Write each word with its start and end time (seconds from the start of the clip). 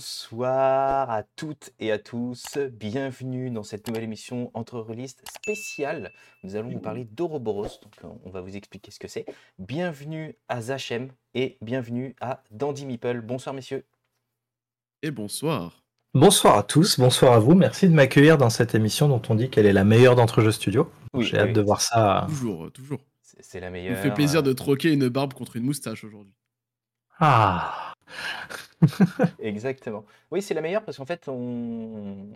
Bonsoir 0.00 1.10
à 1.10 1.22
toutes 1.36 1.72
et 1.78 1.92
à 1.92 1.98
tous. 1.98 2.56
Bienvenue 2.72 3.50
dans 3.50 3.62
cette 3.62 3.86
nouvelle 3.86 4.04
émission 4.04 4.50
entre 4.54 4.80
relistes 4.80 5.22
spéciale. 5.30 6.10
Nous 6.42 6.56
allons 6.56 6.70
vous 6.70 6.78
parler 6.78 7.04
d'Ouroboros. 7.04 7.68
Donc, 7.82 7.92
euh, 8.04 8.08
on 8.24 8.30
va 8.30 8.40
vous 8.40 8.56
expliquer 8.56 8.90
ce 8.92 8.98
que 8.98 9.08
c'est. 9.08 9.26
Bienvenue 9.58 10.36
à 10.48 10.62
Zachem 10.62 11.10
et 11.34 11.58
bienvenue 11.60 12.16
à 12.22 12.42
Dandy 12.50 12.86
Meeple. 12.86 13.20
Bonsoir, 13.20 13.54
messieurs. 13.54 13.84
Et 15.02 15.10
bonsoir. 15.10 15.84
Bonsoir 16.14 16.56
à 16.56 16.62
tous, 16.62 16.98
bonsoir 16.98 17.34
à 17.34 17.38
vous. 17.38 17.54
Merci 17.54 17.86
de 17.86 17.92
m'accueillir 17.92 18.38
dans 18.38 18.48
cette 18.48 18.74
émission 18.74 19.06
dont 19.06 19.20
on 19.28 19.34
dit 19.34 19.50
qu'elle 19.50 19.66
est 19.66 19.74
la 19.74 19.84
meilleure 19.84 20.16
d'entre 20.16 20.40
jeux 20.40 20.52
studio. 20.52 20.90
Oui, 21.12 21.26
J'ai 21.26 21.36
oui. 21.36 21.42
hâte 21.42 21.52
de 21.52 21.60
voir 21.60 21.82
ça. 21.82 22.24
Toujours, 22.26 22.64
euh, 22.64 22.70
toujours. 22.70 23.00
C'est 23.20 23.44
c'est 23.44 23.60
la 23.60 23.66
Ça 23.66 23.70
meilleure. 23.70 23.98
me 23.98 24.02
fait 24.02 24.14
plaisir 24.14 24.42
de 24.42 24.54
troquer 24.54 24.94
une 24.94 25.10
barbe 25.10 25.34
contre 25.34 25.56
une 25.56 25.64
moustache 25.64 26.04
aujourd'hui. 26.04 26.32
Ah, 27.18 27.89
Exactement. 29.38 30.04
Oui, 30.30 30.42
c'est 30.42 30.54
la 30.54 30.60
meilleure 30.60 30.84
parce 30.84 30.96
qu'en 30.96 31.06
fait, 31.06 31.28
on... 31.28 32.28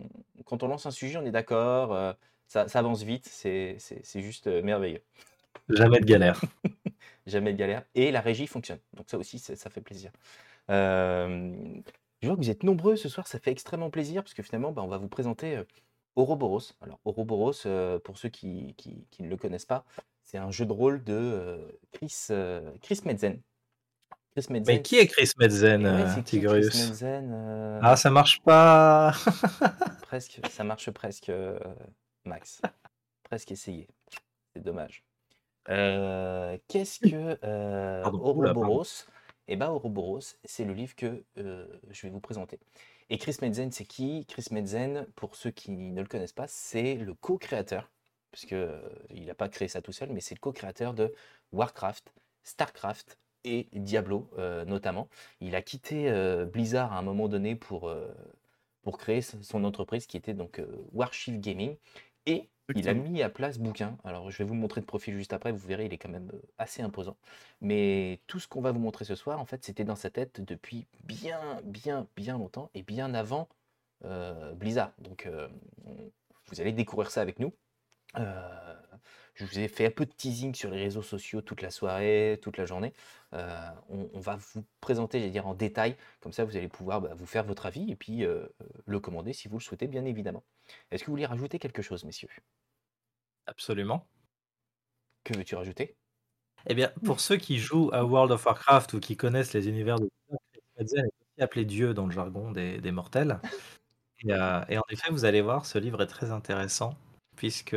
quand 0.45 0.63
on 0.63 0.67
lance 0.67 0.85
un 0.85 0.91
sujet, 0.91 1.17
on 1.17 1.25
est 1.25 1.31
d'accord, 1.31 1.93
euh, 1.93 2.13
ça, 2.47 2.67
ça 2.67 2.79
avance 2.79 3.03
vite, 3.03 3.25
c'est 3.25 3.77
juste 4.15 4.47
euh, 4.47 4.61
merveilleux. 4.61 5.01
jamais 5.69 5.99
de 5.99 6.05
galère. 6.05 6.41
Jamais 7.27 7.53
de 7.53 7.57
galère. 7.57 7.83
Et 7.95 8.11
la 8.11 8.21
régie 8.21 8.45
fonctionne. 8.45 8.77
Donc 8.93 9.09
ça 9.09 9.17
aussi, 9.17 9.39
ça 9.39 9.69
fait 9.71 9.81
plaisir. 9.81 10.11
Euh, 10.69 11.53
je 12.21 12.27
vois 12.27 12.35
que 12.37 12.41
vous 12.41 12.51
êtes 12.51 12.63
nombreux 12.63 12.95
ce 12.95 13.09
soir, 13.09 13.27
ça 13.27 13.39
fait 13.39 13.51
extrêmement 13.51 13.89
plaisir 13.89 14.23
parce 14.23 14.35
que 14.35 14.43
finalement, 14.43 14.71
bah, 14.71 14.83
on 14.83 14.87
va 14.87 14.97
vous 14.97 15.07
présenter 15.09 15.59
Ouroboros. 16.15 16.61
Alors, 16.81 16.99
Ouroboros, 17.05 17.53
pour 18.03 18.17
ceux 18.19 18.29
qui, 18.29 18.75
qui- 18.77 19.07
qui 19.09 19.23
ne 19.23 19.29
le 19.29 19.37
connaissent 19.37 19.65
pas, 19.65 19.85
c'est 20.21 20.37
un 20.37 20.51
jeu 20.51 20.65
de 20.67 20.71
rôle 20.71 21.03
de 21.03 21.79
Chris, 21.93 22.27
Chris 22.83 23.01
Metzen. 23.05 23.41
Chris. 24.35 24.47
Mais 24.49 24.81
qui 24.81 24.97
est 24.97 25.07
Chris 25.07 25.31
Metzen, 25.37 25.81
Eh 25.81 25.85
ouais, 25.85 26.45
euh, 26.45 26.69
Chris 26.69 26.99
euh, 27.03 27.79
Ah, 27.81 27.95
ça 27.95 28.09
marche 28.09 28.41
pas. 28.41 29.13
Presque, 30.01 30.39
ça 30.49 30.63
marche 30.63 30.91
presque, 30.91 31.29
euh, 31.29 31.57
Max. 32.25 32.61
Presque 33.23 33.51
essayé. 33.51 33.87
C'est 34.53 34.63
dommage. 34.63 35.03
Euh, 35.69 36.57
Qu'est-ce 36.67 36.99
que. 36.99 38.05
Ouroboros 38.07 39.05
Eh 39.47 39.55
ben, 39.55 39.71
Ouroboros, 39.71 40.35
c'est 40.43 40.65
le 40.65 40.73
livre 40.73 40.95
que 40.95 41.23
je 41.35 42.01
vais 42.03 42.09
vous 42.09 42.19
présenter. 42.19 42.59
Et 43.09 43.17
Chris 43.17 43.37
Metzen, 43.41 43.71
c'est 43.71 43.85
qui? 43.85 44.25
Chris 44.25 44.47
Metzen, 44.51 45.05
pour 45.15 45.35
ceux 45.35 45.51
qui 45.51 45.71
ne 45.71 46.01
le 46.01 46.07
connaissent 46.07 46.33
pas, 46.33 46.47
c'est 46.47 46.95
le 46.95 47.13
co-créateur, 47.13 47.91
puisque 48.31 48.53
euh, 48.53 48.81
il 49.11 49.25
n'a 49.25 49.35
pas 49.35 49.47
créé 49.47 49.67
ça 49.67 49.81
tout 49.81 49.91
seul, 49.91 50.11
mais 50.11 50.21
c'est 50.21 50.33
le 50.33 50.39
co-créateur 50.39 50.93
de 50.95 51.13
Warcraft, 51.51 52.11
Starcraft 52.43 53.19
et 53.45 53.67
Diablo 53.73 54.29
euh, 54.37 54.65
notamment. 54.65 55.07
Il 55.39 55.55
a 55.55 55.61
quitté 55.61 56.09
euh, 56.09 56.45
Blizzard 56.45 56.91
à 56.91 56.97
un 56.97 57.01
moment 57.01 57.27
donné 57.29 57.55
pour, 57.55 57.87
euh, 57.87 58.13
pour 58.81 58.97
créer 58.97 59.21
son 59.21 59.63
entreprise 59.63 60.07
qui 60.07 60.17
était 60.17 60.33
donc 60.33 60.61
Warshift 60.91 61.39
Gaming. 61.39 61.77
Et 62.25 62.49
il 62.73 62.89
a 62.89 62.93
mis 62.95 63.21
à 63.21 63.29
place 63.29 63.59
bouquin. 63.59 63.95
Alors, 64.03 64.31
je 64.31 64.37
vais 64.39 64.43
vous 64.43 64.55
montrer 64.55 64.81
de 64.81 64.87
profil 64.87 65.15
juste 65.15 65.33
après. 65.33 65.51
Vous 65.51 65.67
verrez, 65.67 65.85
il 65.85 65.93
est 65.93 65.99
quand 65.99 66.09
même 66.09 66.31
assez 66.57 66.81
imposant. 66.81 67.15
Mais 67.61 68.19
tout 68.25 68.39
ce 68.39 68.47
qu'on 68.47 68.61
va 68.61 68.71
vous 68.71 68.79
montrer 68.79 69.05
ce 69.05 69.13
soir, 69.13 69.39
en 69.39 69.45
fait, 69.45 69.63
c'était 69.63 69.83
dans 69.83 69.95
sa 69.95 70.09
tête 70.09 70.41
depuis 70.41 70.87
bien, 71.03 71.61
bien, 71.63 72.07
bien 72.15 72.39
longtemps 72.39 72.71
et 72.73 72.81
bien 72.81 73.13
avant 73.13 73.47
Blizzard. 74.55 74.93
Donc, 74.97 75.29
on- 75.85 76.11
vous 76.47 76.61
allez 76.61 76.73
découvrir 76.73 77.11
ça 77.11 77.21
avec 77.21 77.37
nous. 77.39 77.53
Je 79.35 79.45
vous 79.45 79.59
ai 79.59 79.67
fait 79.67 79.85
un 79.87 79.91
peu 79.91 80.05
de 80.05 80.11
teasing 80.13 80.55
sur 80.55 80.69
les 80.71 80.81
réseaux 80.81 81.01
sociaux 81.01 81.41
toute 81.41 81.61
la 81.61 81.69
soirée, 81.69 82.39
toute 82.41 82.57
la 82.57 82.65
journée. 82.65 82.93
Euh, 83.33 83.69
on, 83.89 84.09
on 84.13 84.19
va 84.19 84.37
vous 84.37 84.65
présenter, 84.81 85.19
j'allais 85.19 85.31
dire, 85.31 85.47
en 85.47 85.53
détail. 85.55 85.97
Comme 86.21 86.31
ça, 86.31 86.45
vous 86.45 86.55
allez 86.57 86.69
pouvoir 86.69 87.01
bah, 87.01 87.13
vous 87.15 87.25
faire 87.25 87.43
votre 87.43 87.65
avis 87.65 87.91
et 87.91 87.95
puis 87.97 88.23
euh, 88.25 88.47
le 88.85 88.99
commander 88.99 89.33
si 89.33 89.47
vous 89.49 89.57
le 89.57 89.63
souhaitez, 89.63 89.87
bien 89.87 90.05
évidemment. 90.05 90.43
Est-ce 90.91 91.03
que 91.03 91.07
vous 91.07 91.13
voulez 91.13 91.25
rajouter 91.25 91.59
quelque 91.59 91.81
chose, 91.81 92.05
messieurs? 92.05 92.29
Absolument. 93.47 94.07
Que 95.23 95.33
veux-tu 95.37 95.55
rajouter? 95.55 95.97
Eh 96.67 96.75
bien, 96.75 96.91
pour 97.05 97.19
ceux 97.19 97.37
qui 97.37 97.59
jouent 97.59 97.91
à 97.93 98.05
World 98.05 98.31
of 98.31 98.45
Warcraft 98.45 98.93
ou 98.93 98.99
qui 98.99 99.17
connaissent 99.17 99.53
les 99.53 99.69
univers 99.69 99.99
de 99.99 100.09
Metzen 100.79 101.05
est 101.37 101.43
appelé 101.43 101.65
Dieu 101.65 101.93
dans 101.93 102.05
le 102.07 102.11
jargon 102.13 102.51
des, 102.51 102.79
des 102.79 102.91
mortels. 102.91 103.39
Et, 104.25 104.33
euh, 104.33 104.65
et 104.69 104.77
en 104.77 104.83
effet, 104.91 105.11
vous 105.11 105.25
allez 105.25 105.41
voir, 105.41 105.65
ce 105.65 105.77
livre 105.79 106.01
est 106.01 106.07
très 106.07 106.31
intéressant, 106.31 106.97
puisque 107.35 107.75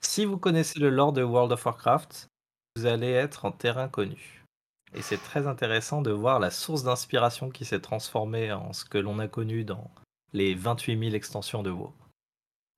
si 0.00 0.24
vous 0.24 0.38
connaissez 0.38 0.78
le 0.78 0.90
lore 0.90 1.12
de 1.12 1.22
World 1.22 1.52
of 1.52 1.64
Warcraft, 1.64 2.28
vous 2.76 2.86
allez 2.86 3.10
être 3.10 3.44
en 3.44 3.52
terrain 3.52 3.88
connu. 3.88 4.44
Et 4.94 5.02
c'est 5.02 5.18
très 5.18 5.46
intéressant 5.46 6.00
de 6.02 6.10
voir 6.10 6.38
la 6.40 6.50
source 6.50 6.82
d'inspiration 6.84 7.50
qui 7.50 7.64
s'est 7.64 7.80
transformée 7.80 8.52
en 8.52 8.72
ce 8.72 8.84
que 8.84 8.98
l'on 8.98 9.18
a 9.18 9.28
connu 9.28 9.64
dans 9.64 9.90
les 10.32 10.54
28 10.54 10.98
000 10.98 11.14
extensions 11.14 11.62
de 11.62 11.70
WoW. 11.70 11.92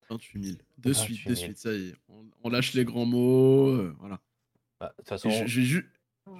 28 0.09 0.43
000. 0.43 0.57
De 0.79 0.91
28 0.91 0.95
suite, 1.15 1.27
de 1.27 1.35
000. 1.35 1.45
suite, 1.45 1.57
ça 1.59 1.71
y 1.73 1.89
est. 1.89 1.95
On, 2.09 2.25
on 2.43 2.49
lâche 2.49 2.73
les 2.73 2.83
grands 2.85 3.05
mots. 3.05 3.67
euh, 3.69 3.95
voilà. 3.99 4.19
Bah, 4.79 4.89
De 4.89 4.95
toute 5.03 5.09
façon, 5.09 5.29
J'ai 5.29 5.47
ju- 5.63 5.91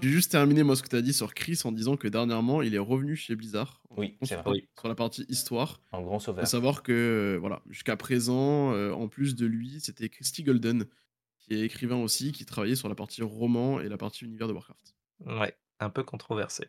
j'ai 0.02 0.10
juste 0.10 0.32
terminé 0.32 0.64
moi 0.64 0.76
ce 0.76 0.84
que 0.84 0.88
tu 0.88 0.96
as 0.96 1.02
dit 1.02 1.14
sur 1.14 1.34
Chris 1.34 1.60
en 1.66 1.72
disant 1.72 1.98
que 1.98 2.08
dernièrement 2.08 2.62
il 2.62 2.74
est 2.76 2.80
revenu 2.80 3.16
chez 3.16 3.36
Blizzard 3.36 3.82
en 3.90 3.96
Oui, 3.98 4.18
c'est 4.24 4.36
vrai. 4.36 4.44
consultant 4.44 4.52
Oui. 4.52 4.68
sur 4.80 4.88
la 4.88 4.96
partie 4.96 5.26
histoire. 5.30 5.82
un 5.92 6.02
grand 6.02 6.20
sauveur. 6.20 6.48
savoir 6.48 6.84
que 6.84 6.92
euh, 6.92 7.38
voilà, 7.40 7.62
jusqu'à 7.70 7.98
présent, 7.98 8.72
euh, 8.74 8.92
en 8.94 9.08
plus 9.08 9.36
de 9.36 9.46
lui, 9.46 9.80
c'était 9.80 10.10
Christy 10.10 10.44
Golden 10.44 10.86
qui 11.40 11.54
est 11.56 11.62
écrivain 11.62 11.98
aussi, 11.98 12.32
qui 12.32 12.46
travaillait 12.46 12.76
sur 12.76 12.90
la 12.90 12.96
partie 12.96 13.24
roman 13.24 13.80
et 13.80 13.90
la 13.90 13.98
partie 13.98 14.26
univers 14.26 14.48
de 14.48 14.54
Warcraft. 14.54 14.96
Ouais, 15.26 15.56
un 15.80 15.90
peu 15.90 16.04
controversé. 16.04 16.68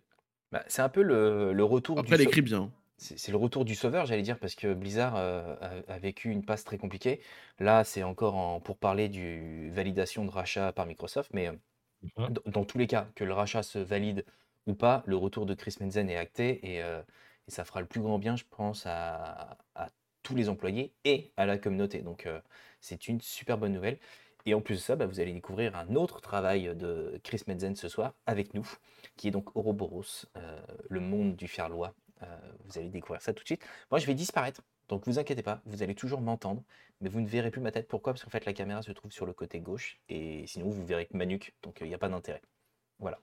Bah, 0.52 0.64
c'est 0.68 0.82
un 0.82 0.88
peu 0.88 1.02
le, 1.02 1.52
le 1.52 1.64
retour 1.64 1.98
Après, 1.98 2.14
elle 2.14 2.18
du 2.20 2.24
sau- 2.24 2.30
écrit 2.30 2.42
bien. 2.42 2.72
C'est 3.02 3.30
le 3.32 3.38
retour 3.38 3.64
du 3.64 3.74
sauveur, 3.74 4.04
j'allais 4.04 4.20
dire, 4.20 4.38
parce 4.38 4.54
que 4.54 4.74
Blizzard 4.74 5.14
euh, 5.16 5.54
a, 5.88 5.92
a 5.94 5.98
vécu 5.98 6.28
une 6.30 6.44
passe 6.44 6.64
très 6.64 6.76
compliquée. 6.76 7.20
Là, 7.58 7.82
c'est 7.82 8.02
encore 8.02 8.34
en, 8.36 8.60
pour 8.60 8.76
parler 8.76 9.08
du 9.08 9.70
validation 9.70 10.24
de 10.26 10.30
rachat 10.30 10.72
par 10.72 10.84
Microsoft, 10.86 11.30
mais. 11.32 11.50
Dans, 12.16 12.28
dans 12.46 12.64
tous 12.64 12.78
les 12.78 12.86
cas, 12.86 13.08
que 13.14 13.24
le 13.24 13.32
rachat 13.32 13.62
se 13.62 13.78
valide 13.78 14.24
ou 14.66 14.74
pas, 14.74 15.02
le 15.06 15.16
retour 15.16 15.46
de 15.46 15.54
Chris 15.54 15.76
Menzen 15.80 16.08
est 16.10 16.16
acté 16.16 16.74
et, 16.74 16.82
euh, 16.82 17.02
ça 17.48 17.64
fera 17.64 17.80
le 17.80 17.86
plus 17.86 18.00
grand 18.00 18.18
bien, 18.18 18.36
je 18.36 18.44
pense, 18.48 18.84
à, 18.86 19.58
à 19.74 19.88
tous 20.22 20.36
les 20.36 20.48
employés 20.48 20.94
et 21.04 21.32
à 21.36 21.46
la 21.46 21.58
communauté. 21.58 22.00
Donc, 22.02 22.26
euh, 22.26 22.40
c'est 22.80 23.08
une 23.08 23.20
super 23.20 23.58
bonne 23.58 23.72
nouvelle. 23.72 23.98
Et 24.46 24.54
en 24.54 24.60
plus 24.60 24.76
de 24.76 24.80
ça, 24.80 24.96
bah, 24.96 25.06
vous 25.06 25.20
allez 25.20 25.32
découvrir 25.32 25.76
un 25.76 25.94
autre 25.96 26.20
travail 26.20 26.74
de 26.76 27.20
Chris 27.24 27.42
Metzen 27.46 27.74
ce 27.76 27.88
soir 27.88 28.14
avec 28.26 28.54
nous, 28.54 28.66
qui 29.16 29.28
est 29.28 29.30
donc 29.30 29.54
Ouroboros, 29.56 30.26
euh, 30.36 30.60
le 30.88 31.00
monde 31.00 31.36
du 31.36 31.48
Ferlois. 31.48 31.94
Vous 32.66 32.78
allez 32.78 32.90
découvrir 32.90 33.22
ça 33.22 33.32
tout 33.32 33.42
de 33.42 33.48
suite. 33.48 33.64
Moi, 33.90 33.98
je 33.98 34.06
vais 34.06 34.14
disparaître, 34.14 34.60
donc 34.90 35.06
vous 35.06 35.18
inquiétez 35.18 35.42
pas, 35.42 35.62
vous 35.64 35.82
allez 35.82 35.94
toujours 35.94 36.20
m'entendre, 36.20 36.62
mais 37.00 37.08
vous 37.08 37.20
ne 37.20 37.26
verrez 37.26 37.50
plus 37.50 37.60
ma 37.62 37.70
tête. 37.70 37.88
Pourquoi? 37.88 38.12
Parce 38.12 38.24
qu'en 38.24 38.30
fait, 38.30 38.44
la 38.44 38.52
caméra 38.52 38.82
se 38.82 38.92
trouve 38.92 39.12
sur 39.12 39.24
le 39.24 39.32
côté 39.32 39.60
gauche, 39.60 40.00
et 40.08 40.44
sinon, 40.46 40.68
vous 40.68 40.84
verrez 40.84 41.06
que 41.06 41.16
ma 41.16 41.24
nuque, 41.24 41.54
donc 41.62 41.78
il 41.80 41.86
n'y 41.86 41.94
a 41.94 41.98
pas 41.98 42.08
d'intérêt. 42.08 42.42
Voilà. 42.98 43.20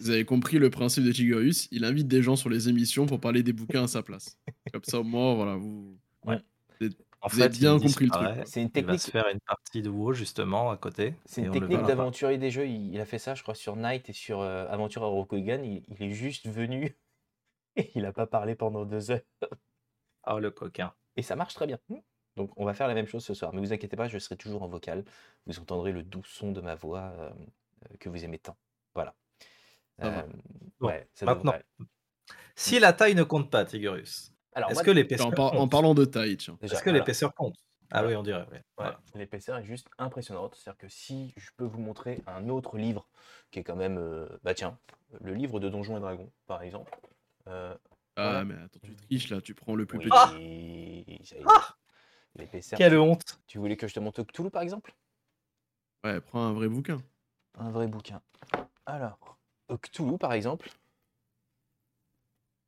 Vous 0.00 0.10
avez 0.10 0.24
compris 0.24 0.58
le 0.58 0.68
principe 0.70 1.04
de 1.04 1.12
Tigurius, 1.12 1.68
il 1.70 1.84
invite 1.84 2.08
des 2.08 2.22
gens 2.22 2.36
sur 2.36 2.50
les 2.50 2.68
émissions 2.68 3.06
pour 3.06 3.20
parler 3.20 3.42
des 3.42 3.52
bouquins 3.52 3.84
à 3.84 3.88
sa 3.88 4.02
place. 4.02 4.38
Comme 4.72 4.82
ça, 4.84 5.00
au 5.00 5.04
moins, 5.04 5.34
voilà, 5.34 5.56
vous. 5.56 5.96
Ouais. 6.24 6.40
En 7.20 7.28
Vous 7.28 7.40
avez 7.40 7.52
fait, 7.52 7.58
bien 7.60 7.78
compris 7.78 8.04
le 8.04 8.10
truc. 8.10 8.28
C'est 8.44 8.60
une 8.60 8.70
Il 8.74 8.84
va 8.84 8.92
technique. 8.92 9.00
se 9.00 9.10
faire 9.10 9.28
une 9.28 9.40
partie 9.40 9.80
de 9.80 9.88
WoW 9.88 10.12
justement 10.12 10.70
à 10.70 10.76
côté. 10.76 11.14
C'est 11.24 11.42
une 11.42 11.52
technique 11.52 11.82
d'aventurier 11.82 12.36
des 12.36 12.50
jeux. 12.50 12.66
Il, 12.66 12.92
il 12.92 13.00
a 13.00 13.06
fait 13.06 13.18
ça, 13.18 13.34
je 13.34 13.42
crois, 13.42 13.54
sur 13.54 13.76
Night 13.76 14.10
et 14.10 14.12
sur 14.12 14.40
euh, 14.40 14.66
Aventure 14.68 15.02
à 15.04 15.06
Rokugan. 15.06 15.62
Il, 15.62 15.82
il 15.88 16.02
est 16.02 16.10
juste 16.10 16.46
venu 16.46 16.94
et 17.76 17.90
il 17.94 18.02
n'a 18.02 18.12
pas 18.12 18.26
parlé 18.26 18.54
pendant 18.54 18.84
deux 18.84 19.10
heures. 19.10 19.20
Oh 20.26 20.38
le 20.38 20.50
coquin. 20.50 20.92
Et 21.16 21.22
ça 21.22 21.36
marche 21.36 21.54
très 21.54 21.66
bien. 21.66 21.78
Donc, 22.36 22.50
on 22.56 22.64
va 22.64 22.74
faire 22.74 22.88
la 22.88 22.94
même 22.94 23.06
chose 23.06 23.24
ce 23.24 23.34
soir. 23.34 23.52
Mais 23.52 23.60
vous 23.60 23.72
inquiétez 23.72 23.96
pas, 23.96 24.08
je 24.08 24.18
serai 24.18 24.36
toujours 24.36 24.62
en 24.62 24.68
vocal. 24.68 25.04
Vous 25.46 25.58
entendrez 25.60 25.92
le 25.92 26.02
doux 26.02 26.24
son 26.24 26.50
de 26.52 26.60
ma 26.60 26.74
voix 26.74 27.12
euh, 27.18 27.30
euh, 27.30 27.96
que 28.00 28.08
vous 28.08 28.24
aimez 28.24 28.38
tant. 28.38 28.56
Voilà. 28.94 29.14
Euh, 30.02 30.22
Bon, 30.80 30.88
ouais, 30.88 31.08
ça 31.14 31.26
maintenant, 31.26 31.52
devrait. 31.52 31.64
Si 32.56 32.78
la 32.80 32.92
taille 32.92 33.14
ne 33.14 33.22
compte 33.22 33.50
pas, 33.50 33.64
Tigurus, 33.64 34.32
Alors, 34.54 34.70
est-ce 34.70 34.78
moi, 34.78 34.84
que 34.84 34.90
En, 34.90 34.94
l'épaisseur 34.94 35.30
par- 35.34 35.54
en 35.54 35.68
parlant 35.68 35.94
de 35.94 36.04
taille, 36.04 36.36
tiens. 36.36 36.58
déjà, 36.60 36.74
Est-ce 36.74 36.82
que 36.82 36.90
voilà. 36.90 36.98
l'épaisseur 37.00 37.32
compte? 37.34 37.54
Ah 37.90 37.98
Voilà. 38.00 38.08
oui, 38.08 38.16
on 38.16 38.22
dirait. 38.24 38.46
oui. 38.50 38.56
Ouais, 38.56 38.62
Voilà. 38.76 39.00
L'épaisseur 39.14 39.58
est 39.58 39.64
juste 39.64 39.86
impressionnante. 39.98 40.56
C'est-à-dire 40.56 40.78
que 40.78 40.88
si 40.88 41.32
je 41.36 41.50
peux 41.56 41.64
vous 41.64 41.78
montrer 41.80 42.22
un 42.26 42.48
autre 42.48 42.76
livre 42.76 43.08
qui 43.52 43.60
est 43.60 43.62
quand 43.64 43.76
même. 43.76 43.98
euh, 43.98 44.26
bah 44.42 44.54
tiens, 44.54 44.78
le 45.20 45.34
livre 45.34 45.60
de 45.60 45.68
Donjons 45.68 45.96
et 45.96 46.00
Dragons, 46.00 46.32
par 46.46 46.62
exemple. 46.62 46.92
Euh, 47.46 47.76
Ah, 48.16 48.22
Voilà. 48.22 48.44
mais 48.44 48.54
attends, 48.54 48.80
tu 48.82 48.94
triches 48.94 49.28
là, 49.30 49.40
tu 49.40 49.54
prends 49.54 49.74
le 49.74 49.86
plus 49.86 49.98
oui, 49.98 50.04
petit. 50.04 51.24
ça 51.24 51.36
y 51.36 51.40
est. 51.40 51.44
Ah 51.46 51.76
L'épaisseur. 52.36 52.78
Quelle 52.78 52.92
tu- 52.92 52.98
honte 52.98 53.40
Tu 53.46 53.58
voulais 53.58 53.76
que 53.76 53.86
je 53.88 53.94
te 53.94 54.00
montre 54.00 54.22
Cthulhu, 54.22 54.50
par 54.50 54.62
exemple? 54.62 54.94
Ouais, 56.04 56.20
prends 56.20 56.44
un 56.46 56.52
vrai 56.52 56.68
bouquin. 56.68 57.02
Un 57.58 57.70
vrai 57.70 57.86
bouquin. 57.88 58.20
Alors, 58.86 59.38
Cthulhu, 59.82 60.18
par 60.18 60.32
exemple. 60.32 60.70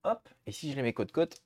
Hop, 0.04 0.28
et 0.46 0.52
si 0.52 0.70
je 0.70 0.76
les 0.76 0.82
mets 0.82 0.92
côte-côte, 0.92 1.42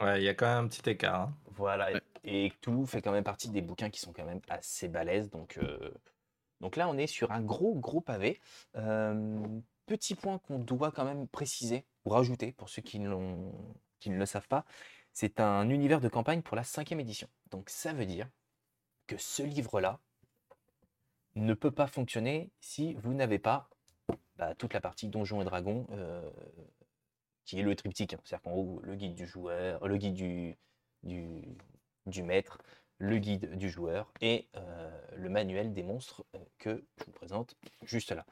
Ouais, 0.00 0.20
il 0.20 0.24
y 0.24 0.28
a 0.28 0.34
quand 0.34 0.46
même 0.46 0.64
un 0.64 0.68
petit 0.68 0.88
écart. 0.90 1.22
hein. 1.22 1.34
voilà. 1.46 1.92
Ouais. 1.92 2.00
Et 2.24 2.50
Cthulhu 2.50 2.86
fait 2.86 3.02
quand 3.02 3.12
même 3.12 3.24
partie 3.24 3.48
des 3.50 3.62
bouquins 3.62 3.90
qui 3.90 4.00
sont 4.00 4.12
quand 4.12 4.24
même 4.24 4.40
assez 4.48 4.88
balèzes. 4.88 5.28
Donc, 5.30 5.56
euh, 5.58 5.90
donc 6.60 6.76
là, 6.76 6.88
on 6.88 6.96
est 6.96 7.06
sur 7.08 7.32
un 7.32 7.40
gros, 7.42 7.74
gros 7.74 8.00
pavé. 8.00 8.40
Euh, 8.76 9.60
petit 9.88 10.14
point 10.14 10.38
qu'on 10.38 10.58
doit 10.58 10.92
quand 10.92 11.04
même 11.04 11.26
préciser 11.26 11.86
ou 12.04 12.10
rajouter 12.10 12.52
pour 12.52 12.68
ceux 12.68 12.82
qui, 12.82 12.98
ne 13.00 13.50
le 14.06 14.26
savent 14.26 14.46
pas, 14.46 14.64
c'est 15.12 15.40
un 15.40 15.68
univers 15.70 16.00
de 16.00 16.08
campagne 16.08 16.42
pour 16.42 16.56
la 16.56 16.62
cinquième 16.62 17.00
édition. 17.00 17.28
Donc 17.50 17.70
ça 17.70 17.92
veut 17.92 18.06
dire 18.06 18.28
que 19.06 19.16
ce 19.16 19.42
livre-là 19.42 20.00
ne 21.34 21.54
peut 21.54 21.70
pas 21.70 21.86
fonctionner 21.86 22.50
si 22.60 22.94
vous 22.94 23.14
n'avez 23.14 23.38
pas 23.38 23.70
bah, 24.36 24.54
toute 24.54 24.74
la 24.74 24.80
partie 24.80 25.08
Donjons 25.08 25.40
et 25.40 25.44
Dragons, 25.44 25.86
euh, 25.90 26.30
qui 27.44 27.58
est 27.58 27.62
le 27.62 27.74
triptyque. 27.74 28.14
hein. 28.14 28.20
C'est-à-dire 28.24 28.42
qu'en 28.42 28.56
haut, 28.56 28.80
le 28.82 28.94
guide 28.94 29.14
du 29.14 29.26
joueur, 29.26 29.86
le 29.88 29.96
guide 29.96 30.56
du 31.02 32.22
maître, 32.22 32.58
le 32.98 33.18
guide 33.18 33.56
du 33.56 33.70
joueur 33.70 34.12
et 34.20 34.48
euh, 34.56 34.90
le 35.16 35.28
manuel 35.30 35.72
des 35.74 35.82
monstres 35.82 36.26
euh, 36.34 36.38
que 36.58 36.84
je 36.98 37.04
vous 37.04 37.12
présente 37.12 37.56
juste 37.82 38.12
là. 38.12 38.26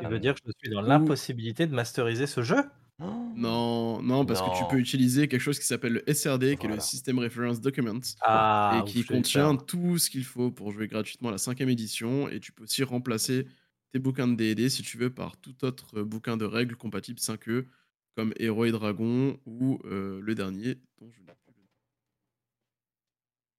Tu 0.00 0.06
veux 0.08 0.18
Euh, 0.18 0.20
dire 0.20 0.34
que 0.34 0.40
je 0.46 0.52
suis 0.58 0.70
dans 0.70 0.80
Ouh. 0.86 0.88
l'impossibilité 0.88 1.66
de 1.66 1.74
masteriser 1.74 2.26
ce 2.26 2.42
jeu? 2.42 2.64
oh, 3.00 3.04
Non, 3.34 4.02
non, 4.02 4.26
parce 4.26 4.42
que 4.42 4.50
tu 4.50 4.66
peux 4.66 4.78
utiliser 4.78 5.28
quelque 5.28 5.40
chose 5.40 5.58
qui 5.58 5.66
s'appelle 5.66 5.92
le 5.94 6.02
SRD, 6.08 6.56
qui 6.56 6.66
est 6.66 6.68
le. 6.68 6.80
System 6.80 7.18
Reference 7.18 7.60
Document, 7.60 8.00
Ah, 8.20 8.70
et 8.70 8.82
qui 8.84 9.04
contient 9.04 9.56
tout 9.56 9.98
ce 9.98 10.10
qu'il 10.10 10.24
faut 10.24 10.50
pour 10.50 10.72
jouer 10.72 10.88
gratuitement 10.88 11.28
à 11.28 11.32
la 11.32 11.38
cinquième 11.38 11.68
édition. 11.68 12.28
Et 12.28 12.40
tu 12.40 12.52
peux 12.52 12.64
aussi 12.64 12.82
remplacer 12.82 13.46
tes 13.92 13.98
bouquins 14.00 14.28
de 14.28 14.34
D&D, 14.34 14.68
si 14.70 14.82
tu 14.82 14.98
veux, 14.98 15.10
par 15.14 15.36
tout 15.40 15.64
autre 15.64 16.02
bouquin 16.02 16.36
de 16.36 16.44
règles 16.46 16.74
compatible 16.76 17.20
5e, 17.20 17.68
comme 18.16 18.32
Héros 18.38 18.64
et 18.64 18.72
Dragons, 18.72 19.38
ou 19.46 19.78
euh, 19.84 20.20
le 20.20 20.34
dernier, 20.34 20.76
dont 21.00 21.10
je 21.12 21.22
n'ai. 21.22 21.34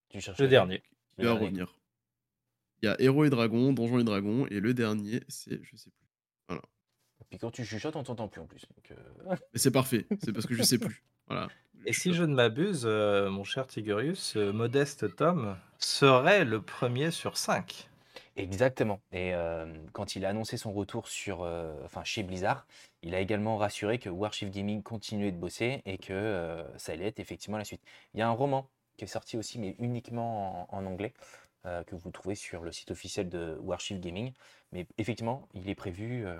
Tu 0.09 0.21
cherches 0.21 0.39
Le 0.39 0.47
dernier. 0.47 0.83
Il 1.17 1.23
Le 1.25 1.29
va 1.31 1.35
revenir. 1.39 1.73
Il 2.81 2.85
y 2.85 2.89
a 2.89 2.95
Héros 3.01 3.25
et 3.25 3.29
Dragons, 3.29 3.73
Donjons 3.73 3.99
et 3.99 4.03
Dragons, 4.03 4.45
et 4.49 4.59
le 4.59 4.73
dernier, 4.73 5.21
c'est, 5.27 5.61
je 5.63 5.75
sais 5.75 5.89
plus. 5.89 6.07
Voilà. 6.47 6.61
Et 7.21 7.25
puis 7.29 7.37
quand 7.39 7.51
tu 7.51 7.65
chuchotes, 7.65 7.95
on 7.97 8.03
t'entend 8.03 8.27
plus 8.29 8.41
en 8.41 8.45
plus. 8.45 8.61
donc, 8.61 8.91
euh, 8.91 9.35
Mais 9.53 9.59
c'est 9.59 9.71
parfait, 9.71 10.07
c'est 10.23 10.31
parce 10.31 10.45
que 10.45 10.53
je 10.55 10.63
sais 10.63 10.77
plus. 10.77 11.03
Voilà. 11.27 11.47
Et 11.85 11.93
Je- 11.93 11.99
si 11.99 12.13
je 12.15 12.23
ne 12.23 12.33
m'abuse, 12.33 12.83
euh, 12.85 13.29
mon 13.29 13.43
cher 13.43 13.67
Tigurius, 13.67 14.17
ce 14.19 14.49
modeste 14.51 15.15
Tom 15.15 15.55
serait 15.77 16.43
le 16.43 16.59
premier 16.59 17.11
sur 17.11 17.37
cinq. 17.37 17.87
Exactement. 18.35 18.99
Et 19.11 19.35
euh, 19.35 19.71
quand 19.91 20.15
il 20.15 20.25
a 20.25 20.29
annoncé 20.29 20.57
son 20.57 20.71
retour 20.73 21.07
sur, 21.07 21.43
euh, 21.43 21.75
enfin, 21.85 22.03
chez 22.03 22.23
Blizzard, 22.23 22.65
il 23.03 23.13
a 23.13 23.19
également 23.19 23.57
rassuré 23.57 23.99
que 23.99 24.09
Warchief 24.09 24.49
Gaming 24.49 24.81
continuait 24.81 25.31
de 25.31 25.37
bosser 25.37 25.83
et 25.85 25.99
que 25.99 26.13
euh, 26.13 26.63
ça 26.79 26.93
allait 26.93 27.05
être 27.07 27.19
effectivement 27.19 27.57
la 27.59 27.63
suite. 27.65 27.81
Il 28.15 28.19
y 28.19 28.23
a 28.23 28.27
un 28.27 28.31
roman 28.31 28.67
qui 28.99 29.05
est 29.05 29.07
sorti 29.07 29.37
aussi, 29.37 29.57
mais 29.59 29.75
uniquement 29.79 30.67
en, 30.73 30.77
en 30.77 30.85
anglais, 30.85 31.13
euh, 31.65 31.83
que 31.83 31.95
vous 31.95 32.11
trouvez 32.11 32.35
sur 32.35 32.63
le 32.63 32.71
site 32.71 32.91
officiel 32.91 33.29
de 33.29 33.57
Warchief 33.61 33.99
Gaming. 33.99 34.33
Mais 34.71 34.85
effectivement, 34.97 35.47
il 35.53 35.69
est 35.69 35.75
prévu 35.75 36.25
euh, 36.25 36.37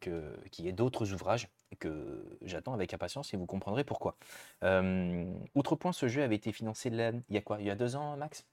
que- 0.00 0.36
qu'il 0.50 0.64
y 0.64 0.68
ait 0.68 0.72
d'autres 0.72 1.12
ouvrages 1.12 1.48
que 1.78 2.24
j'attends 2.42 2.74
avec 2.74 2.92
impatience 2.92 3.32
et 3.32 3.36
vous 3.36 3.46
comprendrez 3.46 3.84
pourquoi. 3.84 4.16
Euh, 4.64 5.24
outre 5.54 5.76
point, 5.76 5.92
ce 5.92 6.08
jeu 6.08 6.22
avait 6.22 6.36
été 6.36 6.52
financé 6.52 6.90
là- 6.90 7.12
il 7.28 7.34
y 7.34 7.38
a 7.38 7.42
quoi? 7.42 7.60
Il 7.60 7.66
y 7.66 7.70
a 7.70 7.76
deux 7.76 7.94
ans, 7.96 8.16
Max? 8.16 8.44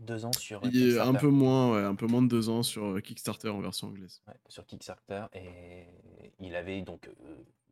Deux 0.00 0.24
ans 0.24 0.32
sur 0.32 0.60
Il 0.64 0.98
un 0.98 1.14
peu 1.14 1.28
moins, 1.28 1.72
ouais, 1.74 1.84
un 1.84 1.94
peu 1.94 2.06
moins 2.06 2.22
de 2.22 2.28
deux 2.28 2.48
ans 2.48 2.62
sur 2.62 3.00
Kickstarter 3.02 3.50
en 3.50 3.60
version 3.60 3.88
anglaise. 3.88 4.20
Ouais, 4.26 4.34
sur 4.48 4.66
Kickstarter 4.66 5.26
et 5.34 5.86
il 6.38 6.54
avait 6.56 6.82
donc 6.82 7.08
euh, 7.08 7.12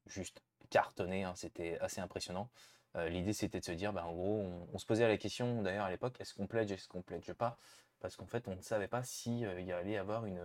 juste 0.06 0.42
cartonné, 0.70 1.24
hein, 1.24 1.32
c'était 1.36 1.78
assez 1.80 2.00
impressionnant. 2.00 2.50
Euh, 2.96 3.08
L'idée 3.08 3.32
c'était 3.32 3.60
de 3.60 3.64
se 3.64 3.72
dire, 3.72 3.92
bah, 3.92 4.06
en 4.06 4.12
gros, 4.14 4.40
on, 4.40 4.68
on 4.72 4.78
se 4.78 4.86
posait 4.86 5.06
la 5.06 5.16
question 5.18 5.62
d'ailleurs 5.62 5.84
à 5.86 5.90
l'époque, 5.90 6.16
est-ce 6.20 6.34
qu'on 6.34 6.46
pledge, 6.46 6.70
est-ce 6.72 6.88
qu'on 6.88 7.02
pledge 7.02 7.32
pas? 7.32 7.58
Parce 8.00 8.16
qu'en 8.16 8.26
fait, 8.26 8.46
on 8.48 8.54
ne 8.56 8.60
savait 8.62 8.88
pas 8.88 9.02
si 9.02 9.44
euh, 9.44 9.60
y 9.60 9.72
allait 9.72 9.92
y 9.92 9.96
avoir 9.96 10.24
une, 10.26 10.40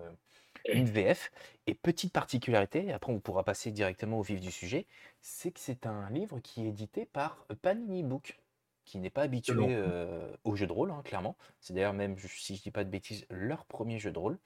une 0.73 0.85
VF. 0.89 1.31
Et 1.67 1.75
petite 1.75 2.13
particularité, 2.13 2.91
après 2.93 3.11
on 3.13 3.19
pourra 3.19 3.43
passer 3.43 3.71
directement 3.71 4.19
au 4.19 4.23
vif 4.23 4.39
du 4.39 4.51
sujet, 4.51 4.87
c'est 5.21 5.51
que 5.51 5.59
c'est 5.59 5.85
un 5.85 6.09
livre 6.09 6.39
qui 6.39 6.63
est 6.65 6.69
édité 6.69 7.05
par 7.05 7.45
Panini 7.61 8.03
Book, 8.03 8.39
qui 8.85 8.97
n'est 8.99 9.09
pas 9.09 9.21
habitué 9.23 9.67
euh, 9.69 10.35
au 10.43 10.55
jeu 10.55 10.67
de 10.67 10.73
rôle, 10.73 10.91
hein, 10.91 11.01
clairement. 11.05 11.37
C'est 11.61 11.73
d'ailleurs 11.73 11.93
même, 11.93 12.17
si 12.19 12.55
je 12.57 12.61
dis 12.63 12.71
pas 12.71 12.83
de 12.83 12.89
bêtises, 12.89 13.25
leur 13.29 13.65
premier 13.65 13.99
jeu 13.99 14.11
de 14.11 14.19
rôle. 14.19 14.39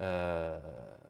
Euh, 0.00 0.60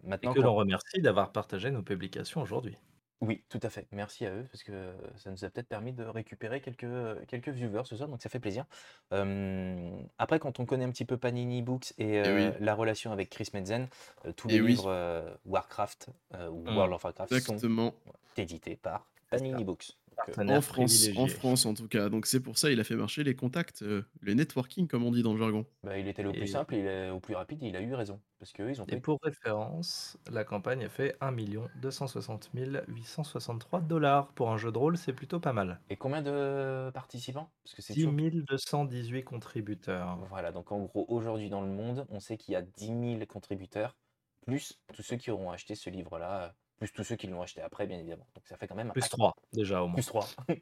Et 0.03 0.07
maintenant, 0.09 0.33
que 0.33 0.41
quand- 0.41 0.47
l'on 0.47 0.55
remercie 0.55 1.01
d'avoir 1.01 1.33
partagé 1.33 1.71
nos 1.71 1.83
publications 1.83 2.43
aujourd'hui. 2.43 2.79
Oui, 3.23 3.43
tout 3.49 3.61
à 3.63 3.71
fait. 3.71 3.87
Merci 3.93 4.27
à 4.27 4.31
eux 4.31 4.45
parce 4.51 4.63
que 4.63 4.93
ça 5.17 5.31
nous 5.31 5.45
a 5.45 5.49
peut-être 5.49 5.69
permis 5.69 5.93
de 5.93 6.05
récupérer 6.05 6.61
quelques, 6.61 7.27
quelques 7.29 7.49
viewers 7.49 7.85
ce 7.85 7.97
soir, 7.97 8.09
donc 8.09 8.21
ça 8.21 8.29
fait 8.29 8.41
plaisir. 8.41 8.67
Euh, 9.13 9.91
après, 10.19 10.39
quand 10.39 10.61
on 10.61 10.67
connaît 10.67 10.85
un 10.85 10.91
petit 10.91 11.07
peu 11.07 11.17
Panini 11.17 11.63
Books 11.63 11.95
et 11.99 12.21
euh, 12.21 12.51
oui. 12.51 12.57
la 12.61 12.75
relation 12.75 13.13
avec 13.13 13.31
Chris 13.31 13.49
Metzen, 13.55 13.89
euh, 14.27 14.33
tous 14.33 14.49
les 14.49 14.59
livres 14.59 14.91
euh, 14.91 15.35
Warcraft 15.47 16.09
euh, 16.35 16.49
ou 16.51 16.63
Mm. 16.67 16.77
World 16.77 16.95
of 16.95 17.05
Warcraft 17.05 17.41
sont 17.41 17.93
édités 18.37 18.77
par 18.77 19.07
Panini 19.31 19.65
Books. 19.65 19.97
En 20.39 20.61
France, 20.61 21.09
en. 21.17 21.27
France 21.27 21.67
en 21.67 21.75
tout 21.75 21.89
cas. 21.89 22.09
Donc 22.09 22.27
c'est 22.27 22.41
pour 22.41 22.59
ça 22.59 22.71
il 22.71 22.81
a 22.81 22.85
fait 22.85 22.97
marcher 22.97 23.25
les 23.25 23.35
contacts, 23.35 23.83
euh, 23.83 24.03
le 24.21 24.35
networking 24.35 24.89
comme 24.89 25.05
on 25.05 25.11
dit 25.13 25.23
dans 25.23 25.33
le 25.33 25.39
jargon. 25.39 25.67
bah, 25.83 25.99
il 25.99 26.09
était 26.09 26.23
le 26.23 26.33
plus 26.33 26.47
simple, 26.47 26.75
il 26.75 26.87
est 26.87 27.11
au 27.11 27.21
plus 27.21 27.35
rapide, 27.35 27.63
il 27.63 27.77
a 27.77 27.81
eu 27.81 27.95
raison. 27.95 28.21
Parce 28.39 28.53
ils 28.59 28.83
ont 28.83 28.87
Et 28.89 29.01
pour 29.01 29.19
référence, 29.23 30.19
la 30.31 30.45
campagne 30.45 30.85
a 30.85 30.89
fait 30.91 31.17
1 31.21 31.33
260 31.81 32.51
863 32.55 33.81
dollars. 33.81 34.29
Pour 34.35 34.51
un 34.51 34.59
jeu 34.59 34.71
de 34.71 34.79
rôle, 34.79 34.99
c'est 34.99 35.15
plutôt 35.15 35.41
pas 35.41 35.55
mal. 35.55 35.81
Et 35.89 35.97
combien 35.97 36.23
de 36.23 36.91
participants? 36.93 37.51
Parce 37.65 37.75
que 37.75 37.83
c'est 37.83 37.95
10 37.95 38.05
toujours- 38.05 38.47
218 38.47 39.25
contributeurs. 39.25 40.19
Voilà, 40.29 40.53
donc 40.53 40.71
en 40.71 40.81
gros, 40.81 41.07
aujourd'hui 41.09 41.49
dans 41.49 41.63
le 41.63 41.69
monde, 41.69 42.07
on 42.11 42.21
sait 42.21 42.37
qu'il 42.37 42.53
y 42.53 42.57
a 42.57 42.63
10 42.63 42.89
000 42.89 43.27
contributeurs, 43.27 43.97
plus 44.47 44.81
tous 44.95 45.03
ceux 45.03 45.17
qui 45.17 45.31
auront 45.31 45.51
acheté 45.51 45.75
ce 45.75 45.89
livre-là, 45.89 46.43
euh, 46.43 46.49
plus 46.77 46.93
tous 46.93 47.05
ceux 47.05 47.17
qui 47.17 47.27
l'ont 47.27 47.43
acheté 47.43 47.63
après, 47.63 47.87
bien 47.87 47.99
évidemment. 47.99 48.27
Donc 48.35 48.47
ça 48.47 48.57
fait 48.57 48.69
quand 48.69 48.75
même 48.75 48.91
un 48.91 48.93
Plus 48.93 49.03
paquet. 49.03 49.17
3, 49.17 49.35
déjà 49.53 49.83
au 49.83 49.87
moins. 49.87 49.95
Plus 49.95 50.07
3. 50.07 50.27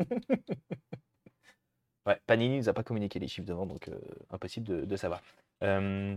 ouais, 2.07 2.21
Panini 2.27 2.59
nous 2.59 2.69
a 2.69 2.73
pas 2.73 2.85
communiqué 2.85 3.19
les 3.19 3.29
chiffres 3.29 3.47
devant, 3.47 3.67
donc 3.67 3.89
euh, 3.89 3.99
impossible 4.31 4.67
de, 4.67 4.85
de 4.85 4.97
savoir. 4.97 5.23
Euh, 5.63 6.17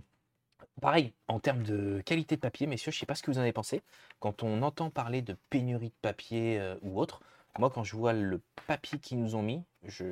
pareil, 0.82 1.14
en 1.28 1.40
termes 1.40 1.64
de 1.64 2.02
qualité 2.06 2.36
de 2.36 2.42
papier, 2.42 2.68
messieurs, 2.68 2.92
je 2.92 3.00
sais 3.00 3.06
pas 3.06 3.16
ce 3.16 3.24
que 3.24 3.32
vous 3.32 3.40
en 3.40 3.42
avez 3.42 3.54
pensé. 3.54 3.82
Quand 4.20 4.44
on 4.44 4.62
entend 4.62 4.90
parler 4.90 5.22
de 5.22 5.36
pénurie 5.50 5.90
de 5.90 5.96
papier 6.02 6.60
euh, 6.60 6.76
ou 6.82 7.00
autre, 7.00 7.22
moi 7.58 7.70
quand 7.70 7.84
je 7.84 7.96
vois 7.96 8.14
le 8.14 8.42
papier 8.68 9.00
qu'ils 9.00 9.20
nous 9.20 9.36
ont 9.36 9.42
mis, 9.42 9.64
je, 9.84 10.06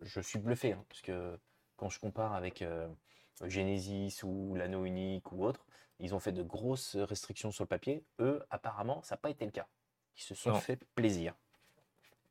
je 0.00 0.20
suis 0.20 0.38
bluffé, 0.38 0.72
hein, 0.72 0.84
parce 0.88 1.02
que 1.02 1.36
quand 1.76 1.88
je 1.88 1.98
compare 1.98 2.34
avec 2.34 2.64
Genesis 3.44 4.22
ou 4.22 4.54
l'anneau 4.54 4.84
unique 4.84 5.32
ou 5.32 5.44
autre, 5.44 5.66
ils 6.02 6.14
ont 6.14 6.20
fait 6.20 6.32
de 6.32 6.42
grosses 6.42 6.96
restrictions 6.96 7.50
sur 7.52 7.64
le 7.64 7.68
papier. 7.68 8.06
Eux, 8.20 8.44
apparemment, 8.50 9.02
ça 9.02 9.14
n'a 9.16 9.18
pas 9.20 9.30
été 9.30 9.44
le 9.46 9.52
cas. 9.52 9.68
Ils 10.16 10.22
se 10.22 10.34
sont 10.34 10.52
Non. 10.52 10.54
fait 10.54 10.84
plaisir. 10.94 11.34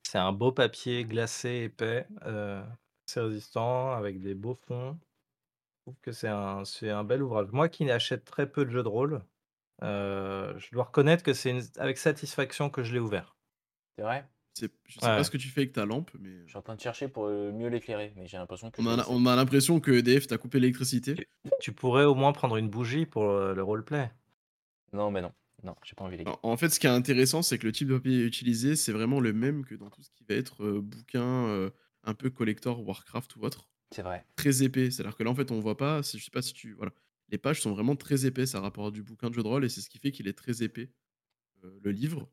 C'est 0.04 0.18
un 0.18 0.34
beau 0.34 0.52
papier 0.52 1.06
glacé, 1.06 1.64
épais, 1.66 2.08
euh, 2.26 2.64
assez 3.08 3.20
résistant, 3.22 3.92
avec 3.94 4.22
des 4.22 4.36
beaux 4.36 4.56
fonds. 4.56 5.00
Je 5.80 5.92
trouve 5.92 6.00
que 6.02 6.12
c'est 6.14 6.30
un, 6.30 6.66
c'est 6.66 6.90
un 6.92 7.04
bel 7.06 7.24
ouvrage. 7.24 7.50
Moi 7.52 7.70
qui 7.70 7.90
achète 7.92 8.26
très 8.26 8.52
peu 8.52 8.66
de 8.66 8.72
jeux 8.72 8.84
de 8.84 8.90
rôle, 8.90 9.26
euh, 9.84 10.58
je 10.60 10.72
dois 10.72 10.86
reconnaître 10.86 11.24
que 11.24 11.34
c'est 11.34 11.80
avec 11.80 11.98
satisfaction 11.98 12.70
que 12.70 12.84
je 12.84 12.94
l'ai 12.94 13.00
ouvert. 13.00 13.38
C'est 13.98 14.04
vrai? 14.04 14.30
C'est- 14.62 14.72
Je 14.88 15.00
sais 15.00 15.06
Ouais. 15.08 15.16
pas 15.18 15.24
ce 15.24 15.32
que 15.32 15.38
tu 15.38 15.48
fais 15.48 15.62
avec 15.62 15.74
ta 15.74 15.86
lampe, 15.86 16.12
mais 16.20 16.30
Je 16.46 16.50
suis 16.50 16.58
en 16.58 16.62
train 16.62 16.76
de 16.76 16.82
chercher 16.82 17.08
pour 17.08 17.26
euh, 17.26 17.52
mieux 17.52 17.68
l'éclairer, 17.68 18.14
mais 18.16 18.28
j'ai 18.28 18.38
l'impression 18.38 18.70
que 18.70 18.80
on 18.80 18.86
a, 18.88 19.08
on 19.10 19.26
a 19.26 19.36
l'impression 19.36 19.80
que 19.80 19.92
EDF 19.92 20.28
t'a 20.28 20.38
coupé 20.38 20.60
l'électricité. 20.60 21.16
Tu 21.60 21.72
pourrais 21.72 22.06
au 22.06 22.14
moins 22.14 22.32
prendre 22.32 22.58
une 22.58 22.70
bougie 22.70 23.08
pour 23.08 23.24
euh, 23.24 23.56
le 23.56 23.64
roleplay. 23.64 24.12
Non, 24.94 25.10
mais 25.10 25.22
non. 25.22 25.32
Non, 25.64 25.76
j'ai 25.84 25.96
pas 25.96 26.04
envie 26.04 26.18
les 26.18 26.24
gars. 26.24 26.38
En, 26.44 26.58
fait, 26.58 26.70
ce 26.70 26.80
qui 26.80 26.88
est 26.88 26.92
intéressant, 26.92 27.42
c'est 27.42 27.58
que 27.58 27.66
le 27.66 27.72
type 27.72 27.88
de 27.88 27.96
papier 27.98 28.24
utilisé, 28.24 28.76
c'est 28.76 28.92
vraiment 28.92 29.20
le 29.20 29.34
même 29.34 29.66
que 29.66 29.76
dans 29.76 29.90
tout 29.90 30.02
ce 30.04 30.10
qui 30.12 30.24
va 30.28 30.36
être 30.36 30.64
euh, 30.64 30.82
bouquin 30.82 31.24
euh, 31.48 31.70
un 32.04 32.14
peu 32.14 32.30
collector 32.30 32.86
Warcraft 32.88 33.36
ou 33.36 33.42
autre. 33.42 33.68
C'est 33.92 34.02
vrai. 34.02 34.26
Très 34.36 34.64
épais. 34.64 34.90
C'est-à-dire 34.92 35.16
que 35.16 35.24
là, 35.24 35.30
en 35.30 35.36
fait, 35.36 35.52
on 35.52 35.60
voit 35.60 35.78
pas, 35.78 36.02
je 36.02 36.18
sais 36.18 36.32
pas 36.32 36.42
si 36.42 36.54
tu. 36.54 36.74
Voilà. 36.74 36.92
Les 37.30 37.38
pages 37.38 37.62
sont 37.62 37.72
vraiment 37.72 37.96
très 37.96 38.26
épaisses 38.26 38.56
à 38.56 38.60
rapport 38.60 38.88
à 38.88 38.92
du 38.92 39.02
bouquin 39.04 39.30
de 39.30 39.34
jeu 39.36 39.44
de 39.44 39.48
rôle 39.48 39.66
et 39.66 39.70
c'est 39.70 39.82
ce 39.82 39.90
qui 39.90 40.00
fait 40.00 40.12
qu'il 40.12 40.28
est 40.28 40.38
très 40.38 40.64
épais, 40.64 40.92
euh, 41.64 41.80
le 41.84 41.92
livre. 41.92 42.30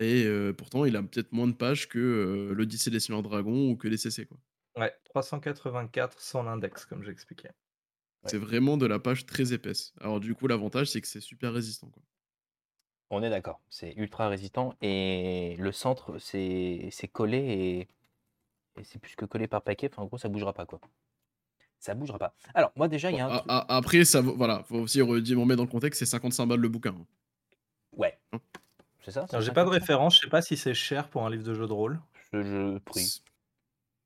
Et 0.00 0.24
euh, 0.24 0.52
pourtant, 0.52 0.84
il 0.84 0.96
a 0.96 1.02
peut-être 1.02 1.32
moins 1.32 1.46
de 1.48 1.52
pages 1.52 1.88
que 1.88 1.98
euh, 1.98 2.54
l'Odyssée 2.54 2.90
des 2.90 3.00
Seigneurs 3.00 3.22
Dragons 3.22 3.70
ou 3.70 3.76
que 3.76 3.88
les 3.88 3.96
CC. 3.96 4.26
Quoi. 4.26 4.38
Ouais, 4.76 4.94
384 5.04 6.20
sans 6.20 6.42
l'index, 6.44 6.84
comme 6.86 7.02
j'expliquais. 7.02 7.48
Ouais. 7.48 8.30
C'est 8.30 8.38
vraiment 8.38 8.76
de 8.76 8.86
la 8.86 8.98
page 9.00 9.26
très 9.26 9.52
épaisse. 9.52 9.92
Alors, 10.00 10.20
du 10.20 10.34
coup, 10.34 10.46
l'avantage, 10.46 10.88
c'est 10.90 11.00
que 11.00 11.08
c'est 11.08 11.20
super 11.20 11.52
résistant. 11.52 11.88
Quoi. 11.88 12.02
On 13.10 13.22
est 13.22 13.30
d'accord. 13.30 13.60
C'est 13.70 13.94
ultra 13.96 14.28
résistant 14.28 14.74
et 14.82 15.56
le 15.58 15.72
centre, 15.72 16.18
c'est 16.18 16.88
c'est 16.92 17.08
collé 17.08 17.38
et, 17.38 17.80
et 18.80 18.84
c'est 18.84 18.98
plus 18.98 19.16
que 19.16 19.24
collé 19.24 19.48
par 19.48 19.62
paquet. 19.62 19.88
Enfin, 19.90 20.02
en 20.02 20.06
gros, 20.06 20.18
ça 20.18 20.28
bougera 20.28 20.52
pas 20.52 20.66
quoi. 20.66 20.78
Ça 21.80 21.94
bougera 21.94 22.18
pas. 22.18 22.34
Alors, 22.54 22.70
moi 22.76 22.86
déjà, 22.88 23.10
il 23.10 23.16
y 23.16 23.20
a 23.20 23.26
un 23.26 23.28
Bon, 23.28 23.34
a- 23.34 23.38
truc. 23.38 23.50
a- 23.50 23.76
après, 23.76 24.04
ça, 24.04 24.20
voilà, 24.20 24.62
faut 24.64 24.76
aussi 24.80 25.00
redire, 25.00 25.38
on 25.40 25.46
met 25.46 25.56
dans 25.56 25.62
le 25.64 25.70
contexte, 25.70 26.00
c'est 26.00 26.06
55 26.06 26.46
balles 26.46 26.60
le 26.60 26.68
bouquin. 26.68 26.90
hein. 26.90 27.06
Ouais. 27.92 28.18
Hein? 28.32 28.40
C'est 29.08 29.14
ça 29.14 29.20
Alors, 29.30 29.40
c'est 29.40 29.46
J'ai 29.46 29.52
pas 29.54 29.64
de 29.64 29.70
50? 29.70 29.80
référence, 29.80 30.16
je 30.16 30.20
sais 30.20 30.28
pas 30.28 30.42
si 30.42 30.58
c'est 30.58 30.74
cher 30.74 31.08
pour 31.08 31.24
un 31.24 31.30
livre 31.30 31.42
de 31.42 31.54
jeu 31.54 31.66
de 31.66 31.72
rôle. 31.72 31.98
Ce 32.30 32.42
jeu 32.42 32.78
prix, 32.84 33.22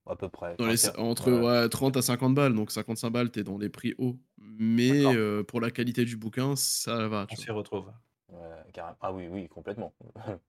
à 0.06 0.14
peu 0.14 0.28
près. 0.28 0.54
Dans 0.56 0.66
les- 0.68 0.88
entre 0.96 1.32
ouais. 1.32 1.62
ouais, 1.62 1.68
30 1.68 1.96
à 1.96 2.02
50 2.02 2.36
balles, 2.36 2.54
donc 2.54 2.70
55 2.70 3.10
balles, 3.10 3.32
t'es 3.32 3.42
dans 3.42 3.58
des 3.58 3.68
prix 3.68 3.94
hauts. 3.98 4.16
Mais 4.38 5.02
D'accord. 5.02 5.14
euh, 5.16 5.42
pour 5.42 5.60
la 5.60 5.72
qualité 5.72 6.04
du 6.04 6.16
bouquin, 6.16 6.54
ça 6.54 7.08
va. 7.08 7.26
On 7.28 7.34
tu 7.34 7.42
s'y 7.42 7.50
retrouve. 7.50 7.86
Ouais. 8.28 8.38
Euh, 8.38 8.62
carrément. 8.72 8.96
Ah 9.00 9.12
oui, 9.12 9.26
oui, 9.28 9.48
complètement. 9.48 9.92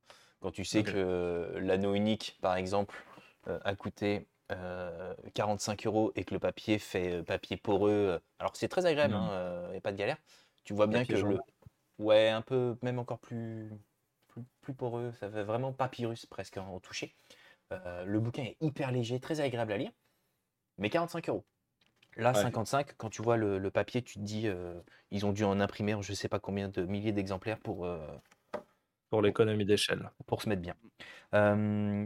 Quand 0.41 0.51
tu 0.51 0.65
sais 0.65 0.81
Ok. 0.81 0.91
que 0.91 1.57
l'anneau 1.59 1.95
unique, 1.95 2.37
par 2.41 2.55
exemple, 2.55 2.95
euh, 3.47 3.59
a 3.63 3.75
coûté 3.75 4.27
euh, 4.51 5.15
45 5.33 5.87
euros 5.87 6.11
et 6.15 6.25
que 6.25 6.33
le 6.35 6.39
papier 6.39 6.77
fait 6.77 7.13
euh, 7.13 7.23
papier 7.23 7.57
poreux. 7.57 7.91
euh, 7.91 8.19
Alors 8.37 8.55
c'est 8.55 8.67
très 8.67 8.85
agréable, 8.85 9.15
il 9.15 9.71
n'y 9.71 9.77
a 9.77 9.81
pas 9.81 9.91
de 9.91 9.97
galère. 9.97 10.17
Tu 10.63 10.73
vois 10.73 10.85
bien 10.87 10.99
Papier 10.99 11.15
que 11.15 11.21
le. 11.21 11.39
Ouais, 11.99 12.29
un 12.29 12.41
peu, 12.41 12.75
même 12.81 12.99
encore 12.99 13.19
plus, 13.19 13.69
plus, 14.63 14.73
poreux. 14.73 15.11
Ça 15.19 15.29
fait 15.29 15.43
vraiment 15.43 15.73
papyrus 15.73 16.25
presque 16.25 16.57
en 16.57 16.79
toucher. 16.79 17.15
Euh, 17.71 18.05
le 18.05 18.19
bouquin 18.19 18.43
est 18.43 18.57
hyper 18.61 18.91
léger, 18.91 19.19
très 19.19 19.39
agréable 19.41 19.71
à 19.73 19.77
lire, 19.77 19.91
mais 20.77 20.89
45 20.89 21.29
euros. 21.29 21.45
Là, 22.15 22.31
Ouais. 22.31 22.41
55, 22.41 22.93
quand 22.97 23.09
tu 23.09 23.21
vois 23.23 23.37
le, 23.37 23.57
le 23.57 23.71
papier, 23.71 24.01
tu 24.03 24.15
te 24.15 24.23
dis, 24.23 24.47
euh, 24.47 24.79
ils 25.11 25.25
ont 25.25 25.31
dû 25.33 25.43
en 25.43 25.59
imprimer 25.59 25.95
je 26.01 26.13
sais 26.13 26.29
pas 26.29 26.39
combien 26.39 26.69
de 26.69 26.83
milliers 26.85 27.11
d'exemplaires 27.11 27.59
pour, 27.59 27.85
euh, 27.85 28.07
Pour 29.09 29.21
l'économie 29.21 29.65
d'échelle. 29.65 30.11
pour 30.27 30.41
se 30.41 30.49
mettre 30.49 30.61
bien. 30.61 30.75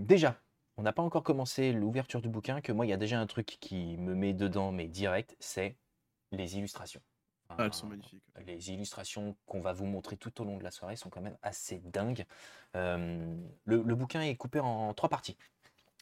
Déjà, 0.05 0.41
on 0.77 0.83
n'a 0.83 0.93
pas 0.93 1.01
encore 1.01 1.23
commencé 1.23 1.73
l'ouverture 1.73 2.21
du 2.21 2.29
bouquin, 2.29 2.61
que 2.61 2.71
moi, 2.71 2.85
il 2.85 2.89
y 2.89 2.93
a 2.93 2.97
déjà 2.97 3.19
un 3.19 3.27
truc 3.27 3.57
qui 3.59 3.97
me 3.97 4.15
met 4.15 4.33
dedans, 4.33 4.71
mais 4.71 4.87
direct, 4.87 5.35
c'est 5.39 5.77
les 6.31 6.57
illustrations. 6.57 7.01
Ah, 7.49 7.55
elles 7.65 7.73
sont 7.73 7.87
magnifiques. 7.87 8.23
Les 8.45 8.71
illustrations 8.71 9.35
qu'on 9.45 9.61
va 9.61 9.73
vous 9.73 9.85
montrer 9.85 10.17
tout 10.17 10.41
au 10.41 10.45
long 10.45 10.57
de 10.57 10.63
la 10.63 10.71
soirée 10.71 10.95
sont 10.95 11.09
quand 11.09 11.21
même 11.21 11.37
assez 11.41 11.79
dingues. 11.79 12.25
Euh, 12.75 13.35
le, 13.65 13.81
le 13.81 13.95
bouquin 13.95 14.21
est 14.21 14.35
coupé 14.35 14.59
en 14.59 14.93
trois 14.93 15.09
parties. 15.09 15.37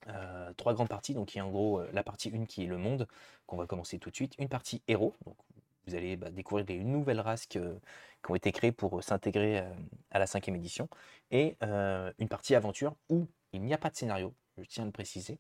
Euh, 0.08 0.54
trois 0.54 0.74
grandes 0.74 0.90
parties. 0.90 1.14
Donc 1.14 1.34
il 1.36 1.38
y 1.38 1.42
a 1.42 1.46
en 1.46 1.50
gros 1.52 1.80
euh, 1.80 1.90
la 1.94 2.04
partie 2.04 2.32
1 2.34 2.46
qui 2.46 2.64
est 2.64 2.68
le 2.68 2.78
monde, 2.78 3.08
qu'on 3.48 3.58
va 3.58 3.66
commencer 3.68 4.00
tout 4.00 4.10
de 4.10 4.16
suite. 4.16 4.34
Une 4.40 4.50
partie 4.50 4.82
héros. 4.88 5.16
Donc 5.26 5.36
vous 5.88 5.96
allez 5.96 6.16
bah, 6.18 6.32
découvrir 6.32 6.66
des 6.66 6.84
nouvelles 6.84 7.20
races 7.22 7.46
que- 7.46 7.80
qui 8.24 8.32
ont 8.32 8.36
été 8.36 8.52
créées 8.52 8.72
pour 8.72 9.04
s'intégrer 9.04 9.64
à 10.12 10.18
la 10.20 10.26
cinquième 10.28 10.56
édition. 10.56 10.90
Et 11.32 11.58
euh, 11.64 12.12
une 12.18 12.28
partie 12.28 12.56
aventure 12.56 12.96
où 13.10 13.28
il 13.54 13.62
n'y 13.62 13.74
a 13.74 13.78
pas 13.78 13.90
de 13.92 13.96
scénario, 13.96 14.34
je 14.58 14.64
tiens 14.64 14.84
à 14.84 14.86
le 14.88 14.92
préciser. 14.92 15.38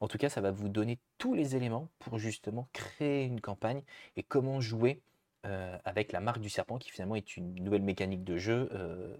En 0.00 0.06
tout 0.08 0.18
cas, 0.18 0.28
ça 0.28 0.40
va 0.40 0.52
vous 0.52 0.68
donner 0.68 0.98
tous 1.18 1.34
les 1.34 1.56
éléments 1.56 1.88
pour 1.98 2.18
justement 2.18 2.68
créer 2.72 3.24
une 3.24 3.40
campagne 3.40 3.82
et 4.16 4.22
comment 4.22 4.60
jouer 4.60 5.02
euh, 5.48 5.76
avec 5.84 6.12
la 6.12 6.20
marque 6.20 6.40
du 6.40 6.50
serpent, 6.50 6.78
qui 6.78 6.90
finalement 6.90 7.16
est 7.16 7.36
une 7.36 7.54
nouvelle 7.56 7.82
mécanique 7.82 8.22
de 8.24 8.36
jeu 8.36 8.68
euh, 8.72 9.16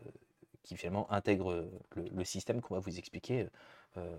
qui 0.63 0.77
finalement 0.77 1.11
intègre 1.11 1.51
euh, 1.53 1.71
le, 1.97 2.05
le 2.09 2.25
système 2.25 2.61
qu'on 2.61 2.75
va 2.75 2.81
vous 2.81 2.99
expliquer 2.99 3.49
euh, 3.97 4.17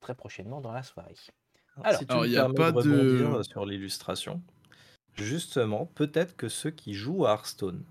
très 0.00 0.14
prochainement 0.14 0.60
dans 0.60 0.72
la 0.72 0.82
soirée. 0.82 1.14
Alors- 1.82 1.98
si 2.00 2.06
tu 2.06 2.12
Alors, 2.12 2.26
il 2.26 2.32
y 2.32 2.38
a 2.38 2.48
pas 2.48 2.72
de 2.72 3.42
sur 3.42 3.64
l'illustration, 3.66 4.42
justement, 5.14 5.86
peut-être 5.86 6.36
que 6.36 6.48
ceux 6.48 6.70
qui 6.70 6.94
jouent 6.94 7.26
à 7.26 7.32
Hearthstone 7.32 7.84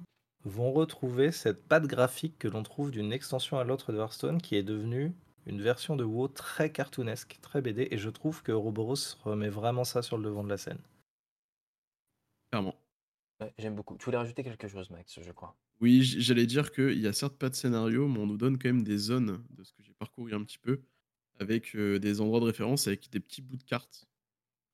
vont 0.43 0.71
retrouver 0.71 1.31
cette 1.31 1.65
patte 1.67 1.85
graphique 1.85 2.37
que 2.39 2.47
l'on 2.47 2.63
trouve 2.63 2.91
d'une 2.91 3.13
extension 3.13 3.59
à 3.59 3.63
l'autre 3.63 3.91
de 3.93 3.97
Hearthstone 3.97 4.41
qui 4.41 4.55
est 4.55 4.63
devenue 4.63 5.13
une 5.45 5.61
version 5.61 5.95
de 5.95 6.03
WoW 6.03 6.27
très 6.29 6.71
cartoonesque, 6.71 7.37
très 7.41 7.61
BD, 7.61 7.87
et 7.91 7.97
je 7.97 8.09
trouve 8.09 8.43
que 8.43 8.51
Ouroboros 8.51 9.15
remet 9.23 9.47
vraiment 9.49 9.85
ça 9.85 10.01
sur 10.01 10.17
le 10.17 10.23
devant 10.25 10.43
de 10.43 10.49
la 10.49 10.57
scène. 10.57 10.79
Clairement. 12.51 12.75
Ouais, 13.39 13.53
J'aime 13.57 13.75
beaucoup. 13.75 13.97
Tu 13.97 14.05
voulais 14.05 14.17
rajouter 14.17 14.43
quelque 14.43 14.67
chose, 14.67 14.89
Max, 14.89 15.19
je 15.21 15.31
crois. 15.31 15.55
Oui, 15.79 16.01
j- 16.03 16.21
j'allais 16.21 16.45
dire 16.47 16.71
qu'il 16.71 16.99
y 16.99 17.07
a 17.07 17.13
certes 17.13 17.37
pas 17.37 17.49
de 17.49 17.55
scénario, 17.55 18.07
mais 18.07 18.19
on 18.19 18.25
nous 18.27 18.37
donne 18.37 18.57
quand 18.57 18.69
même 18.69 18.83
des 18.83 18.97
zones 18.97 19.43
de 19.51 19.63
ce 19.63 19.73
que 19.73 19.83
j'ai 19.83 19.93
parcouru 19.93 20.33
un 20.33 20.43
petit 20.43 20.57
peu, 20.57 20.81
avec 21.39 21.75
euh, 21.75 21.99
des 21.99 22.19
endroits 22.19 22.39
de 22.39 22.45
référence, 22.45 22.87
avec 22.87 23.09
des 23.11 23.19
petits 23.19 23.41
bouts 23.43 23.57
de 23.57 23.63
cartes 23.63 24.05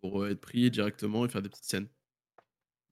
pour 0.01 0.23
euh, 0.23 0.29
être 0.31 0.39
pris 0.41 0.71
directement 0.71 1.25
et 1.25 1.29
faire 1.29 1.41
des 1.41 1.49
petites 1.49 1.65
scènes. 1.65 1.89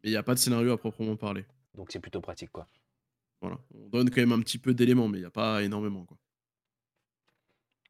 Mais 0.03 0.09
il 0.09 0.11
n'y 0.11 0.17
a 0.17 0.23
pas 0.23 0.33
de 0.33 0.39
scénario 0.39 0.71
à 0.71 0.77
proprement 0.77 1.15
parler. 1.15 1.45
Donc 1.75 1.91
c'est 1.91 1.99
plutôt 2.01 2.19
pratique, 2.21 2.51
quoi. 2.51 2.67
Voilà. 3.39 3.59
On 3.73 3.87
donne 3.87 4.09
quand 4.09 4.21
même 4.21 4.33
un 4.33 4.41
petit 4.41 4.57
peu 4.57 4.73
d'éléments, 4.73 5.07
mais 5.07 5.19
il 5.19 5.21
n'y 5.21 5.27
a 5.27 5.31
pas 5.31 5.63
énormément. 5.63 6.05
Quoi. 6.05 6.17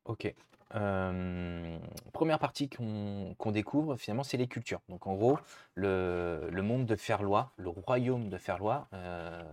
Ok. 0.05 0.33
Euh, 0.75 1.77
première 2.13 2.39
partie 2.39 2.69
qu'on 2.69 3.51
découvre, 3.51 3.97
finalement, 3.97 4.23
c'est 4.23 4.37
les 4.37 4.47
cultures. 4.47 4.81
Donc, 4.89 5.07
en 5.07 5.15
gros, 5.15 5.37
le, 5.75 6.49
monde 6.61 6.85
de 6.85 6.95
Ferlois, 6.95 7.51
le 7.57 7.69
royaume 7.69 8.29
de 8.29 8.37
Ferlois, 8.37 8.87
euh, 8.93 9.43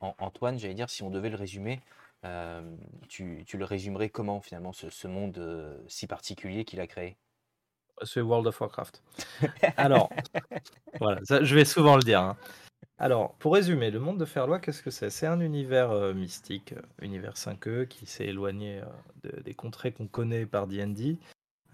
An- 0.00 0.14
Antoine, 0.18 0.58
j'allais 0.58 0.74
dire, 0.74 0.90
si 0.90 1.02
on 1.02 1.10
devait 1.10 1.30
le 1.30 1.36
résumer, 1.36 1.80
euh, 2.24 2.62
tu, 3.08 3.44
le 3.52 3.64
résumerais 3.64 4.08
comment, 4.08 4.40
finalement, 4.40 4.72
ce, 4.72 5.06
monde 5.06 5.82
si 5.88 6.06
particulier 6.06 6.64
qu'il 6.64 6.80
a 6.80 6.86
créé? 6.86 7.16
C'est 8.04 8.20
World 8.20 8.46
of 8.46 8.60
Warcraft. 8.60 9.02
Alors, 9.76 10.08
voilà, 10.98 11.20
je 11.28 11.54
vais 11.54 11.64
souvent 11.64 11.96
le 11.96 12.02
dire. 12.02 12.20
hein. 12.20 12.36
Alors, 12.98 13.34
pour 13.34 13.54
résumer, 13.54 13.90
le 13.90 13.98
monde 13.98 14.18
de 14.18 14.24
Ferlois, 14.24 14.60
qu'est-ce 14.60 14.82
que 14.82 14.90
c'est? 14.90 15.10
C'est 15.10 15.26
un 15.26 15.40
univers 15.40 15.90
euh, 15.90 16.14
mystique, 16.14 16.72
euh, 16.72 16.82
univers 17.00 17.36
5e, 17.36 17.86
qui 17.86 18.06
s'est 18.06 18.26
éloigné 18.26 18.80
euh, 18.80 18.84
de- 19.24 19.40
des 19.42 19.54
contrées 19.54 19.92
qu'on 19.92 20.06
connaît 20.06 20.46
par 20.46 20.66
D&D, 20.66 21.18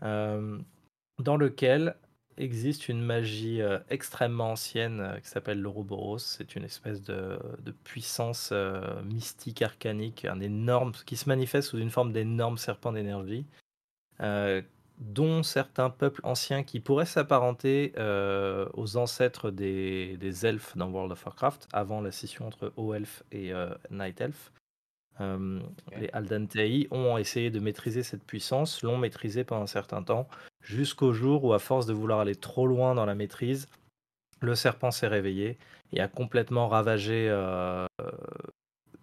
dans 0.02 1.36
lequel 1.36 1.96
existe 2.36 2.88
une 2.88 3.02
magie 3.02 3.60
extrêmement 3.90 4.52
ancienne 4.52 5.18
qui 5.20 5.28
s'appelle 5.28 5.60
l'Ouroboros. 5.60 6.18
C'est 6.18 6.54
une 6.54 6.62
espèce 6.62 7.02
de, 7.02 7.36
puissance 7.82 8.52
mystique 9.04 9.60
arcanique, 9.60 10.24
un 10.24 10.38
énorme, 10.38 10.92
qui 11.04 11.16
se 11.16 11.28
manifeste 11.28 11.70
sous 11.70 11.78
une 11.78 11.90
forme 11.90 12.12
d'énorme 12.12 12.56
serpent 12.56 12.92
d'énergie, 12.92 13.44
dont 14.98 15.42
certains 15.42 15.90
peuples 15.90 16.20
anciens 16.24 16.62
qui 16.62 16.80
pourraient 16.80 17.06
s'apparenter 17.06 17.92
euh, 17.98 18.68
aux 18.74 18.96
ancêtres 18.96 19.50
des, 19.50 20.16
des 20.16 20.46
elfes 20.46 20.76
dans 20.76 20.90
World 20.90 21.12
of 21.12 21.24
Warcraft, 21.24 21.68
avant 21.72 22.00
la 22.00 22.10
scission 22.10 22.46
entre 22.46 22.72
Haut 22.76 22.94
Elf 22.94 23.22
et 23.30 23.52
euh, 23.52 23.70
Night 23.90 24.20
Elf. 24.20 24.52
Euh, 25.20 25.60
Ok. 25.86 26.00
Les 26.00 26.10
Aldantei 26.12 26.86
ont 26.90 27.18
essayé 27.18 27.50
de 27.50 27.58
maîtriser 27.58 28.02
cette 28.02 28.22
puissance, 28.22 28.82
l'ont 28.82 28.98
maîtrisée 28.98 29.44
pendant 29.44 29.62
un 29.62 29.66
certain 29.66 30.02
temps, 30.02 30.28
jusqu'au 30.62 31.12
jour 31.12 31.44
où, 31.44 31.52
à 31.52 31.58
force 31.58 31.86
de 31.86 31.92
vouloir 31.92 32.20
aller 32.20 32.36
trop 32.36 32.66
loin 32.66 32.94
dans 32.94 33.06
la 33.06 33.14
maîtrise, 33.14 33.66
le 34.40 34.54
serpent 34.54 34.92
s'est 34.92 35.08
réveillé 35.08 35.58
et 35.92 36.00
a 36.00 36.06
complètement 36.06 36.68
ravagé 36.68 37.28
euh, 37.28 37.86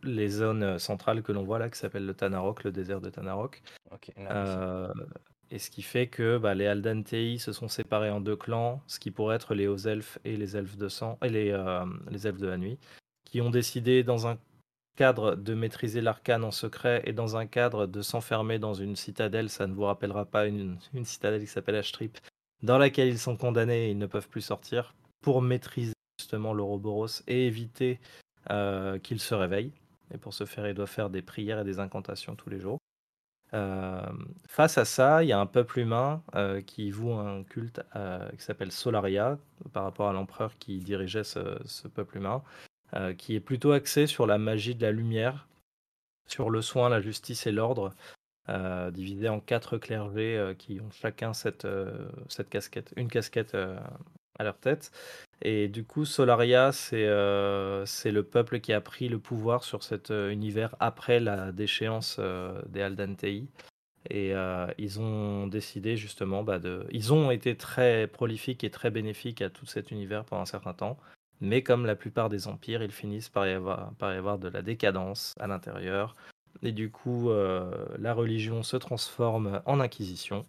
les 0.04 0.30
zones 0.30 0.80
centrales 0.80 1.22
que 1.22 1.34
l'on 1.34 1.44
voit 1.44 1.60
là, 1.60 1.70
qui 1.70 1.78
s'appellent 1.78 2.06
le 2.06 2.14
Tanarok, 2.14 2.64
le 2.64 2.72
désert 2.72 3.02
de 3.02 3.10
Tanarok. 3.10 3.62
Ok, 3.92 4.12
là, 4.16 4.44
ici. 4.44 4.56
Euh, 4.58 4.94
et 5.52 5.60
ce 5.60 5.70
qui 5.70 5.82
fait 5.82 6.08
que 6.08 6.38
bah, 6.38 6.54
les 6.54 6.66
Aldantei 6.66 7.38
se 7.38 7.54
sont 7.54 7.68
séparés 7.68 8.10
en 8.10 8.22
deux 8.22 8.36
clans, 8.36 8.82
ce 8.88 9.00
qui 9.00 9.12
pourrait 9.12 9.36
être 9.36 9.54
les 9.54 9.68
hauts 9.68 9.78
elfes 9.78 10.20
et 10.26 10.38
les 10.38 10.58
elfes 10.58 10.78
de 10.78 10.90
sang 10.90 11.18
et 11.24 11.30
les, 11.30 11.52
euh, 11.52 11.86
les 12.10 12.28
elfes 12.28 12.40
de 12.40 12.48
la 12.48 12.58
nuit, 12.58 12.78
qui 13.26 13.42
ont 13.42 13.50
décidé 13.50 14.04
dans 14.04 14.28
un 14.28 14.38
cadre 14.96 15.36
de 15.36 15.54
maîtriser 15.54 16.02
l'arcane 16.02 16.44
en 16.44 16.52
secret 16.52 17.04
et 17.06 17.14
dans 17.14 17.38
un 17.38 17.46
cadre 17.46 17.86
de 17.86 18.02
s'enfermer 18.02 18.60
dans 18.60 18.74
une 18.74 18.96
citadelle, 18.96 19.50
ça 19.50 19.68
ne 19.68 19.74
vous 19.74 19.84
rappellera 19.84 20.26
pas 20.26 20.48
une, 20.48 20.78
citadelle 21.04 21.42
qui 21.42 21.48
s'appelle 21.48 21.76
Ashtrip, 21.76 22.18
dans 22.64 22.78
laquelle 22.78 23.10
ils 23.10 23.20
sont 23.20 23.38
condamnés 23.38 23.88
et 23.88 23.92
ils 23.92 23.98
ne 23.98 24.08
peuvent 24.08 24.30
plus 24.30 24.42
sortir 24.42 24.96
pour 25.22 25.42
maîtriser 25.42 25.94
justement 26.20 26.54
l'Ouroboros 26.54 27.24
et 27.28 27.46
éviter 27.46 28.00
euh, 28.50 28.98
qu'il 29.00 29.20
se 29.20 29.36
réveille. 29.36 29.72
Et 30.14 30.18
pour 30.18 30.34
ce 30.34 30.46
faire, 30.46 30.68
ils 30.68 30.74
doivent 30.74 30.90
faire 30.90 31.10
des 31.10 31.22
prières 31.22 31.60
et 31.60 31.64
des 31.64 31.80
incantations 31.80 32.36
tous 32.36 32.50
les 32.50 32.60
jours. 32.60 32.78
Euh, 33.56 34.02
face 34.48 34.78
à 34.78 34.84
ça, 34.84 35.24
il 35.24 35.30
y 35.30 35.32
a 35.32 35.40
un 35.40 35.46
peuple 35.46 35.80
humain 35.80 36.22
euh, 36.36 36.62
qui 36.62 36.92
voue 36.92 37.14
un 37.14 37.44
culte 37.44 37.82
euh, 37.96 38.30
qui 38.32 38.44
s'appelle 38.44 38.72
Solaria, 38.72 39.38
par 39.72 39.84
rapport 39.84 40.10
à 40.10 40.14
l'empereur 40.14 40.58
qui 40.60 40.80
dirigeait 40.80 41.24
ce, 41.24 41.58
ce 41.66 41.88
peuple 41.88 42.18
humain, 42.18 42.44
qui 43.18 43.36
est 43.36 43.42
plutôt 43.42 43.74
axé 43.74 44.08
sur 44.08 44.26
la 44.26 44.38
magie 44.38 44.74
de 44.74 44.82
la 44.82 44.92
lumière, 44.92 45.50
sur 46.28 46.50
le 46.50 46.62
soin, 46.62 46.88
la 46.88 47.02
justice 47.02 47.46
et 47.46 47.52
l'ordre, 47.52 47.94
divisé 48.94 49.28
en 49.28 49.42
quatre 49.42 49.78
clergés 49.78 50.54
qui 50.58 50.80
ont 50.80 50.92
chacun 50.92 51.34
cette, 51.34 51.68
cette 52.30 52.48
casquette, 52.48 52.94
une 52.96 53.10
casquette 53.10 53.58
à 54.38 54.44
leur 54.44 54.58
tête. 54.58 54.92
Et 55.42 55.68
du 55.68 55.84
coup, 55.84 56.06
Solaria, 56.06 56.72
c'est 56.72 57.06
euh, 57.06 57.86
le 58.06 58.24
peuple 58.24 58.60
qui 58.60 58.74
a 58.74 58.82
pris 58.82 59.10
le 59.10 59.20
pouvoir 59.20 59.64
sur 59.64 59.84
cet 59.84 60.12
euh, 60.12 60.30
univers 60.30 60.76
après 60.80 61.20
la 61.20 61.52
déchéance 61.52 62.18
euh, 62.20 62.62
des 62.68 62.82
Aldantei. 62.82 63.48
Et 64.10 64.34
euh, 64.36 64.68
ils 64.78 65.00
ont 65.00 65.48
décidé 65.48 65.98
justement 65.98 66.44
bah, 66.44 66.60
de. 66.60 66.86
Ils 66.92 67.12
ont 67.12 67.32
été 67.32 67.58
très 67.58 68.08
prolifiques 68.08 68.64
et 68.64 68.70
très 68.70 68.92
bénéfiques 68.92 69.42
à 69.42 69.50
tout 69.50 69.66
cet 69.66 69.92
univers 69.92 70.26
pendant 70.26 70.44
un 70.44 70.46
certain 70.46 70.74
temps. 70.74 70.98
Mais 71.42 71.64
comme 71.64 71.86
la 71.86 71.96
plupart 71.96 72.30
des 72.30 72.48
empires, 72.48 72.82
ils 72.84 72.92
finissent 72.92 73.30
par 73.30 73.48
y 73.48 73.52
avoir, 73.52 73.92
par 73.96 74.14
y 74.14 74.18
avoir 74.18 74.38
de 74.40 74.48
la 74.48 74.62
décadence 74.62 75.34
à 75.40 75.48
l'intérieur. 75.48 76.16
Et 76.64 76.72
du 76.72 76.90
coup, 76.90 77.30
la 78.00 78.14
religion 78.14 78.64
se 78.64 78.78
transforme 78.78 79.62
en 79.66 79.82
inquisition. 79.82 80.46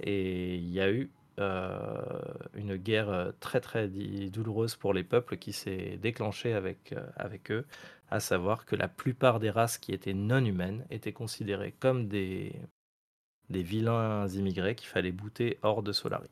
Et 0.00 0.56
il 0.56 0.70
y 0.70 0.80
a 0.80 0.90
eu 0.90 1.10
une 1.38 2.76
guerre 2.76 3.08
euh, 3.08 3.32
très 3.40 3.60
très 3.60 3.88
douloureuse 3.88 4.76
pour 4.76 4.92
les 4.92 5.04
peuples 5.04 5.36
qui 5.36 5.52
s'est 5.52 5.96
déclenchée 5.96 6.52
avec, 6.54 6.92
euh, 6.92 7.06
avec 7.16 7.50
eux, 7.50 7.66
à 8.10 8.20
savoir 8.20 8.66
que 8.66 8.76
la 8.76 8.88
plupart 8.88 9.40
des 9.40 9.50
races 9.50 9.78
qui 9.78 9.92
étaient 9.92 10.14
non 10.14 10.44
humaines 10.44 10.86
étaient 10.90 11.12
considérées 11.12 11.72
comme 11.72 12.08
des, 12.08 12.54
des 13.50 13.62
vilains 13.62 14.28
immigrés 14.28 14.74
qu'il 14.74 14.88
fallait 14.88 15.12
bouter 15.12 15.58
hors 15.62 15.82
de 15.82 15.92
Solari. 15.92 16.28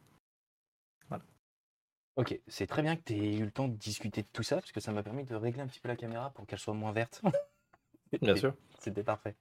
Ok, 2.17 2.39
c'est 2.47 2.67
très 2.67 2.83
bien 2.83 2.95
que 2.95 3.01
tu 3.07 3.15
aies 3.15 3.39
eu 3.39 3.45
le 3.47 3.51
temps 3.51 3.69
de 3.69 3.75
discuter 3.75 4.21
de 4.21 4.29
tout 4.35 4.43
ça, 4.43 4.57
parce 4.57 4.71
que 4.71 4.81
ça 4.81 4.93
m'a 4.93 5.03
permis 5.03 5.25
de 5.25 5.35
régler 5.35 5.63
un 5.63 5.67
petit 5.67 5.81
peu 5.81 5.89
la 5.89 5.97
caméra 5.97 6.29
pour 6.29 6.47
qu'elle 6.47 6.59
soit 6.59 6.75
moins 6.75 6.93
verte. 6.93 7.23
Bien 8.21 8.37
sûr. 8.37 8.55
C'était 8.81 9.03
parfait. 9.03 9.35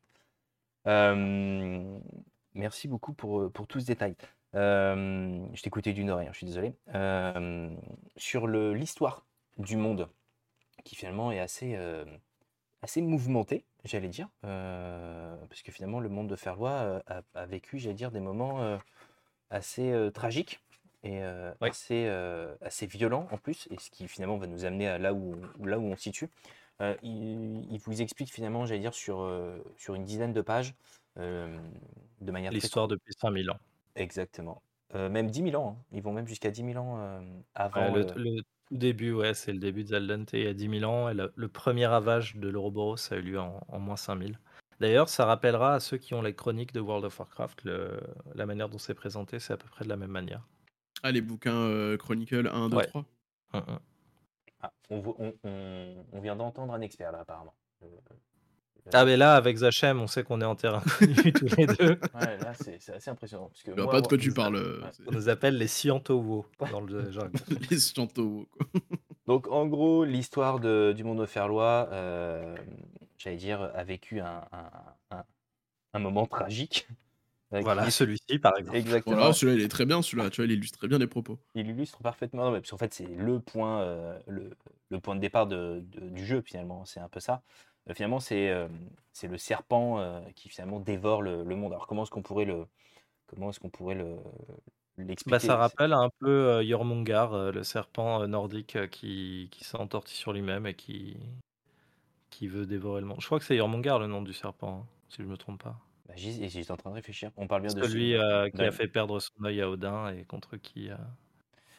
merci 2.53 2.87
beaucoup 2.87 3.11
pour, 3.11 3.51
pour 3.51 3.67
tout 3.67 3.81
ce 3.81 3.85
détail. 3.85 4.15
Je 4.53 5.61
t'écoutais 5.61 5.93
d'une 5.93 6.09
oreille, 6.09 6.27
hein, 6.27 6.31
je 6.33 6.37
suis 6.37 6.47
désolé. 6.47 6.73
sur 8.17 8.47
le, 8.47 8.73
l'histoire 8.73 9.25
du 9.57 9.77
monde, 9.77 10.09
qui 10.83 10.95
finalement 10.95 11.31
est 11.31 11.39
assez, 11.39 11.77
assez 12.81 13.01
mouvementée, 13.01 13.65
j'allais 13.83 14.09
dire, 14.09 14.29
parce 14.41 15.61
que 15.63 15.71
finalement 15.71 15.99
le 15.99 16.09
monde 16.09 16.27
de 16.27 16.35
Ferlois 16.35 17.01
a, 17.07 17.21
a 17.33 17.45
vécu, 17.45 17.79
j'allais 17.79 17.95
dire, 17.95 18.11
des 18.11 18.19
moments 18.19 18.79
assez 19.49 20.09
tragiques 20.13 20.59
et 21.03 21.21
assez, 21.61 22.07
assez 22.61 22.87
violents 22.87 23.27
en 23.31 23.37
plus, 23.37 23.67
et 23.71 23.79
ce 23.79 23.89
qui 23.89 24.07
finalement 24.07 24.37
va 24.37 24.47
nous 24.47 24.65
amener 24.65 24.87
à 24.87 24.97
là 24.97 25.13
où, 25.13 25.35
là 25.63 25.79
où 25.79 25.83
on 25.83 25.95
se 25.95 26.03
situe. 26.03 26.29
il, 27.03 27.79
vous 27.83 28.01
explique 28.01 28.31
finalement, 28.31 28.65
j'allais 28.65 28.81
dire, 28.81 28.93
sur, 28.93 29.29
sur 29.77 29.95
une 29.95 30.05
dizaine 30.05 30.33
de 30.33 30.41
pages, 30.41 30.73
de 31.17 32.31
manière 32.31 32.51
L'histoire 32.51 32.87
depuis 32.87 33.13
5000 33.13 33.51
ans. 33.51 33.59
Exactement. 33.95 34.61
même 34.93 35.29
10 35.29 35.51
000 35.51 35.61
ans, 35.61 35.77
hein. 35.77 35.83
Ils 35.91 36.01
vont 36.01 36.13
même 36.13 36.27
jusqu'à 36.27 36.51
10 36.51 36.73
000 36.73 36.77
ans 36.77 37.21
avant. 37.55 37.93
le, 37.93 38.05
tout 38.05 38.77
début, 38.77 39.13
ouais, 39.13 39.33
c'est 39.33 39.53
le 39.53 39.59
début 39.59 39.83
de 39.83 39.89
Zaldante 39.89 40.33
il 40.33 40.43
y 40.43 40.47
a 40.47 40.53
10 40.53 40.79
000 40.79 40.91
ans. 40.91 41.09
Et 41.09 41.13
le, 41.13 41.47
premier 41.47 41.85
ravage 41.85 42.35
de 42.35 42.49
l'Ouroboros 42.49 43.11
a 43.11 43.15
eu 43.15 43.21
lieu 43.21 43.39
en, 43.39 43.61
en 43.67 43.79
moins 43.79 43.97
5000. 43.97 44.39
D'ailleurs, 44.79 45.09
ça 45.09 45.25
rappellera 45.25 45.75
à 45.75 45.79
ceux 45.79 45.97
qui 45.97 46.13
ont 46.15 46.21
les 46.21 46.33
chroniques 46.33 46.73
de 46.73 46.79
World 46.79 47.05
of 47.05 47.19
Warcraft, 47.19 47.69
la 48.33 48.45
manière 48.45 48.67
dont 48.67 48.79
c'est 48.79 48.95
présenté, 48.95 49.39
c'est 49.39 49.53
à 49.53 49.57
peu 49.57 49.67
près 49.67 49.85
de 49.85 49.89
la 49.89 49.97
même 49.97 50.09
manière. 50.09 50.47
Ah, 51.03 51.11
les 51.11 51.21
bouquins 51.21 51.95
Chronicle 51.97 52.49
1, 52.51 52.69
2, 52.69 52.81
3 52.81 53.05
on, 54.89 56.19
vient 56.21 56.35
d'entendre 56.35 56.73
un 56.73 56.81
expert 56.81 57.11
là, 57.11 57.19
apparemment. 57.19 57.55
Ah, 58.93 59.05
mais 59.05 59.17
là, 59.17 59.35
avec 59.35 59.57
Zachem, 59.57 60.01
on 60.01 60.07
sait 60.07 60.23
qu'on 60.23 60.41
est 60.41 60.45
en 60.45 60.55
terrain 60.55 60.81
connu 60.99 61.33
tous 61.33 61.55
les 61.57 61.67
deux. 61.67 61.99
Ouais, 62.15 62.37
là, 62.39 62.53
c'est 62.59 62.93
assez 62.93 63.09
impressionnant. 63.09 63.47
Parce 63.47 63.63
que 63.63 63.71
vois 63.71 63.89
pas 63.89 64.01
de 64.01 64.07
quoi 64.07 64.17
tu 64.17 64.31
parles. 64.31 64.55
Euh, 64.55 64.81
on 65.07 65.11
nous 65.11 65.29
appelle 65.29 65.57
les 65.57 65.67
Scientowos 65.67 66.45
dans 66.71 66.81
le 66.81 67.11
jargon. 67.11 67.39
les 67.69 67.77
Scientowos, 67.77 68.47
quoi. 68.51 68.67
Donc, 69.27 69.47
en 69.49 69.67
gros, 69.67 70.03
l'histoire 70.03 70.59
du 70.59 71.03
monde 71.03 71.21
de 71.21 71.25
Ferlois, 71.25 71.87
euh, 71.91 72.55
j'allais 73.17 73.37
dire, 73.37 73.61
a 73.61 73.83
vécu 73.83 74.19
un, 74.19 74.41
un, 75.93 75.99
moment 75.99 76.25
tragique. 76.25 76.87
Voilà, 77.51 77.89
celui-ci, 77.91 78.39
par 78.39 78.57
exemple. 78.57 78.77
Exactement. 78.77 79.15
Voilà, 79.15 79.33
celui-là, 79.33 79.59
il 79.59 79.63
est 79.63 79.69
très 79.69 79.85
bien, 79.85 80.01
celui-là. 80.01 80.29
Tu 80.29 80.41
vois, 80.41 80.45
il 80.45 80.51
illustre 80.51 80.79
très 80.79 80.87
bien 80.87 80.97
les 80.97 81.07
propos. 81.07 81.37
Il 81.53 81.69
illustre 81.69 82.01
parfaitement, 82.01 82.51
parce 82.51 82.69
qu'en 82.69 82.77
fait, 82.77 82.93
c'est 82.93 83.07
le 83.07 83.39
point, 83.39 83.81
euh, 83.81 84.17
le, 84.27 84.49
le, 84.89 84.99
point 84.99 85.15
de 85.15 85.21
départ 85.21 85.47
de, 85.47 85.83
du 85.83 86.25
jeu, 86.25 86.41
finalement. 86.41 86.83
C'est 86.85 86.99
un 86.99 87.09
peu 87.09 87.19
ça. 87.19 87.43
Euh, 87.91 87.93
finalement, 87.93 88.19
c'est 88.19 88.53
c'est 89.13 89.27
le 89.27 89.37
serpent 89.37 90.23
qui 90.35 90.49
finalement 90.49 90.79
dévore 90.79 91.21
le, 91.21 91.43
monde. 91.43 91.73
Alors, 91.73 91.87
comment 91.87 92.03
est-ce 92.03 92.11
qu'on 92.11 92.21
pourrait 92.21 92.45
le, 92.45 92.65
comment 93.27 93.49
est-ce 93.49 93.59
qu'on 93.59 93.69
pourrait 93.69 93.95
le, 93.95 94.15
bah, 94.97 95.03
l'expliquer? 95.03 95.39
ça 95.39 95.57
rappelle 95.57 95.93
un 95.93 96.09
peu 96.19 96.63
Jormungar, 96.63 97.51
le 97.51 97.63
serpent 97.63 98.25
nordique 98.27 98.89
qui, 98.89 99.49
qui 99.51 99.65
sur 100.05 100.33
lui-même 100.33 100.65
et 100.65 100.73
qui, 100.73 101.17
qui 102.29 102.47
veut 102.47 102.65
dévorer 102.65 103.01
le 103.01 103.07
monde. 103.07 103.19
Je 103.19 103.25
crois 103.25 103.39
que 103.39 103.45
c'est 103.45 103.57
Jormungar 103.57 103.99
le 103.99 104.07
nom 104.07 104.21
du 104.21 104.33
serpent, 104.33 104.83
hein, 104.83 104.87
si 105.09 105.17
je 105.17 105.23
ne 105.23 105.27
me 105.27 105.37
trompe 105.37 105.61
pas. 105.61 105.77
Bah, 106.07 106.13
j'étais 106.15 106.71
en 106.71 106.77
train 106.77 106.91
de 106.91 106.95
réfléchir. 106.95 107.31
On 107.35 107.47
parle 107.47 107.63
bien 107.63 107.73
de 107.73 107.83
Celui 107.83 108.15
qui 108.55 108.61
a 108.61 108.71
fait 108.71 108.87
perdre 108.87 109.19
son 109.19 109.43
œil 109.43 109.61
à 109.61 109.69
Odin 109.69 110.09
et 110.13 110.23
contre 110.23 110.55
qui 110.55 110.89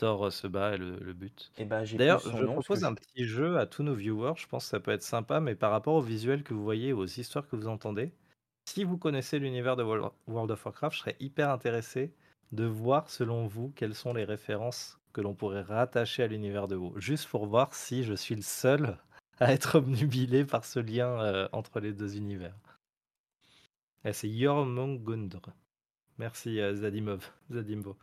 Thor 0.03 0.33
se 0.33 0.49
bat 0.49 0.75
et 0.75 0.79
le, 0.79 1.13
but. 1.13 1.53
Et 1.59 1.65
bah, 1.65 1.85
D'ailleurs, 1.95 2.21
je 2.21 2.45
propose 2.45 2.83
un 2.83 2.93
petit 2.93 3.25
jeu 3.25 3.59
à 3.59 3.67
tous 3.67 3.85
nos 3.85 3.95
viewers. 3.95 4.33
Je 4.37 4.49
pense 4.49 4.65
que 4.65 4.71
ça 4.71 4.81
peut 4.81 4.91
être 4.91 5.05
sympa, 5.05 5.39
mais 5.39 5.55
par 5.55 5.71
rapport 5.71 5.95
aux 5.95 6.03
visuels 6.03 6.43
que 6.43 6.55
vous 6.55 6.65
voyez, 6.65 6.93
aux 6.93 7.07
histoires 7.07 7.47
que 7.47 7.55
vous 7.55 7.69
entendez, 7.69 8.11
si 8.69 8.83
vous 8.83 8.99
connaissez 8.99 9.39
l'univers 9.39 9.77
de 9.77 9.85
World 9.85 10.51
of 10.51 10.67
Warcraft, 10.67 10.97
je 10.97 11.01
serais 11.01 11.17
hyper 11.21 11.51
intéressé 11.51 12.13
de 12.51 12.65
voir, 12.65 13.09
selon 13.11 13.47
vous, 13.47 13.73
quelles 13.77 13.95
sont 13.95 14.13
les 14.13 14.25
références 14.25 14.99
que 15.13 15.21
l'on 15.21 15.35
pourrait 15.35 15.63
rattacher 15.63 16.25
à 16.25 16.27
l'univers 16.27 16.67
de 16.67 16.75
WoW. 16.75 16.99
Juste 16.99 17.29
pour 17.29 17.47
voir 17.47 17.73
si 17.73 18.03
je 18.03 18.15
suis 18.15 18.35
le 18.35 18.43
seul 18.43 18.99
à 19.39 19.53
être 19.53 19.79
obnubilé 19.79 20.45
par 20.45 20.65
ce 20.65 20.81
lien 20.81 21.21
euh, 21.21 21.49
entre 21.53 21.79
les 21.79 21.93
deux 21.93 22.17
univers. 22.17 22.59
Eh, 24.05 24.13
c'est 24.13 24.29
Yormongundr. 24.29 25.41
Merci 26.19 26.61
euh, 26.61 26.75
Zadimov, 26.75 27.31
Zadimbo. 27.53 27.97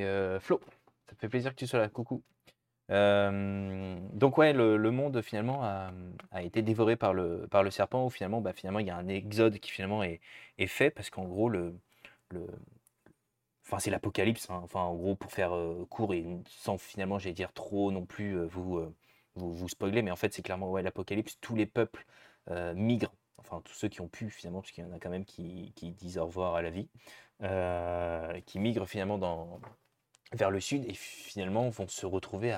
Euh, 0.00 0.40
Flo. 0.40 0.60
Ça 1.08 1.16
fait 1.16 1.28
plaisir 1.28 1.50
que 1.50 1.56
tu 1.56 1.66
sois 1.66 1.78
là. 1.78 1.88
Coucou. 1.88 2.22
Euh, 2.90 3.96
donc 4.12 4.38
ouais, 4.38 4.52
le, 4.52 4.90
monde 4.90 5.22
finalement 5.22 5.62
a, 5.62 5.92
été 6.42 6.62
dévoré 6.62 6.96
par 6.96 7.14
le, 7.14 7.48
serpent. 7.70 8.06
Où 8.06 8.10
finalement, 8.10 8.40
bah, 8.40 8.52
finalement, 8.52 8.80
il 8.80 8.86
y 8.86 8.90
a 8.90 8.96
un 8.96 9.08
exode 9.08 9.58
qui 9.58 9.70
finalement 9.70 10.02
est, 10.02 10.20
fait 10.66 10.90
parce 10.90 11.10
qu'en 11.10 11.24
gros 11.24 11.48
le, 11.48 11.74
enfin 13.66 13.78
c'est 13.78 13.90
l'apocalypse. 13.90 14.50
Hein. 14.50 14.60
Enfin 14.64 14.80
en 14.80 14.94
gros 14.94 15.16
pour 15.16 15.32
faire 15.32 15.54
euh, 15.54 15.86
court 15.90 16.14
et 16.14 16.24
sans 16.46 16.78
finalement, 16.78 17.18
j'allais 17.18 17.34
dire 17.34 17.52
trop 17.52 17.90
non 17.92 18.04
plus 18.06 18.38
vous, 18.46 18.80
vous, 19.34 19.54
vous 19.54 19.68
spoiler, 19.68 20.02
mais 20.02 20.10
en 20.10 20.16
fait 20.16 20.32
c'est 20.34 20.42
clairement 20.42 20.70
ouais 20.70 20.82
l'apocalypse. 20.82 21.38
Tous 21.40 21.54
les 21.56 21.66
peuples 21.66 22.04
migrent. 22.74 23.14
Enfin 23.38 23.60
tous 23.64 23.74
ceux 23.74 23.88
qui 23.88 24.00
ont 24.00 24.08
pu 24.08 24.30
finalement, 24.30 24.60
parce 24.60 24.72
qu'il 24.72 24.84
y 24.84 24.86
en 24.86 24.92
a 24.92 24.98
quand 24.98 25.10
même 25.10 25.24
qui, 25.24 25.72
qui 25.76 25.90
disent 25.92 26.18
au 26.18 26.26
revoir 26.26 26.54
à 26.54 26.62
la 26.62 26.70
vie, 26.70 26.88
qui 28.46 28.58
migrent 28.58 28.86
finalement 28.86 29.18
dans 29.18 29.60
vers 30.32 30.50
le 30.50 30.60
sud 30.60 30.84
et 30.88 30.94
finalement 30.94 31.68
vont 31.68 31.88
se 31.88 32.06
retrouver 32.06 32.52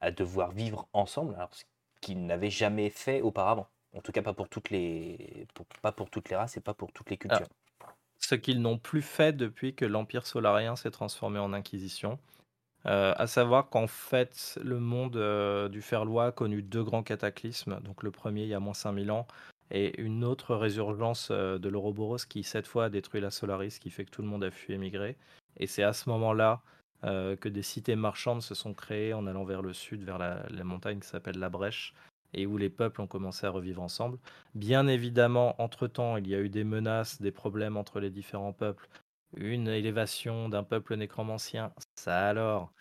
à, 0.00 0.10
devoir 0.10 0.52
vivre 0.52 0.88
ensemble, 0.94 1.34
alors 1.34 1.54
ce 1.54 1.64
qu'ils 2.00 2.24
n'avaient 2.24 2.50
jamais 2.50 2.88
fait 2.88 3.20
auparavant. 3.20 3.66
En 3.94 4.00
tout 4.00 4.12
cas, 4.12 4.22
pas 4.22 4.32
pour 4.32 4.48
toutes 4.48 4.70
les, 4.70 5.46
pas 5.82 5.92
pour 5.92 6.08
toutes 6.08 6.30
les 6.30 6.36
races 6.36 6.56
et 6.56 6.60
pas 6.60 6.74
pour 6.74 6.92
toutes 6.92 7.10
les 7.10 7.18
cultures. 7.18 7.46
ce 8.18 8.34
qu'ils 8.34 8.62
n'ont 8.62 8.78
plus 8.78 9.02
fait 9.02 9.34
depuis 9.34 9.74
que 9.74 9.84
l'Empire 9.84 10.26
solarien 10.26 10.76
s'est 10.76 10.90
transformé 10.90 11.38
en 11.38 11.52
Inquisition. 11.52 12.18
Euh, 12.86 13.12
à 13.16 13.26
savoir 13.26 13.68
qu'en 13.68 13.86
fait, 13.86 14.58
le 14.62 14.80
monde 14.80 15.16
euh, 15.16 15.68
du 15.68 15.82
Ferlois 15.82 16.26
a 16.26 16.32
connu 16.32 16.62
deux 16.62 16.82
grands 16.82 17.02
cataclysmes. 17.02 17.78
Donc 17.82 18.02
le 18.02 18.10
premier 18.10 18.44
il 18.44 18.48
y 18.48 18.54
a 18.54 18.60
moins 18.60 18.74
5000 18.74 19.10
ans 19.10 19.26
et 19.70 20.00
une 20.00 20.24
autre 20.24 20.56
résurgence 20.56 21.28
euh, 21.30 21.58
de 21.58 21.68
l'Ouroboros 21.68 22.24
qui 22.28 22.42
cette 22.42 22.66
fois 22.66 22.86
a 22.86 22.88
détruit 22.88 23.20
la 23.20 23.30
Solaris, 23.30 23.78
qui 23.80 23.90
fait 23.90 24.04
que 24.04 24.10
tout 24.10 24.22
le 24.22 24.28
monde 24.28 24.44
a 24.44 24.50
fui 24.50 24.72
émigrer. 24.74 25.16
Et 25.58 25.66
c'est 25.66 25.82
à 25.82 25.92
ce 25.92 26.08
moment-là 26.08 26.62
euh, 27.04 27.36
que 27.36 27.48
des 27.48 27.62
cités 27.62 27.96
marchandes 27.96 28.42
se 28.42 28.54
sont 28.54 28.74
créées 28.74 29.14
en 29.14 29.26
allant 29.26 29.44
vers 29.44 29.62
le 29.62 29.72
sud, 29.72 30.02
vers 30.02 30.18
la, 30.18 30.64
montagne 30.64 31.00
qui 31.00 31.08
s'appelle 31.08 31.38
la 31.38 31.48
Brèche, 31.48 31.94
et 32.34 32.46
où 32.46 32.58
les 32.58 32.68
peuples 32.68 33.00
ont 33.00 33.06
commencé 33.06 33.46
à 33.46 33.50
revivre 33.50 33.82
ensemble. 33.82 34.18
Bien 34.54 34.86
évidemment, 34.86 35.60
entre-temps, 35.60 36.16
il 36.18 36.28
y 36.28 36.34
a 36.34 36.40
eu 36.40 36.50
des 36.50 36.64
menaces, 36.64 37.20
des 37.20 37.32
problèmes 37.32 37.76
entre 37.76 38.00
les 38.00 38.10
différents 38.10 38.52
peuples, 38.52 38.88
une 39.36 39.68
élévation 39.68 40.48
d'un 40.48 40.62
peuple 40.62 40.96
nécromancien, 40.96 41.72
ça 41.96 42.28
alors, 42.28 42.72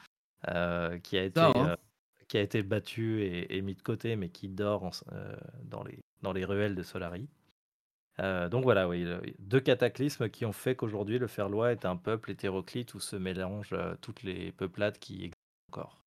euh, 0.49 0.99
qui, 0.99 1.17
a 1.17 1.23
été, 1.23 1.39
hein. 1.39 1.53
euh, 1.55 1.75
qui 2.27 2.37
a 2.37 2.41
été 2.41 2.61
battu 2.61 3.23
et, 3.23 3.61
mis 3.61 3.75
de 3.75 3.81
côté, 3.81 4.15
mais 4.17 4.29
qui 4.29 4.49
dort 4.49 4.89
dans, 5.63 5.83
les, 5.83 5.99
dans 6.21 6.33
les 6.33 6.43
ruelles 6.43 6.75
de 6.75 6.83
Solari. 6.83 7.29
Euh, 8.19 8.49
donc 8.49 8.63
voilà, 8.63 8.87
oui, 8.87 9.05
deux 9.39 9.61
cataclysmes 9.61 10.29
qui 10.29 10.45
ont 10.45 10.51
fait 10.51 10.75
qu'aujourd'hui 10.75 11.19
le 11.19 11.27
Ferlois 11.27 11.71
est 11.71 11.85
un 11.85 11.95
peuple 11.95 12.31
hétéroclite 12.31 12.93
où 12.93 12.99
se 12.99 13.15
mélangent 13.15 13.73
euh, 13.73 13.95
toutes 14.01 14.23
les 14.23 14.51
peuplades 14.51 14.99
qui 14.99 15.15
existent 15.15 15.35
encore. 15.71 16.03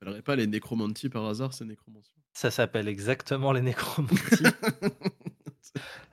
Ça 0.00 0.06
s'appellerait 0.06 0.22
pas 0.22 0.36
les 0.36 0.46
nécromanties 0.46 1.08
par 1.08 1.24
hasard, 1.26 1.54
c'est 1.54 1.64
nécromantie 1.64 2.12
Ça 2.34 2.50
s'appelle 2.50 2.88
exactement 2.88 3.52
les 3.52 3.62
nécromanties. 3.62 4.44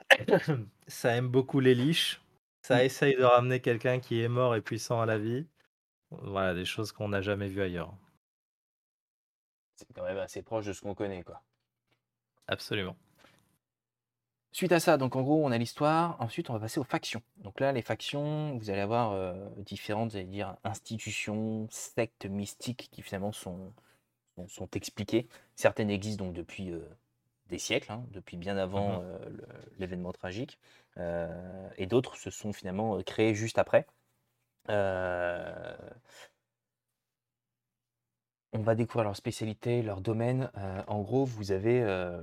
ça 0.86 1.16
aime 1.16 1.28
beaucoup 1.28 1.60
les 1.60 1.74
liches. 1.74 2.20
Ça 2.62 2.76
mm. 2.76 2.80
essaye 2.80 3.16
de 3.16 3.24
ramener 3.24 3.60
quelqu'un 3.60 4.00
qui 4.00 4.20
est 4.20 4.28
mort 4.28 4.54
et 4.54 4.62
puissant 4.62 5.00
à 5.00 5.06
la 5.06 5.18
vie. 5.18 5.46
Voilà, 6.10 6.54
des 6.54 6.64
choses 6.64 6.92
qu'on 6.92 7.08
n'a 7.08 7.20
jamais 7.20 7.48
vues 7.48 7.62
ailleurs. 7.62 7.94
C'est 9.76 9.92
quand 9.94 10.04
même 10.04 10.18
assez 10.18 10.42
proche 10.42 10.66
de 10.66 10.72
ce 10.72 10.80
qu'on 10.80 10.94
connaît, 10.94 11.22
quoi. 11.22 11.42
Absolument. 12.48 12.96
Suite 14.52 14.72
à 14.72 14.80
ça, 14.80 14.96
donc 14.96 15.14
en 15.14 15.22
gros, 15.22 15.44
on 15.44 15.52
a 15.52 15.58
l'histoire. 15.58 16.16
Ensuite, 16.20 16.48
on 16.50 16.54
va 16.54 16.60
passer 16.60 16.80
aux 16.80 16.84
factions. 16.84 17.22
Donc 17.36 17.60
là, 17.60 17.70
les 17.70 17.82
factions, 17.82 18.56
vous 18.56 18.70
allez 18.70 18.80
avoir 18.80 19.12
euh, 19.12 19.34
différentes, 19.58 20.14
allez 20.14 20.24
dire, 20.24 20.56
institutions, 20.64 21.68
sectes 21.70 22.26
mystiques 22.26 22.88
qui 22.90 23.02
finalement 23.02 23.30
sont, 23.30 23.72
sont, 24.48 24.68
expliquées. 24.74 25.28
Certaines 25.54 25.90
existent 25.90 26.24
donc 26.24 26.34
depuis 26.34 26.70
euh, 26.70 26.80
des 27.48 27.58
siècles, 27.58 27.92
hein, 27.92 28.04
depuis 28.10 28.38
bien 28.38 28.56
avant 28.56 29.00
mhm. 29.00 29.04
euh, 29.04 29.18
l'événement 29.78 30.12
tragique. 30.12 30.58
et 31.76 31.86
d'autres 31.86 32.16
se 32.16 32.30
sont 32.30 32.52
finalement 32.52 33.00
créées 33.02 33.34
juste 33.34 33.58
après. 33.58 33.86
On 38.52 38.60
va 38.60 38.74
découvrir 38.74 39.04
leur 39.04 39.16
spécialité, 39.16 39.82
leur 39.82 40.00
domaine. 40.00 40.50
Euh, 40.56 40.82
en 40.86 41.02
gros, 41.02 41.24
vous 41.24 41.52
avez 41.52 41.82
euh, 41.82 42.22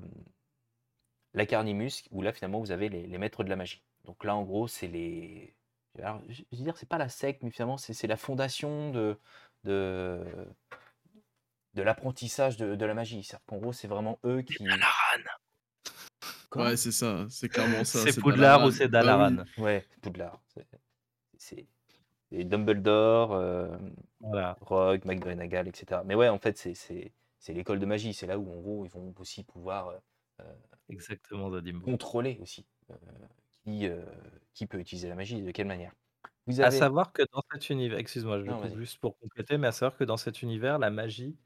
la 1.34 1.46
Carnimus, 1.46 2.04
où 2.12 2.22
là, 2.22 2.34
finalement, 2.34 2.60
vous 2.60 2.72
avez 2.72 2.90
les, 2.90 3.18
maîtres 3.18 3.44
de 3.44 3.50
la 3.50 3.56
magie. 3.56 3.84
Donc 4.06 4.24
là, 4.24 4.36
en 4.36 4.44
gros, 4.44 4.68
c'est 4.68 4.88
les. 4.88 5.56
Alors, 6.00 6.22
je 6.28 6.44
veux 6.52 6.64
dire, 6.64 6.78
c'est 6.78 6.90
pas 6.90 6.98
la 6.98 7.10
secte, 7.10 7.44
mais 7.44 7.52
finalement, 7.52 7.78
c'est 7.78 8.08
la 8.08 8.18
fondation 8.18 8.92
de, 8.92 9.18
de, 9.64 10.20
de 11.74 11.82
l'apprentissage 11.82 12.58
de, 12.58 12.76
de 12.76 12.86
la 12.86 12.94
magie. 12.94 13.24
C'est-à-dire 13.24 13.46
qu'en 13.46 13.58
gros, 13.58 13.74
c'est 13.74 13.88
vraiment 13.88 14.20
eux 14.26 14.42
qui. 14.42 14.58
Ouais, 16.56 16.78
c'est 16.78 16.92
ça, 16.92 17.26
c'est 17.30 17.50
clairement 17.50 17.84
ça. 17.84 18.00
C'est 18.00 18.20
Poudlard 18.20 18.60
Dalaran. 18.60 18.68
ou 18.68 18.72
c'est 18.72 18.88
Bah 18.88 19.00
oui. 19.02 19.06
Dalaran 19.06 19.46
Ouais, 19.58 19.86
Poudlard. 20.02 20.42
c'est- 21.38 21.68
Dumbledore, 22.44 23.34
euh, 23.34 23.78
Voilà. 24.20 24.60
Rogue, 24.62 25.06
McGonagall, 25.06 25.68
etc. 25.68 26.04
Mais 26.04 26.16
ouais, 26.16 26.30
en 26.30 26.40
fait, 26.40 26.58
c'est- 26.58 27.14
l'école 27.50 27.80
de 27.80 27.86
magie. 27.86 28.14
C'est 28.14 28.28
là 28.28 28.40
où, 28.40 28.52
en 28.52 28.58
gros, 28.62 28.86
ils 28.86 28.92
vont 28.92 29.14
aussi 29.20 29.44
pouvoir 29.44 29.90
euh, 29.90 30.00
Exactement, 30.90 31.52
Zadimbo. 31.52 31.94
contrôler 31.94 32.38
aussi 32.42 32.66
euh, 32.92 32.96
qui, 33.66 33.88
euh, 33.88 34.06
qui 34.54 34.68
peut 34.68 34.80
utiliser 34.80 35.10
la 35.10 35.16
magie 35.16 35.38
et 35.40 35.44
de 35.44 35.52
quelle 35.52 35.68
manière. 35.68 35.94
Vous 36.48 36.60
À 36.62 36.72
avez... 36.72 36.72
savoir 36.72 37.12
que 37.14 37.24
dans 37.34 37.42
cet 37.52 37.70
univers, 37.70 38.00
excuse-moi, 38.00 38.44
je 38.44 38.52
Non, 38.52 38.60
coupe 38.60 38.62
vas-y. 38.62 38.78
juste 38.78 39.00
pour 39.00 39.18
compléter, 39.20 39.58
mais 39.58 39.68
à 39.68 39.72
savoir 39.72 39.98
que 39.98 40.04
dans 40.04 40.18
cet 40.18 40.42
univers, 40.42 40.80
la 40.80 40.90
magie, 40.90 41.38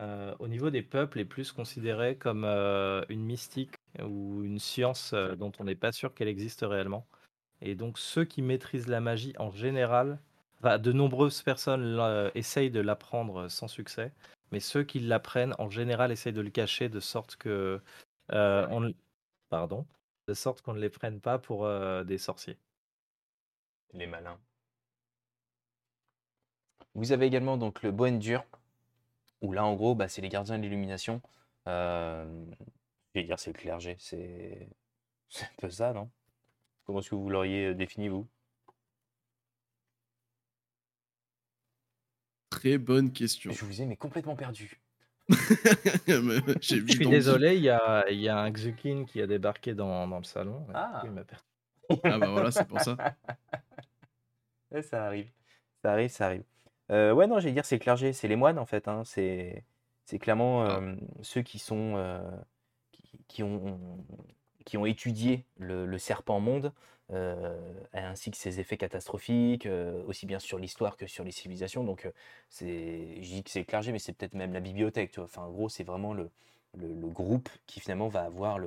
euh, 0.00 0.34
au 0.38 0.48
niveau 0.48 0.70
des 0.70 0.82
peuples, 0.82 1.18
est 1.20 1.24
plus 1.24 1.52
considérée 1.52 2.18
comme 2.18 2.44
euh, 2.44 3.02
une 3.08 3.24
mystique 3.24 3.74
ou 4.02 4.42
une 4.44 4.58
science 4.58 5.12
euh, 5.14 5.36
dont 5.36 5.52
on 5.58 5.64
n'est 5.64 5.74
pas 5.74 5.92
sûr 5.92 6.14
qu'elle 6.14 6.28
existe 6.28 6.60
réellement. 6.62 7.08
Et 7.60 7.74
donc 7.74 7.98
ceux 7.98 8.24
qui 8.24 8.42
maîtrisent 8.42 8.88
la 8.88 9.00
magie 9.00 9.34
en 9.38 9.50
général, 9.50 10.20
enfin, 10.62 10.78
de 10.78 10.92
nombreuses 10.92 11.42
personnes 11.42 11.98
euh, 11.98 12.30
essayent 12.34 12.70
de 12.70 12.80
l'apprendre 12.80 13.48
sans 13.48 13.68
succès, 13.68 14.12
mais 14.52 14.60
ceux 14.60 14.84
qui 14.84 15.00
l'apprennent 15.00 15.54
en 15.58 15.70
général 15.70 16.12
essayent 16.12 16.32
de 16.32 16.40
le 16.40 16.50
cacher 16.50 16.88
de 16.88 17.00
sorte 17.00 17.36
que 17.36 17.80
euh, 18.32 18.66
on, 18.70 18.92
pardon, 19.50 19.86
de 20.28 20.34
sorte 20.34 20.62
qu'on 20.62 20.74
ne 20.74 20.80
les 20.80 20.90
prenne 20.90 21.20
pas 21.20 21.38
pour 21.38 21.64
euh, 21.66 22.04
des 22.04 22.18
sorciers. 22.18 22.58
les 23.92 24.06
malins. 24.06 24.38
Vous 26.94 27.12
avez 27.12 27.26
également 27.26 27.56
donc 27.56 27.82
le 27.82 27.92
Boendur, 27.92 28.44
où 29.42 29.52
là 29.52 29.64
en 29.64 29.74
gros 29.74 29.94
bah, 29.94 30.08
c'est 30.08 30.22
les 30.22 30.28
gardiens 30.28 30.58
de 30.58 30.62
l'illumination. 30.64 31.22
Euh, 31.68 32.46
je 33.14 33.20
vais 33.20 33.24
dire 33.26 33.38
c'est 33.38 33.52
le 33.52 33.58
clergé, 33.58 33.96
c'est 34.00 34.68
c'est 35.28 35.44
un 35.44 35.50
peu 35.58 35.70
ça, 35.70 35.92
non? 35.92 36.10
Comment 36.84 37.00
est-ce 37.00 37.10
que 37.10 37.16
vous 37.16 37.30
l'auriez 37.30 37.66
euh, 37.68 37.74
défini 37.74 38.08
vous? 38.08 38.28
Très 42.50 42.78
bonne 42.78 43.12
question. 43.12 43.50
Je 43.52 43.64
vous 43.64 43.82
ai 43.82 43.86
mais 43.86 43.96
complètement 43.96 44.36
perdu. 44.36 44.80
Mais 45.28 45.36
J'ai 46.60 46.80
vu 46.80 46.88
Je 46.88 46.92
suis 46.96 47.06
désolé, 47.08 47.56
il 47.56 47.62
y 47.62 47.68
a, 47.70 48.08
il 48.10 48.18
y 48.18 48.28
a 48.28 48.38
un 48.38 48.50
Xukin 48.50 49.04
qui 49.06 49.20
a 49.20 49.26
débarqué 49.26 49.74
dans, 49.74 50.08
dans 50.08 50.18
le 50.18 50.24
salon. 50.24 50.64
et 50.70 50.72
Ah. 50.74 51.02
il 51.04 51.10
m'a 51.10 51.24
perdu. 51.24 51.44
Ah 52.04 52.18
bah 52.18 52.28
voilà, 52.30 52.50
c'est 52.50 52.66
pour 52.66 52.80
ça. 52.80 52.96
Ouais, 54.70 54.82
ça 54.82 55.06
arrive, 55.06 55.30
ça 55.82 55.92
arrive, 55.92 56.10
ça 56.10 56.26
arrive. 56.26 56.44
Euh, 56.90 57.12
ouais, 57.12 57.26
non, 57.26 57.38
j'allais 57.38 57.52
dire 57.54 57.64
c'est 57.66 57.76
le 57.76 57.80
clergé, 57.80 58.12
c'est 58.12 58.28
les 58.28 58.36
moines 58.36 58.58
en 58.58 58.66
fait. 58.66 58.88
hein, 58.88 59.02
c'est 59.04 59.64
c'est 60.04 60.18
clairement 60.18 60.64
Ah. 60.64 60.78
euh, 60.80 60.96
ceux 61.22 61.42
qui 61.42 61.58
sont 61.58 61.94
euh, 61.96 62.20
qui, 62.92 63.20
qui 63.28 63.42
ont 63.42 63.78
qui 64.68 64.76
ont 64.76 64.84
étudié 64.84 65.46
le, 65.58 65.96
serpent 65.96 66.40
monde 66.40 66.74
euh, 67.10 67.58
ainsi 67.94 68.30
que 68.30 68.36
ses 68.36 68.60
effets 68.60 68.76
catastrophiques, 68.76 69.64
euh, 69.64 70.04
aussi 70.06 70.26
bien 70.26 70.38
sur 70.38 70.58
l'histoire 70.58 70.98
que 70.98 71.06
sur 71.06 71.24
les 71.24 71.30
civilisations. 71.30 71.84
Donc 71.84 72.04
euh, 72.04 72.10
c'est, 72.50 73.16
je 73.22 73.28
dis 73.30 73.42
que 73.42 73.48
c'est 73.48 73.60
le 73.60 73.64
clergé, 73.64 73.92
mais 73.92 73.98
c'est 73.98 74.12
peut-être 74.12 74.34
même 74.34 74.52
la 74.52 74.60
bibliothèque. 74.60 75.16
Enfin, 75.16 75.44
en 75.44 75.50
gros, 75.50 75.70
c'est 75.70 75.84
vraiment 75.84 76.12
le, 76.12 76.30
groupe 76.74 77.48
qui 77.66 77.80
finalement 77.80 78.08
va 78.08 78.24
avoir 78.24 78.58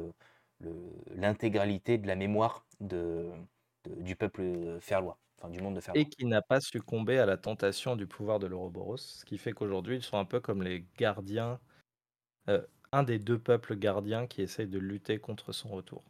l'intégralité 1.15 1.99
de 1.99 2.07
la 2.07 2.15
mémoire 2.15 2.65
du 2.79 4.15
peuple 4.15 4.79
ferlois, 4.79 5.19
enfin 5.37 5.49
du 5.49 5.61
monde 5.61 5.75
de 5.75 5.81
Ferlois. 5.81 6.01
Et 6.01 6.05
qui 6.05 6.25
n'a 6.25 6.41
pas 6.41 6.59
succombé 6.59 7.19
à 7.19 7.27
la 7.27 7.37
tentation 7.37 7.95
du 7.95 8.07
pouvoir 8.07 8.39
de 8.39 8.47
l'Ouroboros, 8.47 8.97
ce 8.97 9.23
qui 9.23 9.37
fait 9.37 9.53
qu'aujourd'hui, 9.53 9.97
ils 9.97 10.03
sont 10.03 10.17
un 10.17 10.25
peu 10.25 10.39
comme 10.39 10.63
les 10.63 10.83
gardiens, 10.97 11.59
un 12.93 13.03
des 13.03 13.19
deux 13.19 13.37
peuples 13.39 13.75
gardiens 13.75 14.27
qui 14.27 14.41
essayent 14.41 14.67
de 14.67 14.79
lutter 14.79 15.19
contre 15.19 15.51
son 15.51 15.69
retour. 15.69 16.03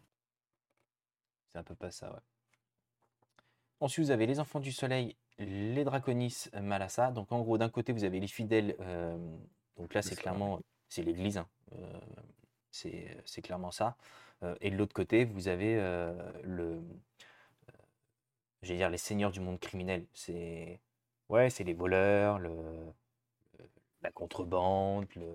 C'est 1.52 1.60
un 1.60 1.64
peu 1.64 1.76
pas 1.76 1.92
ça, 1.92 2.12
ouais. 2.12 2.20
Ensuite, 3.80 4.06
vous 4.06 4.12
avez 4.12 4.28
les 4.28 4.40
enfants 4.40 4.60
du 4.60 4.72
soleil, 4.72 5.16
les 5.40 5.84
draconis 5.84 6.46
euh, 6.56 6.62
Malassa. 6.62 7.12
Donc, 7.12 7.32
en 7.32 7.42
gros, 7.42 7.58
d'un 7.58 7.70
côté, 7.70 7.94
vous 7.94 8.04
avez 8.04 8.20
les 8.20 8.28
fidèles. 8.28 8.76
euh, 8.80 9.18
donc 9.78 9.94
là, 9.94 10.02
C'est 10.02 10.16
clairement, 10.16 10.60
c'est 10.88 11.02
l'église. 11.04 11.38
hein, 11.38 11.48
euh, 11.74 12.00
c'est 12.72 13.42
clairement 13.42 13.72
ça. 13.72 13.98
Euh, 14.44 14.56
et 14.62 14.70
de 14.72 14.76
l'autre 14.78 14.94
côté, 14.94 15.26
vous 15.26 15.48
avez 15.48 15.76
le, 16.44 16.82
j'allais 18.64 18.78
dire 18.80 18.90
les 18.90 18.98
seigneurs 18.98 19.32
du 19.32 19.40
monde 19.40 19.60
criminel. 19.60 20.06
C'est, 20.14 20.80
ouais, 21.30 21.50
c'est 21.50 21.64
les 21.64 21.74
voleurs, 21.74 22.40
le, 22.40 22.50
le- 23.60 23.70
la 24.02 24.12
contrebande, 24.12 25.06
le, 25.16 25.26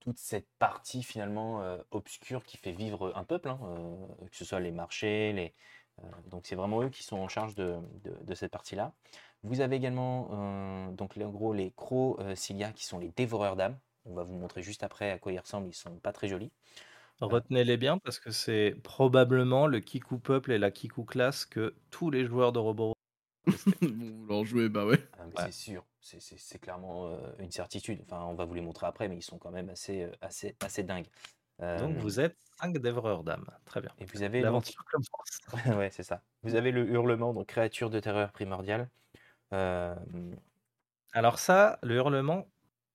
toute 0.00 0.18
cette 0.18 0.48
partie 0.58 1.02
finalement 1.02 1.62
euh, 1.62 1.78
obscure 1.90 2.44
qui 2.44 2.56
fait 2.56 2.72
vivre 2.72 3.12
un 3.16 3.24
peuple, 3.24 3.48
hein, 3.50 3.58
euh, 3.64 4.26
que 4.30 4.36
ce 4.36 4.44
soit 4.44 4.60
les 4.60 4.72
marchés, 4.72 5.32
les, 5.32 5.54
euh, 6.00 6.08
donc 6.26 6.46
c'est 6.46 6.54
vraiment 6.56 6.82
eux 6.82 6.88
qui 6.90 7.02
sont 7.02 7.16
en 7.18 7.28
charge 7.28 7.54
de, 7.54 7.76
de- 8.04 8.16
de 8.24 8.34
cette 8.34 8.52
partie-là. 8.52 8.92
Vous 9.44 9.60
avez 9.60 9.76
également 9.76 10.90
donc 10.92 11.16
les- 11.16 11.24
en 11.24 11.30
gros 11.30 11.52
les 11.52 11.70
crocs 11.72 12.18
euh, 12.20 12.34
Cilia 12.34 12.72
qui 12.72 12.84
sont 12.86 12.98
les 12.98 13.10
dévoreurs 13.16 13.56
d'âmes. 13.56 13.78
On 14.04 14.14
va 14.14 14.24
vous 14.24 14.34
montrer 14.34 14.62
juste 14.62 14.82
après 14.82 15.10
à 15.10 15.18
quoi 15.18 15.32
ils 15.32 15.38
ressemblent. 15.38 15.68
Ils 15.68 15.74
sont 15.74 15.96
pas 15.98 16.12
très 16.12 16.28
jolis. 16.28 16.50
Retenez-les 17.20 17.76
bien 17.76 17.98
parce 17.98 18.18
que 18.18 18.30
c'est 18.32 18.74
probablement 18.82 19.66
le 19.68 19.80
Kiku 19.80 20.18
peuple 20.18 20.52
et 20.52 20.58
la 20.58 20.70
Kiku 20.72 21.04
classe 21.04 21.46
que 21.46 21.76
tous 21.90 22.10
les 22.10 22.24
joueurs 22.24 22.52
d'Ouroboros 22.52 22.94
bon, 23.82 24.16
vous 24.16 24.26
leur 24.26 24.44
jouez, 24.44 24.68
bah 24.68 24.84
ouais. 24.86 24.98
Ah, 25.18 25.26
Ouais. 25.26 25.32
C'est 25.46 25.52
sûr, 25.52 25.84
c'est- 26.00 26.20
c'est 26.20 26.38
c'est 26.38 26.58
clairement 26.58 27.06
euh, 27.08 27.18
une 27.38 27.50
certitude. 27.50 28.00
Enfin, 28.06 28.22
on 28.24 28.34
va 28.34 28.44
vous 28.44 28.54
les 28.54 28.60
montrer 28.60 28.86
après, 28.86 29.08
mais 29.08 29.16
ils 29.16 29.22
sont 29.22 29.38
quand 29.38 29.50
même 29.50 29.68
assez, 29.68 30.04
euh, 30.04 30.10
assez, 30.20 30.56
assez 30.64 30.82
dingues. 30.82 31.08
Donc 31.60 31.66
Euh, 31.66 31.94
vous 31.98 32.20
êtes 32.20 32.36
5 32.60 32.78
dévoreurs 32.78 33.24
d'âmes. 33.24 33.46
Très 33.64 33.80
bien. 33.80 33.90
et 33.98 34.04
vous 34.04 34.22
avez 34.22 34.38
donc- 34.38 34.44
L'aventure 34.44 34.84
commence. 34.84 35.40
ouais, 35.82 35.90
c'est 35.90 36.04
ça. 36.04 36.22
Vous 36.42 36.54
avez 36.54 36.70
le 36.70 36.88
hurlement, 36.88 37.34
donc 37.34 37.46
créature 37.48 37.90
de 37.90 37.98
terreur 38.00 38.30
primordiale. 38.32 38.88
Euh, 39.52 39.94
Alors 41.12 41.38
ça, 41.38 41.78
le 41.82 41.96
hurlement, 41.96 42.46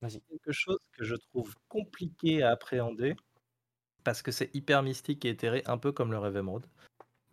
Vas-y. 0.01 0.11
c'est 0.11 0.21
quelque 0.29 0.51
chose 0.51 0.79
que 0.93 1.03
je 1.03 1.15
trouve 1.15 1.55
compliqué 1.67 2.41
à 2.43 2.51
appréhender 2.51 3.15
parce 4.03 4.21
que 4.21 4.31
c'est 4.31 4.53
hyper 4.55 4.83
mystique 4.83 5.25
et 5.25 5.29
éthéré, 5.29 5.63
un 5.65 5.77
peu 5.77 5.91
comme 5.91 6.11
le 6.11 6.19
rêve 6.19 6.37
émeraude. 6.37 6.65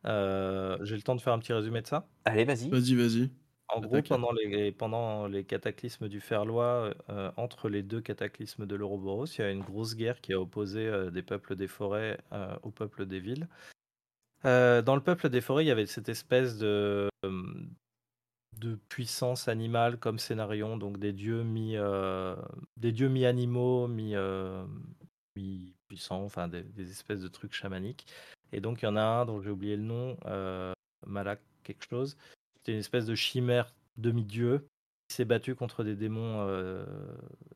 Euh, 0.07 0.79
J'ai 0.83 0.97
le 0.97 1.03
temps 1.03 1.15
de 1.17 1.21
faire 1.21 1.33
un 1.33 1.39
petit 1.39 1.53
résumé 1.53 1.83
de 1.83 1.87
ça. 1.87 2.09
Allez, 2.25 2.45
vas-y. 2.45 2.69
Vas-y, 2.69 2.95
vas-y. 2.95 3.31
En 3.69 3.81
gros, 3.81 4.03
pendant 4.03 4.33
les, 4.33 4.73
pendant 4.73 5.29
les 5.29 5.45
cataclysmes 5.45 6.09
du 6.09 6.21
Ferlois, 6.21 6.93
euh, 7.09 7.31
entre 7.37 7.69
les 7.69 7.85
deux 7.85 8.01
cataclysmes 8.01 8.67
de 8.67 8.75
l'Ouroboros, 8.75 9.27
il 9.27 9.41
y 9.41 9.45
a 9.45 9.51
une 9.51 9.63
grosse 9.63 9.95
guerre 9.95 10.21
qui 10.21 10.33
a 10.33 10.41
opposé 10.41 10.87
euh, 10.87 11.11
des 11.11 11.23
peuples 11.23 11.55
des 11.55 11.69
forêts 11.69 12.19
euh, 12.33 12.57
au 12.63 12.71
peuple 12.73 13.07
des 13.07 13.21
villes. 13.21 13.47
Euh, 14.45 14.83
dans 14.83 14.97
le 14.97 15.03
peuple 15.03 15.29
des 15.29 15.41
forêts, 15.41 15.65
il 15.65 15.69
y 15.69 15.71
avait 15.71 15.87
cette 15.87 16.09
espèce 16.09 16.59
de, 16.59 17.09
de 18.59 18.75
puissance 18.89 19.47
animale 19.49 19.99
comme 19.99 20.19
Scénarion, 20.19 20.77
donc 20.77 20.99
des 20.99 21.13
dieux 21.13 21.45
mi, 21.45 21.77
euh, 21.77 22.35
des 22.77 22.91
dieux 22.91 23.09
mi-animaux, 23.09 23.87
mi, 23.87 24.17
euh, 24.17 24.65
mi-puissants, 25.37 26.25
enfin 26.25 26.49
des, 26.49 26.63
des 26.63 26.91
espèces 26.91 27.21
de 27.21 27.29
trucs 27.29 27.53
chamaniques. 27.53 28.07
Et 28.53 28.61
donc 28.61 28.83
il 28.83 28.85
y 28.85 28.89
en 28.89 28.97
a 28.97 29.03
un 29.03 29.27
dont 29.27 29.41
j'ai 29.41 29.51
oublié 29.51 29.77
le 29.77 29.83
nom, 29.83 30.17
euh, 30.27 30.73
Malak 31.07 31.41
quelque 31.63 31.85
chose. 31.89 32.17
C'était 32.57 32.73
une 32.73 32.79
espèce 32.79 33.07
de 33.07 33.15
chimère 33.15 33.73
demi-dieu 33.97 34.67
qui 35.09 35.17
s'est 35.17 35.25
battu 35.25 35.55
contre 35.55 35.85
des 35.85 35.97
démons, 35.97 36.47
euh, 36.49 36.85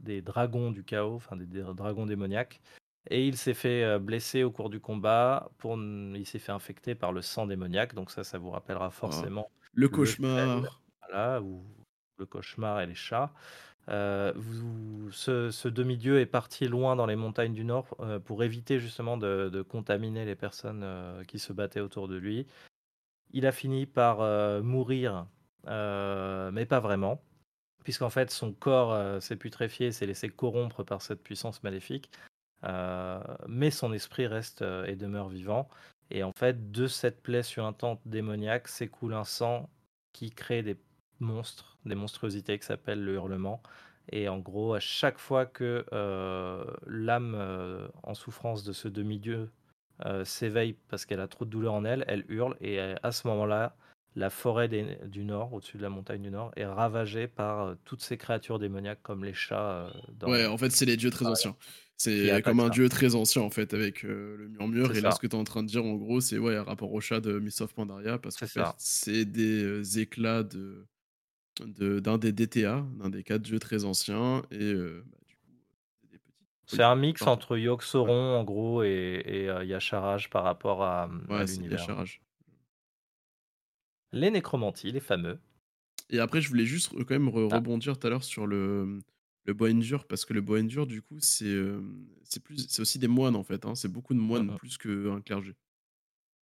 des 0.00 0.22
dragons 0.22 0.70
du 0.70 0.84
chaos, 0.84 1.14
enfin 1.14 1.36
des, 1.36 1.46
des 1.46 1.62
dragons 1.62 2.06
démoniaques. 2.06 2.60
Et 3.10 3.26
il 3.28 3.36
s'est 3.36 3.54
fait 3.54 3.84
euh, 3.84 3.98
blesser 3.98 4.44
au 4.44 4.50
cours 4.50 4.70
du 4.70 4.80
combat. 4.80 5.50
Pour, 5.58 5.76
il 5.76 6.26
s'est 6.26 6.38
fait 6.38 6.52
infecter 6.52 6.94
par 6.94 7.12
le 7.12 7.22
sang 7.22 7.46
démoniaque. 7.46 7.94
Donc 7.94 8.10
ça, 8.10 8.24
ça 8.24 8.38
vous 8.38 8.50
rappellera 8.50 8.90
forcément 8.90 9.50
Le 9.72 9.82
Le 9.82 9.88
cauchemar. 9.88 10.80
voilà, 11.06 11.42
ou 11.42 11.64
le 12.18 12.26
cauchemar 12.26 12.80
et 12.80 12.86
les 12.86 12.94
chats. 12.94 13.32
Euh, 13.88 14.32
vous- 14.36 15.10
ce 15.12 15.68
demi-dieu 15.68 16.20
est 16.20 16.26
parti 16.26 16.66
loin 16.68 16.96
dans 16.96 17.06
les 17.06 17.16
montagnes 17.16 17.52
du 17.52 17.64
Nord 17.64 17.86
euh, 18.00 18.18
pour 18.18 18.42
éviter 18.42 18.78
justement 18.80 19.16
de, 19.16 19.62
contaminer 19.62 20.24
les 20.24 20.36
personnes 20.36 20.82
euh, 20.82 21.22
qui 21.24 21.38
se 21.38 21.52
battaient 21.52 21.80
autour 21.80 22.08
de 22.08 22.16
lui. 22.16 22.46
Il 23.32 23.46
a 23.46 23.52
fini 23.52 23.84
par 23.86 24.18
mourir, 24.62 25.26
mais 25.66 26.66
pas 26.66 26.78
vraiment, 26.80 27.20
puisqu'en 27.82 28.10
fait 28.10 28.30
son 28.30 28.52
corps 28.52 29.20
s'est 29.20 29.34
putréfié, 29.34 29.90
s'est 29.90 30.06
laissé 30.06 30.28
corrompre 30.28 30.84
par 30.84 31.02
cette 31.02 31.20
puissance 31.20 31.60
maléfique, 31.64 32.12
mais 33.48 33.72
son 33.72 33.92
esprit 33.92 34.28
reste 34.28 34.62
et 34.86 34.94
demeure 34.94 35.28
vivant. 35.28 35.68
Et 36.12 36.22
en 36.22 36.30
fait, 36.30 36.70
de 36.70 36.86
cette 36.86 37.22
plaie 37.24 37.42
suintante 37.42 38.00
démoniaque 38.06 38.68
s'écoule 38.68 39.14
un 39.14 39.24
sang 39.24 39.68
qui 40.12 40.30
crée 40.30 40.62
des 40.62 40.76
monstres, 41.20 41.78
des 41.84 41.94
monstruosités 41.94 42.58
qui 42.58 42.66
s'appellent 42.66 43.04
le 43.04 43.14
hurlement. 43.14 43.62
Et 44.12 44.28
en 44.28 44.38
gros, 44.38 44.74
à 44.74 44.80
chaque 44.80 45.18
fois 45.18 45.46
que 45.46 45.84
euh, 45.92 46.64
l'âme 46.86 47.34
euh, 47.36 47.88
en 48.02 48.14
souffrance 48.14 48.64
de 48.64 48.72
ce 48.72 48.88
demi-dieu 48.88 49.50
euh, 50.04 50.24
s'éveille 50.24 50.76
parce 50.88 51.06
qu'elle 51.06 51.20
a 51.20 51.28
trop 51.28 51.44
de 51.44 51.50
douleur 51.50 51.74
en 51.74 51.84
elle, 51.84 52.04
elle 52.08 52.24
hurle 52.28 52.56
et 52.60 52.78
à 52.80 53.12
ce 53.12 53.26
moment-là, 53.28 53.76
la 54.16 54.30
forêt 54.30 54.68
du 54.68 55.24
Nord, 55.24 55.52
au-dessus 55.52 55.76
de 55.76 55.82
la 55.82 55.88
montagne 55.88 56.22
du 56.22 56.30
Nord, 56.30 56.52
est 56.56 56.66
ravagée 56.66 57.26
par 57.26 57.74
toutes 57.84 58.00
ces 58.00 58.16
créatures 58.16 58.60
démoniaques 58.60 59.02
comme 59.02 59.24
les 59.24 59.34
chats. 59.34 59.90
Ouais, 60.22 60.46
en 60.46 60.56
fait, 60.56 60.70
c'est 60.70 60.84
les 60.84 60.96
dieux 60.96 61.10
très 61.10 61.26
anciens. 61.26 61.56
C'est 61.96 62.40
comme 62.42 62.60
un 62.60 62.68
dieu 62.68 62.88
très 62.88 63.16
ancien, 63.16 63.42
en 63.42 63.50
fait, 63.50 63.74
avec 63.74 64.04
le 64.04 64.48
murmure. 64.50 64.94
Et 64.94 65.00
là, 65.00 65.10
ce 65.10 65.18
que 65.18 65.26
tu 65.26 65.34
es 65.34 65.38
en 65.38 65.42
train 65.42 65.64
de 65.64 65.68
dire, 65.68 65.84
en 65.84 65.94
gros, 65.94 66.20
c'est 66.20 66.38
ouais, 66.38 66.54
un 66.54 66.62
rapport 66.62 66.92
au 66.92 67.00
chat 67.00 67.20
de 67.20 67.40
Miss 67.40 67.60
of 67.60 67.74
Pandaria, 67.74 68.18
parce 68.18 68.36
que 68.36 68.46
c'est 68.78 69.24
des 69.24 69.98
éclats 69.98 70.44
de 70.44 70.86
d'un 71.60 72.18
des 72.18 72.32
DTA, 72.32 72.86
d'un 72.98 73.10
des 73.10 73.22
quatre 73.22 73.42
dieux 73.42 73.58
très 73.58 73.84
anciens, 73.84 74.42
et 74.50 74.74
bah, 74.74 75.16
c'est 76.66 76.82
un 76.82 76.96
mix 76.96 77.22
entre 77.22 77.56
Yogg-Saron, 77.58 78.36
en 78.36 78.44
gros, 78.44 78.82
et, 78.82 79.22
et 79.26 79.44
Yasharaj 79.66 80.30
par 80.30 80.44
rapport 80.44 80.82
à, 80.82 81.10
ouais, 81.28 81.44
l'univers. 81.46 82.04
Les 84.12 84.30
nécromanties, 84.30 84.92
les 84.92 85.00
fameux. 85.00 85.38
Et 86.10 86.20
après, 86.20 86.40
je 86.40 86.48
voulais 86.48 86.66
juste 86.66 86.92
quand 86.92 87.10
même 87.10 87.28
ah. 87.28 87.56
rebondir 87.56 87.98
tout 87.98 88.06
à 88.06 88.10
l'heure 88.10 88.24
sur 88.24 88.46
le, 88.46 89.00
le 89.44 89.54
Boendur, 89.54 90.06
parce 90.06 90.24
que 90.24 90.32
le 90.32 90.40
Boendur, 90.40 90.86
du 90.86 91.02
coup, 91.02 91.18
c'est 91.20 91.46
plus 92.42 92.66
c'est 92.68 92.80
aussi 92.80 92.98
des 92.98 93.08
moines, 93.08 93.36
en 93.36 93.44
fait. 93.44 93.66
Hein. 93.66 93.74
C'est 93.74 93.88
beaucoup 93.88 94.14
de 94.14 94.20
moines, 94.20 94.56
plus 94.56 94.78
qu'un 94.78 95.20
clergé. 95.20 95.54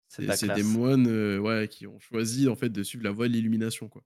C'est 0.08 0.54
des 0.54 0.62
moines 0.62 1.06
ouais, 1.38 1.68
qui 1.68 1.86
ont 1.86 1.98
choisi, 1.98 2.48
en 2.48 2.54
fait, 2.54 2.68
de 2.68 2.82
suivre 2.82 3.04
la 3.04 3.10
voie 3.10 3.28
de 3.28 3.32
l'illumination, 3.32 3.88
quoi. 3.88 4.02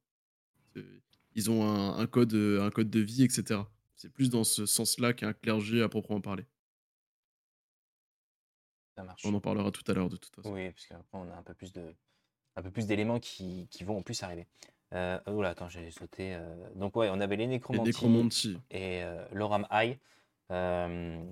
Ils 1.35 1.51
ont 1.51 1.65
un, 1.65 1.99
un, 1.99 2.07
code, 2.07 2.35
un 2.35 2.71
code 2.71 2.91
de 2.91 3.01
vie, 3.01 3.25
etc. 3.25 3.61
C'est 3.95 4.13
plus 4.13 4.31
dans 4.31 4.45
ce 4.45 4.67
sens-là 4.67 5.13
qu'un 5.13 5.33
clergé 5.33 5.83
à 5.83 5.89
proprement 5.89 6.21
parler. 6.21 6.47
Ça 8.97 9.05
marche. 9.05 9.25
On 9.27 9.35
en 9.35 9.41
parlera 9.41 9.71
tout 9.71 9.85
à 9.91 9.95
l'heure 9.95 10.09
de 10.09 10.17
toute 10.17 10.35
façon. 10.35 10.53
Oui, 10.53 10.71
parce 10.71 10.87
qu'après 10.87 11.19
on 11.19 11.31
a 11.31 11.37
un 11.37 11.43
peu 11.43 11.55
plus 11.55 11.73
de, 11.73 11.95
un 12.57 12.63
peu 12.63 12.71
plus 12.71 12.87
d'éléments 12.87 13.21
qui, 13.21 13.69
qui, 13.71 13.85
vont 13.85 13.99
en 13.99 14.03
plus 14.03 14.23
arriver. 14.23 14.47
Euh, 14.95 15.21
oh 15.27 15.43
là, 15.43 15.51
attends, 15.51 15.69
j'ai 15.69 15.91
sauté. 15.91 16.35
Euh, 16.35 16.55
donc 16.75 16.97
ouais, 16.97 17.09
on 17.11 17.21
avait 17.21 17.37
les 17.37 17.47
nécromanties, 17.47 18.59
et 18.71 19.03
euh, 19.03 19.25
l'oram 19.33 19.67
high. 19.71 19.99
Euh, 20.51 21.23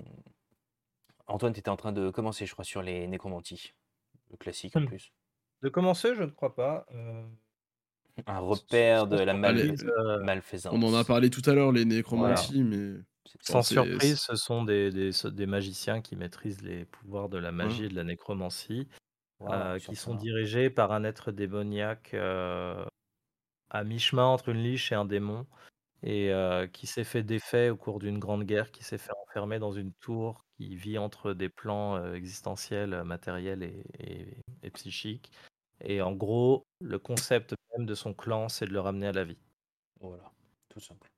Antoine, 1.26 1.54
tu 1.54 1.60
étais 1.60 1.70
en 1.70 1.76
train 1.76 1.92
de 1.92 2.10
commencer, 2.10 2.44
je 2.44 2.52
crois, 2.52 2.64
sur 2.64 2.82
les 2.82 3.06
nécromanties. 3.06 3.72
Le 4.30 4.36
classique 4.36 4.76
en 4.76 4.80
hmm. 4.80 4.86
plus. 4.86 5.12
De 5.62 5.68
commencer, 5.70 6.14
je 6.14 6.24
ne 6.24 6.30
crois 6.30 6.54
pas. 6.54 6.86
Un 8.26 8.38
repère 8.38 9.06
de 9.06 9.16
la 9.16 9.34
euh, 9.34 10.22
malfaisance. 10.22 10.72
On 10.72 10.82
en 10.82 10.94
a 10.94 11.04
parlé 11.04 11.30
tout 11.30 11.42
à 11.46 11.54
l'heure, 11.54 11.72
les 11.72 11.84
nécromanties, 11.84 12.62
mais. 12.62 13.00
Sans 13.40 13.62
surprise, 13.62 14.20
ce 14.20 14.36
sont 14.36 14.62
des, 14.62 14.90
des, 14.90 15.46
magiciens 15.46 16.00
qui 16.00 16.14
maîtrisent 16.14 16.62
les 16.62 16.84
pouvoirs 16.84 17.28
de 17.28 17.38
la 17.38 17.50
magie 17.50 17.86
et 17.86 17.88
de 17.88 17.96
la 17.96 18.04
nécromancie, 18.04 18.86
euh, 19.42 19.78
qui 19.78 19.96
sont 19.96 20.14
dirigés 20.14 20.70
par 20.70 20.92
un 20.92 21.02
être 21.02 21.32
démoniaque 21.32 22.12
euh, 22.14 22.84
à 23.70 23.82
mi-chemin 23.82 24.26
entre 24.26 24.50
une 24.50 24.62
liche 24.62 24.92
et 24.92 24.94
un 24.94 25.04
démon, 25.04 25.46
et 26.04 26.30
qui 26.72 26.86
s'est 26.86 27.02
fait 27.02 27.24
défait 27.24 27.70
au 27.70 27.76
cours 27.76 27.98
d'une 27.98 28.20
grande 28.20 28.44
guerre, 28.44 28.70
qui 28.70 28.84
s'est 28.84 28.98
fait 28.98 29.12
enfermer 29.26 29.58
dans 29.58 29.72
une 29.72 29.92
tour, 29.94 30.44
qui 30.56 30.76
vit 30.76 30.98
entre 30.98 31.32
des 31.32 31.48
plans 31.48 32.14
existentiels, 32.14 33.02
matériels 33.04 33.64
et, 33.64 34.36
et 34.62 34.70
psychiques, 34.70 35.32
et 35.84 36.02
en 36.02 36.12
gros, 36.12 36.66
le 36.80 36.98
concept 36.98 37.54
même 37.76 37.86
de 37.86 37.94
son 37.94 38.14
clan, 38.14 38.48
c'est 38.48 38.66
de 38.66 38.72
le 38.72 38.80
ramener 38.80 39.06
à 39.06 39.12
la 39.12 39.24
vie. 39.24 39.38
Voilà, 40.00 40.32
tout 40.68 40.80
simple. 40.80 41.10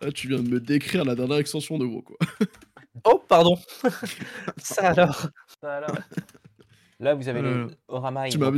Ah, 0.00 0.12
tu 0.12 0.28
viens 0.28 0.40
de 0.40 0.48
me 0.48 0.60
décrire 0.60 1.04
la 1.04 1.14
dernière 1.14 1.38
extension 1.38 1.76
de 1.76 1.84
WoW, 1.84 2.02
quoi. 2.02 2.16
oh, 3.04 3.22
pardon 3.28 3.56
Ça 4.58 4.90
alors 4.90 5.28
Ça 5.60 5.76
alors 5.76 5.96
Là, 7.00 7.14
vous 7.14 7.28
avez 7.28 7.42
le 7.42 7.70
Orama. 7.86 8.28
Tu 8.28 8.38
m'as. 8.38 8.50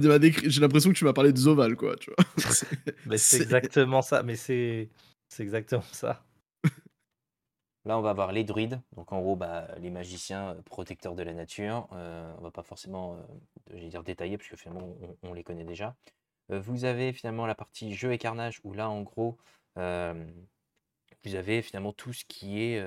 J'ai 0.46 0.61
l'impression 0.61 0.90
que 0.90 0.96
tu 0.96 1.05
m'as 1.05 1.12
parlé 1.12 1.33
de 1.33 1.38
Zoval, 1.38 1.77
quoi, 1.77 1.96
tu 1.96 2.11
vois. 2.11 2.25
mais 3.07 3.18
c'est 3.18 3.42
exactement 3.42 4.01
ça, 4.01 4.23
mais 4.23 4.37
c'est 4.37 4.88
exactement 5.38 5.83
ça. 5.92 6.25
Là, 7.87 7.97
on 7.97 8.03
va 8.03 8.11
avoir 8.11 8.31
les 8.33 8.45
druides, 8.45 8.79
donc 8.95 9.11
en 9.12 9.21
gros, 9.21 9.37
bah, 9.37 9.69
les 9.79 9.88
magiciens 9.90 10.51
euh, 10.51 10.62
protecteurs 10.62 11.14
de 11.14 11.23
la 11.23 11.33
nature. 11.33 11.88
Euh, 11.93 12.31
on 12.38 12.43
va 12.43 12.51
pas 12.51 12.62
forcément 12.62 13.19
euh, 13.73 13.88
dire 13.88 14.03
détailler, 14.03 14.37
puisque 14.37 14.57
finalement, 14.57 14.95
on, 15.23 15.33
les 15.33 15.43
connaît 15.43 15.64
déjà. 15.64 15.97
vous 16.51 16.85
avez 16.85 17.12
finalement 17.12 17.47
la 17.47 17.55
partie 17.55 17.95
jeu 17.95 18.12
et 18.12 18.19
carnage, 18.19 18.61
où 18.64 18.75
là, 18.75 18.90
en 18.90 19.01
gros, 19.03 19.38
vous 19.77 21.35
avez 21.35 21.62
finalement 21.62 21.93
tout 21.93 22.12
ce 22.12 22.25
qui 22.27 22.61
est 22.62 22.85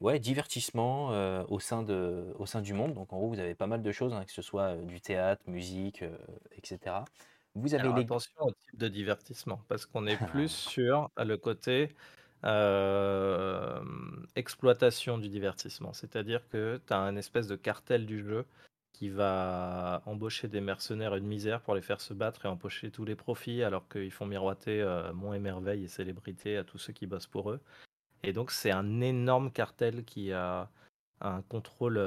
ouais, 0.00 0.18
divertissement 0.18 1.10
au, 1.48 1.60
sein 1.60 1.82
de, 1.82 2.34
au 2.38 2.46
sein 2.46 2.62
du 2.62 2.72
monde. 2.72 2.94
Donc 2.94 3.12
en 3.12 3.18
gros, 3.18 3.28
vous 3.28 3.38
avez 3.38 3.54
pas 3.54 3.66
mal 3.68 3.82
de 3.82 3.92
choses, 3.92 4.12
hein, 4.14 4.24
que 4.24 4.32
ce 4.32 4.42
soit 4.42 4.76
du 4.76 5.00
théâtre, 5.00 5.42
musique, 5.46 6.02
etc. 6.56 6.96
Vous 7.54 7.74
avez 7.74 7.92
les... 7.92 8.02
attention 8.02 8.32
au 8.40 8.52
type 8.52 8.78
de 8.78 8.88
divertissement, 8.88 9.60
parce 9.68 9.86
qu'on 9.86 10.06
est 10.06 10.16
plus 10.30 10.50
sur 10.50 11.10
le 11.16 11.36
côté 11.36 11.94
exploitation 14.36 15.18
du 15.18 15.28
divertissement. 15.28 15.92
C'est-à-dire 15.92 16.48
que 16.48 16.80
tu 16.86 16.92
as 16.92 16.98
un 16.98 17.16
espèce 17.16 17.48
de 17.48 17.56
cartel 17.56 18.06
du 18.06 18.24
jeu 18.24 18.44
qui 18.92 19.08
va 19.10 20.02
embaucher 20.06 20.48
des 20.48 20.60
mercenaires 20.60 21.14
une 21.16 21.26
misère 21.26 21.60
pour 21.60 21.74
les 21.74 21.82
faire 21.82 22.00
se 22.00 22.14
battre 22.14 22.46
et 22.46 22.48
empocher 22.48 22.90
tous 22.90 23.04
les 23.04 23.14
profits 23.14 23.62
alors 23.62 23.88
qu'ils 23.88 24.10
font 24.10 24.24
miroiter 24.24 24.80
euh, 24.80 25.12
monts 25.12 25.34
et 25.34 25.38
merveilles 25.38 25.84
et 25.84 25.88
célébrités 25.88 26.56
à 26.56 26.64
tous 26.64 26.78
ceux 26.78 26.94
qui 26.94 27.06
bossent 27.06 27.26
pour 27.26 27.50
eux. 27.50 27.60
Et 28.22 28.32
donc 28.32 28.50
c'est 28.50 28.70
un 28.70 29.00
énorme 29.00 29.50
cartel 29.50 30.04
qui 30.04 30.32
a 30.32 30.70
un 31.20 31.42
contrôle 31.42 32.00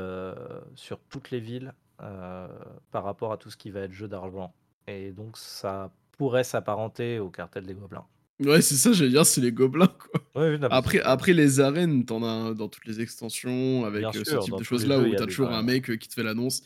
sur 0.75 0.99
toutes 1.09 1.31
les 1.31 1.39
villes 1.39 1.73
par 1.97 3.03
rapport 3.03 3.31
à 3.31 3.37
tout 3.37 3.49
ce 3.51 3.57
qui 3.57 3.71
va 3.71 3.81
être 3.81 3.91
jeu 3.91 4.07
d'argent. 4.07 4.53
Et 4.87 5.11
donc 5.11 5.37
ça 5.37 5.91
pourrait 6.17 6.43
s'apparenter 6.43 7.19
au 7.19 7.29
cartel 7.29 7.65
des 7.65 7.73
gobelins. 7.73 8.05
Ouais, 8.39 8.61
c'est 8.61 8.75
ça, 8.75 8.93
j'allais 8.93 9.09
dire, 9.09 9.25
c'est 9.25 9.41
les 9.41 9.51
gobelins, 9.51 9.87
quoi. 9.87 10.55
après, 10.71 11.01
après, 11.01 11.33
les 11.33 11.59
arènes, 11.59 12.05
t'en 12.05 12.23
as 12.23 12.53
dans 12.53 12.69
toutes 12.69 12.85
les 12.85 13.01
extensions, 13.01 13.83
avec 13.83 14.03
euh, 14.03 14.11
ce 14.13 14.37
type 14.37 14.55
de 14.55 14.63
choses-là, 14.63 14.99
où 14.99 15.13
t'as 15.13 15.25
toujours 15.25 15.49
un 15.49 15.61
mec 15.61 15.89
euh, 15.89 15.97
qui 15.97 16.07
te 16.07 16.13
fait 16.13 16.23
l'annonce. 16.23 16.63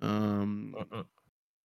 Un, 0.00 0.46
mmh, 0.46 0.72
mmh. 0.72 1.04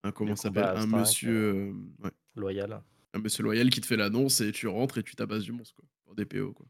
un 0.04 0.12
comment 0.12 0.36
s'appelle? 0.36 0.64
Un 0.64 0.86
monsieur. 0.86 1.74
Euh, 2.06 2.10
loyal. 2.36 2.84
Un 3.14 3.20
monsieur 3.20 3.44
loyal 3.44 3.72
qui 3.72 3.82
te 3.82 3.88
fait 3.88 3.98
l'annonce 3.98 4.42
et 4.42 4.52
tu 4.52 4.68
rentres 4.68 5.00
et 5.00 5.04
tu 5.04 5.16
tabasses 5.16 5.44
du 5.44 5.54
monstre, 5.54 5.76
quoi. 5.76 5.86
Pour 6.06 6.14
des 6.14 6.26
PO, 6.26 6.54
quoi. 6.54 6.68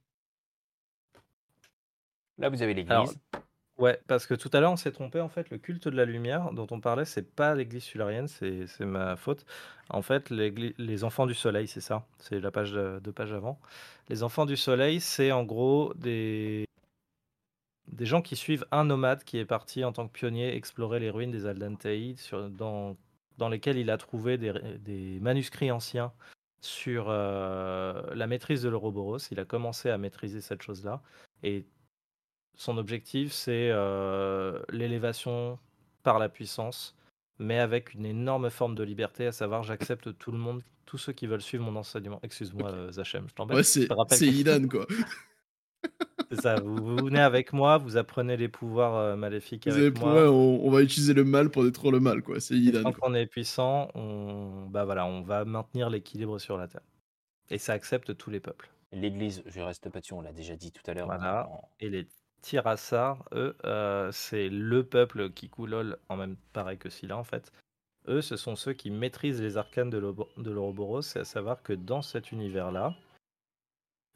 Là, 2.37 2.49
vous 2.49 2.61
avez 2.61 2.73
l'église. 2.73 3.19
Ouais, 3.77 3.99
parce 4.07 4.25
que 4.25 4.33
tout 4.33 4.49
à 4.53 4.59
l'heure, 4.59 4.71
on 4.71 4.77
s'est 4.77 4.91
trompé. 4.91 5.19
En 5.21 5.29
fait, 5.29 5.51
le 5.51 5.59
culte 5.59 5.87
de 5.87 5.95
la 5.95 6.05
lumière 6.05 6.51
dont 6.51 6.65
on 6.71 6.79
parlait, 6.79 7.05
c'est 7.05 7.35
pas 7.35 7.53
l'église 7.53 7.83
sularienne, 7.83 8.27
c'est 8.27 8.65
ma 8.79 9.15
faute. 9.15 9.45
En 9.89 10.01
fait, 10.01 10.31
les 10.31 11.03
enfants 11.03 11.27
du 11.27 11.35
soleil, 11.35 11.67
c'est 11.67 11.81
ça. 11.81 12.05
C'est 12.17 12.39
la 12.39 12.49
page 12.51 12.71
de, 12.71 12.99
deux 13.03 13.11
pages 13.11 13.33
avant. 13.33 13.59
Les 14.09 14.23
enfants 14.23 14.45
du 14.45 14.57
soleil, 14.57 14.99
c'est 14.99 15.31
en 15.31 15.43
gros 15.43 15.93
des, 15.95 16.65
des 17.87 18.05
gens 18.05 18.21
qui 18.21 18.35
suivent 18.35 18.65
un 18.71 18.85
nomade 18.85 19.23
qui 19.23 19.37
est 19.37 19.45
parti 19.45 19.83
en 19.83 19.91
tant 19.91 20.07
que 20.07 20.13
pionnier 20.13 20.55
explorer 20.55 20.99
les 20.99 21.09
ruines 21.09 21.31
des 21.31 21.45
Aldantaïdes, 21.45 22.19
dans, 22.51 22.97
dans 23.37 23.49
lesquelles 23.49 23.77
il 23.77 23.89
a 23.89 23.97
trouvé 23.97 24.37
des, 24.37 25.19
manuscrits 25.21 25.71
anciens 25.71 26.11
sur 26.61 27.07
euh, 27.09 28.13
la 28.15 28.27
maîtrise 28.27 28.63
de 28.63 28.69
l'Ouroboros. 28.69 29.19
Il 29.31 29.39
a 29.39 29.45
commencé 29.45 29.89
à 29.89 29.97
maîtriser 29.97 30.41
cette 30.41 30.63
chose-là. 30.63 31.01
Et 31.43 31.65
son 32.57 32.77
objectif, 32.79 33.31
c'est 33.31 33.69
euh, 33.71 34.59
l'élévation 34.69 35.59
par 36.03 36.19
la 36.19 36.27
puissance, 36.27 36.95
mais 37.37 37.59
avec 37.59 37.93
une 37.93 38.05
énorme 38.05 38.49
forme 38.49 38.75
de 38.75 38.83
liberté, 38.83 39.27
à 39.27 39.31
savoir 39.31 39.61
j'accepte 39.63 40.17
tout 40.17 40.31
le 40.31 40.39
monde, 40.39 40.63
tous 40.85 40.97
ceux 40.97 41.13
qui 41.13 41.27
veulent 41.27 41.41
suivre 41.41 41.63
mon 41.63 41.75
enseignement. 41.75 42.19
Excuse-moi, 42.23 42.91
Zachem, 42.91 43.27
je 43.29 43.35
t'embête. 43.35 43.57
Ouais, 43.57 43.63
c'est 43.63 44.25
Idan, 44.25 44.67
quoi. 44.71 44.87
c'est 46.31 46.41
ça, 46.41 46.55
vous, 46.55 46.95
venez 46.95 47.19
avec 47.19 47.53
moi, 47.53 47.77
vous 47.77 47.95
apprenez 47.95 48.37
les 48.37 48.47
pouvoirs 48.47 48.95
euh, 48.95 49.15
maléfiques 49.15 49.67
avec 49.67 49.99
moi. 49.99 50.31
on, 50.31 50.69
va 50.71 50.81
utiliser 50.81 51.13
le 51.13 51.23
mal 51.23 51.51
pour 51.51 51.63
détruire 51.63 51.91
le 51.91 51.99
mal, 51.99 52.23
quoi. 52.23 52.39
C'est 52.39 52.55
Idan. 52.55 52.91
Quand 52.91 53.07
on 53.07 53.13
est 53.13 53.27
puissant, 53.27 53.89
on, 53.93 54.65
bah 54.67 54.83
voilà, 54.83 55.05
on 55.05 55.21
va 55.21 55.45
maintenir 55.45 55.91
l'équilibre 55.91 56.39
sur 56.39 56.57
la 56.57 56.67
Terre. 56.67 56.81
Et 57.51 57.59
ça 57.59 57.73
accepte 57.73 58.17
tous 58.17 58.31
les 58.31 58.39
peuples. 58.39 58.71
L'Église, 58.93 59.43
je 59.45 59.61
reste 59.61 59.89
pas 59.89 59.99
dessus, 59.99 60.13
on 60.13 60.21
l'a 60.21 60.33
déjà 60.33 60.55
dit 60.55 60.71
tout 60.71 60.81
à 60.89 60.93
l'heure. 60.93 61.05
Voilà. 61.05 61.49
Et 61.79 61.89
les 61.89 62.07
Tirassar, 62.41 63.23
eux, 63.33 63.55
euh, 63.65 64.11
c'est 64.11 64.49
le 64.49 64.83
peuple 64.83 65.31
qui 65.31 65.49
coulole 65.49 65.97
en 66.09 66.17
même 66.17 66.35
pareil 66.53 66.77
que 66.77 66.89
Scylla 66.89 67.17
en 67.17 67.23
fait. 67.23 67.51
Eux, 68.07 68.21
ce 68.21 68.37
sont 68.37 68.55
ceux 68.55 68.73
qui 68.73 68.89
maîtrisent 68.89 69.41
les 69.41 69.57
arcanes 69.57 69.89
de 69.89 69.97
l'Ouroboros, 69.97 71.01
c'est 71.01 71.19
à 71.19 71.25
savoir 71.25 71.61
que 71.61 71.73
dans 71.73 72.01
cet 72.01 72.31
univers-là, 72.31 72.95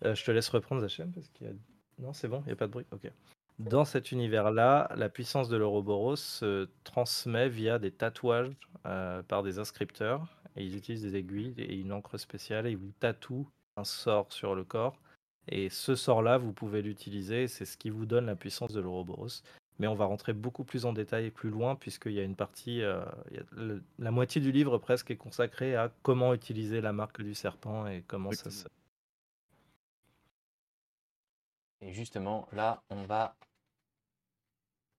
euh, 0.05 0.15
je 0.15 0.23
te 0.23 0.31
laisse 0.31 0.49
reprendre 0.49 0.81
Zachem 0.81 1.11
parce 1.11 1.27
qu'il 1.29 1.47
y 1.47 1.49
a... 1.49 1.53
Non, 1.99 2.13
c'est 2.13 2.27
bon, 2.27 2.41
il 2.45 2.47
n'y 2.47 2.53
a 2.53 2.55
pas 2.55 2.67
de 2.67 2.71
bruit 2.71 2.85
Ok. 2.91 3.11
Dans 3.59 3.85
cet 3.85 4.11
univers-là, 4.11 4.91
la 4.95 5.09
puissance 5.09 5.49
de 5.49 5.57
l'Ouroboros 5.57 6.15
se 6.15 6.67
transmet 6.83 7.49
via 7.49 7.77
des 7.77 7.91
tatouages 7.91 8.55
euh, 8.87 9.21
par 9.23 9.43
des 9.43 9.59
inscripteurs. 9.59 10.25
Et 10.55 10.65
ils 10.65 10.75
utilisent 10.75 11.03
des 11.03 11.15
aiguilles 11.15 11.53
et 11.57 11.75
une 11.75 11.91
encre 11.91 12.17
spéciale 12.17 12.65
et 12.65 12.71
ils 12.71 12.77
vous 12.77 12.91
tatouent 12.99 13.47
un 13.77 13.83
sort 13.83 14.33
sur 14.33 14.55
le 14.55 14.63
corps 14.63 14.97
et 15.47 15.69
ce 15.69 15.95
sort-là, 15.95 16.37
vous 16.37 16.53
pouvez 16.53 16.81
l'utiliser, 16.81 17.47
c'est 17.47 17.65
ce 17.65 17.77
qui 17.77 17.89
vous 17.89 18.05
donne 18.05 18.25
la 18.25 18.35
puissance 18.35 18.71
de 18.73 18.79
l'Ouroboros. 18.79 19.43
mais 19.79 19.87
on 19.87 19.95
va 19.95 20.05
rentrer 20.05 20.33
beaucoup 20.33 20.63
plus 20.63 20.85
en 20.85 20.93
détail 20.93 21.25
et 21.25 21.31
plus 21.31 21.49
loin, 21.49 21.75
puisqu'il 21.75 22.13
y 22.13 22.19
a 22.19 22.23
une 22.23 22.35
partie, 22.35 22.83
euh, 22.83 23.03
la 23.97 24.11
moitié 24.11 24.39
du 24.39 24.51
livre 24.51 24.77
presque 24.77 25.09
est 25.09 25.17
consacrée 25.17 25.75
à 25.75 25.91
comment 26.03 26.33
utiliser 26.35 26.81
la 26.81 26.93
marque 26.93 27.21
du 27.23 27.33
serpent 27.33 27.87
et 27.87 28.03
comment 28.07 28.31
ça 28.31 28.51
se... 28.51 28.67
Et 31.81 31.93
justement, 31.93 32.47
là, 32.51 32.83
on 32.91 33.03
va. 33.05 33.35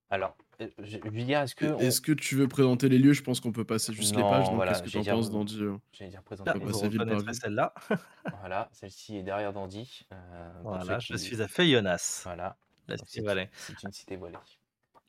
Alors, 0.09 0.35
euh, 0.61 0.67
dire, 1.11 1.39
est-ce 1.41 1.55
que. 1.55 1.65
on- 1.65 1.79
Est-ce 1.79 2.01
que 2.01 2.11
tu 2.11 2.35
veux 2.35 2.47
présenter 2.47 2.89
les 2.89 2.97
lieux? 2.99 3.13
Je 3.13 3.23
pense 3.23 3.39
qu'on 3.39 3.51
peut 3.51 3.65
passer 3.65 3.93
juste 3.93 4.15
les 4.15 4.21
pages. 4.21 4.45
Donc, 4.45 4.55
voilà, 4.55 4.71
qu'est-ce 4.71 4.83
que 4.83 4.89
tu 4.89 4.97
en 5.11 5.15
penses, 5.15 5.31
Dandy 5.31 5.61
euh? 5.61 5.75
J'allais 5.91 6.11
dire 6.11 6.23
présenter. 6.23 6.49
Là, 6.49 6.53
peut 6.59 7.25
les- 7.27 7.33
celle-là. 7.33 7.73
Voilà, 8.39 8.69
celle-ci 8.71 9.17
est 9.17 9.23
derrière 9.23 9.53
Dandy. 9.53 10.05
euh, 10.11 10.51
Voilà, 10.63 10.99
je 10.99 11.13
qui- 11.13 11.19
suis 11.19 11.41
à 11.41 11.47
Feyonnas, 11.47 12.21
Voilà, 12.25 12.57
la 12.87 12.97
cité 12.97 13.09
c'est 13.11 13.21
Valais. 13.21 13.49
c'est 13.55 13.81
une 13.83 13.91
cité 13.91 14.15
voilée. 14.15 14.37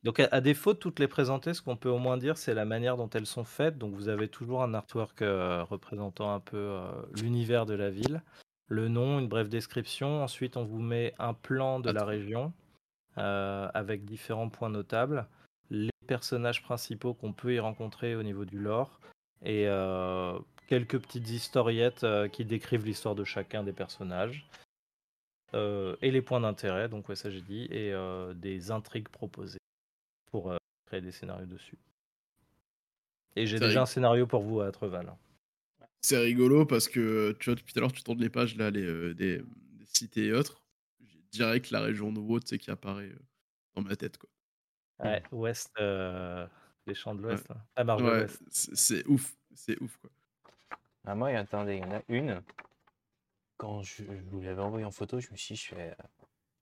Donc 0.02 0.20
à, 0.20 0.28
à 0.32 0.40
défaut 0.42 0.74
de 0.74 0.78
toutes 0.78 0.98
les 1.00 1.08
présenter, 1.08 1.54
ce 1.54 1.62
qu'on 1.62 1.76
peut 1.76 1.88
au 1.88 1.98
moins 1.98 2.18
dire, 2.18 2.36
c'est 2.36 2.52
la 2.54 2.66
manière 2.66 2.96
dont 2.98 3.08
elles 3.10 3.24
sont 3.26 3.44
faites. 3.44 3.78
Donc 3.78 3.94
vous 3.94 4.08
avez 4.08 4.28
toujours 4.28 4.62
un 4.62 4.74
artwork 4.74 5.22
euh, 5.22 5.64
représentant 5.64 6.34
un 6.34 6.40
peu 6.40 6.56
euh, 6.58 6.90
l'univers 7.22 7.64
de 7.64 7.72
la 7.74 7.88
ville, 7.90 8.22
le 8.66 8.88
nom, 8.88 9.18
une 9.18 9.28
brève 9.28 9.48
description. 9.48 10.22
Ensuite, 10.22 10.56
on 10.58 10.64
vous 10.64 10.80
met 10.80 11.14
un 11.18 11.32
plan 11.32 11.80
de 11.80 11.90
la 11.90 12.04
région 12.04 12.52
avec 13.16 14.04
différents 14.04 14.48
points 14.48 14.70
notables, 14.70 15.26
les 15.70 15.90
personnages 16.06 16.62
principaux 16.62 17.14
qu'on 17.14 17.32
peut 17.32 17.54
y 17.54 17.58
rencontrer 17.58 18.14
au 18.14 18.22
niveau 18.22 18.44
du 18.44 18.58
lore 18.58 19.00
et 19.42 19.68
euh, 19.68 20.38
quelques 20.66 20.98
petites 20.98 21.28
historiettes 21.28 22.04
euh, 22.04 22.28
qui 22.28 22.44
décrivent 22.44 22.84
l'histoire 22.84 23.14
de 23.14 23.24
chacun 23.24 23.62
des 23.62 23.72
personnages. 23.72 24.48
Euh, 25.52 25.96
et 26.02 26.10
les 26.10 26.22
points 26.22 26.40
d'intérêt, 26.40 26.88
donc 26.88 27.08
ouais, 27.08 27.14
ça 27.14 27.30
j'ai 27.30 27.42
dit, 27.42 27.66
et 27.70 27.92
euh, 27.92 28.34
des 28.34 28.72
intrigues 28.72 29.08
proposées 29.08 29.58
pour 30.32 30.50
euh, 30.50 30.56
créer 30.86 31.00
des 31.00 31.12
scénarios 31.12 31.46
dessus. 31.46 31.78
Et 33.36 33.46
j'ai 33.46 33.58
déjà 33.58 33.82
un 33.82 33.86
scénario 33.86 34.26
pour 34.26 34.42
vous 34.42 34.60
à 34.60 34.72
Treval. 34.72 35.12
C'est 36.02 36.18
rigolo 36.18 36.66
parce 36.66 36.88
que 36.88 37.36
tu 37.38 37.50
vois, 37.50 37.54
depuis 37.54 37.72
tout 37.72 37.78
à 37.78 37.82
l'heure, 37.82 37.92
tu 37.92 38.02
tournes 38.02 38.20
les 38.20 38.30
pages 38.30 38.56
là, 38.56 38.70
les, 38.70 38.84
euh, 38.84 39.14
des, 39.14 39.38
des 39.38 39.86
cités 39.86 40.26
et 40.26 40.32
autres. 40.32 40.63
Direct 41.34 41.70
la 41.70 41.80
région 41.80 42.12
de 42.12 42.20
Vaud, 42.20 42.40
qui 42.40 42.70
apparaît 42.70 43.10
euh, 43.10 43.18
dans 43.74 43.82
ma 43.82 43.96
tête. 43.96 44.18
Quoi. 44.18 44.30
Ouais, 44.98 45.22
ouest, 45.32 45.70
euh, 45.78 46.46
les 46.86 46.94
champs 46.94 47.14
de 47.14 47.20
Ouais. 47.30 47.36
l'ouest, 47.36 47.48
à 47.76 47.84
marge 47.84 48.04
de 48.04 48.10
Ouais, 48.10 48.10
l'ouest. 48.10 48.42
c'est 48.50 49.06
ouf. 49.06 49.36
C'est 49.54 49.80
ouf, 49.80 49.96
quoi. 49.98 50.10
Ah, 51.04 51.14
moi, 51.14 51.28
attendez, 51.30 51.76
il 51.76 51.80
y 51.80 51.84
en 51.84 51.92
a 51.92 52.02
une. 52.08 52.42
Quand 53.56 53.82
je, 53.82 54.04
je 54.04 54.22
vous 54.30 54.40
l'avais 54.40 54.62
envoyé 54.62 54.84
en 54.84 54.90
photo, 54.90 55.20
je 55.20 55.30
me 55.30 55.36
suis 55.36 55.54
dit, 55.54 55.60
je 55.60 55.74
fais, 55.74 55.96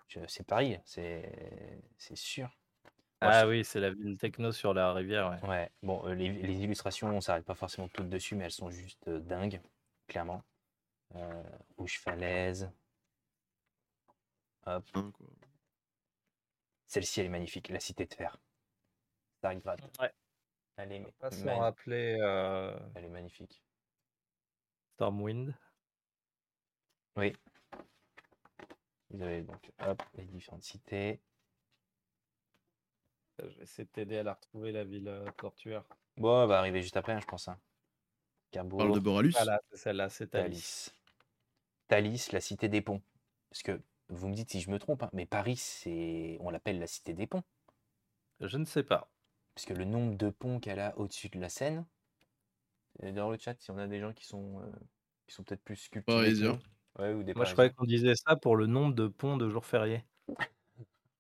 je- 0.09 0.21
c'est 0.29 0.47
Paris, 0.47 0.79
c'est 0.85 1.83
c'est 1.99 2.17
sûr. 2.17 2.51
Ah 3.21 3.47
oui, 3.49 3.65
c'est 3.65 3.81
la 3.81 3.91
ville 3.93 4.19
techno 4.19 4.53
sur 4.53 4.75
la 4.75 4.93
rivière, 4.95 5.31
ouais. 5.31 5.43
Ouais, 5.43 5.71
bon, 5.83 6.07
euh, 6.07 6.15
les, 6.15 6.31
les 6.33 6.61
illustrations, 6.63 7.09
on 7.09 7.21
s'arrête 7.21 7.45
pas 7.45 7.55
forcément 7.57 7.89
toutes 7.89 8.09
dessus, 8.09 8.37
mais 8.37 8.45
elles 8.45 8.53
sont 8.53 8.71
juste 8.71 9.09
euh, 9.09 9.19
dingues, 9.21 9.61
clairement. 10.07 10.43
Euh, 11.17 11.43
rouge 11.79 11.99
falaise. 12.01 12.71
Hop, 14.67 14.85
Hein, 14.95 15.13
celle-ci, 16.87 17.21
elle 17.21 17.27
est 17.27 17.31
magnifique, 17.31 17.69
la 17.71 17.81
cité 17.81 18.07
de 18.07 18.15
fer. 18.15 18.39
Stargrad. 19.39 19.81
Ouais. 19.99 20.13
Elle 20.77 20.93
est, 20.93 21.05
On 21.07 21.11
pas 21.13 21.31
s'en 21.31 21.59
rappeler 21.59 22.19
euh, 22.21 22.79
elle 22.95 23.05
est 23.05 23.09
magnifique. 23.09 23.63
Stormwind. 24.95 25.55
Oui. 27.17 27.33
Vous 29.11 29.23
avez 29.23 29.43
donc 29.43 29.71
hop, 29.81 30.03
les 30.15 30.25
différentes 30.25 30.63
cités. 30.63 31.21
Je 33.39 33.47
vais 33.47 33.63
essayer 33.63 33.85
de 33.85 33.91
t'aider 33.91 34.19
à 34.19 34.23
la 34.23 34.35
retrouver, 34.35 34.73
la 34.73 34.85
ville 34.85 35.09
euh, 35.09 35.31
portuaire. 35.33 35.85
Bon, 36.17 36.43
elle 36.43 36.49
va 36.49 36.59
arriver 36.59 36.83
juste 36.83 36.97
après, 36.97 37.13
hein, 37.13 37.21
je 37.21 37.27
pense. 37.27 37.49
Hein. 37.49 37.59
On 38.55 38.69
parle 38.69 38.95
de 38.95 39.01
Boralus. 39.01 39.33
Voilà, 39.33 39.61
c'est 39.71 39.79
celle-là, 39.79 40.11
c'est 40.11 40.29
Thalys. 40.29 40.93
Thalys. 41.89 42.19
Thalys, 42.19 42.33
la 42.33 42.41
cité 42.41 42.69
des 42.69 42.83
ponts. 42.83 43.03
Parce 43.49 43.63
que 43.63 43.81
vous 44.15 44.29
me 44.29 44.35
dites 44.35 44.51
si 44.51 44.61
je 44.61 44.71
me 44.71 44.79
trompe, 44.79 45.03
hein, 45.03 45.11
mais 45.13 45.27
Paris, 45.27 45.57
c'est, 45.57 46.37
on 46.41 46.51
l'appelle 46.51 46.79
la 46.79 46.87
cité 46.87 47.15
des 47.15 47.27
ponts. 47.27 47.43
Je 48.41 48.57
ne 48.59 48.65
sais 48.65 48.83
pas. 48.83 49.11
Parce 49.55 49.67
que 49.67 49.75
le 49.75 49.85
nombre 49.85 50.17
de 50.17 50.31
ponts 50.31 50.61
qu'elle 50.61 50.81
a 50.81 50.97
au-dessus 50.99 51.29
de 51.29 51.39
la 51.39 51.49
Seine. 51.49 51.85
Et 53.03 53.13
dans 53.13 53.31
le 53.31 53.39
chat, 53.39 53.55
si 53.59 53.71
on 53.71 53.79
a 53.79 53.87
des 53.87 54.01
gens 54.01 54.13
qui 54.13 54.27
sont, 54.27 54.61
euh, 54.61 54.67
qui 55.27 55.35
sont 55.35 55.43
peut-être 55.43 55.63
plus 55.63 55.77
sculptés. 55.77 56.13
Parisiens. 56.13 56.59
Ouais, 56.99 57.13
ou 57.13 57.23
des 57.23 57.35
Moi, 57.35 57.45
je 57.45 57.53
croyais 57.53 57.71
qu'on 57.71 57.85
disait 57.85 58.15
ça 58.15 58.37
pour 58.37 58.57
le 58.57 58.67
nombre 58.67 58.95
de 58.95 59.09
ponts 59.09 59.37
de 59.37 59.49
jours 59.49 59.67
fériés. 59.67 60.05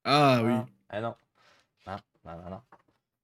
Ah 0.05 0.43
oui. 0.45 0.51
Ah, 0.53 0.67
ah 0.89 1.01
non. 1.01 1.15
Ah, 1.87 2.01
non, 2.25 2.37
non, 2.43 2.51
non. 2.51 2.61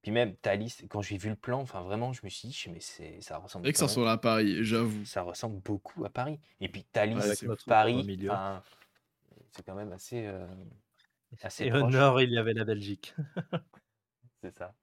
Puis 0.01 0.11
même 0.11 0.33
Thalys, 0.37 0.85
quand 0.89 1.01
j'ai 1.01 1.17
vu 1.17 1.27
le 1.27 1.35
plan, 1.35 1.59
enfin 1.59 1.81
vraiment, 1.81 2.13
je 2.13 2.21
me 2.23 2.29
suis 2.29 2.47
dit, 2.47 2.65
mais 2.71 2.79
c'est, 2.79 3.19
ça 3.19 3.37
ressemble. 3.37 3.65
vrai 3.65 3.73
que 3.73 3.79
ça 3.79 3.85
ressemble 3.85 4.07
à 4.07 4.17
Paris, 4.17 4.63
j'avoue. 4.63 5.03
ça 5.03 5.23
ressemble 5.23 5.59
beaucoup 5.59 6.05
à 6.05 6.09
Paris. 6.09 6.39
Et 6.61 6.69
puis 6.69 6.85
Thalys, 6.85 7.15
Ouais, 7.17 7.55
Paris, 7.67 7.95
au 7.95 8.03
milieu. 8.03 8.31
enfin, 8.31 8.63
c'est 9.51 9.63
quand 9.65 9.75
même 9.75 9.91
assez, 9.91 10.25
euh, 10.25 10.45
assez 11.41 11.65
Et 11.65 11.71
au 11.71 11.89
nord, 11.89 12.21
il 12.21 12.31
y 12.31 12.37
avait 12.37 12.53
la 12.53 12.65
Belgique. 12.65 13.13
C'est 14.41 14.51
ça. 14.57 14.73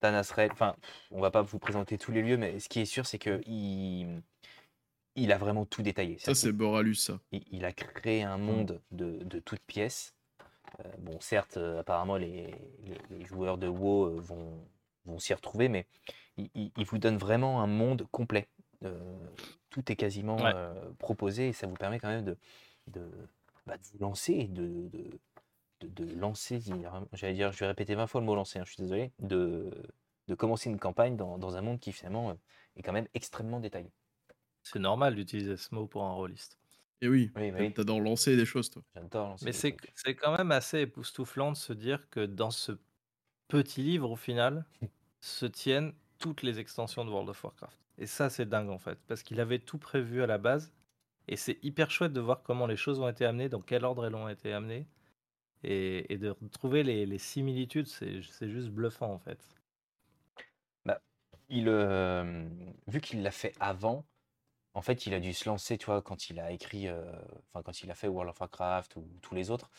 Tanasrel, 0.00 0.50
enfin, 0.52 0.76
on 1.10 1.20
va 1.20 1.30
pas 1.30 1.42
vous 1.42 1.58
présenter 1.58 1.98
tous 1.98 2.12
les 2.12 2.22
lieux, 2.22 2.36
mais 2.36 2.60
ce 2.60 2.68
qui 2.68 2.80
est 2.80 2.84
sûr, 2.84 3.06
c'est 3.06 3.18
que 3.18 3.40
il, 3.46 4.22
il 5.16 5.32
a 5.32 5.38
vraiment 5.38 5.64
tout 5.64 5.82
détaillé. 5.82 6.18
Ça, 6.18 6.34
c'est 6.34 6.52
Boralus, 6.52 6.94
ça. 6.96 7.18
il, 7.32 7.42
il 7.50 7.64
a 7.64 7.72
créé 7.72 8.22
un 8.22 8.38
monde 8.38 8.80
de, 8.90 9.22
de 9.24 9.38
toutes 9.38 9.62
pièces. 9.62 10.14
Euh, 10.80 10.84
bon, 10.98 11.20
certes, 11.20 11.56
euh, 11.56 11.80
apparemment, 11.80 12.16
les, 12.16 12.54
les- 12.84 12.98
les 13.18 13.24
joueurs 13.24 13.58
de 13.58 13.68
WoW 13.68 14.20
vont, 14.20 14.66
vont 15.06 15.18
s'y 15.18 15.34
retrouver, 15.34 15.68
mais 15.68 15.86
il, 16.36 16.50
il- 16.54 16.72
il 16.76 16.84
vous 16.86 16.98
donne 16.98 17.16
vraiment 17.18 17.62
un 17.62 17.66
monde 17.66 18.06
complet. 18.10 18.48
Euh, 18.84 18.98
tout 19.70 19.90
est 19.92 19.96
quasiment 19.96 20.36
Ouais. 20.36 20.52
euh, 20.54 20.74
proposé 20.98 21.48
et 21.48 21.52
ça 21.52 21.66
vous 21.66 21.74
permet 21.76 21.98
quand 22.00 22.08
même 22.08 22.24
de, 22.24 22.36
de, 22.88 23.10
bah, 23.66 23.76
de 23.78 23.84
vous 23.92 23.98
lancer 23.98 24.32
et 24.34 24.48
de, 24.48 24.88
de, 24.88 25.20
de- 25.80 25.88
de 25.88 26.14
lancer, 26.14 26.60
j'allais 27.12 27.34
dire, 27.34 27.52
je 27.52 27.60
vais 27.60 27.66
répéter 27.68 27.94
20 27.94 28.06
fois 28.08 28.20
le 28.20 28.26
mot 28.26 28.34
lancer, 28.36 28.58
hein, 28.58 28.64
je 28.66 28.72
suis 28.74 28.82
désolé, 28.82 29.12
de, 29.20 29.70
de 30.28 30.34
commencer 30.34 30.70
une 30.70 30.78
campagne 30.80 31.16
dans, 31.16 31.38
dans 31.38 31.56
un 31.56 31.62
monde 31.62 31.80
qui 31.80 31.92
finalement 31.92 32.30
euh, 32.32 32.34
est 32.76 32.82
quand 32.82 32.92
même 32.92 33.08
extrêmement 33.14 33.60
détaillé. 33.60 33.92
C'est 34.62 34.78
normal 34.80 35.14
d'utiliser 35.16 35.56
ce 35.58 35.74
mot 35.74 35.86
pour 35.88 36.04
un 36.04 36.12
rôliste. 36.14 36.58
Et 37.02 37.08
oui, 37.08 37.36
Oui, 37.36 37.52
bah 37.56 37.58
oui. 37.60 37.74
t'adores 37.74 38.00
lancer 38.00 38.36
des 38.36 38.46
choses, 38.46 38.70
toi. 38.70 38.82
J'adore 38.94 39.28
lancer 39.28 39.50
Mais 39.50 39.52
c'est 39.52 40.14
quand 40.16 40.36
même 40.36 40.52
assez 40.52 40.80
époustouflant 40.80 41.52
de 41.52 41.56
se 41.56 41.72
dire 41.72 42.08
que 42.10 42.24
dans 42.24 42.50
ce 42.50 42.72
petit 43.48 43.82
livre, 43.82 44.10
au 44.10 44.16
final, 44.16 44.66
se 45.20 45.46
tiennent 45.46 45.94
toutes 46.18 46.42
les 46.42 46.60
extensions 46.60 47.04
de 47.04 47.10
World 47.10 47.30
of 47.30 47.44
Warcraft. 47.44 47.80
Et 47.98 48.06
ça, 48.06 48.30
c'est 48.30 48.46
dingue 48.46 48.70
en 48.70 48.78
fait, 48.78 49.00
parce 49.06 49.22
qu'il 49.22 49.40
avait 49.40 49.60
tout 49.60 49.78
prévu 49.78 50.22
à 50.22 50.26
la 50.26 50.38
base. 50.38 50.74
Et 51.28 51.36
c'est 51.36 51.58
hyper 51.62 51.90
chouette 51.90 52.12
de 52.12 52.20
voir 52.20 52.42
comment 52.42 52.66
les 52.66 52.76
choses 52.76 53.00
ont 53.00 53.08
été 53.08 53.24
amenées, 53.24 53.48
dans 53.48 53.60
quel 53.60 53.84
ordre 53.84 54.06
elles 54.06 54.14
ont 54.14 54.28
été 54.28 54.52
amenées. 54.52 54.86
Et, 55.62 56.18
de 56.18 56.30
retrouver 56.30 56.82
les, 56.82 57.18
similitudes, 57.18 57.86
c'est 57.86 58.20
juste 58.22 58.68
bluffant 58.68 59.12
en 59.12 59.18
fait. 59.18 59.38
il, 61.48 61.68
euh, 61.68 62.46
vu 62.86 63.00
qu'il 63.00 63.22
l'a 63.22 63.30
fait 63.30 63.54
avant, 63.60 64.04
en 64.74 64.82
fait, 64.82 65.06
il 65.06 65.14
a 65.14 65.20
dû 65.20 65.32
se 65.32 65.48
lancer, 65.48 65.78
tu 65.78 65.86
vois, 65.86 66.02
quand 66.02 66.30
il 66.30 66.40
a 66.40 66.50
écrit, 66.50 66.88
euh, 66.88 67.00
quand 67.52 67.82
il 67.82 67.90
a 67.92 67.94
fait 67.94 68.08
World 68.08 68.30
of 68.30 68.40
Warcraft 68.40 68.96
ou 68.96 69.06
tous 69.22 69.34
les 69.34 69.50
autres, 69.50 69.70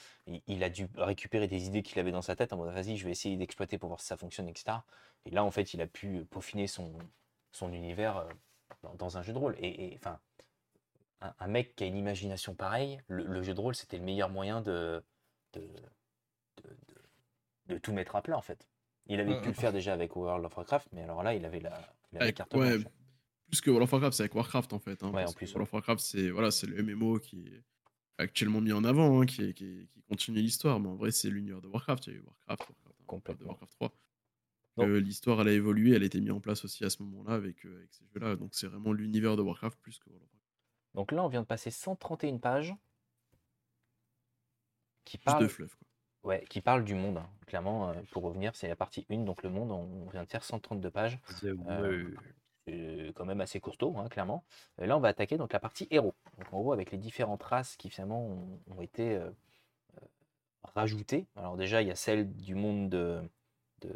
il, 0.48 0.64
a 0.64 0.70
dû 0.70 0.88
récupérer 0.96 1.48
des 1.50 1.68
idées 1.68 1.84
qu'il 1.84 2.00
avait 2.00 2.14
dans 2.14 2.22
sa 2.22 2.36
tête 2.38 2.54
en 2.54 2.58
mode, 2.58 2.74
vas-y, 2.74 2.96
je 2.96 3.04
vais 3.04 3.12
essayer 3.12 3.36
d'exploiter 3.36 3.78
pour 3.78 3.90
voir 3.90 4.00
si 4.00 4.08
ça 4.08 4.16
fonctionne, 4.16 4.48
etc. 4.48 4.78
Et 5.26 5.32
là, 5.32 5.44
en 5.44 5.52
fait, 5.52 5.74
il 5.74 5.82
a 5.82 5.88
pu 5.88 6.26
peaufiner 6.30 6.68
son, 6.68 6.98
univers 7.62 8.18
euh, 8.18 8.30
dans, 8.98 9.18
un 9.18 9.22
jeu 9.22 9.34
de 9.34 9.38
rôle. 9.38 9.58
Et, 9.60 9.94
enfin, 9.98 10.18
un, 11.26 11.34
un 11.40 11.48
mec 11.48 11.76
qui 11.76 11.84
a 11.84 11.88
une 11.88 11.96
imagination 11.98 12.56
pareille, 12.56 13.00
le, 13.08 13.24
le 13.26 13.42
jeu 13.44 13.54
de 13.54 13.60
rôle, 13.60 13.76
c'était 13.76 13.98
le 13.98 14.04
meilleur 14.04 14.30
moyen 14.30 14.62
de, 14.62 15.04
de, 15.54 15.62
de, 15.62 16.70
de- 16.70 16.76
de 17.74 17.78
tout 17.80 17.94
mettre 17.94 18.16
à 18.16 18.22
plat, 18.22 18.38
en 18.38 18.42
fait. 18.42 18.68
Il 19.08 19.20
avait 19.20 19.40
pu 19.42 19.48
le 19.50 19.54
faire 19.54 19.72
déjà 19.74 19.94
avec 19.94 20.16
World 20.16 20.46
of 20.46 20.56
Warcraft, 20.58 20.88
mais 20.92 21.02
alors 21.04 21.24
là, 21.24 21.34
il 21.36 21.46
avait 21.46 21.60
la, 21.60 21.72
il 22.12 22.18
avait 22.18 22.26
Avec- 22.26 22.36
carte 22.38 22.54
ouais, 22.56 22.78
plus 23.48 23.62
que 23.62 23.70
World 23.70 23.84
of 23.84 23.92
Warcraft, 23.94 24.16
c'est 24.18 24.24
avec 24.24 24.36
Warcraft 24.36 24.74
en 24.74 24.80
fait. 24.80 25.04
hein, 25.04 25.12
Ouais, 25.12 25.26
en 25.26 25.32
plus, 25.34 25.48
World 25.54 25.68
of 25.68 25.74
Warcraft, 25.74 26.00
c'est 26.02 26.30
voilà, 26.32 26.50
c'est 26.52 26.66
le 26.68 26.82
MMO 26.84 27.20
qui 27.20 27.48
est 27.48 27.64
actuellement 28.18 28.62
mis 28.62 28.72
en 28.74 28.84
avant, 28.84 29.22
hein, 29.22 29.26
qui, 29.26 29.90
continue 30.08 30.40
l'histoire. 30.40 30.80
Mais 30.80 30.88
en 30.90 30.96
vrai, 30.96 31.12
c'est 31.12 31.30
l'univers 31.30 31.62
de 31.62 31.68
Warcraft. 31.68 32.08
Il 32.08 32.14
y 32.14 32.16
a 32.16 32.20
eu 32.20 32.22
Warcraft, 32.24 32.48
Warcraft 32.48 32.70
1, 32.70 32.74
Warcraft 32.74 33.00
2, 33.00 33.06
Complètement. 33.06 33.48
Warcraft 33.50 33.74
3. 33.74 33.90
Donc- 34.78 34.88
Euh, 34.90 35.00
l'histoire, 35.00 35.42
elle 35.42 35.48
a 35.48 35.52
évolué, 35.54 35.96
elle 35.96 36.04
a 36.04 36.06
été 36.06 36.20
mise 36.20 36.32
en 36.32 36.40
place 36.40 36.66
aussi 36.66 36.84
à 36.84 36.90
ce 36.90 37.02
moment-là 37.04 37.34
avec, 37.36 37.66
euh, 37.66 37.78
avec 37.78 37.94
ces 37.94 38.06
jeux-là. 38.14 38.36
Donc 38.36 38.54
c'est 38.56 38.68
vraiment 38.68 38.92
l'univers 38.94 39.36
de 39.38 39.42
Warcraft 39.42 39.80
plus 39.82 39.98
que 40.00 40.10
World 40.10 40.24
of 40.24 40.30
Warcraft. 40.34 40.35
Donc 40.96 41.12
là, 41.12 41.24
on 41.24 41.28
vient 41.28 41.42
de 41.42 41.46
passer 41.48 41.70
131 41.72 42.38
pages 42.38 42.74
qui 45.04 45.18
parlent, 45.18 45.44
de 45.44 45.48
fluff. 45.48 45.76
Quoi. 45.76 46.30
ouais, 46.32 46.46
qui 46.50 46.62
parlent 46.62 46.84
du 46.84 46.96
monde. 46.96 47.18
hein. 47.18 47.30
Clairement, 47.48 47.90
euh, 47.90 47.94
pour 48.12 48.24
revenir, 48.24 48.56
c'est 48.56 48.68
la 48.68 48.76
partie 48.76 49.06
1, 49.10 49.24
donc 49.26 49.44
le 49.44 49.50
monde, 49.50 49.72
on 49.72 50.10
vient 50.10 50.24
de 50.24 50.30
faire 50.30 50.44
132 50.44 50.90
pages. 50.90 51.20
C'est- 51.28 51.48
Euh. 51.70 52.10
C'est 52.68 53.12
quand 53.14 53.26
même 53.26 53.42
assez 53.42 53.60
costaud, 53.60 53.94
hein, 53.96 54.10
clairement. 54.10 54.44
Et 54.82 54.88
là, 54.88 54.98
on 54.98 55.00
va 55.00 55.10
attaquer 55.10 55.38
donc 55.38 55.54
la 55.54 55.60
partie 55.60 55.88
héros. 55.92 56.16
Donc 56.40 56.52
en 56.52 56.62
gros, 56.62 56.74
avec 56.74 56.90
les 56.92 56.98
différentes 56.98 57.44
races 57.44 57.76
qui 57.78 57.92
finalement 57.92 58.26
ont, 58.26 58.60
ont 58.76 58.82
été 58.82 59.16
euh, 59.18 59.30
euh, 60.02 60.06
rajoutées. 60.64 61.28
Alors 61.36 61.58
déjà, 61.58 61.84
il 61.84 61.88
y 61.88 61.92
a 61.92 61.96
celle 61.96 62.34
du 62.36 62.56
monde 62.56 62.90
de, 62.90 63.22
de, 63.82 63.90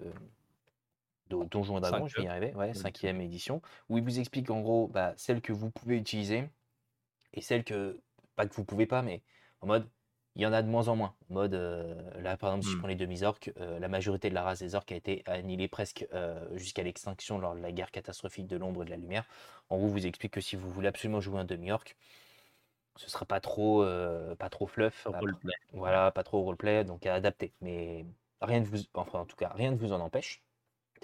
de 1.32 1.44
Donjons 1.46 1.80
et 1.80 1.82
Dragons, 1.82 2.08
je 2.08 2.16
vais 2.18 2.24
y 2.26 2.28
arriver, 2.28 2.54
ouais, 2.54 2.74
cinquième 2.76 3.22
édition, 3.22 3.60
où 3.90 3.98
il 3.98 4.04
vous 4.04 4.20
explique 4.20 4.52
en 4.52 4.62
gros 4.62 4.88
bah, 4.88 5.16
celle 5.18 5.42
que 5.42 5.52
vous 5.52 5.72
pouvez 5.72 5.98
utiliser 5.98 6.48
et 7.34 7.42
celle 7.42 7.64
que, 7.64 8.00
pas 8.36 8.48
que 8.48 8.54
vous 8.56 8.66
pouvez 8.66 8.86
pas, 8.86 9.02
mais 9.02 9.22
en 9.62 9.68
mode, 9.68 9.88
il 10.36 10.42
y 10.42 10.46
en 10.46 10.54
a 10.54 10.62
de 10.62 10.68
moins 10.68 10.88
en 10.88 10.96
moins. 10.96 11.16
En 11.30 11.34
mode, 11.34 11.54
euh, 11.54 12.22
là 12.22 12.38
par 12.38 12.52
exemple, 12.52 12.66
si 12.66 12.72
je 12.72 12.76
Hmm. 12.76 12.80
prends 12.80 12.88
les 12.88 12.96
demi-orques, 12.96 13.52
euh, 13.60 13.80
la 13.80 13.88
majorité 13.88 14.30
de 14.30 14.36
la 14.36 14.44
race 14.44 14.60
des 14.60 14.76
orques 14.76 14.92
a 14.92 14.96
été 14.96 15.24
annihilée 15.26 15.68
presque 15.68 16.08
euh, 16.14 16.58
jusqu'à 16.58 16.84
l'extinction 16.84 17.40
lors 17.40 17.56
de 17.56 17.62
la 17.62 17.72
guerre 17.72 17.92
catastrophique 17.92 18.48
de 18.48 18.58
l'ombre 18.58 18.84
et 18.84 18.86
de 18.86 18.92
la 18.92 18.98
lumière. 18.98 19.26
En 19.70 19.78
gros, 19.78 19.88
vous 19.88 20.06
explique 20.06 20.34
que 20.34 20.42
si 20.42 20.56
vous 20.56 20.70
voulez 20.72 20.88
absolument 20.88 21.20
jouer 21.20 21.40
un 21.40 21.46
demi-orque, 21.46 21.98
ce 22.96 23.10
sera 23.10 23.26
pas 23.26 23.40
trop, 23.40 23.86
pas 24.38 24.50
trop 24.50 24.68
fluff. 24.68 25.08
Roleplay. 25.08 25.54
voilà, 25.74 26.12
pas 26.12 26.24
trop 26.24 26.42
roleplay, 26.42 26.84
donc 26.84 27.06
à 27.06 27.16
adapter. 27.16 27.54
Mais 27.62 28.06
rien 28.42 28.60
ne 28.60 28.66
vous, 28.66 28.80
enfin 28.94 29.20
en 29.20 29.26
tout 29.26 29.38
cas, 29.38 29.50
rien 29.50 29.72
ne 29.72 29.78
vous 29.78 29.94
en 29.94 30.00
empêche. 30.00 30.42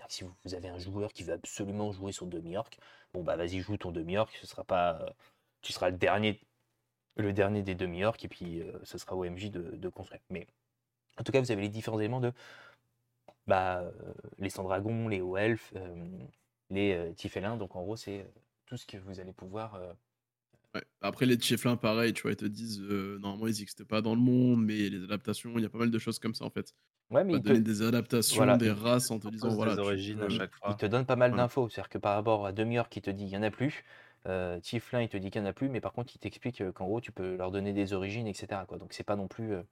Si 0.09 0.23
vous, 0.23 0.53
avez 0.53 0.67
un 0.67 0.77
joueur 0.77 1.13
qui 1.13 1.23
veut 1.23 1.33
absolument 1.33 1.91
jouer 1.91 2.11
sur 2.11 2.27
demi-orc, 2.27 2.69
bon 3.13 3.23
bah 3.23 3.37
vas-y 3.37 3.59
joue 3.59 3.77
ton 3.77 3.91
demi-orc, 3.91 4.29
ce 4.39 4.45
sera 4.45 4.63
pas, 4.63 5.15
tu 5.65 5.73
seras 5.73 5.89
le 5.89 5.97
dernier, 5.97 6.41
le 7.17 7.33
dernier 7.33 7.63
des 7.63 7.75
demi-orcs 7.75 8.23
et 8.25 8.29
puis 8.29 8.61
euh, 8.61 8.71
ce 8.83 8.97
sera 8.97 9.15
au 9.15 9.25
MJ 9.25 9.51
de, 9.51 9.75
de 9.77 9.89
construire. 9.89 10.21
Mais 10.29 10.47
en 11.17 11.23
tout 11.23 11.31
cas, 11.31 11.41
vous 11.41 11.51
avez 11.51 11.61
les 11.63 11.69
différents 11.69 11.99
éléments 11.99 12.21
de 12.21 12.33
bah, 13.47 13.81
euh, 13.81 13.91
les 14.39 14.49
sans-dragons, 14.49 15.07
les 15.07 15.21
hauts 15.21 15.37
elfes, 15.37 15.71
euh, 15.75 15.95
les 16.69 16.93
euh, 16.93 17.13
tiefélins. 17.13 17.57
Donc 17.57 17.75
en 17.75 17.83
gros, 17.83 17.95
c'est 17.95 18.27
tout 18.65 18.77
ce 18.77 18.85
que 18.85 18.97
vous 18.97 19.19
allez 19.19 19.33
pouvoir. 19.33 19.79
Ouais. 20.73 20.83
Après, 21.01 21.25
les 21.25 21.37
Tcheflins, 21.37 21.77
pareil, 21.77 22.13
tu 22.13 22.23
vois, 22.23 22.31
ils 22.31 22.37
te 22.37 22.45
disent 22.45 22.81
euh, 22.81 23.17
normalement, 23.19 23.47
ils 23.47 23.57
n'existent 23.57 23.85
pas 23.85 24.01
dans 24.01 24.15
le 24.15 24.21
monde, 24.21 24.63
mais 24.63 24.89
les 24.89 25.03
adaptations, 25.03 25.53
il 25.57 25.61
y 25.63 25.65
a 25.65 25.69
pas 25.69 25.77
mal 25.77 25.91
de 25.91 25.99
choses 25.99 26.19
comme 26.19 26.33
ça 26.35 26.45
en 26.45 26.49
fait. 26.49 26.73
Ouais, 27.11 27.23
On 27.29 27.31
mais 27.31 27.33
va 27.33 27.39
il 27.39 27.43
donner 27.43 27.59
te, 27.59 27.63
des 27.63 27.81
adaptations, 27.83 28.35
voilà, 28.37 28.57
des 28.57 28.71
races 28.71 29.11
en 29.11 29.19
te 29.19 29.27
disant 29.27 29.55
voilà. 29.55 29.75
des 29.75 29.81
tu 29.81 29.87
origines 29.87 30.21
à 30.21 30.29
chaque 30.29 30.51
il 30.53 30.57
fois. 30.57 30.75
te 30.75 30.85
donne 30.87 31.05
pas 31.05 31.15
mal 31.15 31.33
d'infos. 31.35 31.69
C'est-à-dire 31.69 31.89
que 31.89 31.97
par 31.99 32.15
rapport 32.15 32.45
à 32.45 32.51
demi-orc 32.51 32.89
qui 32.89 33.01
te 33.01 33.09
dit 33.11 33.25
il 33.25 33.29
y 33.29 33.37
en 33.37 33.43
a 33.43 33.51
plus, 33.51 33.83
euh, 34.27 34.59
Tieflin 34.59 35.01
il 35.01 35.09
te 35.09 35.17
dit 35.17 35.29
qu'il 35.31 35.41
y 35.41 35.43
en 35.43 35.47
a 35.47 35.53
plus, 35.53 35.69
mais 35.69 35.81
par 35.81 35.93
contre 35.93 36.15
il 36.15 36.19
t'explique 36.19 36.61
euh, 36.61 36.71
qu'en 36.71 36.85
gros 36.85 37.01
tu 37.01 37.11
peux 37.11 37.35
leur 37.37 37.51
donner 37.51 37.73
des 37.73 37.93
origines, 37.93 38.27
etc. 38.27 38.65
Quoi. 38.67 38.77
Donc 38.77 38.93
c'est 38.93 39.03
pas 39.03 39.15
non 39.15 39.27
plus 39.27 39.53
euh, 39.53 39.63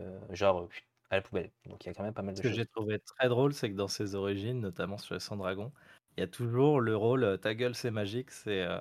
euh, 0.00 0.20
genre 0.34 0.62
euh, 0.62 0.68
à 1.10 1.16
la 1.16 1.22
poubelle. 1.22 1.52
Donc 1.66 1.84
il 1.84 1.88
y 1.88 1.90
a 1.90 1.94
quand 1.94 2.04
même 2.04 2.14
pas 2.14 2.22
mal 2.22 2.36
Ce 2.36 2.42
de 2.42 2.42
que 2.42 2.48
choses. 2.48 2.56
j'ai 2.56 2.66
trouvé 2.66 2.98
très 3.00 3.28
drôle, 3.28 3.52
c'est 3.52 3.70
que 3.70 3.76
dans 3.76 3.88
ses 3.88 4.14
origines, 4.14 4.60
notamment 4.60 4.98
sur 4.98 5.14
les 5.14 5.20
100 5.20 5.36
dragons, 5.36 5.72
il 6.16 6.20
y 6.20 6.24
a 6.24 6.28
toujours 6.28 6.80
le 6.80 6.96
rôle 6.96 7.24
euh, 7.24 7.36
ta 7.36 7.54
gueule 7.54 7.74
c'est 7.74 7.90
magique, 7.90 8.30
c'est 8.30 8.62
euh, 8.62 8.80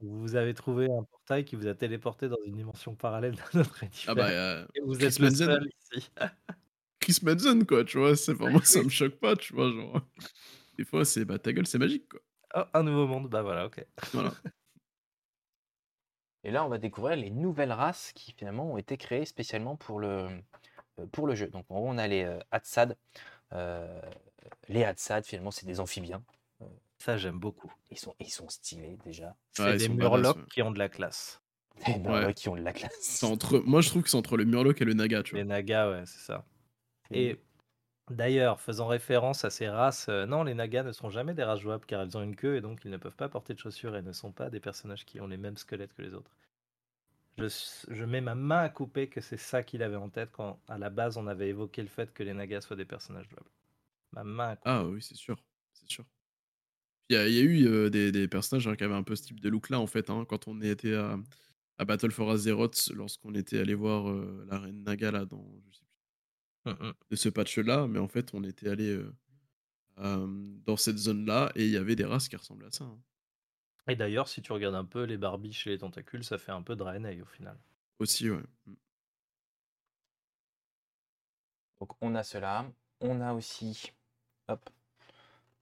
vous 0.00 0.36
avez 0.36 0.54
trouvé 0.54 0.86
un 0.86 1.04
portail 1.04 1.44
qui 1.44 1.56
vous 1.56 1.68
a 1.68 1.74
téléporté 1.74 2.28
dans 2.28 2.36
une 2.46 2.56
dimension 2.56 2.94
parallèle 2.96 3.36
d'un 3.54 3.60
autre 3.62 3.84
Ah 4.06 4.14
bah, 4.14 4.28
euh, 4.30 4.66
et 4.74 4.80
vous 4.80 4.96
Chris 4.98 5.06
êtes 5.06 5.18
le 5.18 5.30
seul 5.30 5.68
ici. 5.92 6.10
Chris 7.00 7.18
Madsen, 7.22 7.64
quoi, 7.66 7.84
tu 7.84 7.98
vois, 7.98 8.16
c'est 8.16 8.32
vraiment, 8.34 8.60
ça 8.62 8.82
me 8.82 8.88
choque 8.88 9.16
pas, 9.18 9.36
tu 9.36 9.54
vois, 9.54 9.70
genre. 9.70 10.00
Des 10.78 10.84
fois, 10.84 11.04
c'est 11.04 11.24
bah 11.24 11.38
ta 11.38 11.52
gueule, 11.52 11.66
c'est 11.66 11.78
magique, 11.78 12.08
quoi. 12.08 12.20
Oh, 12.56 12.62
un 12.72 12.82
nouveau 12.82 13.06
monde, 13.06 13.28
bah 13.28 13.42
voilà, 13.42 13.66
ok. 13.66 13.84
Voilà. 14.12 14.32
Et 16.44 16.50
là 16.52 16.64
on 16.64 16.68
va 16.68 16.78
découvrir 16.78 17.16
les 17.16 17.30
nouvelles 17.30 17.72
races 17.72 18.12
qui 18.14 18.32
finalement 18.32 18.72
ont 18.72 18.78
été 18.78 18.96
créées 18.96 19.24
spécialement 19.24 19.74
pour 19.74 19.98
le, 19.98 20.28
euh, 21.00 21.06
pour 21.10 21.26
le 21.26 21.34
jeu. 21.34 21.48
Donc 21.48 21.66
en 21.70 21.74
gros 21.74 21.88
on 21.88 21.98
a 21.98 22.06
les 22.06 22.22
euh, 22.22 22.38
Hatsad. 22.52 22.96
Euh, 23.52 24.00
les 24.68 24.84
Hatsad 24.84 25.24
finalement 25.24 25.50
c'est 25.50 25.66
des 25.66 25.80
amphibiens. 25.80 26.22
Ça 26.98 27.16
j'aime 27.16 27.38
beaucoup. 27.38 27.72
Ils 27.90 27.98
sont, 27.98 28.14
ils 28.20 28.30
sont 28.30 28.48
stylés 28.48 28.96
déjà. 29.04 29.34
C'est 29.52 29.64
Ouais, 29.64 29.76
des 29.76 29.88
murlocs 29.88 30.36
ouais. 30.36 30.42
qui 30.50 30.62
ont 30.62 30.70
de 30.70 30.78
la 30.78 30.88
classe. 30.88 31.42
Des 31.84 31.92
ouais. 31.94 32.32
qui 32.32 32.48
ont 32.48 32.56
de 32.56 32.62
la 32.62 32.72
classe. 32.72 32.96
C'est 33.00 33.26
entre... 33.26 33.58
Moi, 33.58 33.82
je 33.82 33.90
trouve 33.90 34.02
que 34.02 34.08
c'est 34.08 34.16
entre 34.16 34.38
le 34.38 34.46
Murloc 34.46 34.80
et 34.80 34.84
le 34.86 34.94
Naga, 34.94 35.22
tu 35.22 35.32
vois. 35.32 35.40
Les 35.40 35.44
nagas, 35.44 35.90
ouais, 35.90 36.06
c'est 36.06 36.20
ça. 36.20 36.46
Et 37.10 37.38
d'ailleurs, 38.10 38.60
faisant 38.60 38.86
référence 38.88 39.44
à 39.44 39.50
ces 39.50 39.68
races, 39.68 40.08
euh, 40.08 40.26
non, 40.26 40.42
les 40.44 40.54
nagas 40.54 40.82
ne 40.82 40.92
sont 40.92 41.10
jamais 41.10 41.34
des 41.34 41.44
races 41.44 41.60
jouables 41.60 41.86
car 41.86 42.02
elles 42.02 42.16
ont 42.16 42.22
une 42.22 42.34
queue 42.36 42.56
et 42.56 42.60
donc 42.60 42.84
ils 42.84 42.90
ne 42.90 42.96
peuvent 42.96 43.16
pas 43.16 43.28
porter 43.28 43.54
de 43.54 43.58
chaussures 43.60 43.96
et 43.96 44.02
ne 44.02 44.12
sont 44.12 44.32
pas 44.32 44.50
des 44.50 44.60
personnages 44.60 45.04
qui 45.04 45.20
ont 45.20 45.26
les 45.28 45.36
mêmes 45.36 45.56
squelettes 45.56 45.94
que 45.94 46.02
les 46.02 46.14
autres. 46.14 46.36
Je, 47.38 47.44
s- 47.46 47.86
je 47.88 48.04
mets 48.04 48.20
ma 48.20 48.34
main 48.34 48.60
à 48.60 48.68
couper 48.68 49.08
que 49.08 49.22
c'est 49.22 49.38
ça 49.38 49.62
qu'il 49.62 49.82
avait 49.82 49.96
en 49.96 50.10
tête 50.10 50.32
quand 50.32 50.60
à 50.68 50.76
la 50.76 50.90
base 50.90 51.16
on 51.16 51.26
avait 51.26 51.48
évoqué 51.48 51.80
le 51.80 51.88
fait 51.88 52.12
que 52.12 52.22
les 52.22 52.34
nagas 52.34 52.60
soient 52.62 52.76
des 52.76 52.84
personnages 52.84 53.28
jouables. 53.30 53.50
Ma 54.12 54.24
main 54.24 54.50
à 54.50 54.56
couper. 54.56 54.66
Ah 54.66 54.84
oui, 54.86 55.00
c'est 55.02 55.14
sûr, 55.14 55.36
c'est 55.72 55.88
sûr. 55.88 56.04
Il 57.08 57.14
y, 57.14 57.16
a, 57.16 57.28
il 57.28 57.34
y 57.34 57.38
a 57.38 57.42
eu 57.42 57.66
euh, 57.68 57.90
des, 57.90 58.10
des 58.12 58.26
personnages 58.28 58.66
hein, 58.66 58.74
qui 58.76 58.82
avaient 58.84 58.94
un 58.94 59.02
peu 59.04 59.14
ce 59.16 59.22
type 59.24 59.40
de 59.40 59.48
look-là, 59.48 59.78
en 59.80 59.86
fait, 59.86 60.10
hein, 60.10 60.24
quand 60.28 60.48
on 60.48 60.60
était 60.60 60.94
à, 60.94 61.18
à 61.78 61.84
Battle 61.86 62.10
for 62.12 62.30
Azeroth, 62.30 62.90
lorsqu'on 62.94 63.34
était 63.34 63.58
allé 63.60 63.74
voir 63.74 64.10
euh, 64.10 64.46
la 64.50 64.60
reine 64.60 64.84
Naga, 64.84 65.12
là, 65.12 65.26
dans, 65.26 65.60
je 65.70 65.78
sais 65.78 65.85
hum. 66.72 66.92
de 67.10 67.16
ce 67.16 67.28
patch-là, 67.28 67.86
mais 67.86 67.98
en 67.98 68.08
fait, 68.08 68.32
on 68.34 68.42
était 68.44 68.68
allé 68.68 68.90
euh, 68.90 69.12
euh, 69.98 70.26
dans 70.66 70.76
cette 70.76 70.98
zone-là, 70.98 71.52
et 71.54 71.64
il 71.64 71.70
y 71.70 71.76
avait 71.76 71.96
des 71.96 72.04
races 72.04 72.28
qui 72.28 72.36
ressemblaient 72.36 72.66
à 72.68 72.72
ça. 72.72 72.84
hein. 72.84 72.98
Et 73.88 73.94
d'ailleurs, 73.96 74.26
si 74.28 74.42
tu 74.42 74.52
regardes 74.52 74.74
un 74.74 74.84
peu 74.84 75.04
les 75.04 75.16
barbiches 75.16 75.66
et 75.68 75.70
les 75.70 75.78
tentacules, 75.78 76.24
ça 76.24 76.38
fait 76.38 76.50
un 76.52 76.62
peu 76.62 76.74
Draenei 76.74 77.22
au 77.22 77.26
final. 77.26 77.56
Aussi, 78.00 78.28
ouais. 78.30 78.42
Mm. 78.66 78.72
Donc 81.80 81.90
on 82.00 82.14
a 82.14 82.22
cela. 82.22 82.66
On 83.00 83.20
a 83.20 83.32
aussi. 83.32 83.92
Hop. 84.48 84.70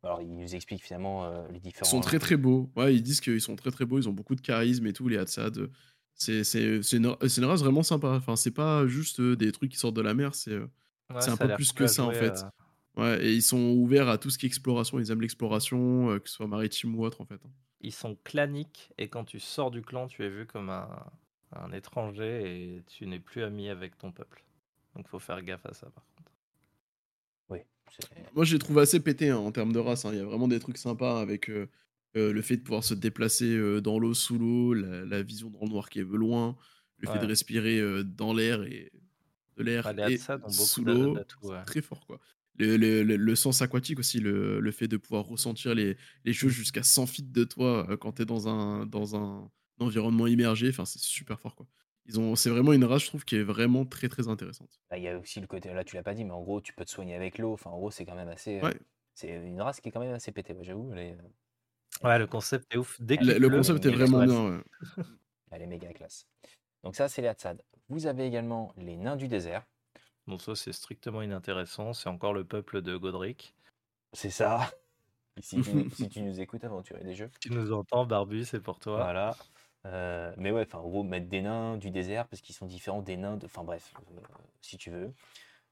Alors 0.03 0.21
il 0.23 0.35
nous 0.37 0.55
explique 0.55 0.83
finalement 0.83 1.25
euh, 1.25 1.47
les 1.49 1.57
Ils 1.57 1.61
différents. 1.63 1.91
sont 1.91 2.01
très 2.01 2.19
très 2.19 2.37
beaux. 2.37 2.71
Ouais, 2.77 2.95
ils 2.95 3.03
disent 3.03 3.21
qu'ils 3.21 3.41
sont 3.41 3.57
très 3.57 3.71
très 3.71 3.85
beaux, 3.87 3.99
ils 3.99 4.09
ont 4.09 4.13
beaucoup 4.13 4.35
de 4.35 4.41
charisme 4.41 4.87
et 4.87 4.93
tout, 4.93 5.09
les 5.09 5.17
Hatsad. 5.19 5.71
C'est 6.15 6.45
c'est- 6.45 6.83
c'est 6.83 6.97
une, 6.99 7.17
c'est 7.29 7.41
une 7.41 7.47
race 7.47 7.61
vraiment 7.61 7.83
sympa. 7.83 8.09
Enfin, 8.11 8.37
c'est 8.37 8.51
pas 8.53 8.87
juste 8.87 9.21
des 9.21 9.51
trucs 9.53 9.73
qui 9.73 9.79
sortent 9.79 9.97
de 9.97 10.03
la 10.03 10.15
mer, 10.15 10.35
c'est 10.35 10.53
euh, 10.53 10.67
Ouais, 11.11 11.21
C'est 11.21 11.31
un 11.31 11.37
peu 11.37 11.53
plus 11.55 11.73
que 11.73 11.87
ça, 11.87 12.05
en 12.05 12.13
fait. 12.13 12.45
euh, 12.45 12.51
Ouais, 12.97 13.25
et 13.27 13.33
ils 13.35 13.43
sont 13.43 13.59
ouverts 13.73 14.09
à 14.09 14.19
tout 14.19 14.31
ce 14.31 14.39
qui 14.39 14.47
est 14.47 14.49
exploration. 14.49 15.01
Ils 15.01 15.11
aiment 15.11 15.21
l'exploration, 15.21 16.11
euh, 16.11 16.19
que 16.21 16.29
ce 16.29 16.37
soit 16.37 16.47
maritime 16.47 16.95
ou 16.95 17.05
autre, 17.05 17.21
en 17.21 17.27
fait. 17.27 17.41
hein. 17.45 17.51
ils 17.81 17.93
sont 17.93 18.17
claniques 18.25 18.93
et 18.99 19.09
quand 19.09 19.25
tu 19.25 19.41
sors 19.41 19.71
du 19.71 19.83
clan, 19.83 20.07
tu 20.09 20.25
es 20.25 20.31
vu 20.31 20.47
comme 20.47 20.71
un, 20.71 20.89
un 21.53 21.73
étranger 21.73 22.77
et 22.77 22.83
tu 22.87 23.07
n'es 23.07 23.21
plus 23.21 23.43
ami 23.43 23.69
avec 23.69 23.99
ton 23.99 24.13
peuple. 24.13 24.45
Donc 24.95 25.09
faut 25.09 25.19
faire 25.19 25.43
gaffe 25.43 25.67
à 25.67 25.75
ça 25.75 25.91
par 25.91 26.05
contre. 26.17 26.33
Oui. 27.51 27.59
Moi, 28.35 28.45
je 28.45 28.55
les 28.55 28.59
trouve 28.59 28.79
assez 28.79 29.01
pétés 29.01 29.31
hein, 29.31 29.37
en 29.39 29.53
termes 29.53 29.73
de 29.73 29.79
race. 29.79 30.05
hein. 30.05 30.11
Il 30.13 30.19
y 30.19 30.21
a 30.21 30.25
vraiment 30.25 30.49
des 30.49 30.59
trucs 30.61 30.79
sympas 30.79 31.21
avec 31.21 31.49
euh, 31.51 31.69
euh, 32.17 32.33
le 32.33 32.43
fait 32.43 32.57
de 32.57 32.63
pouvoir 32.63 32.85
se 32.85 32.95
déplacer 32.95 33.55
euh, 33.57 33.81
dans 33.81 33.99
l'eau, 33.99 34.15
sous 34.15 34.39
l'eau, 34.39 34.75
la, 34.75 35.05
la 35.05 35.23
vision 35.23 35.51
dans 35.51 35.61
le 35.63 35.69
noir 35.69 35.89
qui 35.91 36.01
est 36.01 36.05
loin, 36.05 36.57
le 36.99 37.09
fait 37.09 37.19
de 37.19 37.27
respirer 37.27 37.79
euh, 37.81 38.03
dans 38.03 38.33
l'air 38.33 38.63
et 38.63 38.91
de 39.57 39.63
l'air 39.63 39.93
les 39.93 40.15
et 40.15 40.19
sous 40.49 40.85
l'eau. 40.85 41.17
ouais. 41.43 41.63
Très 41.65 41.81
fort, 41.83 42.07
quoi. 42.07 42.21
Le, 42.57 42.77
le- 42.77 43.03
le- 43.03 43.17
le 43.17 43.35
sens 43.35 43.63
aquatique 43.63 43.99
aussi, 43.99 44.21
le, 44.21 44.61
le 44.61 44.71
fait 44.71 44.87
de 44.87 44.97
pouvoir 44.97 45.25
ressentir 45.25 45.75
les, 45.75 45.97
les 46.25 46.33
choses 46.33 46.53
jusqu'à 46.53 46.83
100 46.85 47.07
feet 47.07 47.33
de 47.33 47.43
toi 47.45 47.89
euh, 47.91 47.97
quand 47.97 48.13
tu 48.13 48.23
es 48.23 48.25
dans 48.25 48.47
un, 48.49 48.87
dans 48.87 49.17
un 49.17 49.51
environnement 49.81 50.29
immergé, 50.29 50.69
enfin, 50.69 50.85
c'est 50.85 51.01
super 51.01 51.41
fort, 51.41 51.57
quoi. 51.57 51.67
Ils 52.07 52.21
ont, 52.21 52.37
c'est 52.37 52.51
vraiment 52.51 52.73
une 52.75 52.85
race, 52.85 53.03
je 53.03 53.07
trouve, 53.09 53.25
qui 53.25 53.35
est 53.37 53.43
vraiment 53.43 53.85
très 53.87 54.09
très 54.09 54.29
intéressante. 54.29 54.79
Là, 54.91 54.99
il 54.99 55.05
y 55.05 55.09
a 55.09 55.19
aussi 55.19 55.41
le 55.41 55.47
côté. 55.47 55.73
Là, 55.73 55.83
tu 55.85 55.97
l'as 55.97 56.03
pas 56.03 56.15
dit, 56.15 56.23
mais 56.25 56.33
en 56.33 56.43
gros, 56.43 56.61
tu 56.61 56.75
peux 56.75 56.85
te 56.85 56.91
soigner 56.91 57.15
avec 57.15 57.39
l'eau. 57.39 57.55
Enfin, 57.55 57.71
en 57.71 57.79
gros, 57.79 57.91
c'est 57.91 58.05
quand 58.05 58.15
même 58.15 58.29
assez. 58.29 58.59
euh, 58.59 58.67
Ouais. 58.67 58.79
C'est 59.15 59.29
une 59.31 59.61
race 59.63 59.81
qui 59.81 59.89
est 59.89 59.93
quand 59.93 60.01
même 60.01 60.13
assez 60.15 60.31
pétée. 60.31 60.55
J'avoue, 60.63 60.91
elle 60.93 60.99
est, 60.99 61.13
euh, 61.13 62.07
Ouais, 62.07 62.19
le 62.19 62.27
concept 62.27 62.67
est 62.75 62.77
ouf. 62.77 63.01
Dès 63.01 63.17
qu'il 63.17 63.27
Le, 63.29 63.37
pleut, 63.49 63.57
concept 63.57 63.87
est 63.87 63.91
vraiment 63.91 64.23
bien, 64.25 64.51
ouais. 64.51 65.05
elle 65.51 65.63
est 65.63 65.67
méga 65.67 65.93
classe. 65.93 66.27
Donc 66.83 66.95
ça, 66.97 67.09
c'est 67.09 67.23
les 67.23 67.29
Hatsad. 67.29 67.63
Vous 67.89 68.07
avez 68.07 68.27
également 68.27 68.73
les 68.77 68.97
nains 68.97 69.17
du 69.17 69.29
désert. 69.29 69.65
Bon, 70.27 70.39
ça 70.39 70.55
c'est 70.55 70.73
strictement 70.73 71.23
inintéressant. 71.23 71.93
C'est 71.93 72.09
encore 72.09 72.33
le 72.33 72.45
peuple 72.45 72.81
de 72.83 72.97
Godric. 72.97 73.55
C'est 74.13 74.31
ça. 74.31 74.71
Si 75.41 75.61
tu, 75.63 75.91
si 75.91 76.09
tu 76.09 76.23
nous 76.23 76.41
écoutes, 76.41 76.63
aventurer 76.63 77.03
des 77.03 77.17
jeux. 77.17 77.29
Tu 77.41 77.51
nous 77.51 77.73
entends, 77.73 78.07
Barbu, 78.07 78.45
c'est 78.45 78.61
pour 78.61 78.79
toi. 78.79 78.99
Voilà. 79.03 79.37
Euh, 79.85 80.33
mais 80.37 80.53
ouais, 80.53 80.63
enfin, 80.63 80.79
en 80.79 80.89
gros, 80.89 81.03
mettre 81.03 81.29
des 81.29 81.43
nains 81.43 81.77
du 81.77 81.91
désert 81.91 82.29
parce 82.29 82.41
qu'ils 82.41 82.55
sont 82.55 82.67
différents 82.67 83.03
des 83.03 83.17
nains 83.17 83.37
de. 83.37 83.47
Enfin, 83.47 83.65
bref, 83.65 83.93
euh, 84.13 84.21
si 84.61 84.79
tu 84.79 84.91
veux. 84.91 85.13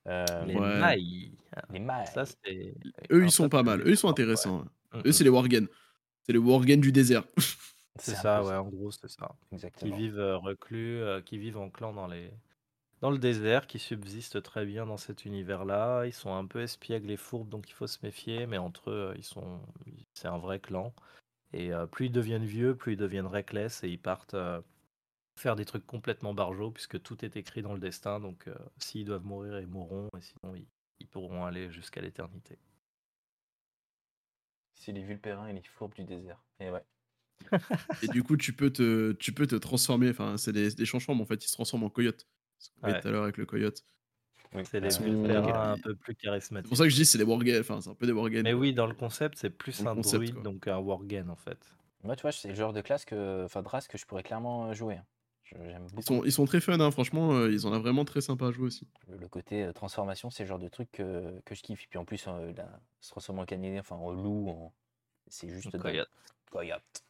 Euh, 0.09 0.25
Les 0.47 0.57
Ouais. 0.57 0.81
mailles. 0.81 1.33
les 1.71 1.79
mailles. 1.79 2.09
Ça 2.09 2.25
c'est. 2.27 2.75
Eux, 3.13 3.23
ils 3.23 3.31
sont 3.31 3.49
pas 3.49 3.63
mal. 3.63 3.83
Eux, 3.83 3.91
ils 3.91 3.97
sont 3.97 4.09
intéressants. 4.09 4.63
ouais. 4.63 4.99
Mm, 4.99 5.03
Eux, 5.07 5.09
mm. 5.11 5.13
c'est 5.13 5.23
les 5.25 5.31
Worgen. 5.31 5.69
C'est 6.27 6.33
les 6.33 6.39
Worgen 6.41 6.81
du 6.81 6.91
désert. 6.91 7.23
C'est 7.99 8.15
un 8.17 8.23
ça, 8.23 8.41
peu 8.41 8.45
ouais, 8.45 8.57
en 8.57 8.69
gros, 8.69 8.91
c'est 8.91 9.09
ça. 9.09 9.37
Qui 9.77 9.91
Exactement. 9.91 9.93
vivent 9.93 10.19
euh, 10.19 10.37
reclus, 10.39 11.03
euh, 11.03 11.21
qui 11.23 11.39
vivent 11.39 11.59
en 11.59 11.71
clan 11.71 11.93
dans 11.93 12.07
les 12.07 12.33
dans 13.03 13.11
le 13.11 13.19
désert, 13.19 13.67
qui 13.67 13.79
subsistent 13.79 14.43
très 14.43 14.67
bien 14.67 14.87
dans 14.87 14.97
cet 14.99 15.25
univers-là. 15.27 16.07
Ils 16.07 16.13
sont 16.15 16.35
un 16.35 16.47
peu 16.47 16.63
espiègles 16.63 17.11
et 17.11 17.17
fourbes, 17.19 17.49
donc 17.51 17.69
il 17.71 17.75
faut 17.75 17.87
se 17.89 17.99
méfier, 18.05 18.47
mais 18.47 18.59
entre 18.59 18.91
eux, 18.91 19.11
euh, 19.11 19.15
ils 19.19 19.25
sont, 19.25 19.61
c'est 20.15 20.29
un 20.29 20.39
vrai 20.39 20.61
clan. 20.61 20.95
Et 21.53 21.73
euh, 21.75 21.87
plus 21.87 22.07
ils 22.07 22.13
deviennent 22.13 22.45
vieux, 22.47 22.77
plus 22.77 22.95
ils 22.95 22.99
deviennent 22.99 23.27
reckless 23.27 23.85
et 23.85 23.89
ils 23.91 24.01
partent 24.01 24.35
euh, 24.35 24.63
faire 25.39 25.57
des 25.57 25.67
trucs 25.67 25.87
complètement 25.87 26.35
barjots, 26.35 26.73
puisque 26.73 27.03
tout 27.03 27.25
est 27.25 27.37
écrit 27.37 27.63
dans 27.63 27.75
le 27.75 27.81
destin. 27.81 28.21
Donc 28.21 28.49
euh, 28.49 28.57
s'ils 28.79 29.07
doivent 29.07 29.27
mourir, 29.27 29.61
ils 29.61 29.69
mourront, 29.69 30.09
et 30.19 30.23
sinon 30.23 30.55
ils, 30.57 30.69
ils 31.01 31.09
pourront 31.09 31.45
aller 31.47 31.71
jusqu'à 31.73 32.01
l'éternité. 32.03 32.59
C'est 34.75 34.93
les 34.93 35.03
vulpérins 35.03 35.47
et 35.47 35.55
les 35.55 35.63
fourbes 35.63 35.95
du 35.95 36.05
désert. 36.05 36.45
Et 36.61 36.71
ouais. 36.71 36.85
Et 38.03 38.09
du 38.09 38.23
coup, 38.23 38.37
tu 38.37 38.53
peux 38.53 38.71
te, 38.71 39.13
tu 39.13 39.33
peux 39.33 39.47
te 39.47 39.57
transformer. 39.57 40.11
Enfin, 40.11 40.37
c'est 40.37 40.53
des, 40.53 40.71
des 40.71 40.85
changements, 40.85 41.15
mais 41.15 41.23
en 41.23 41.27
fait, 41.27 41.45
ils 41.45 41.49
se 41.49 41.53
transforment 41.55 41.85
en 41.85 41.91
coyote. 41.91 42.27
Ce 42.59 42.69
qu'on 42.81 42.89
Ouais. 42.91 43.01
tout 43.01 43.09
à 43.09 43.11
l'heure 43.11 43.23
avec 43.25 43.37
le 43.39 43.47
coyote. 43.47 43.85
Oui. 44.55 44.63
C'est 44.71 44.91
sont- 44.91 45.03
terrains 45.25 45.73
un 45.73 45.79
peu 45.79 45.95
plus 45.95 46.13
C'est 46.13 46.15
pour 46.15 46.23
charismatiques. 46.23 46.77
ça 46.77 46.85
que 46.85 46.91
je 46.91 46.95
dis 46.97 47.07
c'est 47.07 47.17
des 47.19 47.25
wargames, 47.25 47.61
enfin 47.61 47.81
c'est 47.81 47.89
un 47.89 47.95
peu 47.95 48.05
des 48.07 48.13
wargames. 48.13 48.43
Mais 48.43 48.53
oui, 48.53 48.75
dans 48.75 48.87
le 48.87 48.93
concept, 48.95 49.39
c'est 49.39 49.49
plus 49.51 49.83
Dans 49.83 49.91
un 49.93 49.95
concept, 49.95 50.17
druide, 50.17 50.35
quoi. 50.35 50.43
donc 50.43 50.69
un 50.69 50.77
wargame 50.79 51.31
en 51.31 51.37
fait. 51.37 51.59
Moi, 52.05 52.17
tu 52.17 52.23
vois, 52.23 52.33
c'est 52.33 52.49
le 52.49 52.55
genre 52.55 52.73
de 52.75 52.83
classe 52.83 53.05
que, 53.07 53.45
enfin, 53.45 53.63
de 53.63 53.69
race 53.69 53.89
que 53.89 53.97
je 53.97 54.05
pourrais 54.05 54.23
clairement 54.23 54.67
euh, 54.69 54.75
jouer. 54.75 54.97
hein. 54.97 55.05
Je- 55.45 55.55
J'aime 55.57 55.83
beaucoup. 55.85 56.01
Ils 56.01 56.03
sont, 56.05 56.25
ils 56.25 56.33
sont 56.33 56.45
très 56.45 56.61
fun, 56.61 56.79
hein, 56.81 56.91
franchement, 56.91 57.33
euh, 57.33 57.51
ils 57.51 57.67
ont 57.67 57.71
l'air 57.71 57.81
vraiment 57.81 58.05
très 58.05 58.21
sympa 58.21 58.49
à 58.49 58.51
jouer 58.53 58.67
aussi. 58.67 58.87
Le, 59.09 59.27
côté 59.29 59.63
euh, 59.65 59.73
transformation, 59.73 60.29
c'est 60.31 60.43
le 60.43 60.49
genre 60.49 60.59
de 60.59 60.69
truc 60.69 60.91
que, 60.93 61.41
que 61.47 61.55
je 61.55 61.63
kiffe. 61.63 61.85
Et 61.85 61.87
puis 61.89 61.99
en 61.99 62.05
plus, 62.05 62.23
euh, 62.29 62.53
la- 62.57 62.81
se 63.01 63.11
transformer 63.11 63.41
en 63.41 63.47
canidé, 63.47 63.79
enfin 63.79 63.97
en 63.97 64.13
loup, 64.13 64.49
en- 64.51 64.73
c'est 65.29 65.49
juste 65.49 65.79
coyote. 65.79 66.11
Coyote. 66.51 67.03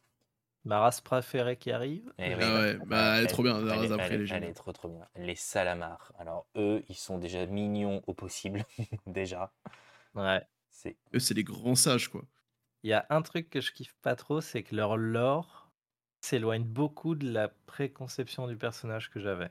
Ma 0.65 0.79
race 0.79 1.01
préférée 1.01 1.57
qui 1.57 1.71
arrive. 1.71 2.13
Eh 2.17 2.35
oui, 2.35 2.43
Ah 2.43 2.53
ouais, 2.59 2.79
bah, 2.85 3.17
elle 3.17 3.25
est 3.25 3.27
trop 3.27 3.43
bien, 3.43 3.59
la 3.61 3.75
race 3.75 3.91
elle 3.97 4.25
elle 4.27 4.27
géniale. 4.27 4.43
est 4.43 4.53
trop 4.53 4.71
trop 4.71 4.89
bien. 4.89 5.07
Les 5.15 5.35
salamars. 5.35 6.13
Alors 6.17 6.47
eux, 6.55 6.83
ils 6.87 6.95
sont 6.95 7.17
déjà 7.17 7.45
mignons 7.45 8.01
au 8.07 8.13
possible, 8.13 8.63
déjà. 9.07 9.53
Ouais. 10.15 10.41
C'est 10.69 10.97
Eux, 11.15 11.19
c'est 11.19 11.33
les 11.33 11.45
grands 11.45 11.75
sages, 11.75 12.09
quoi. 12.09 12.25
Il 12.83 12.91
y 12.91 12.93
a 12.93 13.07
un 13.09 13.23
truc 13.23 13.49
que 13.49 13.61
je 13.61 13.71
kiffe 13.71 13.95
pas 13.95 14.15
trop, 14.15 14.39
c'est 14.39 14.61
que 14.61 14.75
leur 14.75 14.95
lore 14.95 15.71
s'éloigne 16.21 16.63
beaucoup 16.65 17.15
de 17.15 17.27
la 17.27 17.47
préconception 17.47 18.47
du 18.47 18.57
personnage 18.57 19.09
que 19.09 19.19
j'avais. 19.19 19.49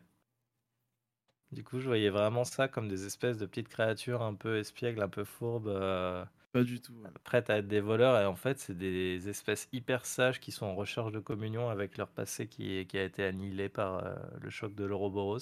Du 1.53 1.63
coup, 1.63 1.79
je 1.79 1.87
voyais 1.87 2.11
vraiment 2.11 2.43
ça 2.45 2.67
comme 2.67 2.89
des 2.89 3.05
espèces 3.07 3.39
de 3.39 3.47
petites 3.47 3.69
créatures 3.69 4.23
un 4.23 4.35
peu 4.35 4.59
espiègles, 4.59 5.03
un 5.03 5.09
peu 5.09 5.23
fourbes, 5.25 5.69
euh, 5.69 6.25
Pas 6.53 6.65
du 6.65 6.81
tout. 6.81 6.93
ouais. 7.05 7.11
prêtes 7.25 7.51
à 7.51 7.59
être 7.59 7.69
des 7.69 7.81
voleurs. 7.81 8.21
Et 8.21 8.27
en 8.27 8.37
fait, 8.37 8.59
c'est 8.59 8.77
des 8.77 9.29
espèces 9.29 9.69
hyper 9.73 10.05
sages 10.07 10.41
qui 10.41 10.53
sont 10.53 10.67
en 10.67 10.75
recherche 10.75 11.13
de 11.13 11.19
communion 11.21 11.69
avec 11.69 11.97
leur 11.99 12.11
passé 12.11 12.49
qui, 12.49 12.87
qui 12.87 12.99
a 12.99 13.05
été 13.05 13.25
annihilé 13.25 13.69
par 13.69 14.05
euh, 14.05 14.15
le 14.41 14.51
choc 14.51 14.75
de 14.75 14.85
l'Ouroboros. 14.85 15.39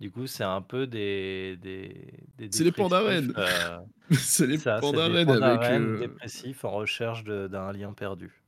Du 0.00 0.10
coup, 0.12 0.26
c'est 0.26 0.44
un 0.44 0.62
peu 0.62 0.86
des. 0.86 1.56
des, 1.60 2.12
des 2.36 2.48
C'est 2.50 2.64
les 2.64 2.72
Pandaren. 2.72 3.32
euh, 3.36 3.78
c'est 4.12 4.46
les 4.46 4.58
pandaren 4.58 5.30
avec 5.30 5.62
euh, 5.70 5.98
dépressifs 5.98 6.64
en 6.64 6.70
recherche 6.72 7.24
d'un 7.24 7.72
lien 7.72 7.92
perdu. 7.92 8.42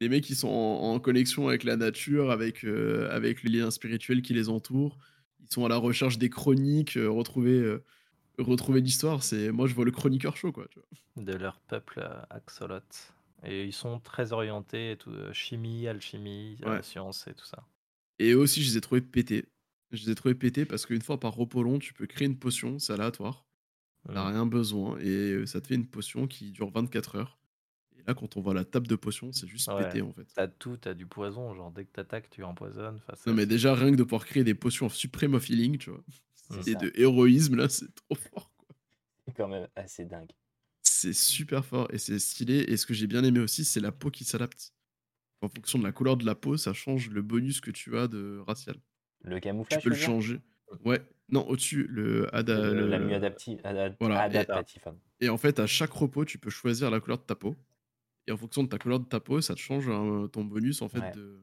les 0.00 0.08
mecs 0.08 0.24
qui 0.24 0.34
sont 0.34 0.48
en, 0.48 0.92
en 0.94 1.00
connexion 1.00 1.48
avec 1.48 1.64
la 1.64 1.76
nature, 1.76 2.30
avec, 2.30 2.64
euh, 2.64 3.08
avec 3.10 3.42
les 3.42 3.50
liens 3.58 3.70
spirituels 3.70 4.22
qui 4.22 4.34
les 4.34 4.48
entourent. 4.48 4.98
Ils 5.40 5.52
sont 5.52 5.64
à 5.64 5.68
la 5.68 5.76
recherche 5.76 6.18
des 6.18 6.30
chroniques, 6.30 6.96
euh, 6.96 7.08
retrouver, 7.10 7.76
retrouver 8.38 8.80
l'histoire. 8.80 9.22
C'est 9.22 9.50
Moi, 9.52 9.66
je 9.68 9.74
vois 9.74 9.84
le 9.84 9.90
chroniqueur 9.92 10.36
chaud, 10.36 10.52
quoi. 10.52 10.66
Tu 10.68 10.78
vois. 10.78 10.88
de 11.16 11.32
leur 11.34 11.60
peuple 11.60 12.00
euh, 12.00 12.20
Axolot. 12.30 12.80
Et 13.44 13.64
ils 13.64 13.72
sont 13.72 14.00
très 14.00 14.32
orientés, 14.32 14.96
tout, 14.98 15.10
euh, 15.10 15.32
chimie, 15.32 15.86
alchimie, 15.88 16.58
euh, 16.64 16.68
Ouais. 16.70 16.82
science 16.82 17.26
et 17.26 17.34
tout 17.34 17.44
ça. 17.46 17.64
Et 18.18 18.34
aussi, 18.34 18.62
je 18.62 18.70
les 18.70 18.76
ai 18.76 18.80
trouvés 18.80 19.00
pétés. 19.00 19.46
Je 19.92 20.04
les 20.04 20.10
ai 20.12 20.14
trouvés 20.14 20.34
pétés 20.34 20.64
parce 20.66 20.86
qu'une 20.86 21.02
fois 21.02 21.18
par 21.18 21.34
repos 21.34 21.62
long, 21.62 21.78
tu 21.78 21.94
peux 21.94 22.06
créer 22.06 22.26
une 22.26 22.38
potion, 22.38 22.78
c'est 22.78 22.92
aléatoire. 22.92 23.46
T'as 24.12 24.28
Mm. 24.28 24.32
rien 24.32 24.46
besoin 24.46 24.98
et 25.00 25.46
ça 25.46 25.60
te 25.60 25.68
fait 25.68 25.76
une 25.76 25.88
potion 25.88 26.26
qui 26.28 26.52
dure 26.52 26.70
24 26.70 27.16
heures. 27.16 27.40
Et 27.98 28.02
là, 28.06 28.14
quand 28.14 28.36
on 28.36 28.42
voit 28.42 28.54
la 28.54 28.64
table 28.64 28.88
de 28.88 28.96
potions, 28.96 29.32
c'est 29.32 29.48
juste 29.48 29.74
Ouais. 29.74 29.76
pété 29.76 30.02
en 30.02 30.12
fait. 30.12 30.28
T'as 30.34 30.48
tout, 30.48 30.76
t'as 30.76 30.94
du 30.94 31.06
poison, 31.06 31.54
genre 31.54 31.70
dès 31.72 31.84
que 31.84 31.92
t'attaques, 31.92 32.30
tu 32.30 32.42
empoisonnes. 32.44 33.00
Enfin, 33.08 33.14
Non, 33.26 33.34
mais 33.34 33.46
déjà, 33.46 33.74
rien 33.74 33.90
que 33.92 33.96
de 33.96 34.02
pouvoir 34.02 34.24
créer 34.26 34.44
des 34.44 34.54
potions 34.54 34.86
of 34.86 34.94
Supreme 34.94 35.34
of 35.34 35.48
Healing, 35.48 35.78
tu 35.78 35.90
vois. 35.90 36.02
Et 36.58 36.72
ça. 36.72 36.78
de 36.78 36.92
héroïsme, 36.94 37.56
là, 37.56 37.68
c'est 37.68 37.92
trop 37.94 38.14
fort. 38.14 38.50
quoi. 38.56 38.74
quand 39.36 39.48
même 39.48 39.68
assez 39.76 40.04
dingue. 40.04 40.30
C'est 40.82 41.12
super 41.12 41.64
fort 41.64 41.88
et 41.92 41.98
c'est 41.98 42.18
stylé. 42.18 42.58
Et 42.68 42.76
ce 42.76 42.84
que 42.86 42.94
j'ai 42.94 43.06
bien 43.06 43.22
aimé 43.24 43.40
aussi, 43.40 43.64
c'est 43.64 43.80
la 43.80 43.92
peau 43.92 44.10
qui 44.10 44.24
s'adapte. 44.24 44.72
En 45.42 45.48
fonction 45.48 45.78
de 45.78 45.84
la 45.84 45.92
couleur 45.92 46.16
de 46.16 46.26
la 46.26 46.34
peau, 46.34 46.56
ça 46.58 46.72
change 46.74 47.08
le 47.10 47.22
bonus 47.22 47.60
que 47.60 47.70
tu 47.70 47.96
as 47.96 48.08
de 48.08 48.38
racial. 48.46 48.76
Le 49.22 49.36
Tu 49.36 49.40
camouflage, 49.42 49.82
peux 49.82 49.88
le 49.90 49.94
tu 49.96 50.00
veux 50.00 50.06
dire? 50.06 50.14
changer. 50.14 50.40
Ouais, 50.84 51.00
non, 51.30 51.46
au-dessus, 51.48 51.86
le, 51.88 52.32
ada- 52.34 52.72
Le- 52.72 52.86
La 52.88 52.98
le- 52.98 53.14
adaptive, 53.14 53.60
ada- 53.64 53.96
Voilà, 54.00 54.16
et- 54.16 54.20
adaptatif. 54.36 54.86
hein. 54.86 54.96
Et 55.20 55.28
en 55.28 55.38
fait, 55.38 55.58
à 55.58 55.66
chaque 55.66 55.92
repos, 55.92 56.24
tu 56.24 56.38
peux 56.38 56.50
choisir 56.50 56.90
la 56.90 57.00
couleur 57.00 57.18
de 57.18 57.24
ta 57.24 57.34
peau. 57.34 57.56
Et 58.26 58.32
en 58.32 58.36
fonction 58.36 58.62
de 58.62 58.68
ta 58.68 58.78
couleur 58.78 59.00
de 59.00 59.06
ta 59.06 59.18
peau, 59.20 59.40
ça 59.40 59.54
te 59.54 59.60
change 59.60 59.88
hein, 59.88 60.28
ton 60.32 60.44
bonus 60.44 60.82
en 60.82 60.88
fait 60.88 61.00
Ouais. 61.00 61.12
de, 61.12 61.42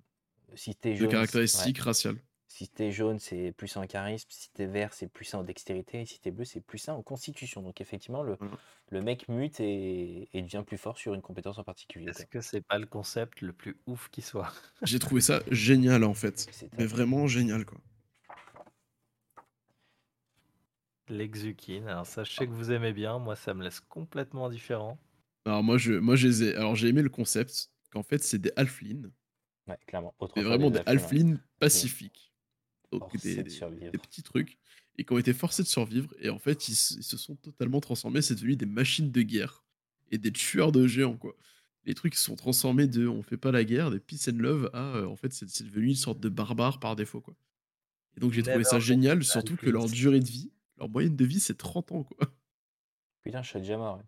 Si 0.55 0.75
t'es 0.75 0.91
de 0.93 0.99
jaune, 0.99 1.09
caractéristiques 1.09 1.77
ouais. 1.77 1.83
raciales. 1.83 2.17
Si 2.47 2.69
t'es 2.69 2.91
jaune, 2.91 3.19
c'est 3.19 3.51
plus 3.51 3.75
en 3.77 3.85
charisme. 3.85 4.27
Si 4.31 4.49
t'es 4.51 4.65
vert, 4.65 4.93
c'est 4.93 5.07
plus 5.07 5.33
en 5.33 5.43
dextérité. 5.43 6.01
Et 6.01 6.05
si 6.05 6.19
t'es 6.19 6.31
bleu, 6.31 6.45
c'est 6.45 6.61
plus 6.61 6.87
en 6.89 7.01
constitution. 7.03 7.61
Donc 7.61 7.81
effectivement, 7.81 8.23
le, 8.23 8.35
Voilà. 8.39 8.57
le 8.89 9.01
mec 9.01 9.27
mute 9.27 9.59
et, 9.59 10.29
et 10.33 10.41
devient 10.41 10.63
plus 10.65 10.77
fort 10.77 10.97
sur 10.97 11.13
une 11.13 11.21
compétence 11.21 11.57
en 11.57 11.63
particulier. 11.63 12.07
Est-ce 12.09 12.25
que 12.25 12.41
c'est 12.41 12.61
pas 12.61 12.79
le 12.79 12.85
concept 12.85 13.41
le 13.41 13.53
plus 13.53 13.77
ouf 13.85 14.09
qui 14.09 14.21
soit? 14.21 14.51
J'ai 14.83 14.99
trouvé 14.99 15.21
ça 15.21 15.41
génial 15.51 16.03
en 16.03 16.13
fait. 16.13 16.47
C'est 16.51 16.71
Mais 16.77 16.85
vraiment 16.85 17.27
génial 17.27 17.65
quoi. 17.65 17.79
L'exukine. 21.09 21.87
Alors 21.87 22.05
sais 22.05 22.23
que 22.23 22.51
vous 22.51 22.71
aimez 22.71 22.93
bien. 22.93 23.19
Moi, 23.19 23.35
ça 23.35 23.53
me 23.53 23.63
laisse 23.63 23.79
complètement 23.81 24.45
indifférent. 24.47 24.97
Alors 25.45 25.63
moi, 25.63 25.77
je, 25.77 25.93
moi 25.93 26.15
je 26.15 26.27
les 26.27 26.43
ai- 26.43 26.55
Alors 26.55 26.75
j'ai 26.75 26.87
aimé 26.89 27.01
le 27.01 27.09
concept 27.09 27.71
qu'en 27.91 28.03
fait 28.03 28.23
c'est 28.23 28.37
des 28.39 28.51
halflings, 28.57 29.07
Ouais, 29.67 29.77
clairement. 29.85 30.13
mais 30.19 30.25
Autrefois, 30.25 30.49
vraiment 30.57 30.69
des 30.71 30.79
halflings, 30.85 31.37
halflings 31.37 31.37
pacifiques. 31.59 32.33
Donc 32.91 33.01
Forcés 33.11 33.43
des, 33.43 33.43
de 33.43 33.91
des- 33.91 33.97
petits 33.97 34.23
trucs. 34.23 34.57
Et 34.97 35.03
qui 35.05 35.13
ont 35.13 35.17
été 35.17 35.33
forcés 35.33 35.61
de 35.63 35.67
survivre. 35.67 36.11
Et 36.19 36.29
en 36.29 36.39
fait, 36.39 36.69
ils, 36.69 36.75
se- 36.75 36.95
ils 36.95 37.03
se 37.03 37.17
sont 37.17 37.35
totalement 37.35 37.79
transformés. 37.81 38.21
C'est 38.21 38.35
devenu 38.35 38.55
des 38.55 38.65
machines 38.65 39.11
de 39.11 39.21
guerre. 39.21 39.63
Et 40.09 40.17
des 40.17 40.31
tueurs 40.31 40.71
de 40.71 40.87
géants 40.87 41.17
quoi. 41.17 41.35
Les 41.83 41.93
trucs 41.93 42.15
se 42.15 42.23
sont 42.23 42.35
transformés 42.35 42.87
de 42.87 43.07
on 43.07 43.21
fait 43.23 43.37
pas 43.37 43.51
la 43.51 43.63
guerre, 43.63 43.91
des 43.91 43.99
peace 43.99 44.29
and 44.29 44.37
love, 44.39 44.69
à 44.73 44.95
euh, 44.95 45.05
en 45.05 45.15
fait 45.15 45.31
c'est 45.33 45.63
devenu 45.63 45.87
une 45.87 45.95
sorte 45.95 46.19
de 46.19 46.27
barbare 46.29 46.79
par 46.79 46.95
défaut 46.95 47.21
quoi. 47.21 47.35
Et 48.15 48.19
donc 48.21 48.31
j'ai 48.33 48.41
trouvé 48.51 48.63
ça 48.63 48.79
génial, 48.79 49.23
surtout 49.23 49.55
que 49.57 49.69
leur 49.69 49.85
durée 49.87 50.19
de 50.19 50.25
vie, 50.27 50.51
leur 50.77 50.89
moyenne 50.89 51.15
de 51.15 51.25
vie 51.25 51.39
c'est 51.41 51.57
30 51.57 51.91
ans 51.91 52.03
quoi. 52.03 52.17
Putain, 53.23 53.41
je 53.43 53.49
suis 53.49 53.59
déjà 53.59 53.77
mort. 53.77 53.97
ouais. 53.97 54.03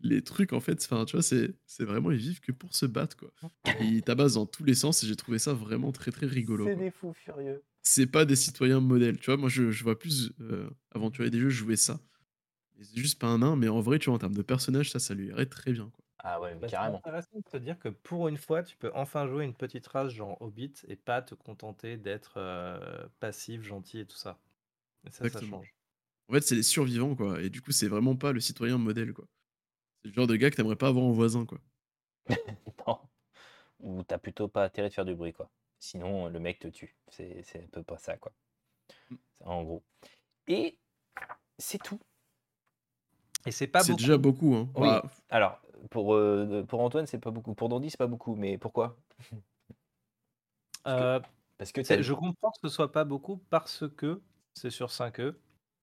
Les 0.00 0.22
trucs 0.22 0.52
en 0.52 0.60
fait, 0.60 0.82
enfin 0.84 1.04
tu 1.04 1.16
vois, 1.16 1.22
c'est 1.22 1.54
c'est 1.66 1.84
vraiment 1.84 2.10
ils 2.10 2.18
vivent 2.18 2.40
que 2.40 2.52
pour 2.52 2.74
se 2.74 2.86
battre 2.86 3.16
quoi. 3.16 3.32
Et 3.78 3.84
ils 3.86 4.02
tabassent 4.04 4.34
dans 4.34 4.46
tous 4.46 4.64
les 4.64 4.74
sens 4.74 5.02
et 5.02 5.06
j'ai 5.06 5.16
trouvé 5.16 5.38
ça 5.38 5.54
vraiment 5.54 5.92
très 5.92 6.10
très 6.12 6.26
rigolo. 6.26 6.72
C'est 6.72 6.76
des 6.76 6.92
fous 6.92 7.12
furieux. 7.12 7.64
C'est 7.82 8.06
pas 8.06 8.24
des 8.24 8.36
citoyens 8.36 8.80
modèles, 8.80 9.18
tu 9.18 9.26
vois, 9.26 9.36
moi 9.36 9.48
je, 9.48 9.70
je 9.70 9.82
vois 9.84 9.98
plus 9.98 10.32
euh, 10.40 10.70
aventurier 10.94 11.30
des 11.30 11.38
jeux 11.40 11.48
jouer 11.50 11.76
ça. 11.76 12.00
C'est 12.80 12.98
juste 12.98 13.20
pas 13.20 13.28
un 13.28 13.38
nain, 13.40 13.56
mais 13.56 13.68
en 13.68 13.80
vrai 13.80 13.98
tu 14.00 14.06
vois 14.06 14.16
en 14.16 14.18
termes 14.20 14.34
de 14.36 14.42
personnage 14.42 14.90
ça 14.90 15.00
ça 15.00 15.14
lui 15.14 15.28
irait 15.28 15.46
très 15.46 15.72
bien 15.72 15.90
quoi. 15.90 16.04
Ah 16.18 16.40
ouais, 16.40 16.54
mais 16.54 16.60
Bah, 16.60 16.68
c'est 16.70 16.84
carrément. 16.84 17.04
intéressant 17.04 17.38
de 17.38 17.42
te 17.42 17.56
dire 17.56 17.78
que 17.78 17.88
pour 17.88 18.28
une 18.28 18.36
fois, 18.36 18.62
tu 18.62 18.76
peux 18.76 18.90
enfin 18.94 19.26
jouer 19.26 19.44
une 19.44 19.54
petite 19.56 19.86
race 19.86 20.12
genre 20.12 20.40
Hobbit 20.42 20.74
et 20.86 20.96
pas 20.96 21.22
te 21.22 21.34
contenter 21.34 21.96
d'être 21.96 22.34
euh, 22.36 23.08
passif, 23.20 23.62
gentil 23.62 24.00
et 24.00 24.06
tout 24.06 24.16
ça. 24.16 24.38
Et 25.04 25.10
ça, 25.12 25.26
ça 25.26 25.40
Exactement. 25.40 25.42
change. 25.42 25.74
En 26.28 26.34
fait 26.34 26.42
c'est 26.42 26.56
les 26.56 26.62
survivants 26.64 27.16
quoi, 27.16 27.42
et 27.42 27.50
du 27.50 27.62
coup 27.62 27.72
c'est 27.72 27.88
vraiment 27.88 28.16
pas 28.16 28.32
le 28.32 28.40
citoyen 28.40 28.78
modèle 28.78 29.12
quoi. 29.14 29.28
C'est 30.02 30.08
le 30.08 30.14
genre 30.14 30.26
de 30.26 30.36
gars 30.36 30.50
que 30.50 30.56
t'aimerais 30.56 30.76
pas 30.76 30.88
avoir 30.88 31.04
en 31.04 31.12
voisin 31.12 31.44
quoi. 31.46 31.58
Non. 32.86 32.98
Ou 33.80 34.02
t'as 34.02 34.18
plutôt 34.18 34.48
pas 34.48 34.64
intérêt 34.64 34.88
de 34.88 34.94
faire 34.94 35.04
du 35.06 35.14
bruit, 35.14 35.32
quoi. 35.32 35.48
Sinon, 35.78 36.28
le 36.28 36.38
mec 36.38 36.58
te 36.58 36.68
tue. 36.68 36.94
C'est 37.08 37.42
c'est 37.44 37.62
un 37.64 37.66
peu 37.68 37.82
pas 37.82 37.96
ça, 37.98 38.16
quoi. 38.18 38.32
Mm. 39.10 39.14
C'est 39.38 39.46
En 39.46 39.62
gros. 39.64 39.82
Et 40.48 40.78
c'est 41.58 41.82
tout. 41.82 41.98
Et 43.46 43.52
c'est 43.52 43.66
pas 43.66 43.80
C'est 43.80 43.92
beaucoup. 43.92 44.00
déjà 44.02 44.18
beaucoup 44.18 44.54
hein. 44.54 44.68
Oui. 44.76 44.88
Bah, 44.88 45.02
Alors, 45.30 45.62
pour, 45.90 46.14
euh, 46.14 46.62
pour 46.68 46.80
Antoine, 46.80 47.06
c'est 47.06 47.18
pas 47.18 47.30
beaucoup. 47.30 47.54
Pour 47.54 47.70
Dandy, 47.70 47.88
c'est 47.90 47.96
pas 47.96 48.06
beaucoup. 48.06 48.34
Mais 48.36 48.58
pourquoi? 48.58 48.96
Euh, 50.86 51.20
Parce 51.58 51.72
que 51.72 51.82
c'est- 51.82 51.96
t'as... 51.96 52.02
je 52.02 52.14
comprends 52.14 52.50
que 52.52 52.58
ce 52.62 52.68
soit 52.70 52.90
pas 52.90 53.04
beaucoup 53.04 53.36
parce 53.50 53.84
que 53.98 54.22
c'est 54.54 54.70
sur 54.70 54.90
5E. 54.90 55.34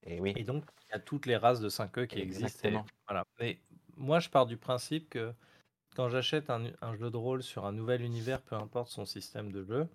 Et 0.04 0.20
oui. 0.20 0.34
Et 0.36 0.44
donc, 0.44 0.64
il 0.88 0.90
y 0.90 0.94
a 0.94 1.00
toutes 1.00 1.28
les 1.28 1.38
races 1.38 1.60
de 1.60 1.70
5E 1.70 2.08
qui 2.08 2.18
existent. 2.20 2.48
et 2.48 2.48
Exactement. 2.48 2.86
voilà. 3.08 3.24
Mais 3.40 3.62
moi, 3.98 4.20
je 4.20 4.30
pars 4.30 4.46
du 4.46 4.58
principe 4.58 5.10
que 5.10 5.34
quand 5.96 6.10
j'achète 6.10 6.50
un, 6.50 6.72
un 6.82 6.96
jeu 6.96 7.12
de 7.12 7.18
rôle 7.18 7.44
sur 7.44 7.66
un 7.66 7.74
nouvel 7.74 8.02
univers, 8.02 8.42
peu 8.42 8.56
importe 8.56 8.90
son 8.90 9.06
système 9.06 9.52
de 9.52 9.64
jeu, 9.64 9.90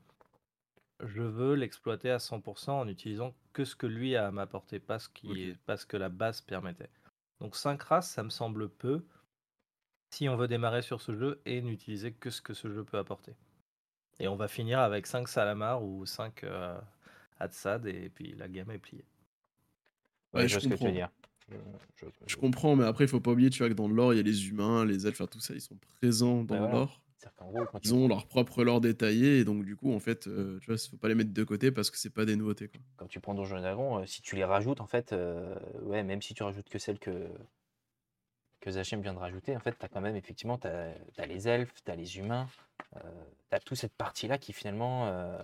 je 1.04 1.20
veux 1.22 1.54
l'exploiter 1.54 2.10
à 2.10 2.18
100% 2.18 2.80
en 2.80 2.88
utilisant 2.88 3.34
que 3.52 3.64
ce 3.66 3.76
que 3.76 3.86
lui 3.86 4.16
a 4.16 4.26
à 4.26 4.30
m'apporter, 4.30 4.80
pas 4.80 4.98
ce, 4.98 5.08
qui 5.10 5.28
Ok. 5.32 5.38
est, 5.42 5.54
pas 5.66 5.76
ce 5.76 5.84
que 5.84 5.96
la 5.98 6.08
base 6.08 6.40
permettait. 6.40 6.90
Donc 7.40 7.56
5 7.56 7.82
races, 7.82 8.10
ça 8.10 8.22
me 8.22 8.30
semble 8.30 8.68
peu 8.70 9.04
si 10.10 10.28
on 10.28 10.36
veut 10.36 10.46
démarrer 10.46 10.82
sur 10.82 11.00
ce 11.00 11.16
jeu 11.16 11.42
et 11.44 11.60
n'utiliser 11.60 12.12
que 12.12 12.30
ce 12.30 12.40
que 12.40 12.54
ce 12.54 12.70
jeu 12.72 12.84
peut 12.84 12.98
apporter. 12.98 13.34
Et 14.20 14.28
on 14.28 14.36
va 14.36 14.48
finir 14.48 14.80
avec 14.80 15.06
5 15.06 15.28
Salamar 15.28 15.84
ou 15.84 16.06
5 16.06 16.44
euh, 16.44 16.80
Hatsad 17.40 17.86
et 17.86 18.10
puis 18.10 18.34
la 18.34 18.48
gamme 18.48 18.70
est 18.72 18.78
pliée. 18.78 19.06
Ouais, 20.34 20.44
Ouais, 20.44 20.48
je 20.48 20.50
je 20.50 20.54
vois 20.54 20.60
ce 20.60 20.68
que 20.68 20.74
tu 20.74 20.86
veux 20.86 20.92
comprends. 20.92 20.92
dire. 20.92 21.10
Je- 21.96 22.06
je- 22.06 22.10
Je 22.26 22.36
comprends, 22.36 22.76
mais 22.76 22.84
après, 22.84 23.04
il 23.04 23.08
faut 23.08 23.20
pas 23.20 23.32
oublier, 23.32 23.50
tu 23.50 23.58
vois, 23.58 23.68
que 23.68 23.74
dans 23.74 23.88
le 23.88 23.94
lore, 23.94 24.14
il 24.14 24.16
y 24.16 24.20
a 24.20 24.22
les 24.22 24.48
humains, 24.48 24.84
les 24.84 25.06
elfes, 25.06 25.22
tout 25.30 25.40
ça, 25.40 25.54
ils 25.54 25.60
sont 25.60 25.76
présents 26.00 26.44
dans 26.44 26.66
le 26.66 26.72
lore. 26.72 27.00
Gros, 27.38 27.64
quand 27.66 27.78
tu, 27.80 27.88
Ils 27.88 27.94
ont 27.94 28.08
leur 28.08 28.26
propre 28.26 28.64
lore 28.64 28.80
détaillé, 28.80 29.38
et 29.38 29.44
donc, 29.44 29.64
du 29.64 29.76
coup, 29.76 29.92
en 29.92 30.00
fait, 30.00 30.26
euh, 30.26 30.58
tu 30.60 30.66
vois, 30.70 30.76
faut 30.78 30.96
pas 30.96 31.08
les 31.08 31.14
mettre 31.14 31.32
de 31.32 31.44
côté 31.44 31.70
parce 31.70 31.90
que 31.90 31.96
c'est 31.98 32.10
pas 32.10 32.24
des 32.24 32.34
nouveautés, 32.36 32.68
quoi. 32.68 32.80
quand 32.96 33.06
tu 33.06 33.20
prends 33.20 33.34
Donjons 33.34 33.58
et 33.58 33.60
Dragons, 33.62 33.98
euh, 33.98 34.06
si 34.06 34.22
tu 34.22 34.34
les 34.36 34.44
rajoutes, 34.44 34.80
en 34.80 34.86
fait, 34.86 35.12
euh, 35.12 35.54
ouais, 35.82 36.02
même 36.02 36.22
si 36.22 36.34
tu 36.34 36.42
rajoutes 36.42 36.68
que 36.68 36.78
celles 36.78 36.98
que, 36.98 37.28
que 38.60 38.70
Zachem 38.70 39.02
vient 39.02 39.14
de 39.14 39.18
rajouter, 39.18 39.56
en 39.56 39.60
fait, 39.60 39.76
tu 39.78 39.84
as 39.84 39.88
quand 39.88 40.00
même, 40.00 40.16
effectivement, 40.16 40.58
tu 40.58 40.66
as, 40.68 41.26
les 41.26 41.48
elfes, 41.48 41.74
tu 41.84 41.90
as 41.90 41.96
les 41.96 42.18
humains, 42.18 42.48
tu 42.94 42.98
as 43.50 43.60
toute 43.60 43.78
cette 43.78 43.94
partie-là 43.94 44.38
qui, 44.38 44.52
finalement, 44.52 45.06
euh, 45.08 45.38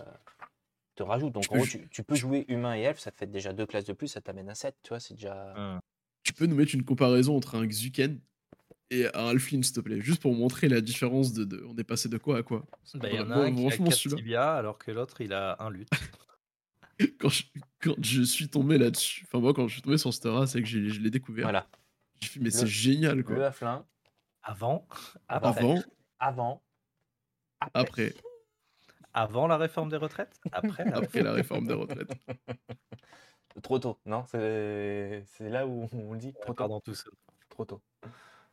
te 0.95 1.03
rajoute. 1.03 1.33
Donc 1.33 1.45
Tu 1.45 1.49
en 1.51 1.53
peux 1.53 1.59
gros, 1.59 1.67
tu, 1.67 1.89
tu 1.89 2.03
peux 2.03 2.15
jouer 2.15 2.45
humain 2.49 2.77
et 2.77 2.81
elfe, 2.83 2.99
ça 2.99 3.11
te 3.11 3.17
fait 3.19 3.27
déjà 3.27 3.53
deux 3.53 3.67
classes 3.67 3.85
de 3.85 3.93
plus, 3.93 4.09
ça 4.09 4.21
t'amène 4.21 4.49
à 4.49 4.55
7, 4.55 4.77
tu 4.83 4.91
vois, 4.91 5.01
c'est 5.01 5.15
déjà. 5.15 5.55
Hum. 5.57 5.81
Tu 6.29 6.35
peux 6.35 6.45
nous 6.45 6.57
mettre 6.57 6.75
une 6.75 6.85
comparaison 6.85 7.35
entre 7.39 7.55
un 7.55 7.67
Xuken 7.67 8.21
et 8.91 9.07
un 9.17 9.29
Halfling, 9.29 9.63
s'il 9.63 9.75
te 9.77 9.81
plaît, 9.81 9.99
juste 10.03 10.21
pour 10.21 10.35
montrer 10.35 10.69
la 10.69 10.83
différence 10.83 11.33
de, 11.33 11.45
de- 11.45 11.65
on 11.67 11.75
est 11.79 11.85
passé 11.85 12.11
de 12.11 12.19
quoi 12.19 12.37
à 12.37 12.43
quoi. 12.43 12.67
Bah, 12.97 13.09
il 13.11 13.17
y 13.17 13.19
en 13.19 13.31
a 13.31 13.37
un 13.37 13.51
qui 13.55 13.61
a 13.61 13.71
franchement, 13.71 13.87
4 13.87 13.97
celui-là, 13.97 14.17
tibias 14.19 14.55
alors 14.59 14.77
que 14.77 14.91
l'autre 14.91 15.23
il 15.23 15.33
a 15.33 15.57
un 15.59 15.71
lutte. 15.71 15.89
quand 17.19 17.31
je, 17.31 17.45
quand 17.81 17.95
je 18.05 18.21
suis 18.25 18.51
tombé 18.51 18.77
là-dessus, 18.77 19.25
enfin 19.27 19.41
moi 19.41 19.55
quand 19.55 19.69
je 19.69 19.73
suis 19.73 19.81
tombé 19.83 19.97
sur 19.97 20.13
cette 20.13 20.25
race 20.27 20.55
et 20.55 20.61
que 20.63 20.69
je 20.69 21.01
l'ai 21.01 21.11
découvert, 21.11 21.47
Voilà. 21.47 21.67
j'ai 22.21 22.29
fait 22.29 22.41
mais 22.41 22.47
Le- 22.47 22.51
c'est 22.51 22.67
génial 22.67 23.17
Le 23.17 23.23
quoi. 23.23 23.47
Haflin, 23.47 23.87
Avant, 24.43 24.87
Avant. 25.29 25.49
après. 25.49 25.65
Avant, 25.65 25.83
avant, 26.19 26.63
après. 27.61 27.81
après, 27.81 28.15
Avant 29.15 29.47
la 29.47 29.57
réforme 29.57 29.89
des 29.89 29.97
retraites 29.97 30.39
Après 30.53 30.85
la 30.85 30.99
après 30.99 31.23
la 31.23 31.33
réforme 31.33 31.67
des 31.67 31.73
retraites. 31.73 32.13
Trop 33.63 33.79
tôt, 33.79 33.99
non? 34.07 34.25
C'est 34.27 35.25
là 35.41 35.67
où 35.67 35.89
on 35.93 36.13
le 36.13 36.19
dit 36.19 36.33
trop 36.35 36.53
tôt. 36.53 36.55
Pardon, 36.55 36.81
tout 36.81 36.95
seul. 36.95 37.13
Trop 37.49 37.65
tôt. 37.65 37.81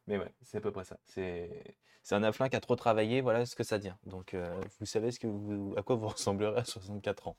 Mais 0.08 0.18
ouais, 0.18 0.32
c'est 0.42 0.58
à 0.58 0.62
peu 0.62 0.72
près 0.72 0.84
ça. 0.84 0.98
C'est 1.06 1.76
c'est 2.06 2.14
un 2.14 2.22
Haflin 2.22 2.50
qui 2.50 2.56
a 2.56 2.60
trop 2.60 2.76
travaillé, 2.76 3.22
voilà 3.22 3.48
ce 3.48 3.56
que 3.56 3.64
ça 3.64 3.80
devient. 3.80 3.96
Donc 4.06 4.36
euh, 4.36 4.48
vous 4.80 4.86
savez 4.86 5.10
ce 5.10 5.20
que 5.20 5.26
vous, 5.26 5.74
à 5.76 5.82
quoi 5.82 5.96
vous 5.96 6.08
ressemblerez 6.10 6.60
à 6.60 6.64
64 6.64 7.30
ans. 7.30 7.36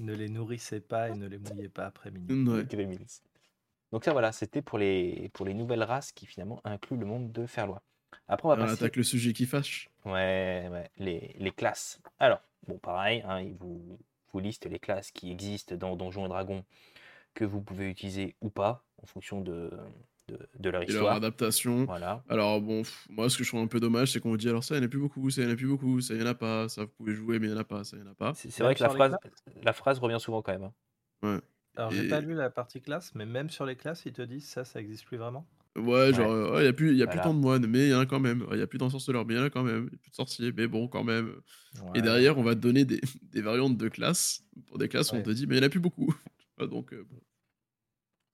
Ne 0.00 0.14
les 0.14 0.28
nourrissez 0.28 0.80
pas 0.80 1.08
et 1.08 1.14
ne 1.14 1.26
les 1.26 1.38
mouillez 1.38 1.70
pas 1.70 1.86
après 1.86 2.10
minuit. 2.10 2.50
Ouais. 2.50 2.64
Gremlins. 2.64 2.98
Donc 3.90 4.04
ça 4.04 4.12
voilà, 4.12 4.30
c'était 4.32 4.60
pour 4.60 4.76
les, 4.76 5.30
pour 5.32 5.46
les 5.46 5.54
nouvelles 5.54 5.82
races 5.82 6.12
qui 6.12 6.26
finalement 6.26 6.60
incluent 6.64 6.98
le 6.98 7.06
monde 7.06 7.32
de 7.32 7.46
Ferlois. 7.46 7.82
Après 8.28 8.48
on 8.48 8.50
va 8.50 8.56
On 8.56 8.66
passer... 8.66 8.74
attaque 8.74 8.96
le 8.96 9.02
sujet 9.02 9.32
qui 9.32 9.46
fâche. 9.46 9.88
Ouais, 10.04 10.68
ouais, 10.70 10.90
les, 10.98 11.34
les 11.38 11.50
classes. 11.50 11.98
Alors, 12.18 12.42
bon, 12.66 12.76
pareil, 12.76 13.22
hein, 13.26 13.40
il 13.40 13.54
vous, 13.54 13.98
vous 14.32 14.40
liste 14.40 14.66
les 14.66 14.78
classes 14.78 15.10
qui 15.10 15.30
existent 15.30 15.74
dans 15.76 15.96
Donjons 15.96 16.26
et 16.26 16.28
Dragons 16.28 16.64
que 17.34 17.44
vous 17.44 17.60
pouvez 17.62 17.88
utiliser 17.90 18.36
ou 18.40 18.50
pas 18.50 18.84
en 19.02 19.06
fonction 19.06 19.40
de, 19.40 19.70
de, 20.28 20.38
de 20.58 20.70
leur 20.70 20.82
Et 20.82 20.86
leur 20.86 20.94
histoire. 20.94 21.16
adaptation. 21.16 21.84
Voilà. 21.86 22.22
Alors 22.28 22.60
bon, 22.60 22.82
pff, 22.82 23.06
moi 23.10 23.28
ce 23.30 23.36
que 23.38 23.44
je 23.44 23.48
trouve 23.48 23.60
un 23.60 23.66
peu 23.66 23.80
dommage, 23.80 24.12
c'est 24.12 24.20
qu'on 24.20 24.30
vous 24.30 24.36
dit 24.36 24.48
alors 24.48 24.64
ça, 24.64 24.74
il 24.74 24.78
n'y 24.78 24.84
en 24.84 24.86
a 24.86 24.90
plus 24.90 24.98
beaucoup, 25.00 25.30
ça, 25.30 25.42
il 25.42 25.46
n'y 25.46 25.50
en 25.50 25.54
a 25.54 25.56
plus 25.56 25.66
beaucoup, 25.66 26.00
ça, 26.00 26.14
il 26.14 26.18
n'y 26.20 26.24
en 26.24 26.30
a 26.30 26.34
pas, 26.34 26.68
ça, 26.68 26.84
vous 26.84 26.90
pouvez 26.90 27.14
jouer, 27.14 27.38
mais 27.38 27.46
il 27.46 27.50
n'y 27.52 27.56
en 27.56 27.60
a 27.60 27.64
pas, 27.64 27.84
ça, 27.84 27.96
il 27.96 28.02
n'y 28.02 28.08
en 28.08 28.12
a 28.12 28.14
pas. 28.14 28.32
C'est 28.34 28.62
vrai 28.62 28.74
que 28.74 28.82
la 28.82 28.88
phrase, 28.90 29.16
la 29.62 29.72
phrase 29.72 29.98
revient 29.98 30.18
souvent 30.20 30.42
quand 30.42 30.52
même. 30.52 30.70
hein. 31.22 31.40
Alors, 31.76 31.90
j'ai 31.90 32.04
Et- 32.04 32.08
pas 32.10 32.20
lu 32.20 32.34
la 32.34 32.50
partie 32.50 32.82
classe, 32.82 33.14
mais 33.14 33.24
même 33.24 33.48
sur 33.48 33.64
les 33.64 33.76
classes, 33.76 34.02
ils 34.04 34.12
te 34.12 34.20
disent 34.22 34.46
ça, 34.46 34.64
ça 34.64 34.78
existe 34.80 35.06
plus 35.06 35.16
vraiment. 35.16 35.46
Ouais, 35.74 36.12
genre, 36.12 36.30
euh, 36.30 36.52
ouais, 36.52 36.58
il 36.60 36.62
n'y 36.64 36.68
a 36.68 36.72
plus, 36.74 36.90
il 36.90 36.98
y 36.98 37.02
a 37.02 37.06
plus 37.06 37.16
Voilà. 37.16 37.22
tant 37.22 37.34
de 37.34 37.38
moines, 37.40 37.66
mais 37.66 37.86
il 37.86 37.90
y 37.90 37.94
en 37.94 38.00
a 38.00 38.04
quand 38.06 38.20
même. 38.20 38.44
Il 38.50 38.56
n'y 38.56 38.62
a 38.62 38.66
plus 38.66 38.76
d'ensorceleurs, 38.76 39.24
mais 39.24 39.32
il 39.34 39.36
y 39.38 39.40
en 39.40 39.44
a 39.44 39.50
quand 39.50 39.62
même. 39.62 39.84
Il 39.86 39.90
n'y 39.90 39.94
a 39.94 39.98
plus 39.98 40.10
de 40.10 40.14
sorciers, 40.14 40.52
mais 40.52 40.66
bon, 40.66 40.86
quand 40.86 41.02
même. 41.02 41.34
Ouais. 41.82 41.98
Et 41.98 42.02
derrière, 42.02 42.36
on 42.36 42.42
va 42.42 42.54
te 42.54 42.60
donner 42.60 42.84
des, 42.84 43.00
des 43.22 43.40
variantes 43.40 43.78
de 43.78 43.88
classes. 43.88 44.44
Pour 44.66 44.76
des 44.76 44.88
classes, 44.90 45.12
où 45.12 45.14
on 45.14 45.18
Ouais. 45.18 45.22
te 45.22 45.30
dit, 45.30 45.46
mais 45.46 45.54
il 45.56 45.60
n'y 45.60 45.64
en 45.64 45.68
a 45.68 45.70
plus 45.70 45.80
beaucoup. 45.80 46.14
Ah, 46.58 46.66
Donc, 46.66 46.92
euh, 46.92 47.04
bon, 47.08 47.20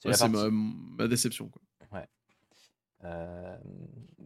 C'est 0.00 0.08
ouais, 0.22 0.28
ma, 0.28 0.48
ma 0.50 1.08
déception. 1.08 1.48
Quoi. 1.48 1.62
Euh, 3.04 3.56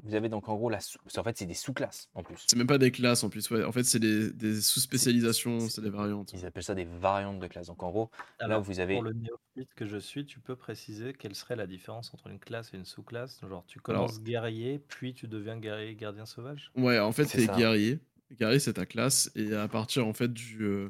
vous 0.03 0.15
avez 0.15 0.31
donc 0.31 0.49
en 0.49 0.57
gros 0.57 0.71
la 0.71 0.81
sous... 0.81 0.97
qu'en 1.15 1.23
fait 1.23 1.37
c'est 1.37 1.45
des 1.45 1.53
sous-classes 1.53 2.09
en 2.15 2.23
plus. 2.23 2.43
C'est 2.47 2.57
même 2.57 2.67
pas 2.67 2.79
des 2.79 2.91
classes 2.91 3.23
en 3.23 3.29
plus. 3.29 3.51
Ouais. 3.51 3.65
En 3.65 3.73
fait, 3.73 3.85
c'est 3.85 3.99
des, 3.99 4.33
des 4.33 4.63
sous-spécialisations, 4.63 5.61
C'est- 5.69 5.83
des 5.83 5.91
variantes. 5.91 6.33
Ils 6.33 6.47
appellent 6.47 6.63
ça 6.63 6.75
des 6.75 6.87
variantes 6.87 7.39
de 7.39 7.47
classes. 7.49 7.67
Donc 7.67 7.83
en 7.83 7.91
gros, 7.91 8.11
là 8.41 8.47
Alors, 8.47 8.63
vous 8.63 8.81
avez 8.81 8.95
pour 8.95 9.03
le 9.03 9.13
néophyte 9.13 9.75
que 9.75 9.87
je 9.87 9.99
suis, 9.99 10.25
tu 10.25 10.41
peux 10.41 10.57
préciser 10.57 11.13
quelle 11.13 11.35
serait 11.35 11.57
la 11.57 11.67
différence 11.67 12.15
entre 12.15 12.29
une 12.29 12.39
classe 12.39 12.73
et 12.73 12.79
une 12.79 12.87
sous-classe? 12.87 13.41
Genre, 13.47 13.65
tu 13.67 13.79
commences 13.79 14.23
guerrier, 14.23 14.79
puis 14.79 15.13
tu 15.13 15.29
deviens 15.29 15.59
guerrier 15.59 15.95
gardien 15.95 16.25
sauvage? 16.25 16.73
Ouais, 16.75 16.99
en 16.99 17.13
fait, 17.13 17.27
C'est 17.27 17.47
t'es 17.47 17.55
guerrier. 17.55 17.99
Guerrier, 18.41 18.59
c'est 18.59 18.73
ta 18.73 18.87
classe. 18.87 19.31
Et 19.35 19.55
à 19.55 19.69
partir 19.69 20.07
en 20.07 20.15
fait 20.15 20.33
du, 20.33 20.89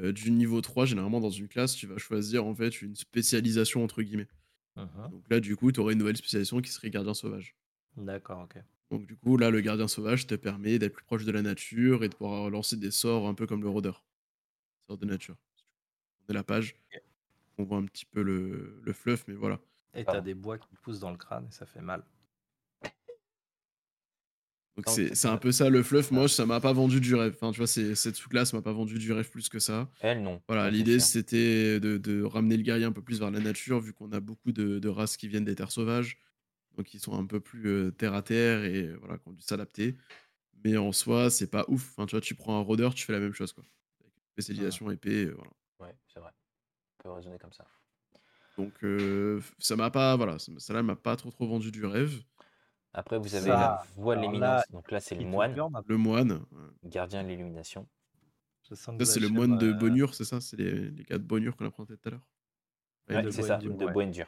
euh, 0.00 0.12
du 0.12 0.30
niveau 0.30 0.60
3, 0.60 0.86
généralement 0.86 1.20
dans 1.20 1.30
une 1.30 1.48
classe, 1.48 1.74
tu 1.74 1.86
vas 1.86 1.98
choisir 1.98 2.46
en 2.46 2.54
fait 2.54 2.82
une 2.82 2.94
spécialisation 2.96 3.82
entre 3.82 4.02
guillemets. 4.02 4.28
Mhm. 4.76 5.10
Donc 5.10 5.24
là, 5.30 5.40
du 5.40 5.56
coup, 5.56 5.72
tu 5.72 5.80
aurais 5.80 5.94
une 5.94 5.98
nouvelle 5.98 6.16
spécialisation 6.16 6.60
qui 6.60 6.70
serait 6.70 6.90
gardien 6.90 7.14
sauvage. 7.14 7.56
D'accord, 7.96 8.42
ok. 8.42 8.62
Donc 8.90 9.06
du 9.06 9.16
coup, 9.16 9.36
là, 9.36 9.50
le 9.50 9.60
gardien 9.60 9.88
sauvage 9.88 10.26
te 10.26 10.34
permet 10.34 10.78
d'être 10.78 10.94
plus 10.94 11.04
proche 11.04 11.24
de 11.24 11.32
la 11.32 11.42
nature 11.42 12.04
et 12.04 12.08
de 12.08 12.14
pouvoir 12.14 12.48
lancer 12.48 12.76
des 12.76 12.90
sorts 12.90 13.28
un 13.28 13.34
peu 13.34 13.46
comme 13.46 13.62
le 13.62 13.68
rôdeur. 13.68 14.02
Sort 14.86 14.98
de 14.98 15.06
nature. 15.06 15.36
On 16.20 16.32
est 16.32 16.34
la 16.34 16.44
page. 16.44 16.76
On 17.58 17.64
voit 17.64 17.78
un 17.78 17.84
petit 17.84 18.04
peu 18.04 18.22
le, 18.22 18.80
le 18.82 18.92
fluff, 18.92 19.24
mais 19.26 19.34
voilà. 19.34 19.60
Et 19.94 20.04
t'as 20.04 20.20
des 20.20 20.34
bois 20.34 20.58
qui 20.58 20.74
poussent 20.76 21.00
dans 21.00 21.10
le 21.10 21.16
crâne 21.16 21.46
et 21.48 21.52
ça 21.52 21.66
fait 21.66 21.80
mal. 21.80 22.04
Donc 24.78 24.94
c'est 25.12 25.26
un 25.26 25.36
peu 25.36 25.50
ça 25.50 25.68
le 25.68 25.82
fluff. 25.82 26.12
Moi, 26.12 26.28
ça 26.28 26.46
m'a 26.46 26.60
pas 26.60 26.72
vendu 26.72 27.00
du 27.00 27.14
rêve. 27.14 27.34
Enfin, 27.34 27.50
tu 27.50 27.58
vois, 27.58 27.66
cette 27.66 28.14
sous-classe 28.14 28.52
m'a 28.52 28.62
pas 28.62 28.72
vendu 28.72 28.98
du 28.98 29.12
rêve 29.12 29.28
plus 29.28 29.48
que 29.48 29.58
ça. 29.58 29.90
elles 30.00 30.22
non. 30.22 30.40
Voilà, 30.46 30.70
l'idée 30.70 31.00
c'était 31.00 31.80
de, 31.80 31.98
de 31.98 32.22
ramener 32.22 32.56
le 32.56 32.62
guerrier 32.62 32.84
un 32.84 32.92
peu 32.92 33.02
plus 33.02 33.18
vers 33.18 33.30
la 33.30 33.40
nature, 33.40 33.80
vu 33.80 33.92
qu'on 33.92 34.12
a 34.12 34.20
beaucoup 34.20 34.52
de, 34.52 34.78
de 34.78 34.88
races 34.88 35.16
qui 35.16 35.26
viennent 35.28 35.44
des 35.44 35.54
terres 35.54 35.72
sauvages, 35.72 36.18
donc 36.76 36.94
ils 36.94 37.00
sont 37.00 37.18
un 37.18 37.26
peu 37.26 37.40
plus 37.40 37.66
euh, 37.66 37.90
terre 37.90 38.14
à 38.14 38.22
terre 38.22 38.64
et 38.64 38.92
voilà, 39.00 39.18
qui 39.18 39.28
ont 39.28 39.32
dû 39.32 39.42
s'adapter. 39.42 39.96
Mais 40.64 40.76
en 40.76 40.92
soi, 40.92 41.30
c'est 41.30 41.50
pas 41.50 41.64
ouf. 41.68 41.92
Enfin, 41.92 42.06
tu 42.06 42.12
vois, 42.12 42.20
tu 42.20 42.34
prends 42.34 42.58
un 42.58 42.62
rôdeur, 42.62 42.94
tu 42.94 43.04
fais 43.04 43.12
la 43.12 43.20
même 43.20 43.32
chose, 43.32 43.52
quoi. 43.52 43.64
Avec 44.00 44.12
une 44.16 44.22
spécialisation 44.32 44.90
épée, 44.90 45.26
euh, 45.26 45.34
voilà. 45.36 45.50
Ouais, 45.80 45.96
c'est 46.12 46.20
vrai. 46.20 46.30
On 46.98 47.02
peut 47.02 47.10
raisonner 47.10 47.38
comme 47.38 47.52
ça. 47.52 47.66
Donc 48.56 48.72
euh, 48.82 49.40
ça 49.58 49.76
m'a 49.76 49.90
pas, 49.90 50.16
voilà, 50.16 50.38
ça 50.38 50.52
ça 50.58 50.72
là 50.72 50.82
m'a 50.82 50.96
pas 50.96 51.14
trop 51.16 51.30
trop 51.30 51.46
vendu 51.46 51.70
du 51.70 51.84
rêve. 51.84 52.20
Après 52.92 53.18
vous 53.18 53.34
avez 53.34 53.50
Ça, 53.50 53.56
la 53.56 53.82
voie 53.96 54.14
de 54.16 54.20
alors 54.20 54.32
l'éminence. 54.32 54.62
Donc 54.70 54.90
là 54.90 55.00
c'est 55.00 55.14
le 55.14 55.20
Qui 55.22 55.26
moine, 55.26 55.54
Le 55.86 55.96
moine, 55.96 56.44
gardien 56.84 57.22
de 57.22 57.28
l'illumination. 57.28 57.86
je 58.68 58.74
sens 58.74 58.96
ça 58.98 59.04
vous 59.04 59.04
c'est 59.04 59.20
le 59.20 59.26
achetez, 59.26 59.34
moine 59.36 59.58
de 59.58 59.68
euh, 59.68 59.74
Bonure, 59.74 60.14
c'est 60.14 60.24
ça, 60.24 60.40
c'est 60.40 60.56
les, 60.56 60.90
les 60.90 61.04
gars 61.04 61.18
de 61.18 61.24
Bonure 61.24 61.56
qu'on 61.56 61.66
a 61.66 61.70
présenté 61.70 61.96
tout 61.96 62.08
à 62.08 62.10
l'heure? 62.12 62.26
Ouais, 63.10 63.22
de 63.22 63.30
c'est 63.30 63.42
ça, 63.42 63.56
Boendur, 63.58 63.76
de 63.76 63.84
ouais. 63.86 63.92
Boendur. 63.92 64.26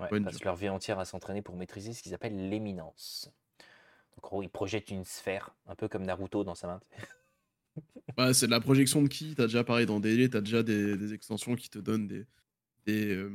Ouais, 0.00 0.20
parce 0.20 0.38
que 0.38 0.44
leur 0.44 0.56
vie 0.56 0.68
entière 0.68 0.98
à 0.98 1.04
s'entraîner 1.04 1.42
pour 1.42 1.56
maîtriser 1.56 1.92
ce 1.92 2.02
qu'ils 2.02 2.14
appellent 2.14 2.48
l'éminence. 2.48 3.30
Donc 4.16 4.24
en 4.26 4.28
gros, 4.28 4.42
ils 4.42 4.48
projettent 4.50 4.90
une 4.90 5.04
sphère, 5.04 5.54
un 5.66 5.74
peu 5.76 5.88
comme 5.88 6.04
Naruto 6.04 6.44
dans 6.44 6.54
sa 6.54 6.66
main. 6.66 6.80
C'est 8.34 8.46
de 8.46 8.50
la 8.50 8.60
projection 8.60 9.02
de 9.02 9.08
ki. 9.08 9.34
T'as 9.36 9.44
déjà 9.46 9.64
pareil 9.64 9.86
dans 9.86 10.00
DL, 10.00 10.28
t'as 10.28 10.40
déjà 10.40 10.62
des, 10.62 10.96
des 10.96 11.14
extensions 11.14 11.54
qui 11.56 11.70
te 11.70 11.78
donnent 11.78 12.06
des, 12.08 12.26
des, 12.84 13.14
euh, 13.14 13.30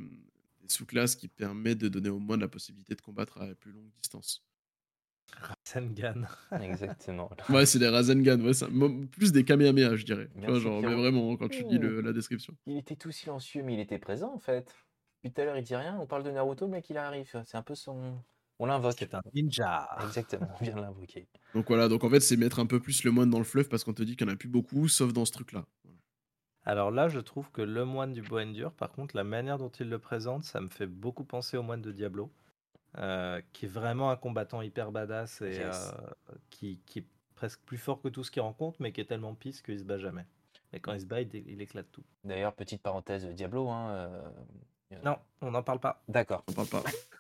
des 0.68 0.74
sous-classes 0.74 1.16
qui 1.16 1.28
permettent 1.28 1.78
de 1.80 1.88
donner 1.90 2.10
au 2.10 2.20
moins 2.20 2.38
la 2.38 2.48
possibilité 2.48 2.96
de 2.96 3.02
combattre 3.02 3.42
à 3.42 3.48
plus 3.56 3.72
longue 3.72 3.90
distance. 4.02 4.44
Rasengan. 5.66 6.26
Exactement. 6.62 7.30
Ouais, 7.50 7.66
c'est 7.66 7.80
des 7.80 7.90
Rasengan, 7.90 8.40
ouais, 8.42 8.54
ça- 8.54 8.68
plus 9.12 9.32
des 9.32 9.44
Kamehameha, 9.44 9.96
je 9.96 10.06
dirais. 10.06 10.30
Tu 10.34 10.40
vois, 10.40 10.50
Merci, 10.50 10.62
genre, 10.64 10.82
mais 10.82 10.96
vraiment, 10.96 11.36
quand 11.38 11.50
tu 11.50 11.64
lis 11.64 11.78
le- 11.78 12.02
la 12.02 12.14
description. 12.14 12.56
Il 12.66 12.78
était 12.78 12.96
tout 12.96 13.12
silencieux, 13.12 13.64
mais 13.64 13.74
il 13.74 13.80
était 13.80 14.00
présent 14.00 14.34
en 14.34 14.40
fait. 14.40 14.74
Depuis 15.24 15.34
tout 15.34 15.42
à 15.42 15.46
l'heure, 15.46 15.58
il 15.58 15.64
dit 15.64 15.76
rien. 15.76 15.98
On 16.00 16.08
parle 16.08 16.24
de 16.24 16.32
Naruto, 16.32 16.66
le 16.66 16.72
mec 16.72 16.90
il 16.90 16.98
arrive. 16.98 17.30
C'est 17.46 17.58
un 17.58 17.64
peu 17.64 17.76
son. 17.76 18.24
On 18.60 18.66
l'invoque. 18.66 18.96
C'est 18.98 19.14
un 19.14 19.22
ninja. 19.34 19.88
Exactement, 20.06 20.48
on 20.60 20.64
vient 20.64 20.76
de 20.76 20.82
l'invoquer. 20.82 21.28
Donc 21.54 21.68
voilà, 21.68 21.88
donc 21.90 22.04
en 22.04 22.10
fait, 22.10 22.22
c'est 22.22 22.38
mettre 22.38 22.60
un 22.60 22.66
peu 22.66 22.80
plus 22.80 23.04
le 23.04 23.12
moine 23.12 23.30
dans 23.30 23.38
le 23.38 23.44
fluff 23.44 23.68
parce 23.70 23.84
qu'on 23.84 23.94
te 23.94 24.04
dit 24.04 24.16
qu'il 24.16 24.26
n'y 24.26 24.32
en 24.32 24.36
a 24.36 24.38
plus 24.38 24.50
beaucoup, 24.50 24.88
sauf 24.88 25.12
dans 25.14 25.26
ce 25.26 25.32
truc-là. 25.34 25.66
Voilà. 25.84 25.97
Alors 26.68 26.92
là, 26.92 27.08
je 27.08 27.22
trouve 27.22 27.50
que 27.52 27.62
le 27.62 27.86
moine 27.86 28.12
du 28.12 28.22
Boendur, 28.22 28.74
par 28.74 28.92
contre, 28.92 29.16
la 29.16 29.24
manière 29.24 29.58
dont 29.58 29.70
il 29.70 29.88
le 29.88 30.00
présente, 30.00 30.44
ça 30.44 30.60
me 30.60 30.68
fait 30.68 30.86
beaucoup 30.86 31.24
penser 31.24 31.56
au 31.56 31.64
moine 31.64 31.82
de 31.82 31.94
Diablo, 31.94 32.30
euh, 32.98 33.42
qui 33.54 33.68
est 33.68 33.70
vraiment 33.70 34.12
un 34.12 34.18
combattant 34.18 34.62
hyper 34.62 34.92
badass 34.92 35.42
et 35.42 35.56
Yes. 35.56 35.94
euh, 35.94 36.34
qui, 36.50 36.82
qui 36.86 37.00
est 37.00 37.06
presque 37.36 37.62
plus 37.62 37.78
fort 37.78 38.02
que 38.02 38.10
tout 38.10 38.22
ce 38.26 38.32
qu'il 38.32 38.42
rencontre, 38.42 38.82
mais 38.82 38.92
qui 38.92 39.00
est 39.00 39.06
tellement 39.06 39.34
pisse 39.34 39.62
qu'il 39.62 39.80
se 39.80 39.86
bat 39.86 39.98
jamais. 39.98 40.26
Et 40.74 40.82
quand 40.82 40.92
il 40.92 41.00
se 41.00 41.06
bat, 41.06 41.22
il, 41.22 41.62
éclate 41.62 41.90
tout. 41.90 42.04
D'ailleurs, 42.26 42.54
petite 42.54 42.82
parenthèse 42.82 43.26
Diablo. 43.28 43.70
Hein, 43.70 43.90
euh, 43.92 44.22
Non, 45.06 45.18
on 45.40 45.52
n'en 45.52 45.64
parle 45.64 45.80
pas. 45.80 46.04
D'accord. 46.10 46.44
On 46.50 46.52
parle 46.52 46.68
pas. 46.68 46.84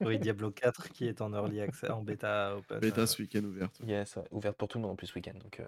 Oui, 0.00 0.18
Diablo 0.18 0.50
4 0.50 0.88
qui 0.90 1.06
est 1.06 1.20
en 1.20 1.32
early 1.32 1.60
access, 1.60 1.90
en 1.90 2.02
bêta 2.02 2.56
open. 2.56 2.78
Bêta 2.80 3.02
euh, 3.02 3.06
ce 3.06 3.22
week-end 3.22 3.44
ouverte. 3.44 3.78
Yes, 3.86 4.16
ouais, 4.16 4.24
ouverte 4.32 4.56
pour 4.56 4.66
tout 4.66 4.78
le 4.78 4.82
monde 4.82 4.92
en 4.92 4.96
plus 4.96 5.06
ce 5.06 5.14
week-end. 5.14 5.38
Donc, 5.40 5.60
euh, 5.60 5.66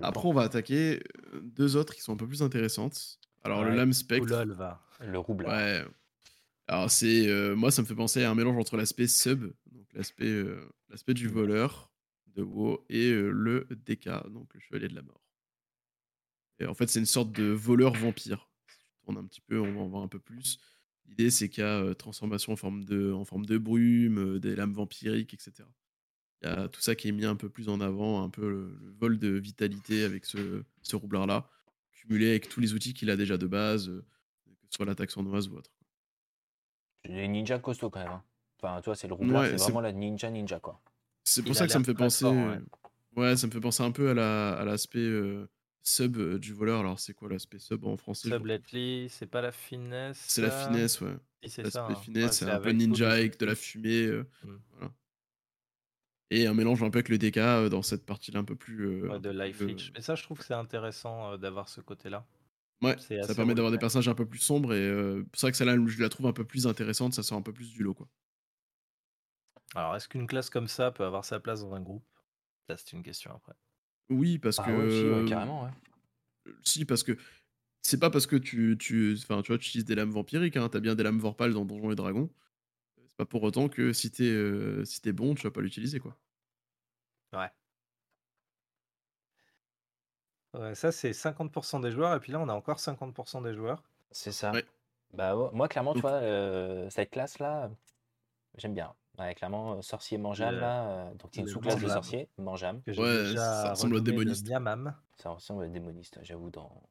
Après, 0.00 0.28
on 0.28 0.32
va 0.32 0.42
attaquer 0.42 1.02
euh, 1.32 1.40
deux 1.42 1.76
autres 1.76 1.94
qui 1.94 2.02
sont 2.02 2.12
un 2.12 2.16
peu 2.16 2.26
plus 2.26 2.42
intéressantes. 2.42 3.18
Alors, 3.44 3.64
le 3.64 3.74
Lame 3.74 3.90
ou 3.90 3.92
Spectre. 3.92 4.44
va. 4.46 4.82
le 5.00 5.18
rouble. 5.18 5.46
Ouais. 5.46 5.84
Alors 6.68 6.90
c'est 6.90 7.28
euh, 7.28 7.54
moi 7.54 7.70
ça 7.70 7.82
me 7.82 7.86
fait 7.86 7.94
penser 7.94 8.24
à 8.24 8.30
un 8.30 8.34
mélange 8.34 8.56
entre 8.56 8.76
l'aspect 8.76 9.06
sub, 9.06 9.52
donc 9.70 9.86
l'aspect 9.94 10.24
euh, 10.26 10.68
l'aspect 10.88 11.14
du 11.14 11.28
voleur 11.28 11.92
de 12.34 12.42
WoW 12.42 12.84
et 12.88 13.10
euh, 13.10 13.30
le 13.30 13.68
DK, 13.70 14.30
donc 14.30 14.52
le 14.52 14.60
chevalier 14.60 14.88
de 14.88 14.94
la 14.94 15.02
mort. 15.02 15.22
Et 16.58 16.66
en 16.66 16.74
fait 16.74 16.88
c'est 16.88 16.98
une 16.98 17.06
sorte 17.06 17.30
de 17.30 17.44
voleur 17.44 17.94
vampire. 17.94 18.50
Si 18.68 18.78
tu 18.78 18.86
tournes 19.04 19.18
un 19.18 19.24
petit 19.24 19.40
peu, 19.40 19.60
on 19.60 19.72
va 19.72 19.80
en 19.80 19.88
voir 19.88 20.02
un 20.02 20.08
peu 20.08 20.18
plus. 20.18 20.58
L'idée 21.06 21.30
c'est 21.30 21.48
qu'il 21.48 21.62
y 21.62 21.66
a 21.66 21.78
euh, 21.82 21.94
transformation 21.94 22.52
en 22.52 22.56
forme 22.56 22.84
de 22.84 23.12
en 23.12 23.24
forme 23.24 23.46
de 23.46 23.58
brume, 23.58 24.40
des 24.40 24.56
lames 24.56 24.72
vampiriques, 24.72 25.34
etc. 25.34 25.68
Il 26.42 26.48
y 26.48 26.52
a 26.52 26.68
tout 26.68 26.80
ça 26.80 26.94
qui 26.94 27.08
est 27.08 27.12
mis 27.12 27.24
un 27.24 27.36
peu 27.36 27.48
plus 27.48 27.68
en 27.68 27.80
avant, 27.80 28.22
un 28.22 28.30
peu 28.30 28.48
le, 28.48 28.76
le 28.80 28.92
vol 28.92 29.18
de 29.18 29.28
vitalité 29.28 30.04
avec 30.04 30.24
ce, 30.26 30.62
ce 30.82 30.96
roublard 30.96 31.26
là, 31.26 31.48
cumulé 31.92 32.30
avec 32.30 32.48
tous 32.48 32.60
les 32.60 32.74
outils 32.74 32.94
qu'il 32.94 33.10
a 33.10 33.16
déjà 33.16 33.38
de 33.38 33.46
base, 33.46 33.88
euh, 33.88 34.04
que 34.46 34.52
ce 34.70 34.76
soit 34.76 34.86
l'attaque 34.86 35.10
sournoise 35.10 35.48
ou 35.48 35.56
autre. 35.56 35.70
Des 37.04 37.28
ninjas 37.28 37.58
costauds 37.60 37.90
quand 37.90 38.00
même. 38.00 38.10
hein. 38.10 38.22
Enfin, 38.60 38.80
tu 38.80 38.86
vois, 38.86 38.96
c'est 38.96 39.08
le 39.08 39.14
roublard, 39.14 39.42
Ouais, 39.42 39.50
c'est 39.50 39.56
vraiment 39.56 39.80
la 39.80 39.92
ninja 39.92 40.30
ninja 40.30 40.58
quoi. 40.60 40.80
C'est 41.24 41.42
pour 41.42 41.54
ça 41.54 41.66
que 41.66 41.72
ça 41.72 41.78
me 41.78 41.84
fait 41.84 41.94
penser. 41.94 42.24
fort, 42.24 42.34
ouais. 42.34 42.58
ouais. 43.16 43.36
ça 43.36 43.46
me 43.46 43.52
fait 43.52 43.60
penser 43.60 43.82
un 43.82 43.90
peu 43.92 44.10
à 44.10 44.14
la 44.14 44.54
à 44.58 44.64
l'aspect 44.64 44.98
euh, 44.98 45.48
sub 45.82 46.16
euh, 46.16 46.38
du 46.38 46.52
voleur. 46.52 46.80
Alors, 46.80 46.98
c'est 47.00 47.14
quoi 47.14 47.28
l'aspect 47.28 47.58
sub 47.58 47.84
en 47.84 47.96
français? 47.96 48.28
Subletly, 48.28 49.08
c'est 49.10 49.26
pas 49.26 49.40
la 49.42 49.52
finesse. 49.52 50.18
C'est 50.28 50.42
la 50.42 50.50
ça 50.50 50.66
finesse, 50.66 51.00
ouais. 51.00 51.16
Si, 51.42 51.50
c'est 51.50 51.62
L'aspect 51.62 51.80
ça. 51.80 51.88
hein. 51.88 51.94
finesse, 51.94 52.24
Ouais, 52.24 52.32
c'est 52.32 52.44
un 52.50 52.58
peu 52.58 52.70
ninja 52.70 53.10
avec 53.12 53.38
de 53.38 53.46
la 53.46 53.54
fumée. 53.54 54.06
euh, 54.06 54.24
Mm. 54.42 54.56
voilà. 54.70 54.92
Et 56.30 56.46
un 56.46 56.54
mélange 56.54 56.82
un 56.82 56.90
peu 56.90 56.98
avec 56.98 57.08
le 57.08 57.18
DK 57.18 57.36
euh, 57.38 57.68
dans 57.68 57.82
cette 57.82 58.04
partie-là 58.04 58.40
un 58.40 58.44
peu 58.44 58.56
plus. 58.56 58.84
euh, 58.86 59.08
Ouais, 59.08 59.20
de 59.20 59.30
Life 59.30 59.58
plus, 59.58 59.68
Leech. 59.68 59.92
Mais 59.94 60.00
ça, 60.02 60.14
je 60.14 60.22
trouve 60.24 60.38
que 60.38 60.44
c'est 60.44 60.54
intéressant 60.54 61.32
euh, 61.32 61.36
d'avoir 61.36 61.68
ce 61.68 61.80
côté-là. 61.80 62.26
euh, 62.82 62.86
Ouais, 62.88 62.96
ça 63.22 63.34
permet 63.34 63.54
d'avoir 63.54 63.72
des 63.72 63.78
personnages 63.78 64.08
un 64.08 64.14
peu 64.14 64.26
plus 64.26 64.38
sombres 64.40 64.74
et 64.74 64.80
euh, 64.80 65.24
c'est 65.34 65.42
vrai 65.42 65.50
que 65.52 65.56
celle-là, 65.56 65.76
je 65.86 66.02
la 66.02 66.08
trouve 66.08 66.26
un 66.26 66.32
peu 66.32 66.44
plus 66.44 66.66
intéressante, 66.66 67.14
ça 67.14 67.22
sort 67.22 67.38
un 67.38 67.42
peu 67.42 67.52
plus 67.52 67.70
du 67.72 67.82
lot, 67.82 67.94
quoi. 67.94 68.08
Alors, 69.76 69.94
est-ce 69.94 70.08
qu'une 70.08 70.26
classe 70.26 70.50
comme 70.50 70.66
ça 70.66 70.90
peut 70.90 71.04
avoir 71.04 71.24
sa 71.24 71.38
place 71.38 71.60
dans 71.60 71.72
un 71.74 71.80
groupe? 71.80 72.04
Ça, 72.68 72.76
c'est 72.76 72.92
une 72.94 73.04
question 73.04 73.32
après. 73.32 73.54
Oui, 74.08 74.38
parce 74.38 74.58
Ah 74.58 74.66
que. 74.66 74.70
ouais, 74.70 74.86
aussi, 74.86 75.04
ouais, 75.04 75.10
euh, 75.12 75.24
carrément, 75.24 75.64
ouais. 75.64 75.70
Si, 76.64 76.84
parce 76.84 77.02
que 77.02 77.16
c'est 77.82 78.00
pas 78.00 78.10
parce 78.10 78.26
que 78.26 78.36
tu, 78.36 78.76
tu, 78.78 79.16
enfin, 79.22 79.42
tu 79.42 79.48
vois, 79.52 79.58
tu 79.58 79.68
utilises 79.68 79.84
des 79.86 79.94
lames 79.96 80.10
vampiriques, 80.10 80.56
hein, 80.58 80.68
t'as 80.70 80.80
bien 80.80 80.94
des 80.96 81.02
lames 81.04 81.18
vorpales 81.20 81.54
dans 81.54 81.64
Donjons 81.66 81.92
et 81.92 81.96
Dragons. 81.96 82.30
C'est 83.18 83.24
pas 83.24 83.26
pour 83.26 83.42
autant 83.44 83.68
que 83.68 83.92
si 83.94 84.10
t'es 84.10 84.24
euh, 84.24 84.84
si 84.84 85.00
t'es 85.00 85.12
bon, 85.12 85.34
tu 85.34 85.42
vas 85.44 85.50
pas 85.50 85.62
l'utiliser, 85.62 86.00
quoi. 86.00 86.18
Ouais. 87.32 87.50
Ouais, 90.54 90.74
ça, 90.74 90.90
c'est 90.92 91.12
50% 91.12 91.80
des 91.80 91.90
joueurs. 91.90 92.14
Et 92.14 92.20
puis 92.20 92.32
là, 92.32 92.40
on 92.40 92.48
a 92.48 92.54
encore 92.54 92.80
50% 92.80 93.42
des 93.42 93.54
joueurs. 93.54 93.82
C'est 94.10 94.32
ça. 94.32 94.52
Ouais. 94.52 94.64
Bah, 95.12 95.34
moi, 95.52 95.68
clairement, 95.68 95.94
tu 95.94 96.00
vois, 96.00 96.12
euh, 96.12 96.88
cette 96.90 97.10
classe-là, 97.10 97.70
j'aime 98.56 98.74
bien. 98.74 98.94
Ouais, 99.18 99.34
clairement, 99.34 99.78
euh, 99.78 99.82
sorcier 99.82 100.18
mangeable, 100.18 100.56
Le- 100.56 100.60
là. 100.62 101.08
euh, 101.10 101.14
donc, 101.14 101.30
c'est 101.34 101.42
une 101.42 101.48
sous-classe 101.48 101.80
de 101.80 101.88
sorcier, 101.88 102.30
mangeable. 102.38 102.82
Que 102.84 102.92
j'ai 102.92 103.02
Ouais, 103.02 103.24
déjà 103.24 103.40
ça 103.62 103.70
ressemble 103.70 103.94
le 103.96 104.00
démoniste. 104.02 104.46
Ça 105.16 105.30
ressemble 105.30 105.64
à 105.64 105.68
démoniste, 105.68 106.18
j'avoue, 106.22 106.50
dans, 106.50 106.82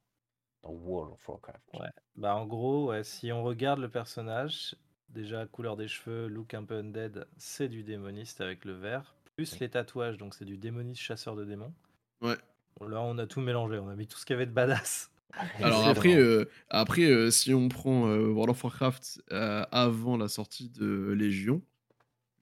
dans 0.64 0.72
World 0.72 1.14
of 1.14 1.30
Warcraft. 1.30 1.72
Ouais. 1.74 1.90
Bah, 2.16 2.36
en 2.36 2.46
gros, 2.48 2.90
ouais, 2.90 3.04
si 3.04 3.32
on 3.32 3.44
regarde 3.44 3.80
le 3.80 3.90
personnage, 3.90 4.76
déjà 5.10 5.46
couleur 5.46 5.78
des 5.78 5.88
cheveux, 5.88 6.28
look 6.28 6.54
un 6.54 6.64
peu 6.64 6.76
undead, 6.76 7.28
c'est 7.38 7.68
du 7.70 7.84
démoniste 7.84 8.42
avec 8.42 8.66
le 8.66 8.74
vert. 8.74 9.16
Plus 9.36 9.60
les 9.60 9.70
tatouages, 9.70 10.18
donc 10.18 10.34
c'est 10.34 10.46
du 10.46 10.58
démoniste 10.58 11.02
chasseur 11.02 11.36
de 11.36 11.44
démons. 11.46 11.74
Ouais. 12.22 12.38
Bon, 12.80 12.88
là, 12.88 13.02
on 13.02 13.18
a 13.18 13.28
tout 13.28 13.42
mélangé. 13.42 13.78
On 13.80 13.90
a 13.90 13.96
mis 13.96 14.08
tout 14.08 14.18
ce 14.18 14.26
qu'il 14.26 14.34
y 14.34 14.38
avait 14.38 14.46
de 14.46 14.52
badass. 14.52 15.12
Alors 15.60 15.86
après, 15.88 16.16
euh, 16.16 16.46
après 16.70 17.04
euh, 17.06 17.30
si 17.30 17.54
on 17.54 17.68
prend 17.68 18.08
euh, 18.08 18.28
World 18.30 18.52
of 18.52 18.64
Warcraft 18.64 19.22
euh, 19.32 19.66
avant 19.72 20.16
la 20.16 20.30
sortie 20.30 20.70
de 20.70 21.12
Légion, 21.12 21.62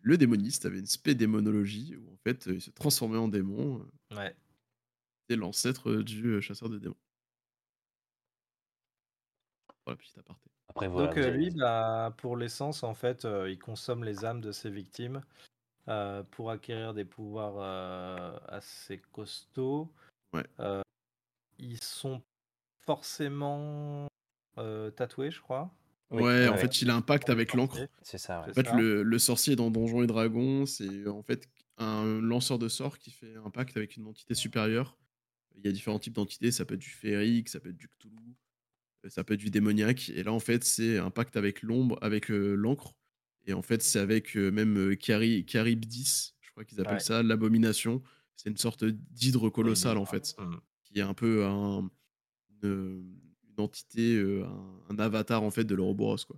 le 0.02 0.18
démoniste 0.18 0.66
avait 0.68 0.78
une 0.80 0.86
spé 0.86 1.16
démonologie 1.16 1.96
où 1.96 2.14
en 2.14 2.18
fait 2.18 2.48
euh, 2.48 2.54
il 2.56 2.62
se 2.62 2.70
transformait 2.70 3.18
en 3.18 3.28
démon. 3.28 3.80
euh, 4.12 4.16
Ouais. 4.16 4.36
C'était 5.22 5.40
l'ancêtre 5.40 5.96
du 6.04 6.28
euh, 6.28 6.42
chasseur 6.42 6.70
de 6.70 6.78
démons. 6.78 6.98
Voilà, 9.86 9.98
petit 9.98 10.14
aparté. 10.20 10.50
Après, 10.70 10.88
voilà. 10.88 11.08
Donc 11.08 11.18
euh, 11.18 11.28
avez- 11.28 11.38
lui, 11.38 11.52
bah, 11.52 12.14
pour 12.18 12.38
l'essence, 12.38 12.84
en 12.84 12.94
fait, 12.94 13.26
euh, 13.26 13.50
il 13.50 13.60
consomme 13.60 14.04
les 14.04 14.26
âmes 14.26 14.42
de 14.42 14.52
ses 14.52 14.70
victimes 14.70 15.22
euh, 15.88 16.24
pour 16.32 16.50
acquérir 16.52 16.94
des 16.94 17.06
pouvoirs 17.06 17.56
euh, 17.58 18.38
assez 18.48 19.00
costauds. 19.12 19.92
Ouais. 20.34 20.46
Euh, 20.60 20.82
ils 21.60 21.82
sont 21.84 22.22
forcément 22.86 24.08
euh, 24.58 24.92
tatoués, 24.92 25.32
je 25.32 25.42
crois. 25.42 25.74
Oui, 26.12 26.22
ouais, 26.22 26.48
en 26.48 26.58
fait, 26.58 26.82
il 26.82 26.90
a 26.92 26.96
un 26.96 27.02
pacte 27.02 27.30
avec 27.30 27.54
l'encre. 27.54 27.80
c'est 28.04 28.20
ça, 28.20 28.42
ouais. 28.42 28.50
En 28.50 28.54
fait, 28.54 28.68
ça. 28.68 28.76
le, 28.76 29.02
le 29.02 29.20
sorcier 29.20 29.56
dans 29.56 29.72
Donjons 29.72 30.04
et 30.04 30.08
Dragons, 30.08 30.66
c'est 30.68 31.08
en 31.08 31.24
fait 31.24 31.50
un 31.78 32.22
lanceur 32.22 32.60
de 32.60 32.68
sorts 32.68 33.00
qui 33.00 33.10
fait 33.10 33.36
un 33.44 33.50
pacte 33.50 33.76
avec 33.78 33.98
une 33.98 34.06
entité 34.06 34.36
supérieure. 34.36 34.96
Il 35.56 35.66
y 35.66 35.70
a 35.70 35.72
différents 35.72 36.00
types 36.00 36.14
d'entités, 36.14 36.52
ça 36.52 36.66
peut 36.66 36.76
être 36.76 36.80
du 36.82 36.90
féerique, 36.90 37.50
ça 37.50 37.60
peut 37.60 37.70
être 37.70 37.78
du 37.78 37.88
Cthulhu, 37.88 38.16
euh, 38.18 38.34
ça 39.10 39.24
peut 39.24 39.34
être 39.36 39.40
du 39.40 39.50
démoniaque. 39.50 40.10
Et 40.10 40.24
là, 40.24 40.32
en 40.34 40.40
fait, 40.40 40.64
c'est 40.64 40.98
un 40.98 41.10
pacte 41.12 41.36
avec 41.38 41.62
l'ombre, 41.62 41.98
avec 42.02 42.32
euh, 42.32 42.56
l'encre. 42.56 42.94
Et 43.46 43.54
en 43.54 43.62
fait, 43.62 43.82
c'est 43.82 44.00
avec 44.00 44.38
euh, 44.38 44.52
même 44.52 44.96
Cari- 44.98 45.46
Charybdis, 45.48 46.34
je 46.42 46.52
crois 46.52 46.64
qu'ils 46.64 46.80
appellent 46.80 46.94
Ouais. 46.94 47.00
ça, 47.00 47.24
l'abomination. 47.24 48.02
C'est 48.36 48.50
une 48.50 48.58
sorte 48.58 48.84
d'hydre 48.86 49.50
colossal, 49.50 49.98
en 49.98 50.06
fait, 50.06 50.36
Mm. 50.40 50.56
qui 50.84 51.00
est 51.00 51.02
un 51.02 51.14
peu 51.14 51.46
un- 51.46 51.90
une, 52.64 53.18
une 53.50 53.60
entité, 53.64 54.20
un, 54.20 54.80
un 54.90 55.00
avatar, 55.00 55.44
en 55.44 55.52
fait, 55.52 55.66
de 55.66 55.76
l'Ouroboros, 55.76 56.18
quoi. 56.26 56.38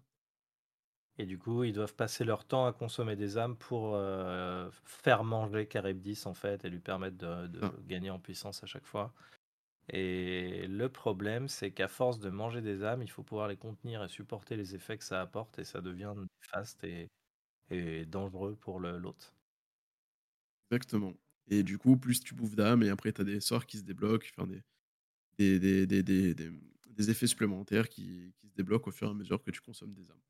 Et 1.17 1.25
du 1.25 1.37
coup, 1.37 1.63
ils 1.63 1.71
doivent 1.71 1.95
passer 1.95 2.25
leur 2.25 2.43
temps 2.43 2.65
à 2.65 2.73
consommer 2.73 3.15
des 3.15 3.37
âmes 3.37 3.55
pour 3.55 3.93
euh, 3.95 4.69
faire 4.83 5.23
manger 5.23 5.65
Charybdis, 5.71 6.23
en 6.25 6.33
fait, 6.33 6.65
et 6.65 6.69
lui 6.69 6.79
permettre 6.79 7.17
de, 7.17 7.47
de 7.47 7.59
Ah. 7.61 7.71
gagner 7.87 8.09
en 8.09 8.19
puissance 8.19 8.61
à 8.63 8.67
chaque 8.67 8.85
fois. 8.85 9.13
Et 9.89 10.67
le 10.67 10.89
problème, 10.91 11.47
c'est 11.47 11.71
qu'à 11.71 11.87
force 11.87 12.19
de 12.19 12.29
manger 12.29 12.61
des 12.61 12.83
âmes, 12.83 13.01
il 13.03 13.09
faut 13.11 13.23
pouvoir 13.23 13.47
les 13.47 13.57
contenir 13.57 14.03
et 14.03 14.07
supporter 14.09 14.55
les 14.57 14.75
effets 14.75 14.97
que 14.97 15.03
ça 15.03 15.21
apporte, 15.21 15.59
et 15.59 15.63
ça 15.63 15.81
devient 15.81 16.13
néfaste 16.43 16.83
et, 16.83 17.09
et 17.71 18.05
dangereux 18.05 18.55
pour 18.57 18.79
le- 18.81 18.97
l'hôte. 18.99 19.35
Exactement. 20.71 21.13
Et 21.47 21.63
du 21.63 21.77
coup, 21.77 21.97
plus 21.97 22.21
tu 22.21 22.33
bouffes 22.33 22.55
d'âme, 22.55 22.83
et 22.83 22.89
après, 22.89 23.13
tu 23.13 23.21
as 23.21 23.23
des 23.23 23.39
sorts 23.39 23.65
qui 23.65 23.77
se 23.77 23.83
débloquent, 23.83 24.27
enfin, 24.35 24.47
des, 24.47 24.63
des, 25.37 25.59
des, 25.59 25.87
des, 25.87 26.03
des, 26.03 26.35
des- 26.35 26.59
des 26.89 27.11
effets 27.11 27.27
supplémentaires 27.27 27.89
qui, 27.89 28.33
qui 28.39 28.49
se 28.49 28.55
débloquent 28.55 28.89
au 28.89 28.93
fur 28.93 29.07
et 29.09 29.11
à 29.11 29.15
mesure 29.15 29.43
que 29.43 29.51
tu 29.51 29.61
consommes 29.61 29.93
des 29.93 30.11
âmes. 30.11 30.21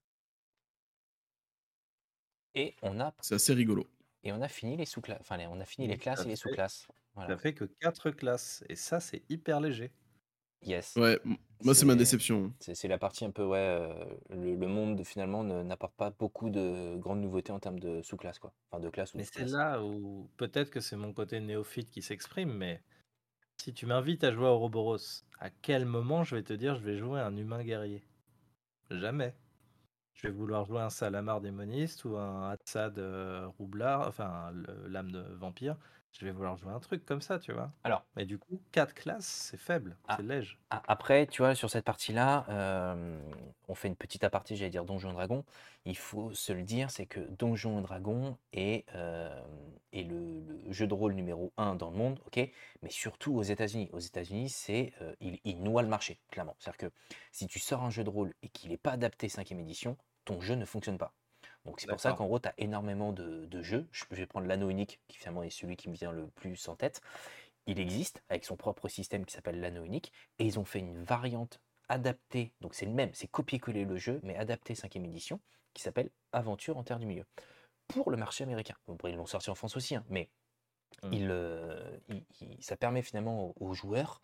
Et 2.55 2.75
on 2.81 2.99
a, 3.01 3.13
C'est 3.21 3.35
assez 3.35 3.53
rigolo. 3.53 3.87
Et 4.25 4.33
on 4.33 4.41
a 4.41 4.49
fini 4.49 4.77
les 4.77 4.85
sous-classes. 4.85 5.21
Enfin, 5.21 5.39
on 5.49 5.59
a 5.61 5.65
fini 5.65 5.87
les 5.87 5.97
classes 5.97 6.25
et 6.25 6.29
les 6.29 6.35
fait. 6.35 6.35
sous-classes. 6.35 6.87
Ça 7.27 7.37
Voilà. 7.37 7.37
fait 7.37 7.53
que 7.55 7.65
4 7.65 8.11
classes, 8.11 8.63
et 8.69 8.75
ça, 8.75 8.99
c'est 9.01 9.23
hyper 9.29 9.61
léger. 9.61 9.93
Yes. 10.61 10.97
Ouais, 10.97 11.19
moi, 11.61 11.75
c'est 11.75 11.85
ma 11.85 11.95
déception. 11.95 12.53
C'est 12.59 12.73
c'est 12.75 12.87
la 12.87 12.97
partie 12.97 13.25
un 13.25 13.31
peu, 13.31 13.43
ouais, 13.45 13.57
euh, 13.59 14.15
le, 14.29 14.55
le 14.55 14.67
monde 14.67 15.03
finalement 15.03 15.43
ne- 15.43 15.61
n'apporte 15.61 15.95
pas 15.95 16.09
beaucoup 16.09 16.49
de 16.49 16.95
grandes 16.97 17.19
nouveautés 17.21 17.51
en 17.51 17.59
termes 17.59 17.79
de 17.79 18.01
sous-classes, 18.01 18.39
quoi. 18.39 18.53
Enfin, 18.71 18.79
de 18.81 18.89
classe 18.89 19.13
ou 19.13 19.17
Mais 19.17 19.23
c'est 19.25 19.45
là 19.45 19.83
où 19.83 20.29
peut-être 20.37 20.69
que 20.69 20.79
c'est 20.79 20.95
mon 20.95 21.11
côté 21.11 21.39
néophyte 21.39 21.89
qui 21.89 22.03
s'exprime, 22.03 22.53
mais 22.53 22.83
si 23.61 23.73
tu 23.73 23.85
m'invites 23.85 24.23
à 24.23 24.31
jouer 24.33 24.47
à 24.47 24.53
Ouroboros, 24.55 25.25
à 25.39 25.49
quel 25.51 25.85
moment 25.85 26.23
je 26.23 26.35
vais 26.37 26.43
te 26.43 26.53
dire 26.53 26.75
je 26.77 26.83
vais 26.83 26.97
jouer 26.97 27.21
un 27.21 27.37
humain 27.37 27.63
guerrier? 27.63 28.07
Jamais. 28.91 29.35
Je 30.15 30.27
vais 30.27 30.33
vouloir 30.33 30.65
jouer 30.65 30.79
un 30.81 30.89
Salamar 30.89 31.41
démoniste 31.41 32.05
ou 32.05 32.17
un 32.17 32.49
Hatsad 32.49 32.97
euh, 32.97 33.47
roublard, 33.59 34.07
enfin 34.07 34.51
l'âme 34.87 35.11
de 35.11 35.19
vampire. 35.35 35.77
Je 36.17 36.25
vais 36.25 36.31
vouloir 36.31 36.55
jouer 36.55 36.71
un 36.71 36.79
truc 36.79 37.05
comme 37.05 37.19
ça, 37.19 37.39
tu 37.39 37.51
vois. 37.51 37.71
Alors, 37.83 38.05
Mais 38.15 38.25
du 38.25 38.37
coup, 38.37 38.61
4 38.71 38.93
classes, 38.93 39.25
c'est 39.25 39.57
faible, 39.57 39.97
Ah. 40.07 40.15
c'est 40.17 40.23
léger. 40.23 40.57
a- 40.69 40.81
après, 40.87 41.27
tu 41.27 41.41
vois, 41.41 41.55
sur 41.55 41.69
cette 41.69 41.83
partie-là, 41.83 42.45
euh, 42.47 43.19
on 43.67 43.75
fait 43.75 43.89
une 43.89 43.97
petite 43.97 44.23
aparté, 44.23 44.55
j'allais 44.55 44.69
dire 44.69 44.85
Donjons 44.85 45.09
et 45.09 45.13
Dragons. 45.13 45.43
Il 45.83 45.97
faut 45.97 46.33
se 46.33 46.53
le 46.53 46.63
dire, 46.63 46.89
c'est 46.89 47.05
que 47.05 47.19
Donjons 47.19 47.79
et 47.79 47.81
Dragons 47.81 48.37
est, 48.53 48.85
euh, 48.95 49.43
est 49.91 50.03
le, 50.03 50.39
le 50.65 50.71
jeu 50.71 50.87
de 50.87 50.93
rôle 50.93 51.13
numéro 51.15 51.51
un 51.57 51.75
dans 51.75 51.89
le 51.91 51.97
monde, 51.97 52.21
ok? 52.27 52.49
Mais 52.81 52.89
surtout 52.89 53.35
aux 53.35 53.43
États-Unis. 53.43 53.89
Aux 53.91 53.99
États-Unis, 53.99 54.47
c'est 54.49 54.93
euh, 55.01 55.13
il, 55.19 55.39
il 55.43 55.61
noie 55.63 55.81
le 55.81 55.89
marché, 55.89 56.21
clairement. 56.31 56.55
C'est-à-dire 56.59 56.89
que 56.89 56.95
si 57.33 57.45
tu 57.47 57.59
sors 57.59 57.83
un 57.83 57.89
jeu 57.89 58.05
de 58.05 58.09
rôle 58.09 58.33
et 58.41 58.47
qu'il 58.47 58.69
n'est 58.69 58.77
pas 58.77 58.91
adapté 58.91 59.27
5 59.27 59.51
édition, 59.51 59.97
ton 60.23 60.39
jeu 60.39 60.55
ne 60.55 60.63
fonctionne 60.65 60.97
pas. 60.97 61.13
Donc 61.65 61.79
c'est 61.79 61.87
pour 61.87 61.99
ça 61.99 62.13
qu'en 62.13 62.27
gros, 62.27 62.39
tu 62.39 62.47
as 62.47 62.53
énormément 62.57 63.11
de, 63.11 63.45
de 63.45 63.61
jeux. 63.61 63.87
Je, 63.91 64.05
vais 64.11 64.25
prendre 64.25 64.47
l'anneau 64.47 64.69
unique, 64.69 64.99
qui 65.07 65.17
finalement 65.17 65.43
est 65.43 65.49
celui 65.49 65.75
qui 65.75 65.89
me 65.89 65.95
vient 65.95 66.11
le 66.11 66.27
plus 66.27 66.67
en 66.67 66.75
tête. 66.75 67.01
Il 67.65 67.79
existe 67.79 68.23
avec 68.29 68.45
son 68.45 68.55
propre 68.55 68.87
système 68.87 69.25
qui 69.25 69.33
s'appelle 69.33 69.59
l'anneau 69.59 69.83
unique, 69.83 70.13
et 70.37 70.45
ils 70.45 70.59
ont 70.59 70.65
fait 70.65 70.79
une 70.79 71.03
variante 71.03 71.59
adaptée, 71.89 72.51
donc 72.61 72.73
c'est 72.73 72.85
le 72.85 72.91
même, 72.91 73.11
c'est 73.13 73.27
copier-coller 73.27 73.85
le 73.85 73.97
jeu, 73.97 74.19
mais 74.23 74.35
adapté 74.35 74.75
5 74.75 74.95
édition, 74.95 75.39
qui 75.73 75.81
s'appelle 75.81 76.09
Aventure 76.31 76.77
en 76.77 76.83
Terre 76.83 76.99
du 76.99 77.05
Milieu. 77.05 77.25
Pour 77.87 78.09
le 78.09 78.17
marché 78.17 78.43
américain. 78.43 78.75
Bon, 78.87 78.97
ils 79.07 79.15
l'ont 79.15 79.25
sorti 79.25 79.49
en 79.49 79.55
France 79.55 79.75
aussi, 79.77 79.95
hein, 79.95 80.03
mais 80.09 80.29
Mm. 81.03 81.13
il, 81.13 81.27
euh, 81.31 81.97
il- 82.09 82.25
il- 82.41 82.63
ça 82.63 82.77
permet 82.77 83.01
finalement 83.01 83.47
aux, 83.47 83.55
aux 83.59 83.73
joueurs, 83.73 84.21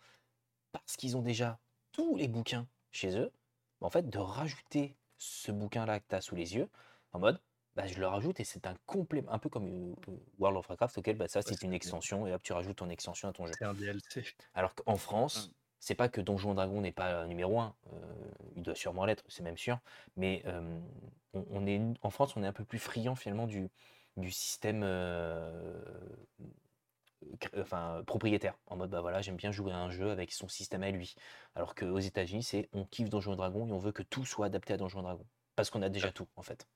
parce 0.72 0.96
qu'ils 0.96 1.16
ont 1.16 1.22
déjà 1.22 1.58
tous 1.92 2.16
les 2.16 2.28
bouquins 2.28 2.66
chez 2.92 3.16
eux, 3.18 3.30
en 3.80 3.90
fait, 3.90 4.08
de 4.08 4.18
rajouter 4.18 4.96
ce 5.18 5.52
bouquin-là 5.52 6.00
que 6.00 6.06
tu 6.08 6.14
as 6.14 6.20
sous 6.20 6.34
les 6.34 6.54
yeux, 6.54 6.68
en 7.12 7.18
mode, 7.18 7.40
bah, 7.74 7.86
je 7.86 7.98
le 7.98 8.06
rajoute 8.06 8.40
et 8.40 8.44
c'est 8.44 8.66
un 8.66 8.76
complément, 8.86 9.30
un 9.32 9.38
peu 9.38 9.48
comme 9.48 9.94
World 10.38 10.58
of 10.58 10.68
Warcraft, 10.68 10.98
auquel 10.98 11.16
bah, 11.16 11.28
ça 11.28 11.40
Ouais, 11.40 11.44
c'est 11.46 11.62
une 11.62 11.72
extension, 11.72 12.26
et 12.26 12.34
hop, 12.34 12.42
tu 12.42 12.52
rajoutes 12.52 12.76
ton 12.76 12.90
extension 12.90 13.28
à 13.28 13.32
ton 13.32 13.46
jeu. 13.46 13.52
C'est 13.58 13.64
un 13.64 13.74
DLC. 13.74 14.24
Alors 14.54 14.74
qu'en 14.74 14.96
France, 14.96 15.52
c'est 15.78 15.94
pas 15.94 16.08
que 16.08 16.20
Donjon 16.20 16.54
Dragon 16.54 16.80
n'est 16.80 16.92
pas 16.92 17.22
euh, 17.22 17.26
numéro 17.26 17.60
un, 17.60 17.74
euh, 17.92 17.96
il 18.56 18.62
doit 18.62 18.74
sûrement 18.74 19.04
l'être, 19.04 19.24
c'est 19.28 19.42
même 19.42 19.56
sûr, 19.56 19.78
mais 20.16 20.42
euh, 20.46 20.78
on, 21.32 21.44
on 21.50 21.66
est, 21.66 21.80
en 22.02 22.10
France, 22.10 22.36
on 22.36 22.42
est 22.42 22.46
un 22.46 22.52
peu 22.52 22.64
plus 22.64 22.78
friand 22.78 23.14
finalement 23.14 23.46
du, 23.46 23.70
du 24.16 24.30
système 24.30 24.82
euh, 24.84 25.80
enfin, 27.58 28.02
propriétaire, 28.06 28.58
en 28.66 28.76
mode 28.76 28.90
bah 28.90 29.00
voilà, 29.00 29.22
j'aime 29.22 29.36
bien 29.36 29.52
jouer 29.52 29.72
à 29.72 29.78
un 29.78 29.90
jeu 29.90 30.10
avec 30.10 30.32
son 30.32 30.48
système 30.48 30.82
à 30.82 30.90
lui. 30.90 31.14
Alors 31.54 31.74
qu'aux 31.74 31.98
États-Unis, 31.98 32.42
c'est 32.42 32.68
on 32.72 32.84
kiffe 32.84 33.08
Donjon 33.08 33.36
Dragon 33.36 33.66
et 33.66 33.72
on 33.72 33.78
veut 33.78 33.92
que 33.92 34.02
tout 34.02 34.24
soit 34.24 34.46
adapté 34.46 34.74
à 34.74 34.76
Donjon 34.76 35.02
Dragon. 35.02 35.26
Parce 35.56 35.70
qu'on 35.70 35.82
a 35.82 35.88
déjà 35.88 36.12
tout, 36.12 36.28
en 36.36 36.42
fait. 36.42 36.66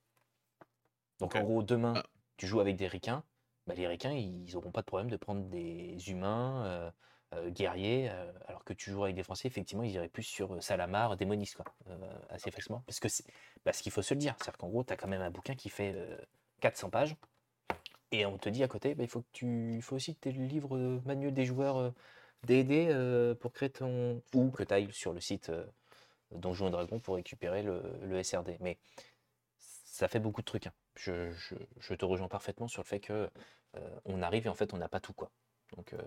Donc 1.19 1.35
en 1.35 1.43
gros, 1.43 1.63
demain, 1.63 1.93
Ah. 1.97 2.03
tu 2.37 2.47
joues 2.47 2.59
avec 2.59 2.75
des 2.75 2.87
ricains, 2.87 3.23
bah, 3.65 3.73
les 3.75 3.87
ricains, 3.87 4.11
ils 4.13 4.53
n'auront 4.53 4.71
pas 4.71 4.81
de 4.81 4.85
problème 4.85 5.09
de 5.09 5.17
prendre 5.17 5.41
des 5.49 5.97
humains, 6.09 6.65
euh, 6.65 6.91
euh, 7.33 7.49
guerrier, 7.49 8.07
euh, 8.09 8.31
alors 8.45 8.63
que 8.63 8.71
tu 8.73 8.89
joues 8.91 9.03
avec 9.03 9.15
des 9.15 9.23
Français, 9.23 9.47
effectivement, 9.47 9.83
ils 9.83 9.91
iraient 9.91 10.07
plus 10.07 10.23
sur 10.23 10.53
euh, 10.53 10.61
Salamar, 10.61 11.17
Démonis, 11.17 11.51
quoi, 11.55 11.65
assez 12.29 12.51
facilement. 12.51 12.83
Parce 12.85 12.99
que 13.01 13.09
c'est 13.09 13.25
parce 13.65 13.81
qu'il 13.81 13.91
faut 13.91 14.01
se 14.01 14.13
le 14.13 14.19
dire, 14.19 14.35
c'est-à-dire 14.37 14.57
qu'en 14.57 14.69
gros, 14.69 14.83
tu 14.83 14.93
as 14.93 14.95
quand 14.97 15.09
même 15.09 15.21
un 15.21 15.31
bouquin 15.31 15.55
qui 15.55 15.69
fait 15.69 15.93
euh, 15.95 16.17
400 16.61 16.89
pages, 16.89 17.15
et 18.11 18.25
on 18.25 18.37
te 18.37 18.47
dit 18.47 18.63
à 18.63 18.69
côté, 18.69 18.95
bah, 18.95 19.03
il 19.03 19.09
faut 19.09 19.21
que 19.21 19.27
tu 19.33 19.75
il 19.75 19.81
faut 19.81 19.95
aussi 19.97 20.15
que 20.15 20.21
tu 20.21 20.29
aies 20.29 20.31
le 20.31 20.45
livre 20.45 20.77
manuel 21.05 21.33
des 21.33 21.43
joueurs 21.45 21.93
D&D 22.45 23.35
pour 23.41 23.51
créer 23.51 23.69
ton... 23.71 24.21
ou 24.33 24.49
que 24.51 24.63
tu 24.63 24.73
ailles 24.73 24.93
sur 24.93 25.11
le 25.11 25.19
site 25.19 25.51
Donjons 26.31 26.67
et 26.67 26.71
Dragons 26.71 26.99
pour 26.99 27.15
récupérer 27.15 27.63
le, 27.63 27.81
le 28.03 28.23
SRD. 28.23 28.57
Mais 28.61 28.77
ça 29.59 30.07
fait 30.07 30.19
beaucoup 30.19 30.39
de 30.41 30.45
trucs. 30.45 30.67
hein. 30.67 30.73
Je, 30.97 31.31
je- 31.31 31.55
je 31.79 31.93
te 31.93 32.05
rejoins 32.05 32.27
parfaitement 32.27 32.67
sur 32.67 32.81
le 32.81 32.87
fait 32.87 32.99
que 32.99 33.29
euh, 33.75 33.99
on 34.05 34.21
arrive 34.21 34.47
et 34.47 34.49
en 34.49 34.55
fait 34.55 34.73
on 34.73 34.77
n'a 34.77 34.89
pas 34.89 34.99
tout 34.99 35.13
quoi. 35.13 35.31
Donc 35.75 35.93
euh, 35.93 36.01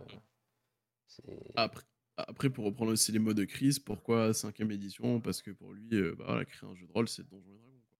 c'est 1.06 1.38
Après, 1.54 1.84
après, 2.16 2.50
pour 2.50 2.64
reprendre 2.64 2.92
aussi 2.92 3.12
les 3.12 3.18
mots 3.18 3.34
de 3.34 3.44
crise, 3.44 3.78
pourquoi 3.78 4.34
5ème 4.34 4.70
édition? 4.72 5.20
Parce 5.20 5.42
que 5.42 5.50
pour 5.52 5.72
lui, 5.72 5.88
euh, 5.94 6.14
bah, 6.16 6.24
voilà, 6.28 6.44
créer 6.44 6.68
un 6.68 6.74
jeu 6.74 6.86
de 6.86 6.92
rôle, 6.92 7.08
c'est 7.08 7.26
Donjons 7.28 7.52
et 7.54 7.58
Dragons. 7.58 7.82
quoi. 7.88 7.96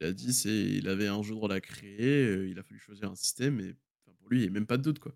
Il 0.00 0.06
a 0.08 0.12
dit, 0.12 0.32
c'est, 0.32 0.50
il 0.50 0.88
avait 0.88 1.08
un 1.08 1.22
jeu 1.22 1.34
de 1.34 1.40
rôle 1.40 1.52
à 1.52 1.60
créer, 1.60 2.26
euh, 2.26 2.48
il 2.48 2.58
a 2.58 2.62
fallu 2.62 2.80
choisir 2.80 3.10
un 3.10 3.16
système, 3.16 3.60
et 3.60 3.74
pour 4.04 4.28
lui, 4.30 4.38
il 4.40 4.42
n'y 4.42 4.48
a 4.48 4.52
même 4.52 4.66
pas 4.66 4.76
de 4.78 4.82
doute, 4.82 4.98
quoi. 5.00 5.14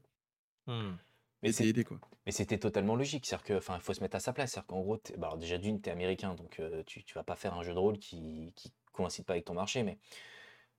Hmm. 0.67 0.97
mais 1.43 1.53
c'est 1.53 1.67
aidé, 1.69 1.85
quoi. 1.85 2.01
mais 2.27 2.33
c'était 2.33 2.59
totalement 2.59 2.97
logique. 2.97 3.27
C'est-à-dire 3.27 3.45
que 3.45 3.55
enfin 3.55 3.77
il 3.77 3.83
faut 3.83 3.95
se 3.95 4.01
mettre 4.01 4.17
à 4.17 4.21
sa 4.21 4.33
place. 4.33 4.53
C'est-à-dire 4.53 4.67
qu'en 4.69 4.81
gros, 4.81 4.97
t'es- 4.99 5.17
bah, 5.17 5.29
alors 5.29 5.39
déjà 5.39 5.59
d'une, 5.59 5.81
tu 5.81 5.89
es 5.89 5.93
américain, 5.93 6.35
donc 6.35 6.61
euh, 6.61 6.83
tu, 6.85 7.05
tu 7.05 7.15
vas 7.15 7.25
pas 7.25 7.37
faire 7.37 7.55
un 7.55 7.63
jeu 7.63 7.75
de 7.75 7.79
rôle 7.79 7.99
qui, 7.99 8.53
qui 8.57 8.73
coïncide 8.93 9.25
pas 9.25 9.35
avec 9.35 9.45
ton 9.47 9.55
marché, 9.55 9.83
mais 9.83 9.99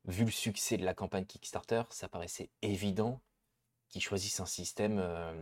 vu 0.06 0.26
le 0.26 0.32
succès 0.32 0.78
de 0.78 0.86
la 0.86 0.94
campagne 0.94 1.26
Kickstarter, 1.26 1.84
ça 1.90 2.08
paraissait 2.08 2.50
évident 2.62 3.22
qu'ils 3.90 4.02
choisissent 4.02 4.40
un 4.40 4.46
système 4.46 5.00
euh, 5.00 5.34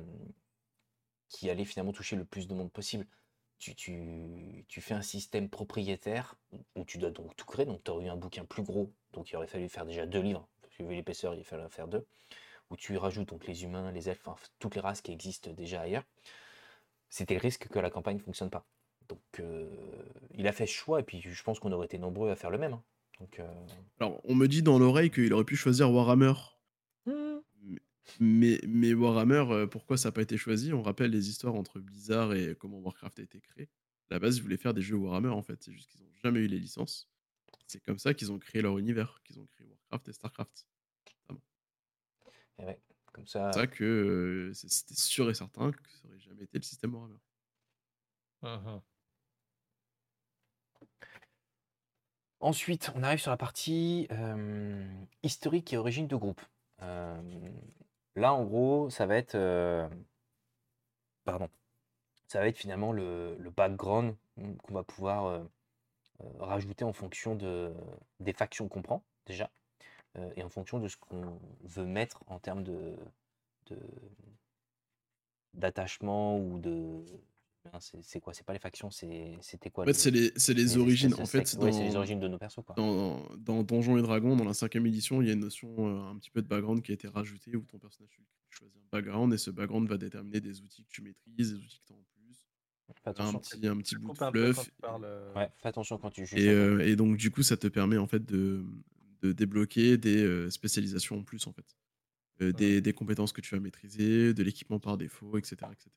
qui 1.30 1.50
allait 1.50 1.66
finalement 1.66 1.94
toucher 1.94 2.16
le 2.16 2.26
plus 2.26 2.48
de 2.48 2.54
monde 2.54 2.72
possible. 2.72 3.08
Tu, 3.60 4.66
fais 4.80 4.96
un 4.96 5.04
système 5.04 5.48
propriétaire 5.48 6.36
où 6.76 6.84
tu 6.84 6.98
dois 6.98 7.12
donc 7.12 7.36
tout 7.36 7.46
créer, 7.46 7.66
donc 7.66 7.84
tu 7.84 7.92
aurais 7.92 8.06
eu 8.06 8.10
un 8.10 8.16
bouquin 8.16 8.44
plus 8.44 8.64
gros, 8.64 8.92
donc 9.14 9.30
il 9.30 9.36
aurait 9.36 9.48
fallu 9.48 9.70
faire 9.70 9.86
déjà 9.86 10.08
deux 10.08 10.22
livres, 10.22 10.48
parce 10.64 10.76
que 10.76 10.84
vu 10.84 10.96
l'épaisseur, 10.96 11.36
il 11.36 11.44
fallait 11.44 11.64
en 11.64 11.70
faire 11.70 11.88
deux, 11.88 12.08
où 12.72 12.76
tu 12.76 12.98
rajoutes 12.98 13.30
donc 13.30 13.46
les 13.46 13.64
humains, 13.64 13.92
les 13.92 14.10
elfes, 14.10 14.28
enfin, 14.28 14.48
toutes 14.58 14.74
les 14.74 14.82
races 14.82 15.02
qui 15.02 15.12
existent 15.12 15.52
déjà 15.52 15.82
ailleurs. 15.82 16.04
C'était 17.10 17.36
le 17.36 17.40
risque 17.40 17.68
que 17.68 17.78
la 17.78 17.92
campagne 17.92 18.18
ne 18.18 18.22
fonctionne 18.22 18.50
pas. 18.50 18.66
Donc 19.10 19.22
euh, 19.40 19.70
il 20.34 20.48
a 20.48 20.54
fait 20.54 20.66
ce 20.66 20.74
choix, 20.74 21.00
et 21.00 21.04
puis 21.04 21.22
je 21.22 21.44
pense 21.44 21.60
qu'on 21.60 21.72
aurait 21.72 21.86
été 21.86 22.00
nombreux 22.00 22.32
à 22.32 22.36
faire 22.36 22.50
le 22.50 22.58
même. 22.58 22.74
hein. 22.74 22.84
Donc, 23.22 23.40
euh, 23.40 23.48
Alors, 24.00 24.20
on 24.24 24.34
me 24.34 24.48
dit 24.48 24.64
dans 24.64 24.80
l'oreille 24.80 25.12
qu'il 25.12 25.32
aurait 25.34 25.46
pu 25.46 25.56
choisir 25.56 25.92
Warhammer. 25.92 26.34
hmm, 27.06 27.38
Mais, 28.20 28.60
mais 28.68 28.94
Warhammer, 28.94 29.46
euh, 29.52 29.68
pourquoi 29.68 29.96
ça 29.98 30.10
n'a 30.10 30.12
pas 30.14 30.24
été 30.24 30.38
choisi? 30.38 30.74
On 30.74 30.82
rappelle 30.82 31.12
les 31.12 31.30
histoires 31.30 31.54
entre 31.54 31.80
Blizzard 31.80 32.34
et 32.34 32.56
comment 32.60 32.80
Warcraft 32.80 33.20
a 33.20 33.22
été 33.22 33.40
créé. 33.40 33.70
À 34.10 34.16
la 34.16 34.20
base, 34.20 34.38
ils 34.38 34.42
voulaient 34.42 34.58
faire 34.58 34.74
des 34.74 34.82
jeux 34.82 34.96
Warhammer, 34.96 35.30
en 35.30 35.44
fait. 35.44 35.62
C'est 35.64 35.72
juste 35.72 35.90
qu'ils 35.92 36.02
n'ont 36.02 36.12
jamais 36.24 36.40
eu 36.40 36.48
les 36.48 36.60
licences. 36.60 37.10
C'est 37.68 37.82
comme 37.84 38.00
ça 38.00 38.16
qu'ils 38.16 38.32
ont 38.32 38.40
créé 38.40 38.64
leur 38.64 38.78
univers, 38.80 39.22
qu'ils 39.24 39.40
ont 39.40 39.46
créé 39.46 39.68
Warcraft 39.68 40.10
et 40.10 40.14
Starcraft. 40.14 40.68
et 42.58 42.66
ouais, 42.66 42.82
comme 43.14 43.28
ça. 43.28 43.52
C'est 43.54 43.60
ça 43.60 43.68
que 43.68 43.84
euh, 43.84 44.54
c'est- 44.54 44.70
c'était 44.72 44.96
sûr 44.96 45.30
et 45.30 45.34
certain 45.36 45.72
que 45.72 45.90
ça 45.90 46.08
aurait 46.08 46.20
jamais 46.20 46.44
été 46.44 46.58
le 46.58 46.64
système 46.64 46.94
Warhammer. 46.96 47.20
Ensuite, 52.42 52.92
on 52.96 53.04
arrive 53.04 53.20
sur 53.20 53.30
la 53.30 53.38
partie 53.38 54.08
euh, 54.12 54.84
historique 55.22 55.74
et 55.74 55.78
origine 55.78 56.08
de 56.08 56.16
groupe. 56.16 56.42
Euh, 56.82 57.22
là, 58.16 58.34
en 58.34 58.44
gros, 58.46 58.90
ça 58.90 59.06
va 59.06 59.16
être, 59.16 59.36
euh, 59.36 59.88
pardon, 61.24 61.48
ça 62.28 62.40
va 62.40 62.48
être 62.48 62.58
finalement 62.58 62.94
le, 62.94 63.38
background 63.56 64.16
mm, 64.38 64.56
qu'on 64.56 64.74
va 64.74 64.84
pouvoir 64.84 65.46
rajouter 66.40 66.84
en 66.84 66.94
fonction 66.94 67.36
de, 67.36 67.74
des 68.20 68.34
factions 68.34 68.68
qu'on 68.68 68.82
prend 68.82 69.04
déjà, 69.28 69.50
et 70.36 70.44
en 70.44 70.50
fonction 70.50 70.80
de 70.80 70.88
ce 70.88 70.98
qu'on 70.98 71.40
veut 71.64 71.86
mettre 71.86 72.24
en 72.28 72.40
termes 72.40 72.64
de, 72.64 72.96
d'attachement 75.54 76.38
ou 76.38 76.60
de, 76.60 77.04
c'est 78.02 78.20
quoi? 78.20 78.34
C'est 78.34 78.46
pas 78.46 78.54
les 78.54 78.60
factions, 78.60 78.90
c'est 78.90 79.38
c'était 79.42 79.70
quoi 79.70 79.84
En 79.84 79.88
fait, 79.88 79.92
le- 79.94 79.98
c'est 79.98 80.12
les, 80.12 80.32
c'est 80.36 80.54
les 80.54 80.64
les 80.64 80.78
origines. 80.78 81.12
espèces 81.12 81.18
de 81.18 81.24
En 81.24 81.26
fait, 81.26 81.48
sectes 81.48 81.64
Ouais, 81.64 81.72
c'est 81.72 81.84
les 81.84 81.90
dans- 81.92 81.98
origines 81.98 82.20
de 82.20 82.28
nos 82.28 82.38
persos, 82.38 82.64
quoi. 82.66 82.76
dans, 82.76 83.28
dans 83.38 83.64
Donjons 83.64 83.98
et 83.98 84.02
Dragons, 84.02 84.36
dans 84.36 84.44
la 84.46 84.54
cinquième 84.54 84.86
édition, 84.88 85.22
il 85.22 85.28
y 85.28 85.30
a 85.30 85.34
une 85.34 85.40
notion 85.42 85.76
euh, 85.88 86.10
un 86.12 86.18
petit 86.18 86.32
peu 86.32 86.42
de 86.42 86.48
background 86.48 86.82
qui 86.82 86.92
a 86.92 86.94
été 86.96 87.08
rajoutée 87.08 87.56
où 87.56 87.62
ton 87.66 87.78
personnage 87.80 88.10
tu 88.12 88.24
choisis 88.50 88.78
un 88.78 88.88
background 88.92 89.34
et 89.34 89.38
ce 89.38 89.52
background 89.52 89.88
va 89.88 89.98
déterminer 89.98 90.42
des 90.42 90.62
outils 90.62 90.84
que 90.84 90.90
tu 90.90 91.02
maîtrises, 91.02 91.54
des 91.54 91.60
outils 91.60 91.80
que 91.82 91.88
tu 91.88 91.94
as 91.94 91.96
en 91.96 92.04
plus, 92.16 92.48
Fais 93.04 93.08
un 93.08 93.12
attention. 93.12 93.40
petit, 93.40 93.68
un 93.68 93.78
petit 93.78 93.96
bout 93.96 94.02
de 94.02 94.08
coupe 94.10 94.22
un 94.22 94.32
peu 94.32 94.46
quand 94.48 94.54
fluff. 94.54 94.66
tu 94.66 94.72
parles. 94.82 95.06
euh, 95.06 95.34
Ouais, 95.34 95.50
fais 95.62 95.68
attention 95.70 95.98
quand 95.98 96.10
tu 96.10 96.26
juges. 96.26 96.40
Et, 96.44 96.50
euh, 96.50 96.80
et 96.86 96.96
donc, 96.96 97.16
du 97.18 97.32
coup, 97.32 97.42
ça 97.44 97.56
te 97.58 97.68
permet 97.68 97.98
en 97.98 98.08
fait 98.08 98.26
de, 98.26 98.66
de 99.22 99.32
débloquer 99.32 99.98
des 99.98 100.24
euh, 100.24 100.50
spécialisations 100.50 101.20
en 101.20 101.24
plus, 101.24 101.48
en 101.48 101.54
fait. 101.54 101.78
Euh, 102.42 102.52
des, 102.52 102.82
des 102.82 102.92
compétences 102.94 103.32
que 103.34 103.40
tu 103.42 103.54
vas 103.56 103.62
maîtriser, 103.62 104.34
de 104.34 104.42
l'équipement 104.44 104.80
par 104.80 104.98
défaut, 104.98 105.38
etc. 105.38 105.56
etc. 105.72 105.90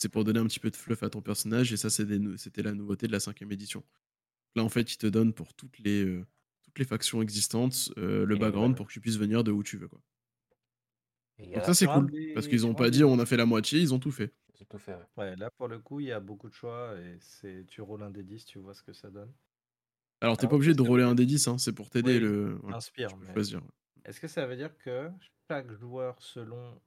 C'est 0.00 0.08
pour 0.08 0.24
donner 0.24 0.40
un 0.40 0.46
petit 0.46 0.60
peu 0.60 0.70
de 0.70 0.76
fluff 0.76 1.02
à 1.02 1.10
ton 1.10 1.20
personnage, 1.20 1.74
et 1.74 1.76
ça, 1.76 1.90
c'est 1.90 2.06
des 2.06 2.18
nou- 2.18 2.38
c'était 2.38 2.62
la 2.62 2.72
nouveauté 2.72 3.06
de 3.06 3.12
la 3.12 3.20
cinquième 3.20 3.52
édition. 3.52 3.84
Là, 4.56 4.64
en 4.64 4.70
fait, 4.70 4.90
il 4.94 4.96
te 4.96 5.06
donne 5.06 5.34
pour 5.34 5.52
toutes 5.52 5.78
les, 5.78 6.02
euh, 6.02 6.26
toutes 6.62 6.78
les 6.78 6.86
factions 6.86 7.20
existantes 7.20 7.92
euh, 7.98 8.24
le 8.24 8.36
Et 8.36 8.38
background 8.38 8.76
pour 8.76 8.86
que 8.86 8.92
tu 8.94 9.00
puisses 9.02 9.18
venir 9.18 9.44
de 9.44 9.50
où 9.52 9.62
tu 9.62 9.76
veux. 9.76 9.88
Quoi. 9.88 10.00
Donc 11.38 11.64
ça, 11.64 11.74
c'est 11.74 11.86
cool, 11.86 12.10
des- 12.10 12.32
parce 12.32 12.48
qu'ils 12.48 12.62
n'ont 12.62 12.74
pas 12.74 12.88
dit 12.88 13.04
on 13.04 13.18
a 13.18 13.26
fait 13.26 13.36
la 13.36 13.44
moitié, 13.46 13.78
ils 13.80 13.92
ont 13.92 13.98
tout 13.98 14.10
fait. 14.10 14.32
c'est 14.54 14.66
tout 14.68 14.78
fait. 14.78 14.94
ouais. 14.94 15.04
Ouais, 15.18 15.36
là 15.36 15.50
pour 15.50 15.68
le 15.68 15.78
coup, 15.78 16.00
il 16.00 16.06
y 16.06 16.12
a 16.12 16.20
beaucoup 16.20 16.48
de 16.48 16.54
choix 16.54 16.94
et 16.98 17.16
c'est 17.20 17.66
tu 17.68 17.82
roules 17.82 18.02
un 18.02 18.10
des 18.10 18.22
10, 18.22 18.44
tu 18.46 18.58
vois 18.58 18.72
ce 18.74 18.82
que 18.82 18.92
ça 18.94 19.10
donne. 19.10 19.32
Alors, 20.22 20.36
t'es 20.36 20.42
Alors, 20.44 20.50
pas 20.50 20.56
obligé 20.56 20.72
de 20.74 20.82
que- 20.82 20.88
roller 20.88 21.08
un 21.08 21.14
des 21.14 21.24
10, 21.26 21.46
hein, 21.48 21.56
c'est 21.58 21.72
pour 21.74 21.88
t'aider. 21.90 22.14
Oui, 22.14 22.20
le... 22.20 22.54
voilà, 22.62 22.76
Inspire. 22.78 23.08
Est-ce 24.06 24.18
que 24.20 24.28
ça 24.28 24.46
veut 24.46 24.56
dire 24.56 24.76
que 24.78 25.10
chaque 25.50 25.70
joueur, 25.72 26.20
selon 26.22 26.78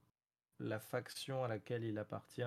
la 0.60 0.78
faction 0.80 1.42
à 1.44 1.48
laquelle 1.48 1.82
il 1.84 1.98
appartient, 1.98 2.42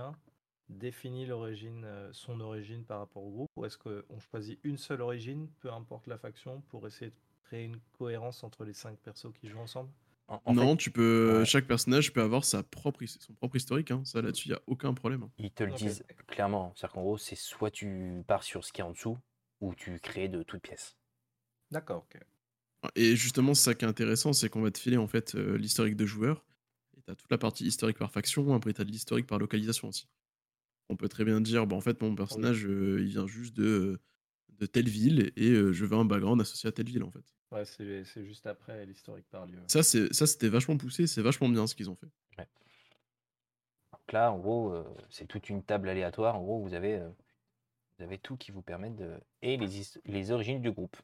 définit 0.70 1.26
l'origine, 1.26 1.84
euh, 1.86 2.10
son 2.14 2.40
origine 2.40 2.84
par 2.84 3.00
rapport 3.00 3.24
au 3.24 3.32
groupe 3.32 3.50
Ou 3.56 3.66
est-ce 3.66 3.78
qu'on 3.78 4.20
choisit 4.32 4.60
une 4.64 4.78
seule 4.78 5.02
origine, 5.02 5.48
peu 5.60 5.72
importe 5.72 6.08
la 6.08 6.18
faction, 6.18 6.62
pour 6.70 6.86
essayer 6.88 7.12
de 7.12 7.16
créer 7.46 7.64
une 7.64 7.80
cohérence 7.98 8.44
entre 8.44 8.66
les 8.66 8.74
cinq 8.74 8.98
persos 9.00 9.32
qui 9.40 9.48
jouent 9.48 9.60
ensemble? 9.60 9.90
En, 10.28 10.42
en 10.44 10.54
non, 10.54 10.72
fait, 10.72 10.78
tu 10.78 10.92
peux. 10.92 11.40
ouais. 11.40 11.46
Chaque 11.46 11.68
personnage 11.68 12.12
peut 12.12 12.22
avoir 12.22 12.44
sa 12.44 12.62
propre, 12.62 13.00
son 13.06 13.34
propre 13.34 13.56
historique. 13.56 13.92
Hein. 13.92 14.02
Ça, 14.04 14.22
là-dessus, 14.22 14.50
il 14.50 14.52
n'y 14.52 14.58
a 14.58 14.62
aucun 14.68 14.94
problème. 14.94 15.24
hein. 15.24 15.32
ils 15.38 15.52
te 15.52 15.64
le 15.64 15.72
disent 15.72 16.04
clairement. 16.28 16.74
C'est-à-dire 16.76 16.94
qu'en 16.96 17.02
gros, 17.04 17.18
c'est 17.18 17.36
soit 17.36 17.72
tu 17.72 18.24
pars 18.28 18.44
sur 18.44 18.66
ce 18.66 18.74
qui 18.74 18.82
est 18.82 18.84
en 18.84 18.92
dessous, 18.92 19.18
ou 19.62 19.74
tu 19.74 20.00
crées 20.02 20.28
de 20.28 20.44
toutes 20.44 20.62
pièces. 20.62 20.98
D'accord, 21.72 22.06
ok. 22.14 22.22
Et 22.96 23.16
justement, 23.16 23.54
c'est 23.54 23.64
ça 23.72 23.74
qui 23.74 23.86
est 23.86 23.88
intéressant, 23.88 24.34
c'est 24.34 24.50
qu'on 24.50 24.62
va 24.62 24.72
te 24.72 24.78
filer 24.80 24.98
en 24.98 25.08
fait 25.08 25.36
euh, 25.36 25.58
l'historique 25.58 25.96
de 25.96 26.06
joueur. 26.06 26.44
Et 26.98 27.02
tu 27.02 27.12
as 27.12 27.16
toute 27.16 27.32
la 27.32 27.38
partie 27.38 27.66
historique 27.66 27.98
par 27.98 28.12
faction, 28.12 28.54
après 28.54 28.74
tu 28.74 28.82
as 28.82 28.86
de 28.86 28.92
l'historique 28.92 29.28
par 29.28 29.40
localisation 29.40 29.88
aussi. 29.88 30.08
On 30.90 30.96
peut 30.96 31.10
très 31.10 31.26
bien 31.26 31.42
dire, 31.42 31.68
bah, 31.68 31.76
en 31.76 31.82
fait, 31.82 32.02
mon 32.02 32.16
personnage, 32.16 32.66
euh, 32.66 33.02
il 33.02 33.08
vient 33.08 33.28
juste 33.28 33.56
de, 33.56 34.00
de 34.50 34.66
telle 34.66 34.90
ville 34.90 35.32
et 35.36 35.50
euh, 35.52 35.74
je 35.74 35.86
veux 35.86 35.98
un 35.98 36.06
background 36.06 36.40
associé 36.42 36.70
à 36.70 36.72
telle 36.72 36.88
ville 36.88 37.04
en 37.04 37.12
fait. 37.12 37.34
Ouais, 37.52 37.66
c'est 37.66 38.04
juste 38.26 38.48
après 38.48 38.86
l'historique 38.86 39.28
par 39.30 39.46
lieu. 39.46 39.58
Ça, 39.68 39.84
c'est- 39.84 40.14
ça 40.14 40.28
c'était 40.28 40.50
vachement 40.50 40.78
poussé, 40.78 41.08
c'est 41.08 41.22
vachement 41.22 41.50
bien 41.50 41.68
ce 41.68 41.76
qu'ils 41.76 41.90
ont 41.90 41.96
fait. 41.96 42.08
Donc 43.92 44.12
là, 44.14 44.32
en 44.32 44.38
gros, 44.40 44.72
euh, 44.74 44.84
c'est 45.10 45.28
toute 45.28 45.50
une 45.50 45.64
table 45.64 45.90
aléatoire. 45.90 46.36
En 46.36 46.44
gros, 46.44 46.62
vous 46.62 46.74
avez, 46.74 47.00
vous 47.98 48.04
avez 48.04 48.18
tout 48.18 48.38
qui 48.38 48.52
vous 48.52 48.62
permet 48.62 48.90
de. 48.90 49.20
Et 49.42 49.58
les, 49.58 49.70
les 50.06 50.32
origines 50.32 50.62
du 50.62 50.72
groupe. 50.72 50.96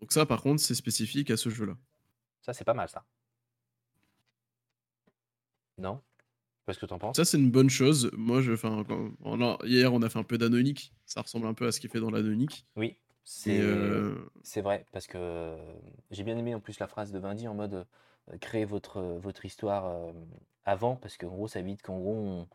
Donc, 0.00 0.12
ça, 0.12 0.26
par 0.26 0.42
contre, 0.42 0.60
c'est 0.62 0.74
spécifique 0.74 1.30
à 1.30 1.36
ce 1.36 1.48
jeu-là. 1.48 1.76
Ça, 2.42 2.52
c'est 2.52 2.64
pas 2.64 2.74
mal, 2.74 2.88
ça. 2.88 3.04
Non? 5.76 6.02
Qu'est-ce 6.68 6.78
que 6.80 6.86
t'en 6.86 6.98
penses 6.98 7.16
Ça, 7.16 7.24
c'est 7.24 7.38
une 7.38 7.50
bonne 7.50 7.70
chose. 7.70 8.10
Moi, 8.14 8.42
je, 8.42 8.52
enfin, 8.52 8.84
hier, 9.64 9.92
on 9.94 10.02
a 10.02 10.10
fait 10.10 10.18
un 10.18 10.22
peu 10.22 10.36
d'anonique. 10.36 10.92
Ça 11.06 11.22
ressemble 11.22 11.46
un 11.46 11.54
peu 11.54 11.66
à 11.66 11.72
ce 11.72 11.80
qui 11.80 11.86
est 11.86 11.90
fait 11.90 12.00
dans 12.00 12.10
l'anonique. 12.10 12.66
Oui, 12.76 12.98
c'est 13.24 13.58
euh, 13.60 14.14
c'est 14.42 14.60
vrai, 14.60 14.84
parce 14.92 15.06
que 15.06 15.16
euh, 15.18 15.56
j'ai 16.10 16.24
bien 16.24 16.36
aimé 16.36 16.54
en 16.54 16.60
plus 16.60 16.78
la 16.78 16.86
phrase 16.86 17.10
de 17.10 17.18
Vindy 17.18 17.48
en 17.48 17.54
mode 17.54 17.86
euh, 18.30 18.38
créez 18.38 18.66
votre, 18.66 19.00
votre 19.00 19.44
histoire 19.46 19.86
euh, 19.86 20.12
avant, 20.64 20.96
parce 20.96 21.16
qu'en 21.16 21.28
gros, 21.28 21.48
ça 21.48 21.60
évite 21.60 21.82
qu'en 21.82 21.98
gros, 21.98 22.14
on, 22.14 22.48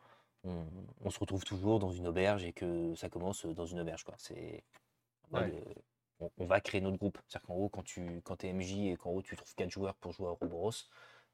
on- 0.43 0.66
on 1.01 1.09
se 1.09 1.20
retrouve 1.20 1.43
toujours 1.43 1.80
dans 1.80 1.91
une 1.91 2.07
auberge 2.07 2.43
et 2.45 2.53
que 2.53 2.93
ça 2.95 3.09
commence 3.09 3.45
dans 3.47 3.66
une 3.66 3.80
auberge. 3.80 4.03
quoi. 4.03 4.16
C'est 4.20 4.64
Ouais. 5.32 5.51
euh, 5.51 5.74
on, 6.20 6.30
on 6.38 6.45
va 6.45 6.61
créer 6.61 6.82
notre 6.82 6.97
groupe. 6.97 7.18
C'est-à-dire 7.28 7.47
qu'en 7.47 7.55
gros, 7.55 7.70
quand 7.70 7.84
tu 7.84 8.22
quand 8.24 8.43
es 8.43 8.49
MJ 8.49 8.89
et 8.91 8.97
qu'en 8.97 9.11
gros, 9.11 9.22
tu 9.22 9.36
trouves 9.36 9.53
quatre 9.55 9.72
joueurs 9.72 9.95
pour 9.95 10.11
jouer 10.14 10.28
à 10.28 10.32
Ouroboros, 10.32 10.72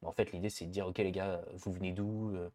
bah, 0.02 0.08
en 0.08 0.12
fait, 0.12 0.32
l'idée, 0.32 0.50
c'est 0.50 0.66
de 0.66 0.70
dire 0.70 0.86
ok, 0.86 0.98
les 0.98 1.12
gars, 1.12 1.42
vous 1.54 1.72
venez 1.72 1.92
d'où 1.92 2.30
euh, 2.34 2.38
euh, 2.46 2.50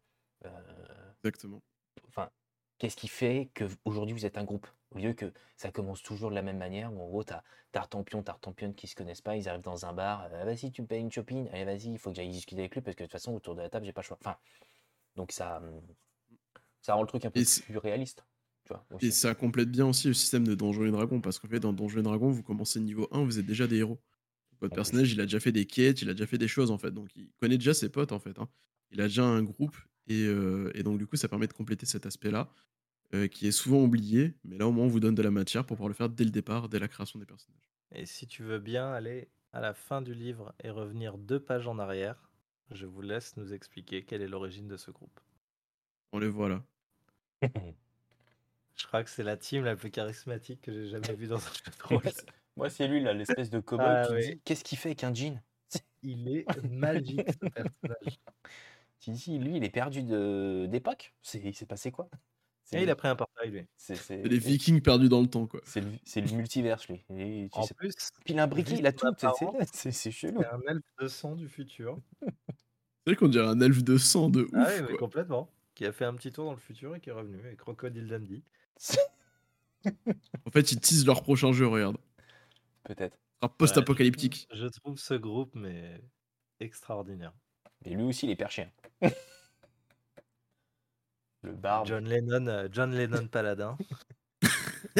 exactement. 1.22 1.62
enfin, 2.08 2.30
qu'est-ce 2.78 2.96
qui 2.96 3.08
fait 3.08 3.50
que 3.54 3.64
aujourd'hui 3.84 4.14
vous 4.14 4.26
êtes 4.26 4.38
un 4.38 4.44
groupe? 4.44 4.66
Au 4.92 4.98
lieu 4.98 5.12
que 5.14 5.32
ça 5.56 5.70
commence 5.72 6.02
toujours 6.02 6.30
de 6.30 6.34
la 6.34 6.42
même 6.42 6.58
manière, 6.58 6.92
où 6.94 7.00
en 7.02 7.06
gros, 7.08 7.24
t'as 7.24 7.42
Tartampion, 7.72 8.22
Tartampion 8.22 8.72
qui 8.72 8.86
se 8.86 8.94
connaissent 8.94 9.20
pas, 9.20 9.36
ils 9.36 9.48
arrivent 9.48 9.62
dans 9.62 9.84
un 9.84 9.92
bar, 9.92 10.24
euh, 10.32 10.44
vas-y, 10.44 10.70
tu 10.72 10.82
me 10.82 10.86
payes 10.86 11.00
une 11.00 11.10
chopine, 11.12 11.48
allez, 11.52 11.64
vas-y, 11.64 11.92
il 11.92 11.98
faut 11.98 12.10
que 12.10 12.16
j'aille 12.16 12.30
discuter 12.30 12.60
avec 12.62 12.74
lui 12.74 12.80
parce 12.82 12.94
que 12.96 13.02
de 13.02 13.06
toute 13.06 13.12
façon, 13.12 13.34
autour 13.34 13.54
de 13.56 13.62
la 13.62 13.68
table, 13.68 13.84
j'ai 13.84 13.92
pas 13.92 14.00
le 14.02 14.06
choix. 14.06 14.18
Enfin, 14.20 14.36
donc 15.16 15.32
ça, 15.32 15.58
hum, 15.58 15.82
Ça 16.82 16.94
rend 16.94 17.02
le 17.02 17.08
truc 17.08 17.24
un 17.24 17.30
peu 17.30 17.40
Et 17.40 17.44
plus 17.44 17.78
réaliste. 17.78 18.24
Tu 18.64 18.72
vois, 18.72 18.84
Et 19.00 19.10
ça 19.10 19.34
complète 19.34 19.70
bien 19.70 19.86
aussi 19.86 20.08
le 20.08 20.14
système 20.14 20.46
de 20.46 20.54
Donjons 20.54 20.86
et 20.86 20.90
Dragons, 20.90 21.20
parce 21.20 21.38
qu'en 21.38 21.48
fait, 21.48 21.60
dans 21.60 21.72
Donjons 21.72 22.00
et 22.00 22.02
Dragons, 22.02 22.30
vous 22.30 22.42
commencez 22.42 22.80
niveau 22.80 23.08
1, 23.12 23.24
vous 23.24 23.38
êtes 23.38 23.46
déjà 23.46 23.66
des 23.66 23.76
héros. 23.78 24.00
Votre 24.60 24.74
personnage, 24.74 25.12
il 25.12 25.20
a 25.20 25.24
déjà 25.24 25.40
fait 25.40 25.52
des 25.52 25.66
quêtes, 25.66 26.02
il 26.02 26.10
a 26.10 26.14
déjà 26.14 26.26
fait 26.26 26.38
des 26.38 26.48
choses, 26.48 26.70
en 26.70 26.78
fait. 26.78 26.90
Donc, 26.92 27.10
il 27.16 27.30
connaît 27.38 27.58
déjà 27.58 27.74
ses 27.74 27.90
potes, 27.90 28.12
en 28.12 28.20
fait. 28.20 28.38
hein. 28.38 28.48
Il 28.90 29.00
a 29.00 29.04
déjà 29.04 29.24
un 29.24 29.42
groupe, 29.42 29.76
et, 30.08 30.24
euh, 30.26 30.70
et 30.74 30.82
donc, 30.82 30.98
du 30.98 31.06
coup, 31.06 31.16
ça 31.16 31.28
permet 31.28 31.46
de 31.46 31.52
compléter 31.52 31.86
cet 31.86 32.06
aspect-là, 32.06 32.50
euh, 33.14 33.28
qui 33.28 33.46
est 33.46 33.52
souvent 33.52 33.82
oublié, 33.82 34.34
mais 34.44 34.58
là, 34.58 34.66
au 34.66 34.72
moins, 34.72 34.84
on 34.86 34.88
vous 34.88 35.00
donne 35.00 35.14
de 35.14 35.22
la 35.22 35.30
matière 35.30 35.64
pour 35.64 35.76
pouvoir 35.76 35.88
le 35.88 35.94
faire 35.94 36.08
dès 36.08 36.24
le 36.24 36.30
départ, 36.30 36.68
dès 36.68 36.78
la 36.78 36.88
création 36.88 37.18
des 37.18 37.26
personnages. 37.26 37.72
Et 37.92 38.06
si 38.06 38.26
tu 38.26 38.42
veux 38.42 38.58
bien 38.58 38.92
aller 38.92 39.30
à 39.52 39.60
la 39.60 39.74
fin 39.74 40.02
du 40.02 40.14
livre 40.14 40.54
et 40.62 40.70
revenir 40.70 41.18
deux 41.18 41.40
pages 41.40 41.66
en 41.66 41.78
arrière, 41.78 42.30
je 42.70 42.86
vous 42.86 43.02
laisse 43.02 43.36
nous 43.36 43.52
expliquer 43.52 44.04
quelle 44.04 44.22
est 44.22 44.28
l'origine 44.28 44.68
de 44.68 44.76
ce 44.76 44.90
groupe. 44.90 45.20
On 46.12 46.18
les 46.18 46.28
voit 46.28 46.48
là. 46.48 46.64
Je 48.76 48.86
crois 48.86 49.02
que 49.02 49.10
c'est 49.10 49.22
la 49.22 49.36
team 49.36 49.64
la 49.64 49.74
plus 49.74 49.90
charismatique 49.90 50.60
que 50.60 50.72
j'ai 50.72 50.88
jamais 50.88 51.14
vue 51.14 51.26
dans 51.26 51.36
un 51.36 51.52
jeu 51.52 51.70
de 51.78 51.82
rôle. 51.82 52.02
Moi, 52.56 52.70
c'est 52.70 52.86
lui, 52.88 53.02
là, 53.02 53.12
l'espèce 53.14 53.50
de 53.50 53.60
cowboy 53.60 53.86
Ah 53.86 54.06
qui 54.06 54.12
oui. 54.14 54.20
dit 54.20 54.40
Qu'est-ce 54.44 54.64
qu'il 54.64 54.78
fait 54.78 54.90
avec 54.90 55.04
un 55.04 55.14
jean? 55.14 55.42
Il 56.02 56.28
est 56.28 56.46
magique 56.62 57.30
ce 57.32 57.46
personnage. 57.46 58.18
Tu 59.00 59.10
dis, 59.10 59.38
lui, 59.38 59.56
il 59.56 59.64
est 59.64 59.70
perdu 59.70 60.02
de- 60.02 60.66
d'époque 60.68 61.14
C'est- 61.22 61.38
Il 61.44 61.54
s'est 61.54 61.66
passé 61.66 61.90
quoi? 61.90 62.08
Et 62.72 62.82
il 62.82 62.90
a 62.90 62.96
pris 62.96 63.06
un 63.06 63.14
portail 63.14 63.50
lui. 63.50 63.66
c'est- 63.76 64.24
les 64.24 64.38
vikings 64.38 64.80
perdus 64.82 65.08
dans 65.08 65.20
le 65.20 65.28
temps, 65.28 65.46
quoi. 65.46 65.60
c'est 65.64 65.80
le, 65.80 65.90
le 66.16 66.32
multiverse, 66.36 66.88
lui. 66.88 67.04
Et 67.10 67.48
tu 67.52 67.58
En 67.58 67.62
sais- 67.62 67.74
plus, 67.74 67.94
Puis 68.24 68.34
il 68.34 68.40
a 68.40 68.42
un 68.42 68.46
briquet, 68.48 68.74
il 68.78 68.86
a 68.86 68.92
tout. 68.92 69.06
tu 69.14 69.26
sais, 69.72 69.92
c'est- 69.92 70.10
chelou. 70.10 70.40
c'est 70.42 70.48
un 70.48 70.60
elfe 70.66 70.82
de 71.00 71.06
sang 71.06 71.36
du 71.36 71.48
futur. 71.48 72.00
C'est 72.22 72.30
vrai 73.12 73.16
qu'on 73.16 73.28
dirait 73.28 73.46
un 73.46 73.60
elfe 73.60 73.84
de 73.84 73.96
sang 73.98 74.28
de 74.30 74.42
ouf, 74.42 74.50
Ah 74.54 74.66
oui, 74.68 74.80
mais 74.82 74.88
quoi. 74.88 74.98
complètement. 74.98 75.48
Qui 75.76 75.86
a 75.86 75.92
fait 75.92 76.06
un 76.06 76.14
petit 76.14 76.32
tour 76.32 76.46
dans 76.46 76.54
le 76.54 76.58
futur 76.58 76.96
et 76.96 77.00
qui 77.00 77.10
est 77.10 77.12
revenu 77.12 77.38
avec 77.38 77.58
Crocodile 77.58 78.08
Dundee. 78.08 78.42
En 79.84 80.50
fait, 80.50 80.72
ils 80.72 80.80
teasent 80.80 81.06
leur 81.06 81.22
prochain 81.22 81.52
jeu, 81.52 81.66
regarde. 81.68 81.98
Peut-être. 82.84 83.16
Sera 83.40 83.48
post-apocalyptique. 83.56 84.48
Je 84.52 84.66
trouve 84.66 84.98
ce 84.98 85.14
groupe 85.14 85.54
mais 85.54 86.00
extraordinaire. 86.58 87.32
Et 87.86 87.90
lui 87.94 88.02
aussi, 88.02 88.26
il 88.26 88.30
est 88.30 88.36
perché. 88.36 88.68
le 91.42 91.52
barbe. 91.52 91.86
John 91.86 92.04
Lennon, 92.04 92.46
euh, 92.48 92.68
John 92.70 92.92
Lennon 92.92 93.28
Paladin. 93.28 93.76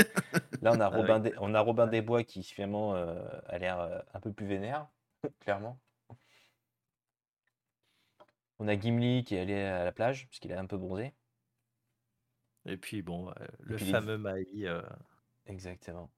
Là, 0.62 0.72
on 0.72 0.80
a, 0.80 0.87
Avec- 0.87 0.99
Robin 1.01 1.18
Des- 1.20 1.34
on 1.39 1.55
a 1.55 1.61
Robin 1.61 1.87
des 1.87 2.01
Bois 2.03 2.22
qui 2.24 2.43
finalement 2.43 2.95
euh, 2.95 3.22
a 3.47 3.59
l'air 3.59 3.78
euh, 3.80 4.01
un 4.14 4.20
peu 4.20 4.32
plus 4.32 4.47
vénère, 4.47 4.89
clairement. 5.41 5.78
On 8.59 8.68
a 8.68 8.78
Gimli 8.78 9.22
qui 9.24 9.34
est 9.37 9.41
allé 9.41 9.55
à 9.61 9.84
la 9.84 9.93
plage, 9.93 10.26
puisqu'il 10.28 10.51
est 10.51 10.55
un 10.57 10.66
peu 10.66 10.78
bronzé. 10.78 11.14
Et 12.64 12.76
puis 12.76 13.03
bon, 13.03 13.28
euh, 13.30 13.32
le 13.61 13.76
puis 13.76 13.84
les- 13.87 13.93
fameux 13.93 14.18
Maï 14.18 14.66
euh, 14.66 14.82
Exactement. 15.47 16.11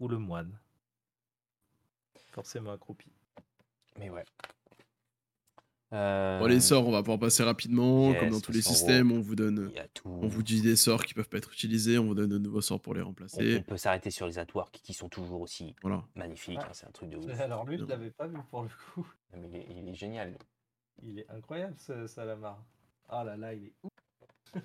ou 0.00 0.08
le 0.08 0.18
moine. 0.18 0.58
Forcément 2.30 2.72
accroupi. 2.72 3.12
Mais 3.98 4.10
ouais. 4.10 4.24
Bon, 5.94 6.00
Euh, 6.00 6.48
les 6.48 6.58
sorts, 6.58 6.88
on 6.88 6.90
va 6.90 7.02
pouvoir 7.02 7.20
passer 7.20 7.44
rapidement. 7.44 8.10
yes, 8.10 8.18
Comme 8.20 8.30
dans 8.30 8.40
tous 8.40 8.50
les 8.50 8.62
systèmes, 8.62 9.12
on 9.12 9.20
vous 9.20 9.36
donne. 9.36 9.70
On 10.04 10.26
vous 10.26 10.42
dit 10.42 10.60
des 10.60 10.74
sorts 10.74 11.04
qui 11.04 11.14
peuvent 11.14 11.28
pas 11.28 11.38
être 11.38 11.52
utilisés, 11.52 11.98
on 11.98 12.06
vous 12.06 12.16
donne 12.16 12.30
de 12.30 12.38
nouveaux 12.38 12.60
sorts 12.62 12.80
pour 12.80 12.94
les 12.94 13.00
remplacer. 13.00 13.58
on 13.58 13.62
peut 13.62 13.76
s'arrêter 13.76 14.10
sur 14.10 14.26
les 14.26 14.38
atworks 14.40 14.80
qui 14.82 14.92
sont 14.92 15.08
toujours 15.08 15.40
aussi 15.40 15.76
Voilà. 15.82 16.02
magnifiques. 16.16 16.58
Hein, 16.58 16.68
c'est 16.72 16.86
un 16.86 16.90
truc 16.90 17.10
de 17.10 17.18
ouf. 17.18 17.40
Alors 17.40 17.64
lui, 17.64 17.78
je 17.78 17.84
l'avais 17.84 18.10
pas 18.10 18.26
vu 18.26 18.36
pour 18.50 18.62
le 18.62 18.68
coup. 18.94 19.06
Non, 19.32 19.38
mais 19.40 19.48
il, 19.48 19.56
est, 19.56 19.66
il 19.70 19.88
est 19.88 19.94
génial. 19.94 20.36
Il 21.02 21.20
est 21.20 21.30
incroyable 21.30 21.76
ce 21.78 22.06
Salamar. 22.08 22.60
Ah 23.08 23.22
là 23.22 23.36
là, 23.36 23.54
il 23.54 23.66
est 23.66 23.72
ouf. 23.84 23.90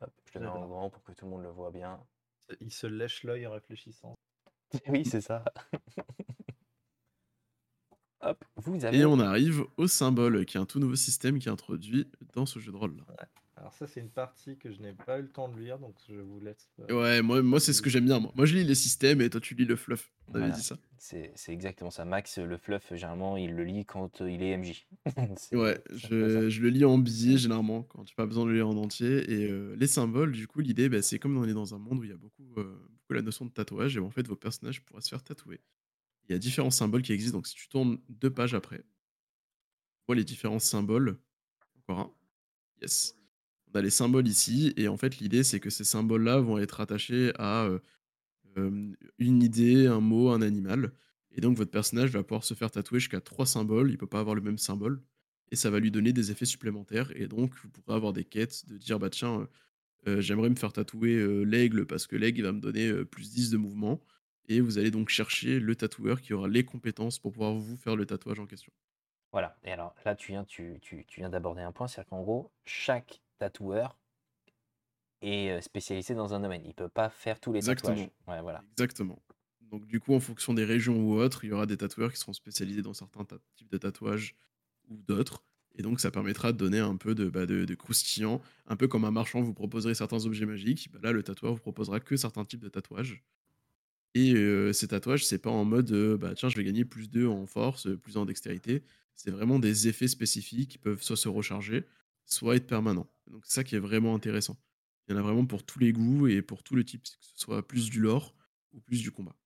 Hop, 0.00 0.10
je 0.32 0.38
le 0.38 0.44
mets 0.44 0.50
en 0.50 0.66
grand 0.68 0.90
pour 0.90 1.02
que 1.02 1.12
tout 1.12 1.24
le 1.24 1.30
monde 1.32 1.42
le 1.42 1.50
voit 1.50 1.70
bien. 1.72 1.98
Il 2.60 2.70
se 2.72 2.86
lèche 2.86 3.24
l'œil 3.24 3.46
en 3.46 3.52
réfléchissant. 3.52 4.14
oui, 4.88 5.04
c'est 5.04 5.20
ça. 5.20 5.44
Hop, 8.24 8.44
vous 8.56 8.84
avez. 8.84 8.98
Et 8.98 9.04
on 9.04 9.18
arrive 9.20 9.64
au 9.76 9.86
symbole, 9.86 10.44
qui 10.46 10.56
est 10.56 10.60
un 10.60 10.66
tout 10.66 10.78
nouveau 10.80 10.96
système 10.96 11.38
qui 11.38 11.48
est 11.48 11.52
introduit 11.52 12.06
dans 12.34 12.46
ce 12.46 12.58
jeu 12.58 12.72
de 12.72 12.76
rôle-là. 12.76 13.04
Alors 13.56 13.72
ça, 13.72 13.86
c'est 13.86 14.00
une 14.00 14.10
partie 14.10 14.56
que 14.58 14.70
je 14.72 14.80
n'ai 14.80 14.92
pas 14.92 15.18
eu 15.18 15.22
le 15.22 15.28
temps 15.28 15.48
de 15.48 15.58
lire, 15.58 15.78
donc 15.78 15.94
je 16.08 16.16
vous 16.16 16.40
laisse. 16.40 16.68
euh, 16.90 17.00
Ouais, 17.00 17.22
moi, 17.22 17.40
moi 17.40 17.60
c'est 17.60 17.72
ce 17.72 17.80
que 17.82 17.88
j'aime 17.88 18.04
bien. 18.04 18.18
Moi. 18.18 18.32
moi, 18.34 18.46
je 18.46 18.54
lis 18.56 18.64
les 18.64 18.74
systèmes 18.74 19.20
et 19.20 19.30
toi, 19.30 19.40
tu 19.40 19.54
lis 19.54 19.64
le 19.64 19.76
fluff. 19.76 20.12
On 20.28 20.32
avait 20.34 20.40
Voilà. 20.40 20.54
dit 20.56 20.62
ça. 20.62 20.76
C'est 20.98 21.32
exactement 21.48 21.90
ça. 21.90 22.04
Max, 22.04 22.38
le 22.38 22.56
fluff, 22.58 22.92
généralement, 22.94 23.36
il 23.36 23.54
le 23.54 23.62
lit 23.64 23.84
quand 23.84 24.22
euh, 24.22 24.30
il 24.30 24.42
est 24.42 24.56
MJ. 24.56 24.86
Ouais, 25.52 25.80
je, 25.94 26.48
je 26.50 26.62
le 26.62 26.68
lis 26.68 26.84
en 26.84 26.98
billet 26.98 27.36
généralement, 27.38 27.82
quand 27.84 28.04
tu 28.04 28.12
n'as 28.12 28.22
pas 28.24 28.26
besoin 28.26 28.44
de 28.44 28.50
le 28.50 28.56
lire 28.56 28.68
en 28.68 28.76
entier. 28.76 29.30
Et 29.32 29.50
euh, 29.50 29.76
les 29.78 29.86
symboles, 29.86 30.32
du 30.32 30.46
coup, 30.48 30.60
l'idée, 30.60 30.88
bah, 30.88 31.00
c'est 31.02 31.18
comme 31.18 31.36
on 31.36 31.44
est 31.44 31.52
dans 31.54 31.74
un 31.74 31.78
monde 31.78 32.00
où 32.00 32.04
il 32.04 32.10
y 32.10 32.12
a 32.12 32.16
beaucoup, 32.16 32.42
euh, 32.58 32.64
beaucoup 32.64 33.12
la 33.12 33.22
notion 33.22 33.44
de 33.44 33.50
tatouage, 33.50 33.96
et 33.96 34.00
en 34.00 34.10
fait, 34.10 34.26
vos 34.26 34.36
personnages 34.36 34.82
pourraient 34.82 35.02
se 35.02 35.10
faire 35.10 35.22
tatouer. 35.22 35.60
Il 36.28 36.32
y 36.32 36.34
a 36.34 36.38
différents 36.38 36.70
symboles 36.70 37.02
qui 37.02 37.12
existent, 37.12 37.38
donc 37.38 37.46
si 37.46 37.54
tu 37.54 37.68
tournes 37.68 37.98
deux 38.08 38.30
pages 38.30 38.54
après, 38.54 38.78
tu 38.78 38.84
vois 40.06 40.16
les 40.16 40.24
différents 40.24 40.58
symboles. 40.58 41.18
Encore 41.78 42.00
un. 42.00 42.14
Yes. 42.82 43.16
On 43.68 43.78
a 43.78 43.82
les 43.82 43.90
symboles 43.90 44.28
ici, 44.28 44.72
et 44.76 44.88
en 44.88 44.96
fait, 44.96 45.18
l'idée, 45.18 45.42
c'est 45.42 45.60
que 45.60 45.70
ces 45.70 45.84
symboles-là 45.84 46.38
vont 46.40 46.58
être 46.58 46.80
attachés 46.80 47.32
à 47.38 47.64
euh, 47.64 47.78
euh, 48.58 48.92
une 49.18 49.42
idée, 49.42 49.86
un 49.86 50.00
mot, 50.00 50.30
un 50.30 50.42
animal. 50.42 50.92
Et 51.32 51.40
donc, 51.40 51.56
votre 51.56 51.70
personnage 51.70 52.10
va 52.10 52.22
pouvoir 52.22 52.44
se 52.44 52.54
faire 52.54 52.70
tatouer 52.70 53.00
jusqu'à 53.00 53.20
trois 53.20 53.46
symboles. 53.46 53.90
Il 53.90 53.98
peut 53.98 54.06
pas 54.06 54.20
avoir 54.20 54.34
le 54.36 54.42
même 54.42 54.58
symbole 54.58 55.02
et 55.50 55.56
ça 55.56 55.70
va 55.70 55.80
lui 55.80 55.90
donner 55.90 56.12
des 56.12 56.30
effets 56.30 56.46
supplémentaires. 56.46 57.12
Et 57.16 57.26
donc, 57.28 57.54
vous 57.62 57.68
pourrez 57.70 57.96
avoir 57.96 58.12
des 58.12 58.24
quêtes 58.24 58.68
de 58.68 58.78
dire 58.78 58.98
bah 58.98 59.10
tiens, 59.10 59.48
euh, 60.08 60.20
j'aimerais 60.20 60.50
me 60.50 60.56
faire 60.56 60.72
tatouer 60.72 61.44
l'aigle 61.44 61.86
parce 61.86 62.06
que 62.06 62.16
l'aigle 62.16 62.42
va 62.44 62.52
me 62.52 62.60
donner 62.60 63.04
plus 63.06 63.32
10 63.32 63.50
de 63.50 63.56
mouvement. 63.56 64.00
Et 64.46 64.60
vous 64.62 64.78
allez 64.78 64.90
donc 64.90 65.10
chercher 65.10 65.60
le 65.60 65.76
tatoueur 65.76 66.20
qui 66.22 66.32
aura 66.32 66.48
les 66.48 66.64
compétences 66.64 67.18
pour 67.18 67.32
pouvoir 67.32 67.54
vous 67.54 67.76
faire 67.76 67.96
le 67.96 68.06
tatouage 68.06 68.40
en 68.40 68.46
question. 68.46 68.72
Voilà. 69.32 69.58
Et 69.64 69.70
alors 69.72 69.94
là, 70.06 70.14
tu 70.16 70.32
viens, 70.32 70.44
tu, 70.46 70.78
tu- 70.80 71.04
tu 71.06 71.20
viens 71.20 71.28
d'aborder 71.28 71.60
un 71.62 71.72
point, 71.72 71.88
c'est-à-dire 71.88 72.08
qu'en 72.08 72.22
gros, 72.22 72.52
chaque 72.64 73.22
tatoueur 73.38 73.98
est 75.22 75.50
euh, 75.50 75.60
spécialisé 75.60 76.14
dans 76.14 76.34
un 76.34 76.40
domaine. 76.40 76.64
Il 76.64 76.72
peut 76.74 76.88
pas 76.88 77.10
faire 77.10 77.40
tous 77.40 77.52
les 77.52 77.62
Exactement. 77.62 77.64
tatouages. 77.64 78.10
Ouais, 78.28 78.40
voilà. 78.42 78.64
Exactement. 78.72 79.22
Donc, 79.60 79.86
du 79.86 80.00
coup, 80.00 80.14
en 80.14 80.20
fonction 80.20 80.54
des 80.54 80.64
régions 80.64 80.98
ou 81.00 81.14
autres, 81.18 81.44
il 81.44 81.50
y 81.50 81.52
aura 81.52 81.66
des 81.66 81.76
tatoueurs 81.76 82.12
qui 82.12 82.18
seront 82.18 82.32
spécialisés 82.32 82.82
dans 82.82 82.94
certains 82.94 83.24
ta- 83.24 83.38
types 83.56 83.70
de 83.70 83.78
tatouages 83.78 84.36
ou 84.88 84.96
d'autres. 85.02 85.44
Et 85.76 85.82
donc, 85.82 86.00
ça 86.00 86.10
permettra 86.10 86.52
de 86.52 86.58
donner 86.58 86.78
un 86.78 86.96
peu 86.96 87.14
de, 87.14 87.28
bah, 87.28 87.46
de, 87.46 87.64
de 87.64 87.74
croustillant. 87.74 88.42
Un 88.66 88.76
peu 88.76 88.88
comme 88.88 89.04
un 89.04 89.10
marchand 89.10 89.42
vous 89.42 89.54
proposerait 89.54 89.94
certains 89.94 90.26
objets 90.26 90.46
magiques. 90.46 90.90
bah 90.92 91.00
là, 91.02 91.12
le 91.12 91.22
tatoueur 91.22 91.54
vous 91.54 91.60
proposera 91.60 92.00
que 92.00 92.16
certains 92.16 92.44
types 92.44 92.60
de 92.62 92.68
tatouages. 92.68 93.24
Et 94.14 94.34
euh, 94.34 94.72
ces 94.72 94.88
tatouages, 94.88 95.24
c'est 95.24 95.38
pas 95.38 95.50
en 95.50 95.64
mode 95.64 95.90
euh, 95.90 96.16
bah, 96.16 96.34
tiens, 96.34 96.48
je 96.48 96.56
vais 96.56 96.64
gagner 96.64 96.84
plus 96.84 97.10
2 97.10 97.26
en 97.26 97.46
force, 97.46 97.88
plus 98.02 98.16
1 98.16 98.20
en 98.20 98.26
dextérité. 98.26 98.84
C'est 99.14 99.30
vraiment 99.30 99.58
des 99.58 99.88
effets 99.88 100.08
spécifiques 100.08 100.70
qui 100.70 100.78
peuvent 100.78 101.02
soit 101.02 101.16
se 101.16 101.28
recharger, 101.28 101.84
soit 102.24 102.56
être 102.56 102.66
permanents. 102.66 103.08
Donc, 103.26 103.44
c'est 103.44 103.54
ça 103.54 103.64
qui 103.64 103.74
est 103.76 103.80
vraiment 103.80 104.14
intéressant. 104.14 104.56
Il 105.06 105.14
y 105.14 105.16
en 105.16 105.18
a 105.18 105.22
vraiment 105.22 105.44
pour 105.46 105.64
tous 105.64 105.78
les 105.78 105.92
goûts 105.92 106.28
et 106.28 106.42
pour 106.42 106.62
tout 106.62 106.76
le 106.76 106.84
type, 106.84 107.02
que 107.02 107.08
ce 107.08 107.16
soit 107.34 107.66
plus 107.66 107.90
du 107.90 108.00
lore 108.00 108.34
ou 108.72 108.80
plus 108.80 109.02
du 109.02 109.10
combat. 109.10 109.36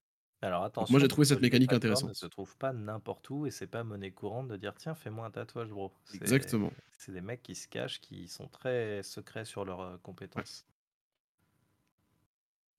Alors 0.41 0.63
attention. 0.63 0.93
moi, 0.93 1.01
j'ai 1.01 1.09
trouvé 1.09 1.27
cette 1.27 1.41
mécanique 1.41 1.73
intéressante. 1.73 2.11
Ne 2.11 2.15
se 2.15 2.27
trouve 2.27 2.57
pas 2.59 2.73
n'importe 2.73 3.29
où 3.31 3.47
et 3.47 3.51
c'est 3.51 3.67
pas 3.67 3.83
monnaie 3.83 4.13
courante 4.13 4.47
de 4.49 4.57
dire 4.57 4.73
tiens 4.77 4.95
fais-moi 4.95 5.27
un 5.27 5.31
tatouage 5.31 5.71
bro. 5.71 5.93
Exactement. 6.15 6.73
C'est 6.97 7.11
des 7.11 7.21
mecs 7.21 7.43
qui 7.43 7.57
se 7.57 7.67
cachent, 7.67 8.01
qui 8.01 8.29
sont 8.29 8.47
très 8.47 9.03
secrets 9.03 9.45
sur 9.45 9.65
leurs 9.65 10.01
compétences. 10.03 10.65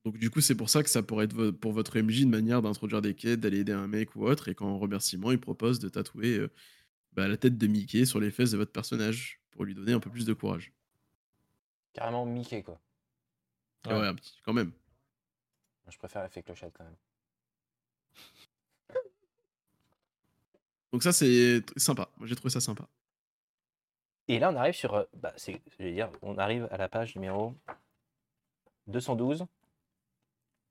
Donc 0.05 0.17
du 0.17 0.29
coup, 0.29 0.39
c'est 0.41 0.55
pour 0.55 0.69
ça 0.69 0.81
que 0.81 0.89
ça 0.89 1.03
pourrait 1.03 1.25
être 1.25 1.33
vo- 1.33 1.51
pour 1.51 1.73
votre 1.73 1.97
MJ 1.97 2.21
une 2.21 2.29
manière 2.29 2.61
d'introduire 2.61 3.01
des 3.01 3.15
quêtes, 3.15 3.39
d'aller 3.41 3.59
aider 3.59 3.73
un 3.73 3.87
mec 3.87 4.15
ou 4.15 4.25
autre, 4.25 4.47
et 4.47 4.55
qu'en 4.55 4.77
remerciement, 4.79 5.31
il 5.31 5.39
propose 5.39 5.79
de 5.79 5.89
tatouer 5.89 6.37
euh, 6.37 6.49
bah, 7.13 7.27
la 7.27 7.37
tête 7.37 7.57
de 7.57 7.67
Mickey 7.67 8.05
sur 8.05 8.19
les 8.19 8.31
fesses 8.31 8.51
de 8.51 8.57
votre 8.57 8.71
personnage 8.71 9.41
pour 9.51 9.65
lui 9.65 9.75
donner 9.75 9.91
un 9.93 9.99
peu 9.99 10.09
plus 10.09 10.25
de 10.25 10.33
courage. 10.33 10.71
Carrément 11.93 12.25
Mickey, 12.25 12.63
quoi. 12.63 12.79
Ah 13.85 13.99
Ouais, 13.99 14.07
un 14.07 14.15
petit, 14.15 14.37
quand 14.45 14.53
même. 14.53 14.71
Je 15.89 15.97
préfère 15.97 16.23
l'effet 16.23 16.43
clochette 16.43 16.73
quand 16.77 16.83
même. 16.83 16.95
Donc 20.93 21.03
ça, 21.03 21.11
c'est 21.11 21.61
t- 21.65 21.79
sympa. 21.79 22.09
Moi, 22.17 22.27
j'ai 22.27 22.35
trouvé 22.35 22.51
ça 22.51 22.59
sympa. 22.61 22.87
Et 24.27 24.39
là, 24.39 24.51
on 24.51 24.55
arrive 24.55 24.73
sur. 24.75 24.93
euh, 24.93 25.03
Bah, 25.15 25.33
c'est, 25.35 25.61
je 25.77 25.83
vais 25.83 25.91
dire, 25.93 26.09
on 26.21 26.37
arrive 26.37 26.67
à 26.71 26.77
la 26.77 26.87
page 26.89 27.15
numéro 27.15 27.53
212. 28.87 29.45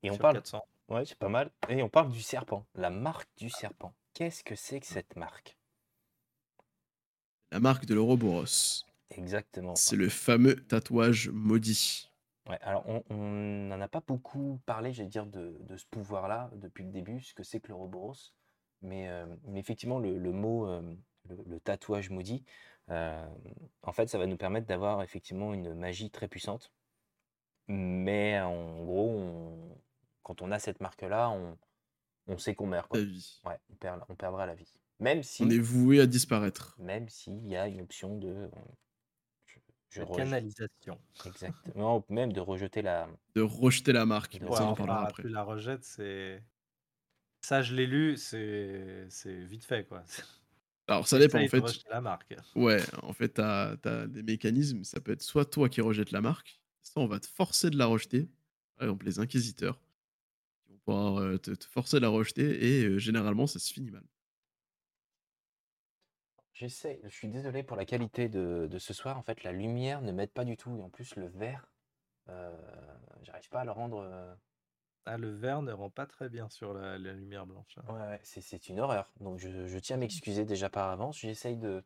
Et 0.03 0.09
on 0.09 0.13
Sur 0.13 0.21
parle. 0.21 0.35
400. 0.35 0.61
Ouais, 0.89 1.05
c'est 1.05 1.17
pas 1.17 1.29
mal. 1.29 1.51
Et 1.69 1.83
on 1.83 1.89
parle 1.89 2.09
du 2.09 2.21
serpent. 2.21 2.65
La 2.75 2.89
marque 2.89 3.29
du 3.37 3.49
serpent. 3.49 3.93
Qu'est-ce 4.13 4.43
que 4.43 4.55
c'est 4.55 4.79
que 4.79 4.87
cette 4.87 5.15
marque? 5.15 5.57
La 7.51 7.59
marque 7.59 7.85
de 7.85 7.95
l'Ouroboros. 7.95 8.85
Exactement. 9.11 9.75
C'est 9.75 9.95
le 9.95 10.09
fameux 10.09 10.55
tatouage 10.55 11.29
maudit. 11.29 12.11
Ouais, 12.47 12.57
alors 12.61 12.83
on 13.09 13.23
n'en 13.23 13.79
a 13.81 13.87
pas 13.87 14.01
beaucoup 14.01 14.59
parlé, 14.65 14.91
j'allais 14.91 15.09
dire, 15.09 15.25
de, 15.25 15.57
de 15.61 15.77
ce 15.77 15.85
pouvoir-là 15.85 16.49
depuis 16.55 16.83
le 16.83 16.91
début, 16.91 17.21
ce 17.21 17.33
que 17.33 17.43
c'est 17.43 17.59
que 17.59 17.69
l'Ouroboros. 17.69 18.33
Mais, 18.81 19.07
euh, 19.09 19.25
mais 19.43 19.59
effectivement, 19.59 19.99
le, 19.99 20.17
le 20.17 20.31
mot, 20.31 20.67
euh, 20.67 20.81
le, 21.27 21.59
tatouage 21.59 22.09
maudit, 22.09 22.43
en 22.87 23.91
fait, 23.93 24.07
ça 24.07 24.17
va 24.17 24.25
nous 24.25 24.37
permettre 24.37 24.65
d'avoir 24.65 25.03
effectivement 25.03 25.53
une 25.53 25.75
magie 25.75 26.09
très 26.09 26.27
puissante. 26.27 26.71
Mais 27.67 28.39
en 28.41 28.83
gros, 28.83 29.77
quand 30.23 30.41
on 30.41 30.51
a 30.51 30.59
cette 30.59 30.81
marque-là, 30.81 31.29
on, 31.29 31.57
on 32.27 32.37
sait 32.37 32.55
qu'on 32.55 32.67
meurt. 32.67 32.87
Quoi. 32.89 32.99
La 32.99 33.05
vie. 33.05 33.39
Ouais, 33.45 33.57
on, 33.71 33.75
perd, 33.75 34.01
on 34.09 34.15
perdra 34.15 34.45
la 34.45 34.55
vie. 34.55 34.71
Même 34.99 35.23
si, 35.23 35.43
On 35.43 35.49
est 35.49 35.59
voué 35.59 35.99
à 36.01 36.05
disparaître. 36.07 36.75
même 36.77 37.07
s'il 37.09 37.47
y 37.47 37.55
a 37.55 37.67
une 37.67 37.81
option 37.81 38.17
de. 38.17 38.27
euh, 38.27 38.47
je- 39.45 39.59
je 39.89 39.99
La 40.01 40.05
rejette- 40.05 40.17
canalisation. 40.25 40.99
Exactement. 41.25 42.05
Même 42.09 42.33
de 42.33 42.41
rejeter 42.41 42.81
la. 42.81 43.07
De 43.35 43.41
rejeter 43.41 43.93
la 43.93 44.05
marque. 44.05 44.37
Ouais, 44.41 44.55
ça, 44.55 44.63
on 44.63 44.67
en 44.67 44.71
enfin, 44.71 44.85
parlera 44.85 45.07
après. 45.07 45.23
tu 45.23 45.29
la 45.29 45.43
rejettes, 45.43 45.83
c'est. 45.85 46.43
Ça, 47.41 47.61
je 47.61 47.73
l'ai 47.73 47.87
lu, 47.87 48.17
c'est 48.17 49.05
c'est 49.09 49.33
vite 49.45 49.63
fait, 49.63 49.85
quoi. 49.87 50.03
Alors, 50.87 51.07
ça 51.07 51.17
dépend. 51.19 51.37
En 51.39 51.43
de 51.43 51.47
fait, 51.47 51.83
la 51.89 52.01
marque. 52.01 52.35
ouais, 52.55 52.81
en 53.03 53.13
fait, 53.13 53.29
t'as 53.29 53.77
as 53.85 54.07
des 54.07 54.23
mécanismes. 54.23 54.83
Ça 54.83 54.99
peut 54.99 55.13
être 55.13 55.21
soit 55.21 55.45
toi 55.45 55.69
qui 55.69 55.79
rejettes 55.81 56.11
la 56.11 56.19
marque, 56.19 56.59
soit 56.81 57.01
on 57.01 57.07
va 57.07 57.19
te 57.21 57.27
forcer 57.27 57.69
de 57.69 57.77
la 57.77 57.85
rejeter. 57.85 58.27
Par 58.75 58.83
exemple, 58.87 59.05
les 59.05 59.19
inquisiteurs 59.19 59.79
pouvoir 60.89 61.39
te, 61.41 61.51
te 61.51 61.65
forcer 61.65 61.97
de 61.97 62.01
la 62.03 62.09
rejeter 62.09 62.65
et 62.81 62.85
euh, 62.85 62.97
généralement, 62.99 63.47
ça 63.47 63.59
se 63.59 63.71
finit 63.73 63.91
mal. 63.91 64.03
J'essaie, 66.53 66.99
je 67.03 67.09
suis 67.09 67.27
désolé 67.29 67.63
pour 67.63 67.77
la 67.77 67.85
qualité 67.85 68.27
de, 68.29 68.67
de 68.69 68.79
ce 68.79 68.93
soir. 68.93 69.17
En 69.17 69.23
fait, 69.23 69.43
la 69.43 69.51
lumière 69.51 70.01
ne 70.01 70.11
m'aide 70.11 70.31
pas 70.31 70.45
du 70.45 70.57
tout. 70.57 70.77
Et 70.77 70.81
en 70.81 70.89
plus, 70.89 71.15
le 71.15 71.27
vert, 71.27 71.71
euh, 72.29 72.51
j'arrive 73.23 73.49
pas 73.49 73.61
à 73.61 73.65
le 73.65 73.71
rendre. 73.71 74.37
Ah, 75.05 75.17
le 75.17 75.31
vert 75.35 75.61
ne 75.61 75.73
rend 75.73 75.89
pas 75.89 76.05
très 76.07 76.29
bien 76.29 76.49
sur 76.49 76.73
la, 76.73 76.97
la 76.97 77.13
lumière 77.13 77.47
blanche. 77.47 77.77
hein. 77.79 77.83
Ouais, 77.87 77.99
ouais, 77.99 78.21
c'est 78.23 78.69
une 78.69 78.79
horreur. 78.79 79.11
Donc, 79.19 79.39
je, 79.39 79.67
je 79.67 79.79
tiens 79.79 79.97
à 79.97 79.99
m'excuser 79.99 80.45
déjà 80.45 80.69
par 80.69 80.89
avance. 80.89 81.19
J'essaye 81.19 81.57
de. 81.57 81.83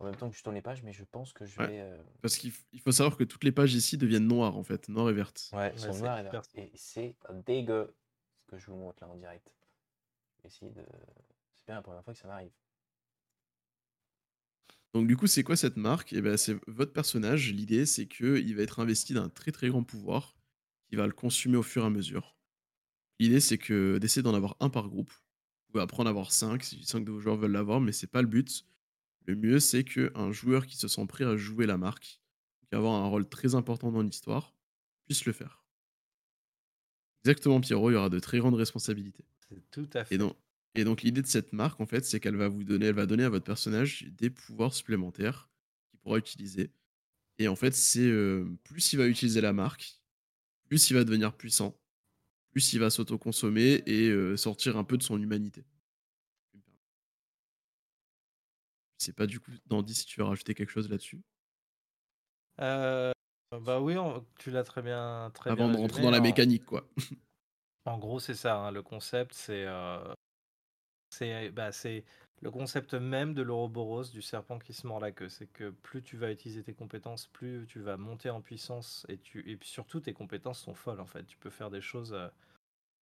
En 0.00 0.06
même 0.06 0.16
temps 0.16 0.30
que 0.30 0.36
je 0.36 0.42
tourne 0.42 0.56
les 0.56 0.62
pages, 0.62 0.82
mais 0.82 0.92
je 0.92 1.04
pense 1.04 1.32
que 1.32 1.46
je 1.46 1.58
Ouais. 1.58 1.66
vais. 1.66 1.80
euh, 1.80 2.02
Parce 2.22 2.36
qu'il 2.36 2.52
faut 2.82 2.92
savoir 2.92 3.16
que 3.16 3.24
toutes 3.24 3.44
les 3.44 3.52
pages 3.52 3.74
ici 3.74 3.96
deviennent 3.98 4.26
noires, 4.26 4.56
en 4.56 4.64
fait, 4.64 4.88
noires 4.88 5.10
et 5.10 5.12
vertes. 5.12 5.50
Ouais, 5.52 5.70
elles 5.72 5.78
sont 5.78 5.94
noires 5.96 6.18
et 6.18 6.22
vertes. 6.22 6.50
Et 6.54 6.70
c'est 6.76 7.16
dégueu 7.46 7.94
que 8.46 8.58
je 8.58 8.66
vous 8.66 8.76
montre 8.76 9.02
là 9.02 9.08
en 9.10 9.16
direct. 9.16 9.46
De. 10.44 10.48
C'est 10.48 10.72
bien 11.66 11.74
la 11.76 11.82
première 11.82 12.04
fois 12.04 12.12
que 12.12 12.18
ça 12.18 12.28
m'arrive. 12.28 12.52
Donc 14.94 15.08
du 15.08 15.16
coup, 15.16 15.26
c'est 15.26 15.42
quoi 15.42 15.56
cette 15.56 15.76
marque? 15.76 16.12
Eh 16.12 16.22
ben, 16.22 16.36
c'est 16.36 16.56
votre 16.68 16.92
personnage. 16.92 17.52
L'idée, 17.52 17.84
c'est 17.84 18.06
qu'il 18.06 18.56
va 18.56 18.62
être 18.62 18.80
investi 18.80 19.12
d'un 19.12 19.28
très 19.28 19.52
très 19.52 19.68
grand 19.68 19.82
pouvoir 19.82 20.36
qui 20.88 20.96
va 20.96 21.06
le 21.06 21.12
consumer 21.12 21.56
au 21.56 21.62
fur 21.62 21.82
et 21.82 21.86
à 21.86 21.90
mesure. 21.90 22.36
L'idée, 23.18 23.40
c'est 23.40 23.58
que 23.58 23.98
d'essayer 23.98 24.22
d'en 24.22 24.34
avoir 24.34 24.56
un 24.60 24.70
par 24.70 24.88
groupe. 24.88 25.10
Vous 25.10 25.72
pouvez 25.72 25.82
apprendre 25.82 26.08
à 26.08 26.10
avoir 26.10 26.32
cinq 26.32 26.62
si 26.62 26.84
cinq 26.84 27.04
de 27.04 27.10
vos 27.10 27.20
joueurs 27.20 27.36
veulent 27.36 27.52
l'avoir, 27.52 27.80
mais 27.80 27.92
c'est 27.92 28.06
pas 28.06 28.22
le 28.22 28.28
but. 28.28 28.64
Le 29.26 29.34
mieux, 29.34 29.58
c'est 29.58 29.84
qu'un 29.84 30.30
joueur 30.30 30.66
qui 30.66 30.76
se 30.76 30.86
sent 30.86 31.04
prêt 31.06 31.24
à 31.24 31.36
jouer 31.36 31.66
la 31.66 31.76
marque, 31.76 32.20
qui 32.70 32.76
avoir 32.76 32.94
un 32.94 33.08
rôle 33.08 33.28
très 33.28 33.54
important 33.54 33.90
dans 33.90 34.02
l'histoire, 34.02 34.54
puisse 35.06 35.24
le 35.24 35.32
faire. 35.32 35.65
Exactement, 37.26 37.60
Pierrot, 37.60 37.90
il 37.90 37.94
y 37.94 37.96
aura 37.96 38.08
de 38.08 38.20
très 38.20 38.38
grandes 38.38 38.54
responsabilités. 38.54 39.24
Tout 39.72 39.90
à 39.94 40.04
fait. 40.04 40.14
Et 40.14 40.18
donc, 40.18 40.36
et 40.76 40.84
donc 40.84 41.02
l'idée 41.02 41.22
de 41.22 41.26
cette 41.26 41.52
marque, 41.52 41.80
en 41.80 41.86
fait, 41.86 42.04
c'est 42.04 42.20
qu'elle 42.20 42.36
va 42.36 42.46
vous 42.46 42.62
donner, 42.62 42.86
elle 42.86 42.94
va 42.94 43.06
donner 43.06 43.24
à 43.24 43.28
votre 43.28 43.44
personnage 43.44 44.04
des 44.16 44.30
pouvoirs 44.30 44.72
supplémentaires 44.72 45.50
qu'il 45.90 45.98
pourra 45.98 46.18
utiliser. 46.18 46.70
Et 47.40 47.48
en 47.48 47.56
fait, 47.56 47.74
c'est 47.74 48.06
euh, 48.06 48.46
plus 48.62 48.92
il 48.92 48.98
va 48.98 49.08
utiliser 49.08 49.40
la 49.40 49.52
marque, 49.52 50.00
plus 50.68 50.88
il 50.88 50.94
va 50.94 51.02
devenir 51.02 51.36
puissant, 51.36 51.76
plus 52.52 52.72
il 52.74 52.78
va 52.78 52.90
s'auto-consommer 52.90 53.82
et 53.86 54.08
euh, 54.08 54.36
sortir 54.36 54.76
un 54.76 54.84
peu 54.84 54.96
de 54.96 55.02
son 55.02 55.20
humanité. 55.20 55.64
Je 59.00 59.04
sais 59.04 59.12
pas 59.12 59.26
du 59.26 59.40
coup, 59.40 59.50
Dandy, 59.66 59.94
si 59.94 60.06
tu 60.06 60.20
veux 60.20 60.26
rajouter 60.26 60.54
quelque 60.54 60.70
chose 60.70 60.88
là-dessus. 60.88 61.20
Euh, 62.60 63.10
bah 63.52 63.80
oui, 63.80 63.96
on- 63.96 64.24
tu 64.38 64.50
l'as 64.50 64.64
très 64.64 64.82
bien, 64.82 65.30
très 65.34 65.50
Avant 65.50 65.66
bien 65.66 65.72
de 65.72 65.76
rentrer 65.78 66.02
dans 66.02 66.10
la 66.10 66.18
En- 66.18 66.22
mécanique, 66.22 66.64
quoi. 66.66 66.88
En 67.86 67.98
gros, 67.98 68.20
c'est 68.20 68.34
ça. 68.34 68.56
hein, 68.58 68.70
le 68.70 68.82
concept, 68.82 69.32
c'est 69.34 69.64
euh, 69.66 70.12
c'est 71.10 71.50
bah, 71.50 71.72
c'est 71.72 72.04
le 72.42 72.50
concept 72.50 72.94
même 72.94 73.32
de 73.34 73.42
l'Ouroboros, 73.42 74.04
du 74.12 74.20
serpent 74.22 74.58
qui 74.58 74.74
se 74.74 74.86
mord 74.86 75.00
la 75.00 75.12
queue. 75.12 75.28
C'est 75.28 75.46
que 75.46 75.70
plus 75.70 76.02
tu 76.02 76.16
vas 76.16 76.30
utiliser 76.32 76.62
tes 76.62 76.74
compétences, 76.74 77.26
plus 77.28 77.66
tu 77.66 77.80
vas 77.80 77.96
monter 77.96 78.30
en 78.30 78.40
puissance 78.42 79.06
et, 79.08 79.18
tu, 79.18 79.48
et 79.50 79.56
puis 79.56 79.68
surtout 79.68 80.00
tes 80.00 80.12
compétences 80.12 80.60
sont 80.60 80.74
folles 80.74 81.00
en 81.00 81.06
fait. 81.06 81.24
Tu 81.24 81.38
peux 81.38 81.50
faire 81.50 81.70
des 81.70 81.80
choses 81.80 82.12
euh, 82.12 82.28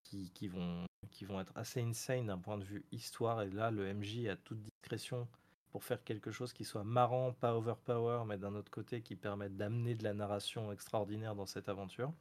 qui, 0.05 0.31
qui 0.33 0.49
vont, 0.49 0.87
qui 1.11 1.25
vont 1.25 1.41
être 1.41 1.53
assez 1.57 1.83
insane 1.83 2.27
d'un 2.27 2.39
point 2.39 2.59
de 2.59 2.65
vue 2.65 2.85
histoire. 2.93 3.43
Et 3.43 3.51
là, 3.51 3.71
le 3.71 3.87
MJ 3.89 4.29
a 4.29 4.37
toute 4.37 4.61
discrétion 4.63 5.29
pour 5.75 5.83
faire 5.83 6.05
quelque 6.05 6.31
chose 6.31 6.53
qui 6.53 6.65
soit 6.65 6.85
marrant, 6.85 7.33
pas 7.33 7.57
overpower, 7.57 8.23
mais 8.29 8.39
d'un 8.39 8.55
autre 8.55 8.71
côté 8.71 9.03
qui 9.03 9.17
permette 9.17 9.57
d'amener 9.57 9.97
de 9.97 10.05
la 10.05 10.15
narration 10.15 10.71
extraordinaire 10.71 11.35
dans 11.35 11.47
cette 11.47 11.69
aventure. 11.69 12.13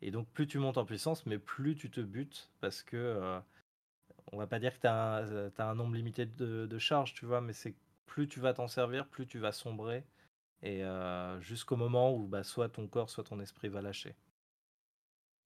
Et 0.00 0.10
donc, 0.10 0.26
plus 0.30 0.46
tu 0.46 0.58
montes 0.58 0.78
en 0.78 0.86
puissance, 0.86 1.26
mais 1.26 1.38
plus 1.38 1.76
tu 1.76 1.90
te 1.90 2.00
butes, 2.00 2.48
parce 2.60 2.82
que 2.82 2.96
euh, 2.96 3.38
on 4.32 4.38
va 4.38 4.46
pas 4.46 4.58
dire 4.58 4.72
que 4.74 4.80
tu 4.80 4.86
as, 4.86 5.68
un 5.68 5.74
nombre 5.74 5.96
limité 5.96 6.24
de, 6.24 6.78
charges, 6.78 7.12
tu 7.12 7.26
vois, 7.26 7.42
mais 7.42 7.52
c'est 7.52 7.74
plus 8.06 8.26
tu 8.26 8.40
vas 8.40 8.54
t'en 8.54 8.68
servir, 8.68 9.06
plus 9.06 9.26
tu 9.26 9.38
vas 9.38 9.52
sombrer, 9.52 10.02
et 10.62 10.82
euh, 10.82 11.38
jusqu'au 11.42 11.76
moment 11.76 12.16
où 12.16 12.26
bah, 12.26 12.42
soit 12.42 12.70
ton 12.70 12.88
corps, 12.88 13.10
soit 13.10 13.24
ton 13.24 13.38
esprit 13.38 13.68
va 13.68 13.82
lâcher. 13.82 14.14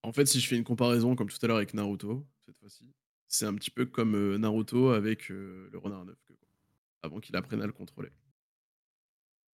En 0.04 0.12
fait, 0.12 0.26
si 0.26 0.38
je 0.38 0.46
fais 0.46 0.56
une 0.56 0.62
comparaison, 0.62 1.16
comme 1.16 1.28
tout 1.28 1.38
à 1.42 1.48
l'heure 1.48 1.56
avec 1.56 1.74
Naruto, 1.74 2.24
cette 2.46 2.58
fois-ci, 2.58 2.84
c'est 3.26 3.46
un 3.46 3.54
petit 3.56 3.72
peu 3.72 3.84
comme 3.84 4.14
euh, 4.14 4.38
Naruto 4.38 4.90
avec 4.90 5.28
le 5.28 5.72
renard 5.74 6.04
neuf, 6.04 6.18
avant 7.02 7.20
qu'il 7.20 7.36
apprenne 7.36 7.62
à 7.62 7.66
le 7.66 7.72
contrôler. 7.72 8.10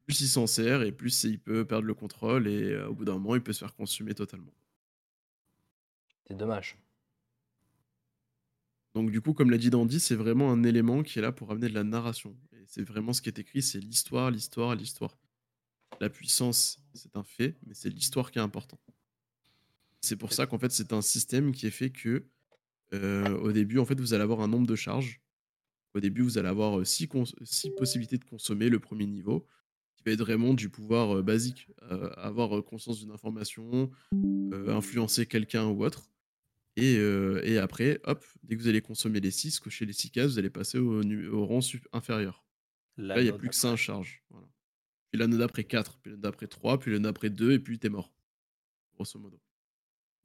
Plus 0.06 0.22
il 0.22 0.28
s'en 0.28 0.48
sert, 0.48 0.84
et 0.84 0.92
plus 0.92 1.24
il 1.24 1.40
peut 1.40 1.66
perdre 1.66 1.86
le 1.86 1.94
contrôle, 1.94 2.48
et 2.48 2.72
euh, 2.72 2.88
au 2.88 2.94
bout 2.94 3.06
d'un 3.06 3.14
moment, 3.14 3.36
il 3.36 3.42
peut 3.42 3.54
se 3.54 3.60
faire 3.60 3.76
consumer 3.76 4.14
totalement. 4.14 4.54
C'est 6.28 6.38
dommage. 6.38 6.78
Donc 8.94 9.12
du 9.12 9.22
coup, 9.22 9.34
comme 9.34 9.52
l'a 9.52 9.58
dit 9.58 9.70
Dandy, 9.70 10.00
c'est 10.00 10.16
vraiment 10.16 10.52
un 10.52 10.64
élément 10.64 11.04
qui 11.04 11.20
est 11.20 11.22
là 11.22 11.32
pour 11.32 11.52
amener 11.52 11.70
de 11.70 11.74
la 11.74 11.84
narration. 11.84 12.36
Et 12.54 12.64
c'est 12.66 12.82
vraiment 12.82 13.14
ce 13.14 13.22
qui 13.22 13.30
est 13.30 13.38
écrit, 13.40 13.62
c'est 13.62 13.80
l'histoire, 13.80 14.32
l'histoire, 14.32 14.76
l'histoire. 14.76 15.18
La 16.00 16.10
puissance, 16.10 16.80
c'est 16.94 17.16
un 17.16 17.24
fait, 17.24 17.58
mais 17.66 17.74
c'est 17.74 17.90
l'histoire 17.90 18.32
qui 18.32 18.40
est 18.40 18.42
important. 18.42 18.80
C'est 20.02 20.16
pour 20.16 20.34
ça 20.34 20.46
qu'en 20.48 20.58
fait, 20.58 20.72
c'est 20.72 20.94
un 20.94 21.02
système 21.02 21.52
qui 21.52 21.68
est 21.68 21.72
fait 21.72 21.90
que 21.90 22.26
euh, 22.94 23.38
au 23.38 23.52
début, 23.52 23.80
en 23.80 23.86
fait, 23.86 24.00
vous 24.00 24.14
allez 24.14 24.24
avoir 24.24 24.42
un 24.42 24.48
nombre 24.48 24.68
de 24.68 24.76
charges. 24.76 25.22
Au 25.94 26.00
début, 26.00 26.22
vous 26.22 26.38
allez 26.38 26.50
avoir 26.50 26.86
6 26.86 27.08
possibilités 27.76 28.18
de 28.18 28.26
consommer 28.26 28.70
le 28.70 28.80
premier 28.80 29.06
niveau, 29.06 29.48
qui 29.96 30.04
va 30.06 30.12
être 30.12 30.20
vraiment 30.20 30.54
du 30.54 30.70
pouvoir 30.70 31.24
basique, 31.24 31.70
avoir 32.18 32.64
conscience 32.64 33.00
d'une 33.00 33.12
information, 33.12 33.90
influencer 34.68 35.26
quelqu'un 35.26 35.66
ou 35.66 35.84
autre. 35.84 36.12
Et, 36.76 36.96
et 37.44 37.58
après, 37.58 38.00
hop, 38.04 38.24
dès 38.44 38.56
que 38.56 38.62
vous 38.62 38.68
allez 38.68 38.82
consommer 38.82 39.20
les 39.20 39.32
6, 39.32 39.60
cocher 39.60 39.86
les 39.86 39.94
6 39.94 40.12
cases, 40.12 40.32
vous 40.34 40.40
allez 40.40 40.52
passer 40.52 40.78
au, 40.78 41.46
rang 41.46 41.62
inférieur. 41.94 42.46
Là, 42.98 43.20
il 43.20 43.24
n'y 43.24 43.30
a 43.30 43.34
plus 43.34 43.50
que 43.50 43.56
d'après. 43.56 43.70
5 43.70 43.76
charges. 43.76 44.24
Voilà. 44.30 44.48
Puis 45.12 45.20
l'anneau 45.20 45.38
d'après 45.38 45.64
4, 45.64 46.00
puis 46.00 46.12
l'anneau 46.12 46.22
d'après 46.22 46.48
3, 46.48 46.80
puis 46.80 46.92
l'anneau 46.92 47.04
d'après 47.04 47.30
2, 47.30 47.54
et 47.54 47.60
puis 47.60 47.80
t'es 47.80 47.90
mort. 47.90 48.12
Grosso 48.96 49.20
modo. 49.20 49.40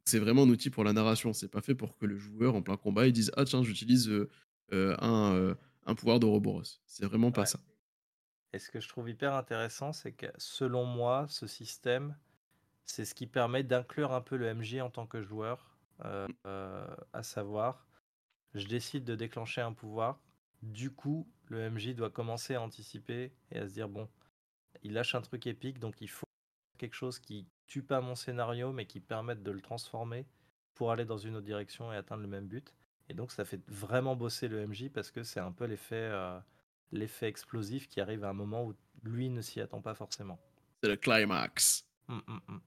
C'est 0.04 0.18
vraiment 0.18 0.42
un 0.42 0.48
outil 0.48 0.70
pour 0.70 0.82
la 0.82 0.92
narration. 0.92 1.32
C'est 1.32 1.48
pas 1.48 1.60
fait 1.60 1.74
pour 1.74 1.96
que 1.96 2.06
le 2.06 2.18
joueur, 2.18 2.54
en 2.54 2.62
plein 2.62 2.76
combat, 2.76 3.06
il 3.06 3.12
dise 3.12 3.30
Ah, 3.36 3.44
tiens, 3.44 3.62
j'utilise 3.62 4.08
euh, 4.08 4.28
un, 5.00 5.34
euh, 5.34 5.54
un 5.86 5.94
pouvoir 5.94 6.20
d'Ouroboros. 6.20 6.80
C'est 6.86 7.06
vraiment 7.06 7.32
pas 7.32 7.44
Ouais. 7.44 7.46
ça. 7.46 7.60
Et 8.52 8.58
ce 8.58 8.70
que 8.70 8.80
je 8.80 8.88
trouve 8.88 9.08
hyper 9.10 9.34
intéressant, 9.34 9.92
c'est 9.92 10.12
que 10.12 10.26
selon 10.36 10.84
moi, 10.84 11.26
ce 11.28 11.46
système, 11.46 12.18
c'est 12.86 13.04
ce 13.04 13.14
qui 13.14 13.26
permet 13.26 13.64
d'inclure 13.64 14.12
un 14.12 14.20
peu 14.22 14.36
le 14.36 14.46
MJ 14.48 14.80
en 14.82 14.90
tant 14.90 15.06
que 15.06 15.22
joueur, 15.22 15.78
euh, 16.04 16.28
euh, 16.46 16.96
à 17.12 17.22
savoir, 17.22 17.88
je 18.54 18.66
décide 18.68 19.04
de 19.04 19.16
déclencher 19.16 19.62
un 19.62 19.72
pouvoir, 19.74 20.22
du 20.62 20.94
coup, 20.94 21.32
le 21.46 21.60
MJ 21.70 21.94
doit 21.94 22.10
commencer 22.10 22.54
à 22.56 22.62
anticiper 22.62 23.36
et 23.50 23.58
à 23.60 23.68
se 23.68 23.74
dire, 23.74 23.88
bon, 23.88 24.10
il 24.82 24.92
lâche 24.94 25.14
un 25.14 25.22
truc 25.22 25.46
épique, 25.46 25.78
donc 25.80 26.00
il 26.00 26.08
faut 26.10 26.26
quelque 26.78 26.94
chose 26.96 27.18
qui 27.20 27.48
tue 27.66 27.84
pas 27.84 28.00
mon 28.00 28.14
scénario, 28.16 28.72
mais 28.72 28.86
qui 28.86 29.00
permette 29.00 29.42
de 29.42 29.50
le 29.52 29.60
transformer 29.62 30.28
pour 30.74 30.92
aller 30.92 31.04
dans 31.06 31.18
une 31.18 31.36
autre 31.36 31.46
direction 31.46 31.92
et 31.92 31.96
atteindre 31.96 32.22
le 32.22 32.28
même 32.28 32.48
but. 32.48 32.74
Et 33.12 33.14
donc, 33.14 33.30
ça 33.30 33.44
fait 33.44 33.60
vraiment 33.68 34.16
bosser 34.16 34.48
le 34.48 34.66
MJ 34.66 34.88
parce 34.88 35.10
que 35.10 35.22
c'est 35.22 35.40
un 35.40 35.52
peu 35.52 35.66
l'effet... 35.66 35.96
euh, 35.96 36.38
l'effet 36.92 37.28
explosif 37.28 37.88
qui 37.88 38.00
arrive 38.00 38.24
à 38.24 38.30
un 38.30 38.34
moment 38.34 38.66
où 38.66 38.74
lui 39.02 39.28
ne 39.30 39.40
s'y 39.42 39.60
attend 39.60 39.80
pas 39.80 39.94
forcément. 39.94 40.40
C'est 40.82 40.88
le 40.88 40.96
climax. 40.96 41.84
Hum, 42.08 42.22
hum, 42.26 42.40
hum. 42.48 42.60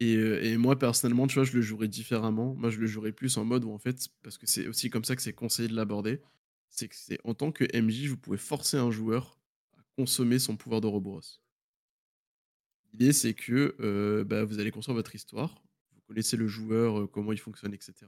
Et, 0.00 0.16
euh, 0.16 0.42
et 0.42 0.56
moi, 0.56 0.78
personnellement, 0.78 1.26
tu 1.26 1.34
vois, 1.34 1.44
je 1.44 1.52
le 1.52 1.62
jouerais 1.62 1.88
différemment. 1.88 2.54
Moi, 2.54 2.70
je 2.70 2.78
le 2.78 2.86
jouerais 2.86 3.12
plus 3.12 3.36
en 3.38 3.44
mode 3.44 3.64
où, 3.64 3.72
en 3.72 3.78
fait, 3.78 4.08
parce 4.22 4.36
que 4.38 4.46
c'est 4.46 4.66
aussi 4.66 4.90
comme 4.90 5.04
ça 5.04 5.16
que 5.16 5.22
c'est 5.22 5.32
conseillé 5.32 5.68
de 5.68 5.74
l'aborder, 5.74 6.20
c'est 6.68 6.88
que 6.88 6.96
c'est 6.96 7.18
en 7.24 7.34
tant 7.34 7.52
que 7.52 7.64
MJ, 7.78 8.08
vous 8.08 8.16
pouvez 8.18 8.38
forcer 8.38 8.78
un 8.78 8.90
joueur 8.90 9.38
à 9.78 9.82
consommer 9.96 10.38
son 10.38 10.56
pouvoir 10.56 10.80
d'Ouroboros. 10.80 11.40
L'idée, 12.92 13.12
c'est 13.12 13.34
que 13.34 13.74
euh, 13.80 14.24
bah, 14.24 14.44
vous 14.44 14.58
allez 14.58 14.70
construire 14.70 14.96
votre 14.96 15.14
histoire, 15.14 15.62
vous 15.94 16.00
connaissez 16.08 16.36
le 16.36 16.46
joueur, 16.46 17.00
euh, 17.00 17.06
comment 17.06 17.32
il 17.32 17.38
fonctionne, 17.38 17.72
etc. 17.72 18.06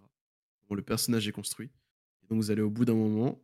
Comment 0.69 0.77
le 0.77 0.83
personnage 0.83 1.27
est 1.27 1.33
construit. 1.33 1.71
Et 2.23 2.27
donc, 2.29 2.39
vous 2.39 2.51
allez 2.51 2.63
au 2.63 2.71
bout 2.71 2.85
d'un 2.85 2.95
moment 2.95 3.41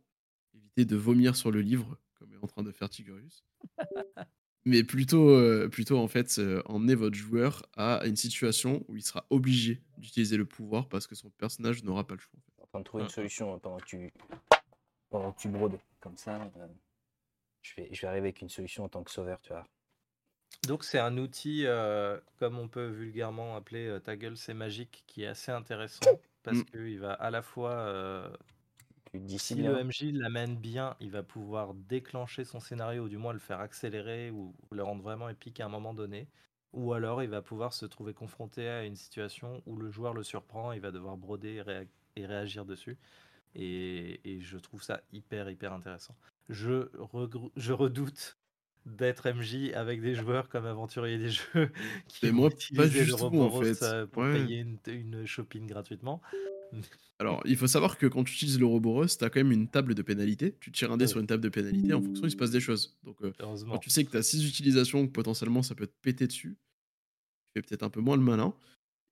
éviter 0.53 0.85
de 0.85 0.95
vomir 0.95 1.35
sur 1.35 1.51
le 1.51 1.61
livre, 1.61 1.97
comme 2.19 2.29
en 2.41 2.47
train 2.47 2.63
de 2.63 2.71
faire 2.71 2.89
Tigurius. 2.89 3.43
Mais 4.67 4.83
plutôt, 4.83 5.29
euh, 5.29 5.67
plutôt 5.69 5.97
en 5.99 6.07
fait, 6.07 6.39
euh, 6.39 6.61
emmener 6.65 6.95
votre 6.95 7.15
joueur 7.15 7.63
à 7.75 8.05
une 8.05 8.15
situation 8.15 8.83
où 8.87 8.95
il 8.95 9.03
sera 9.03 9.25
obligé 9.29 9.81
d'utiliser 9.97 10.37
le 10.37 10.45
pouvoir 10.45 10.89
parce 10.89 11.05
que 11.05 11.13
son 11.13 11.29
personnage 11.29 11.83
n'aura 11.83 12.05
pas 12.07 12.15
le 12.15 12.19
choix. 12.19 12.39
en 12.61 12.65
train 12.67 12.79
de 12.79 12.83
trouver 12.85 13.03
une 13.03 13.07
Mm. 13.09 13.11
solution 13.13 13.59
pendant 13.59 13.77
que 13.77 13.85
tu, 13.85 14.11
pendant 15.11 15.31
que 15.31 15.39
tu 15.39 15.49
brodes. 15.49 15.77
Comme 15.99 16.17
ça, 16.17 16.41
euh, 16.57 16.67
je, 17.61 17.75
vais, 17.75 17.89
je 17.91 18.01
vais 18.01 18.07
arriver 18.07 18.27
avec 18.29 18.41
une 18.41 18.49
solution 18.49 18.83
en 18.85 18.89
tant 18.89 19.03
que 19.03 19.11
sauveur, 19.11 19.39
tu 19.41 19.49
vois. 19.53 19.65
Donc 20.67 20.83
c'est 20.83 20.99
un 20.99 21.17
outil, 21.19 21.65
euh, 21.67 22.19
comme 22.39 22.57
on 22.57 22.67
peut 22.67 22.87
vulgairement 22.87 23.55
appeler 23.55 23.85
euh, 23.87 23.99
ta 23.99 24.15
gueule 24.15 24.35
c'est 24.37 24.53
magique, 24.55 25.03
qui 25.05 25.23
est 25.23 25.27
assez 25.27 25.51
intéressant 25.51 26.09
parce 26.45 26.61
Mm. 26.61 26.65
qu'il 26.65 26.99
va 26.99 27.13
à 27.13 27.31
la 27.31 27.43
fois, 27.43 27.71
euh, 27.73 28.37
si 29.35 29.63
le 29.63 29.77
MJ 29.79 30.11
l'amène 30.11 30.57
bien, 30.57 30.95
il 30.99 31.11
va 31.11 31.23
pouvoir 31.23 31.73
déclencher 31.73 32.45
son 32.45 32.59
scénario 32.59 33.03
ou 33.05 33.09
du 33.09 33.17
moins 33.17 33.33
le 33.33 33.39
faire 33.39 33.59
accélérer 33.59 34.31
ou, 34.31 34.55
ou 34.71 34.75
le 34.75 34.83
rendre 34.83 35.03
vraiment 35.03 35.29
épique 35.29 35.59
à 35.59 35.65
un 35.65 35.69
moment 35.69 35.93
donné. 35.93 36.29
Ou 36.73 36.93
alors 36.93 37.23
il 37.23 37.29
va 37.29 37.41
pouvoir 37.41 37.73
se 37.73 37.85
trouver 37.85 38.13
confronté 38.13 38.67
à 38.67 38.85
une 38.85 38.95
situation 38.95 39.61
où 39.65 39.77
le 39.77 39.89
joueur 39.91 40.13
le 40.13 40.23
surprend, 40.23 40.71
il 40.73 40.81
va 40.81 40.91
devoir 40.91 41.17
broder 41.17 41.55
et, 41.55 41.61
réa- 41.63 41.87
et 42.17 42.25
réagir 42.25 42.65
dessus. 42.65 42.97
Et, 43.55 44.21
et 44.37 44.41
je 44.41 44.57
trouve 44.57 44.83
ça 44.83 45.01
hyper 45.11 45.49
hyper 45.49 45.73
intéressant. 45.73 46.17
Je 46.49 46.91
redoute 47.73 48.39
d'être 48.85 49.27
MJ 49.27 49.71
avec 49.73 50.01
des 50.01 50.15
joueurs 50.15 50.49
comme 50.49 50.65
aventurier 50.65 51.17
des 51.17 51.29
jeux 51.29 51.71
qui 52.07 52.27
Mais 52.27 52.31
moi, 52.31 52.49
pas 52.49 52.87
utiliser 52.87 53.03
du 53.05 53.05
le 53.07 53.15
tout, 53.15 53.15
en 53.41 53.49
Roboros 53.49 53.63
fait. 53.63 53.83
euh, 53.83 54.05
pour 54.07 54.23
Ouais. 54.23 54.31
payer 54.31 54.59
une, 54.59 54.77
une 54.87 55.25
shopping 55.25 55.67
gratuitement. 55.67 56.21
Alors, 57.19 57.41
il 57.45 57.55
faut 57.55 57.67
savoir 57.67 57.97
que 57.97 58.05
quand 58.07 58.23
tu 58.25 58.33
utilises 58.33 58.59
le 58.59 58.65
Roboros, 58.65 59.05
tu 59.07 59.23
as 59.23 59.29
quand 59.29 59.39
même 59.39 59.51
une 59.51 59.69
table 59.69 59.95
de 59.95 60.01
pénalité. 60.01 60.55
Tu 60.59 60.71
tires 60.71 60.91
un 60.91 60.97
dé 60.97 61.07
sur 61.07 61.19
une 61.19 61.27
table 61.27 61.41
de 61.43 61.49
pénalité, 61.49 61.93
en 61.93 62.01
fonction, 62.01 62.25
il 62.25 62.31
se 62.31 62.35
passe 62.35 62.51
des 62.51 62.59
choses. 62.59 62.97
Donc, 63.03 63.21
euh, 63.23 63.31
quand 63.69 63.77
tu 63.79 63.89
sais 63.89 64.03
que 64.03 64.11
tu 64.11 64.17
as 64.17 64.23
6 64.23 64.45
utilisations, 64.47 65.07
que 65.07 65.11
potentiellement 65.11 65.63
ça 65.63 65.75
peut 65.75 65.87
te 65.87 65.93
péter 66.01 66.27
dessus, 66.27 66.57
tu 67.47 67.51
fais 67.53 67.61
peut-être 67.61 67.83
un 67.83 67.89
peu 67.89 68.01
moins 68.01 68.17
le 68.17 68.23
malin. 68.23 68.53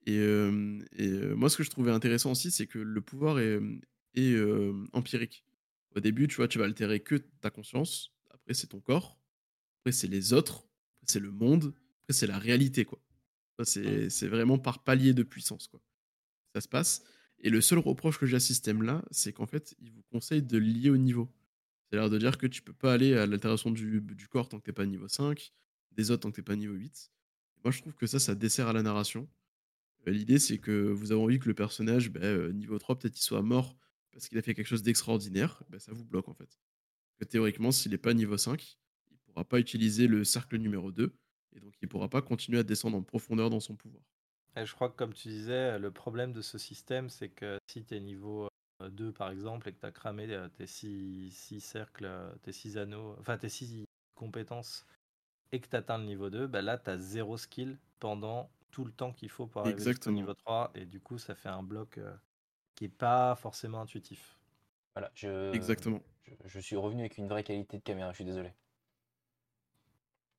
Et, 0.05 0.17
euh, 0.19 0.79
et, 0.97 1.07
euh, 1.09 1.35
moi, 1.35 1.49
ce 1.49 1.57
que 1.57 1.63
je 1.63 1.69
trouvais 1.71 1.91
intéressant 1.91 2.31
aussi, 2.31 2.51
c'est 2.51 2.67
que 2.67 2.79
le 2.79 3.01
pouvoir 3.01 3.39
est, 3.39 3.59
est, 4.15 4.37
empirique. 4.93 5.45
Au 5.95 5.99
début, 6.01 6.27
tu 6.27 6.37
vois, 6.37 6.47
tu 6.47 6.59
vas 6.59 6.65
altérer 6.65 7.01
que 7.01 7.15
ta 7.15 7.49
conscience. 7.51 8.13
Après, 8.31 8.53
c'est 8.53 8.67
ton 8.67 8.81
corps. 8.81 9.19
Après, 9.83 9.91
c'est 9.91 10.07
les 10.07 10.31
autres. 10.31 10.65
Après, 10.95 11.07
c'est 11.07 11.19
le 11.19 11.31
monde. 11.31 11.73
Après, 12.03 12.13
c'est 12.13 12.27
la 12.27 12.39
réalité, 12.39 12.85
quoi. 12.85 12.99
C'est 13.63 14.09
c'est 14.09 14.27
vraiment 14.27 14.57
par 14.57 14.83
palier 14.83 15.13
de 15.13 15.23
puissance, 15.23 15.67
quoi. 15.67 15.81
Ça 16.55 16.61
se 16.61 16.67
passe. 16.67 17.03
Et 17.39 17.49
le 17.49 17.59
seul 17.59 17.79
reproche 17.79 18.17
que 18.17 18.25
j'ai 18.25 18.37
à 18.37 18.39
ce 18.39 18.47
système-là, 18.47 19.03
c'est 19.11 19.33
qu'en 19.33 19.45
fait, 19.45 19.75
il 19.81 19.91
vous 19.91 20.03
conseille 20.03 20.41
de 20.41 20.57
lier 20.57 20.89
au 20.89 20.97
niveau. 20.97 21.29
C'est-à-dire 21.89 22.09
de 22.09 22.17
dire 22.17 22.37
que 22.37 22.47
tu 22.47 22.61
peux 22.61 22.73
pas 22.73 22.93
aller 22.93 23.13
à 23.15 23.25
l'altération 23.25 23.69
du, 23.69 24.01
du 24.01 24.27
corps 24.27 24.47
tant 24.47 24.59
que 24.59 24.63
t'es 24.63 24.71
pas 24.71 24.85
niveau 24.85 25.07
5, 25.07 25.53
des 25.91 26.11
autres 26.11 26.21
tant 26.21 26.31
que 26.31 26.37
t'es 26.37 26.41
pas 26.41 26.55
niveau 26.55 26.73
8. 26.73 27.11
Moi, 27.63 27.71
je 27.71 27.81
trouve 27.81 27.93
que 27.93 28.07
ça, 28.07 28.19
ça 28.19 28.35
dessert 28.35 28.67
à 28.67 28.73
la 28.73 28.81
narration. 28.81 29.27
Euh, 30.07 30.11
L'idée, 30.11 30.39
c'est 30.39 30.57
que 30.57 30.71
vous 30.71 31.11
avez 31.11 31.21
envie 31.21 31.39
que 31.39 31.47
le 31.47 31.53
personnage, 31.53 32.09
ben, 32.09 32.23
euh, 32.23 32.51
niveau 32.53 32.79
3, 32.79 32.97
peut-être 32.97 33.17
il 33.17 33.21
soit 33.23 33.41
mort 33.41 33.77
parce 34.11 34.27
qu'il 34.27 34.37
a 34.37 34.41
fait 34.41 34.53
quelque 34.53 34.67
chose 34.67 34.83
d'extraordinaire. 34.83 35.61
Ben, 35.69 35.79
ça 35.79 35.91
vous 35.91 36.05
bloque, 36.05 36.29
en 36.29 36.33
fait. 36.33 36.57
Que 37.19 37.25
théoriquement, 37.25 37.71
s'il 37.71 37.91
n'est 37.91 37.97
pas 37.97 38.13
niveau 38.13 38.37
5, 38.37 38.63
il 38.63 38.77
pourra 39.33 39.45
pas 39.45 39.59
utiliser 39.59 40.07
le 40.07 40.23
cercle 40.23 40.57
numéro 40.57 40.91
2. 40.91 41.17
Et 41.55 41.59
donc, 41.59 41.73
il 41.81 41.87
pourra 41.87 42.09
pas 42.09 42.21
continuer 42.21 42.59
à 42.59 42.63
descendre 42.63 42.97
en 42.97 43.03
profondeur 43.03 43.49
dans 43.49 43.59
son 43.59 43.75
pouvoir. 43.75 44.03
Et 44.55 44.65
je 44.65 44.73
crois 44.73 44.89
que 44.89 44.95
comme 44.95 45.13
tu 45.13 45.29
disais, 45.29 45.79
le 45.79 45.91
problème 45.91 46.31
de 46.33 46.41
ce 46.41 46.57
système, 46.57 47.09
c'est 47.09 47.29
que 47.29 47.57
si 47.67 47.83
tu 47.85 47.95
es 47.95 47.99
niveau 47.99 48.47
euh, 48.81 48.89
2 48.89 49.11
par 49.11 49.31
exemple 49.31 49.67
et 49.69 49.73
que 49.73 49.79
tu 49.79 49.85
as 49.85 49.91
cramé 49.91 50.27
euh, 50.31 50.47
tes 50.49 50.67
6 50.67 51.31
cercles, 51.59 52.05
euh, 52.05 52.33
tes 52.43 52.51
6 52.51 52.77
anneaux, 52.77 53.15
enfin 53.19 53.37
tes 53.37 53.49
6 53.49 53.85
compétences 54.15 54.85
et 55.51 55.59
que 55.61 55.67
tu 55.69 55.75
atteins 55.75 55.97
le 55.99 56.05
niveau 56.05 56.29
2, 56.29 56.47
bah 56.47 56.61
là 56.61 56.77
tu 56.77 56.89
as 56.89 56.97
zéro 56.97 57.37
skill 57.37 57.79
pendant 57.99 58.51
tout 58.71 58.85
le 58.85 58.91
temps 58.93 59.13
qu'il 59.13 59.29
faut 59.29 59.47
pour 59.47 59.63
arriver 59.63 59.79
Exactement. 59.79 60.19
niveau 60.19 60.33
3 60.35 60.71
et 60.75 60.85
du 60.85 60.99
coup 61.01 61.17
ça 61.17 61.35
fait 61.35 61.49
un 61.49 61.63
bloc 61.63 61.97
euh, 61.99 62.15
qui 62.75 62.85
est 62.85 62.89
pas 62.89 63.35
forcément 63.35 63.81
intuitif. 63.81 64.39
Voilà, 64.95 65.11
je, 65.15 65.27
Exactement. 65.53 66.03
je, 66.25 66.33
je 66.45 66.59
suis 66.59 66.75
revenu 66.77 67.01
avec 67.01 67.17
une 67.17 67.27
vraie 67.29 67.43
qualité 67.43 67.77
de 67.79 67.83
caméra, 67.83 68.11
je 68.11 68.17
suis 68.17 68.25
désolé. 68.25 68.53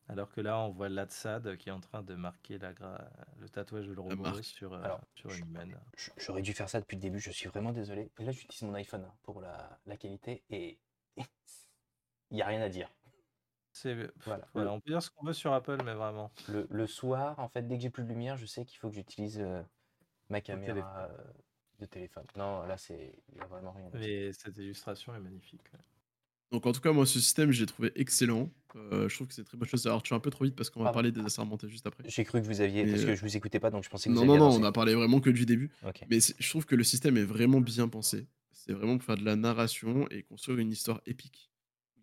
Alors 0.09 0.31
que 0.31 0.41
là 0.41 0.59
on 0.59 0.71
voit 0.71 0.89
Latsad 0.89 1.57
qui 1.57 1.69
est 1.71 1.73
en 1.73 1.81
train 1.81 2.03
de 2.03 2.15
marquer 2.15 2.59
la 2.59 2.73
gra- 2.75 3.09
le 3.39 3.49
tatouage 3.49 3.87
de 3.89 4.15
marque. 4.15 4.45
sur, 4.45 4.73
euh, 4.75 4.83
Alors, 4.83 5.01
sur 5.15 5.31
je- 5.31 5.41
une 5.41 5.47
humaine. 5.49 5.81
Je- 5.97 6.11
J'aurais 6.19 6.43
dû 6.43 6.53
faire 6.53 6.69
ça 6.69 6.81
depuis 6.81 6.97
le 6.97 7.01
début, 7.03 7.21
je 7.21 7.31
suis 7.31 7.49
vraiment 7.49 7.73
désolé. 7.73 8.11
Là, 8.19 8.31
j'utilise 8.33 8.63
mon 8.63 8.75
iPhone 8.75 9.11
pour 9.23 9.41
la, 9.41 9.79
la 9.87 9.97
qualité 9.97 10.45
et 10.51 10.79
il 12.31 12.35
n'y 12.37 12.43
a 12.43 12.47
rien 12.47 12.61
à 12.61 12.69
dire. 12.69 12.91
Voilà. 14.25 14.47
voilà, 14.55 14.73
on 14.73 14.81
peut 14.81 14.91
dire 14.91 15.03
ce 15.03 15.11
qu'on 15.11 15.25
veut 15.27 15.33
sur 15.33 15.53
Apple 15.53 15.83
mais 15.85 15.95
vraiment. 15.95 16.31
Le, 16.49 16.67
le 16.71 16.87
soir, 16.87 17.39
en 17.39 17.49
fait, 17.49 17.63
dès 17.63 17.77
que 17.77 17.83
j'ai 17.83 17.91
plus 17.91 18.05
de 18.05 18.09
lumière, 18.09 18.37
je 18.37 18.47
sais 18.47 18.65
qu'il 18.65 18.79
faut 18.79 18.89
que 18.89 18.95
j'utilise 18.95 19.41
euh, 19.41 19.63
ma 20.29 20.41
caméra 20.41 21.09
euh, 21.11 21.25
de 21.81 21.87
téléphone. 21.87 22.27
Non, 22.37 22.63
là, 22.67 22.77
c'est 22.77 23.19
il 23.31 23.35
n'y 23.37 23.41
a 23.41 23.47
vraiment 23.47 23.73
rien 23.73 23.87
à 23.87 23.91
dire. 23.91 24.01
Mais 24.01 24.33
cette 24.33 24.57
illustration 24.59 25.15
est 25.15 25.21
magnifique. 25.21 25.65
ouais. 25.73 25.81
Donc 26.53 26.67
en 26.67 26.73
tout 26.73 26.81
cas, 26.81 26.93
moi, 26.93 27.05
ce 27.07 27.19
système, 27.19 27.51
j'ai 27.51 27.67
trouvé 27.67 27.91
excellent. 27.97 28.51
Euh, 28.77 29.09
je 29.09 29.15
trouve 29.15 29.27
que 29.29 29.35
c'est 29.35 29.43
une 29.43 29.47
très 29.47 29.57
bonne 29.57 29.69
chose. 29.69 29.87
Alors, 29.87 30.03
tu 30.03 30.13
es 30.15 30.17
un 30.17 30.21
peu 30.21 30.31
trop 30.31 30.45
vite 30.45 30.55
parce 30.57 30.71
qu'on 30.71 30.81
va 30.81 30.87
Pardon. 30.87 30.97
parler 30.97 31.13
des 31.13 31.21
assermentés 31.21 31.69
juste 31.69 31.87
après. 31.87 32.05
J'ai 32.09 32.25
cru 32.25 32.41
que 32.41 32.47
vous 32.47 32.61
aviez, 32.61 32.85
Mais, 32.85 32.91
parce 32.93 33.03
euh, 33.03 33.07
que 33.07 33.15
je 33.17 33.21
vous 33.23 33.37
écoutais 33.37 33.61
pas, 33.61 33.71
donc 33.71 33.85
je 33.85 33.89
pensais 33.89 34.09
que 34.09 34.15
vous 34.15 34.21
Non, 34.21 34.27
non, 34.27 34.33
aviez 34.35 34.41
non, 34.41 34.47
avancé. 34.47 34.63
on 34.63 34.65
a 34.67 34.73
parlé 34.73 34.95
vraiment 34.95 35.21
que 35.21 35.31
du 35.31 35.47
début. 35.47 35.71
Ok. 35.87 36.03
Mais 36.11 36.21
c'est- 36.21 36.35
je 36.39 36.49
trouve 36.49 36.65
que 36.67 36.75
le 36.77 36.85
système 36.85 37.17
est 37.17 37.25
vraiment 37.25 37.61
bien 37.61 37.89
pensé. 37.89 38.27
C'est 38.53 38.73
vraiment 38.73 38.97
pour 38.99 39.05
faire 39.07 39.17
de 39.17 39.25
la 39.25 39.37
narration 39.37 40.09
et 40.11 40.23
construire 40.23 40.59
une 40.59 40.71
histoire 40.71 41.01
épique. 41.07 41.51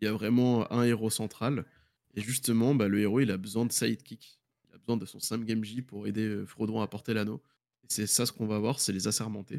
Il 0.02 0.06
y 0.06 0.08
a 0.08 0.14
vraiment 0.14 0.72
un 0.72 0.84
héros 0.84 1.10
central. 1.10 1.66
Et 2.14 2.22
justement, 2.22 2.74
bah, 2.76 2.88
le 2.88 3.00
héros, 3.00 3.20
il 3.22 3.32
a 3.32 3.38
besoin 3.38 3.66
de 3.66 3.72
sidekick. 3.72 4.40
Il 4.70 4.76
a 4.76 4.78
besoin 4.78 4.98
de 4.98 5.06
son 5.06 5.20
Sam 5.20 5.46
Gamgee 5.46 5.82
pour 5.82 6.08
aider 6.08 6.26
euh, 6.28 6.46
Frodon 6.46 6.82
à 6.82 6.88
porter 6.88 7.14
l'anneau. 7.14 7.42
Et 7.84 7.88
c'est 7.90 8.08
ça 8.08 8.26
ce 8.26 8.32
qu'on 8.32 8.48
va 8.48 8.60
voir, 8.60 8.80
c'est 8.80 8.92
les 8.94 9.08
assermentés. 9.08 9.56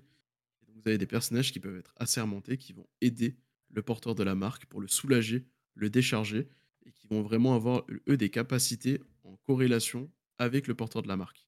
Et 0.62 0.66
donc, 0.66 0.76
vous 0.76 0.82
avez 0.88 0.98
des 0.98 1.06
personnages 1.06 1.52
qui 1.52 1.60
peuvent 1.60 1.76
être 1.78 1.94
assermentés, 1.96 2.56
qui 2.58 2.72
vont 2.72 2.86
aider 3.00 3.36
le 3.72 3.82
porteur 3.82 4.14
de 4.14 4.22
la 4.22 4.34
marque 4.34 4.66
pour 4.66 4.80
le 4.80 4.88
soulager, 4.88 5.46
le 5.74 5.90
décharger, 5.90 6.48
et 6.84 6.92
qui 6.92 7.06
vont 7.08 7.22
vraiment 7.22 7.54
avoir, 7.54 7.84
eux, 8.08 8.16
des 8.16 8.30
capacités 8.30 9.00
en 9.24 9.36
corrélation 9.36 10.10
avec 10.38 10.66
le 10.66 10.74
porteur 10.74 11.02
de 11.02 11.08
la 11.08 11.16
marque. 11.16 11.46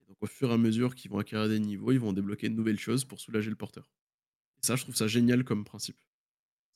Et 0.00 0.06
donc, 0.06 0.16
au 0.20 0.26
fur 0.26 0.50
et 0.50 0.54
à 0.54 0.58
mesure 0.58 0.94
qu'ils 0.94 1.10
vont 1.10 1.18
acquérir 1.18 1.48
des 1.48 1.60
niveaux, 1.60 1.92
ils 1.92 2.00
vont 2.00 2.12
débloquer 2.12 2.48
de 2.48 2.54
nouvelles 2.54 2.78
choses 2.78 3.04
pour 3.04 3.20
soulager 3.20 3.50
le 3.50 3.56
porteur. 3.56 3.90
Et 4.62 4.66
ça, 4.66 4.76
je 4.76 4.82
trouve 4.82 4.96
ça 4.96 5.06
génial 5.06 5.44
comme 5.44 5.64
principe. 5.64 6.00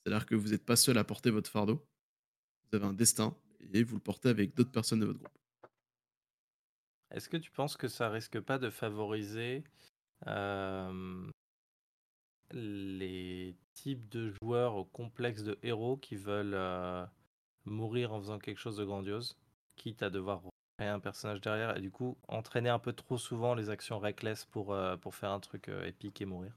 C'est-à-dire 0.03 0.27
que 0.27 0.35
vous 0.35 0.49
n'êtes 0.49 0.65
pas 0.65 0.77
seul 0.77 0.99
à 0.99 1.05
porter 1.05 1.31
votre 1.31 1.51
fardeau. 1.51 1.87
Vous 2.65 2.77
avez 2.77 2.87
un 2.87 2.93
destin 2.93 3.37
et 3.61 3.83
vous 3.83 3.97
le 3.97 4.03
portez 4.03 4.29
avec 4.29 4.55
d'autres 4.55 4.71
personnes 4.71 5.01
de 5.01 5.07
votre 5.07 5.19
groupe. 5.19 5.39
Est-ce 7.11 7.29
que 7.29 7.37
tu 7.37 7.51
penses 7.51 7.77
que 7.77 7.89
ça 7.89 8.09
risque 8.09 8.41
pas 8.41 8.59
de 8.59 8.71
favoriser 8.71 9.65
euh, 10.27 11.31
les 12.53 13.57
types 13.75 14.09
de 14.09 14.33
joueurs 14.43 14.77
au 14.77 14.85
complexe 14.85 15.43
de 15.43 15.59
héros 15.63 15.97
qui 15.97 16.17
veulent 16.17 16.55
euh, 16.55 17.05
mourir 17.65 18.13
en 18.13 18.21
faisant 18.21 18.39
quelque 18.39 18.59
chose 18.59 18.77
de 18.77 18.85
grandiose, 18.85 19.39
quitte 19.77 20.03
à 20.03 20.11
devoir 20.11 20.43
créer 20.79 20.89
un 20.89 21.01
personnage 21.01 21.41
derrière 21.41 21.77
et 21.77 21.81
du 21.81 21.91
coup 21.91 22.17
entraîner 22.29 22.69
un 22.69 22.79
peu 22.79 22.93
trop 22.93 23.19
souvent 23.19 23.55
les 23.55 23.71
actions 23.71 23.99
reckless 23.99 24.45
pour, 24.45 24.73
euh, 24.73 24.97
pour 24.97 25.15
faire 25.15 25.31
un 25.31 25.41
truc 25.41 25.69
euh, 25.69 25.87
épique 25.87 26.21
et 26.21 26.27
mourir 26.27 26.53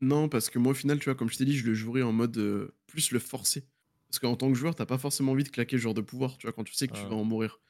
Non, 0.00 0.28
parce 0.28 0.50
que 0.50 0.58
moi, 0.58 0.72
au 0.72 0.74
final, 0.74 0.98
tu 0.98 1.04
vois, 1.06 1.14
comme 1.14 1.30
je 1.30 1.38
t'ai 1.38 1.44
dit, 1.44 1.56
je 1.56 1.66
le 1.66 1.74
jouerai 1.74 2.02
en 2.02 2.12
mode 2.12 2.72
plus 2.86 3.10
le 3.10 3.18
forcer. 3.18 3.66
Parce 4.08 4.18
qu'en 4.18 4.36
tant 4.36 4.48
que 4.48 4.54
joueur, 4.54 4.74
t'as 4.74 4.86
pas 4.86 4.98
forcément 4.98 5.32
envie 5.32 5.44
de 5.44 5.48
claquer 5.48 5.76
ce 5.76 5.82
genre 5.82 5.94
de 5.94 6.00
pouvoir, 6.00 6.38
tu 6.38 6.46
vois, 6.46 6.52
quand 6.52 6.64
tu 6.64 6.74
sais 6.74 6.86
que 6.86 6.92
tu 6.92 7.06
vas 7.06 7.16
en 7.16 7.24
mourir. 7.24 7.60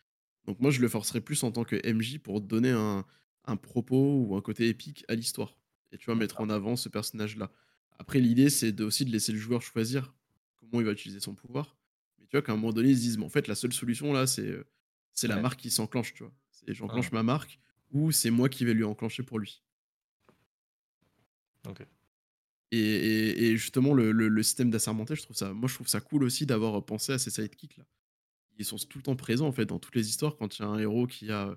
Donc 0.47 0.61
moi, 0.61 0.71
je 0.71 0.81
le 0.81 0.89
forcerai 0.89 1.21
plus 1.23 1.43
en 1.43 1.53
tant 1.53 1.65
que 1.65 1.77
MJ 1.91 2.19
pour 2.19 2.41
donner 2.43 2.71
un, 2.71 3.07
un 3.47 3.57
propos 3.57 4.21
ou 4.21 4.37
un 4.37 4.43
côté 4.43 4.69
épique 4.69 5.05
à 5.09 5.15
l'histoire. 5.15 5.57
Et 5.95 5.99
tu 5.99 6.07
vois, 6.07 6.15
mettre 6.17 6.41
en 6.41 6.51
avant 6.51 6.75
ce 6.77 6.89
personnage-là. 6.91 7.51
Après, 7.99 8.19
l'idée, 8.21 8.51
c'est 8.51 8.79
aussi 8.81 9.05
de 9.07 9.11
laisser 9.13 9.31
le 9.33 9.39
joueur 9.39 9.63
choisir 9.63 10.13
comment 10.57 10.81
il 10.81 10.85
va 10.87 10.93
utiliser 10.93 11.21
son 11.21 11.35
pouvoir. 11.35 11.77
Mais 12.19 12.27
tu 12.27 12.33
vois, 12.37 12.43
qu'à 12.43 12.53
un 12.53 12.57
moment 12.57 12.73
donné, 12.73 12.91
ils 12.91 12.97
se 12.97 13.01
disent, 13.03 13.17
mais 13.19 13.25
en 13.25 13.29
fait, 13.31 13.47
la 13.49 13.55
seule 13.55 13.73
solution, 13.73 14.13
là, 14.13 14.27
c'est 14.27 14.47
euh, 14.49 14.65
la 15.23 15.37
marque 15.41 15.61
qui 15.61 15.71
s'enclenche, 15.71 16.13
tu 16.13 16.25
vois. 16.25 16.33
C'est 16.51 16.75
j'enclenche 16.75 17.07
Ah. 17.13 17.15
ma 17.15 17.23
marque 17.23 17.59
ou 17.93 18.11
c'est 18.11 18.31
moi 18.31 18.49
qui 18.49 18.65
vais 18.65 18.75
lui 18.75 18.83
enclencher 18.85 19.23
pour 19.23 19.39
lui. 19.39 19.63
Ok. 21.69 21.87
Et, 22.73 22.79
et- 22.79 23.45
et 23.51 23.57
justement, 23.57 23.95
le, 23.95 24.11
le- 24.11 24.29
le 24.29 24.43
système 24.43 24.71
d'assermenté, 24.71 25.15
je 25.15 25.23
trouve 25.23 25.37
ça, 25.37 25.53
moi, 25.53 25.69
je 25.69 25.75
trouve 25.75 25.87
ça 25.89 26.01
cool 26.01 26.25
aussi 26.25 26.45
d'avoir 26.45 26.85
pensé 26.85 27.13
à 27.13 27.19
ces 27.19 27.31
sidekicks 27.31 27.77
là. 27.77 27.85
Ils 28.59 28.65
sont 28.65 28.77
tout 28.77 28.99
le 28.99 29.03
temps 29.03 29.17
présents 29.17 29.49
en 29.49 29.53
fait 29.53 29.67
dans 29.67 29.79
toutes 29.81 29.97
les 29.97 30.09
histoires 30.09 30.37
quand 30.37 30.59
il 30.59 30.63
y 30.63 30.65
a 30.65 30.69
un 30.69 30.79
héros 30.79 31.07
qui 31.09 31.31
a, 31.33 31.57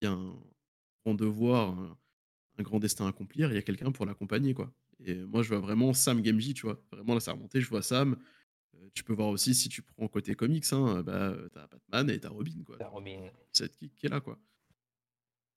qui 0.00 0.06
a 0.06 0.12
un 0.12 0.34
grand 1.04 1.14
devoir, 1.14 1.70
un, 1.78 1.98
un 2.58 2.62
grand 2.62 2.78
destin 2.78 3.06
à 3.06 3.08
accomplir, 3.08 3.50
il 3.50 3.54
y 3.54 3.58
a 3.58 3.62
quelqu'un 3.62 3.92
pour 3.92 4.06
l'accompagner 4.06 4.54
quoi. 4.54 4.72
Et 5.04 5.14
moi, 5.14 5.42
je 5.42 5.48
vois 5.48 5.58
vraiment 5.58 5.92
Sam 5.92 6.22
Gamgee, 6.22 6.54
tu 6.54 6.62
vois, 6.62 6.80
vraiment 6.90 7.14
l'assermenté, 7.14 7.60
je 7.60 7.68
vois 7.68 7.82
Sam. 7.82 8.16
Euh, 8.74 8.88
tu 8.94 9.04
peux 9.04 9.12
voir 9.12 9.28
aussi 9.28 9.54
si 9.54 9.68
tu 9.68 9.82
prends 9.82 10.08
côté 10.08 10.34
comics, 10.34 10.64
hein, 10.72 11.02
bah, 11.02 11.34
t'as 11.52 11.66
Batman 11.66 12.10
et 12.10 12.18
t'as 12.18 12.30
Robin 12.30 12.62
quoi. 12.64 12.76
T'as 12.78 12.88
Robin. 12.88 13.28
Sidekick 13.52 13.94
qui 13.94 14.06
est 14.06 14.10
là 14.10 14.20
quoi. 14.20 14.38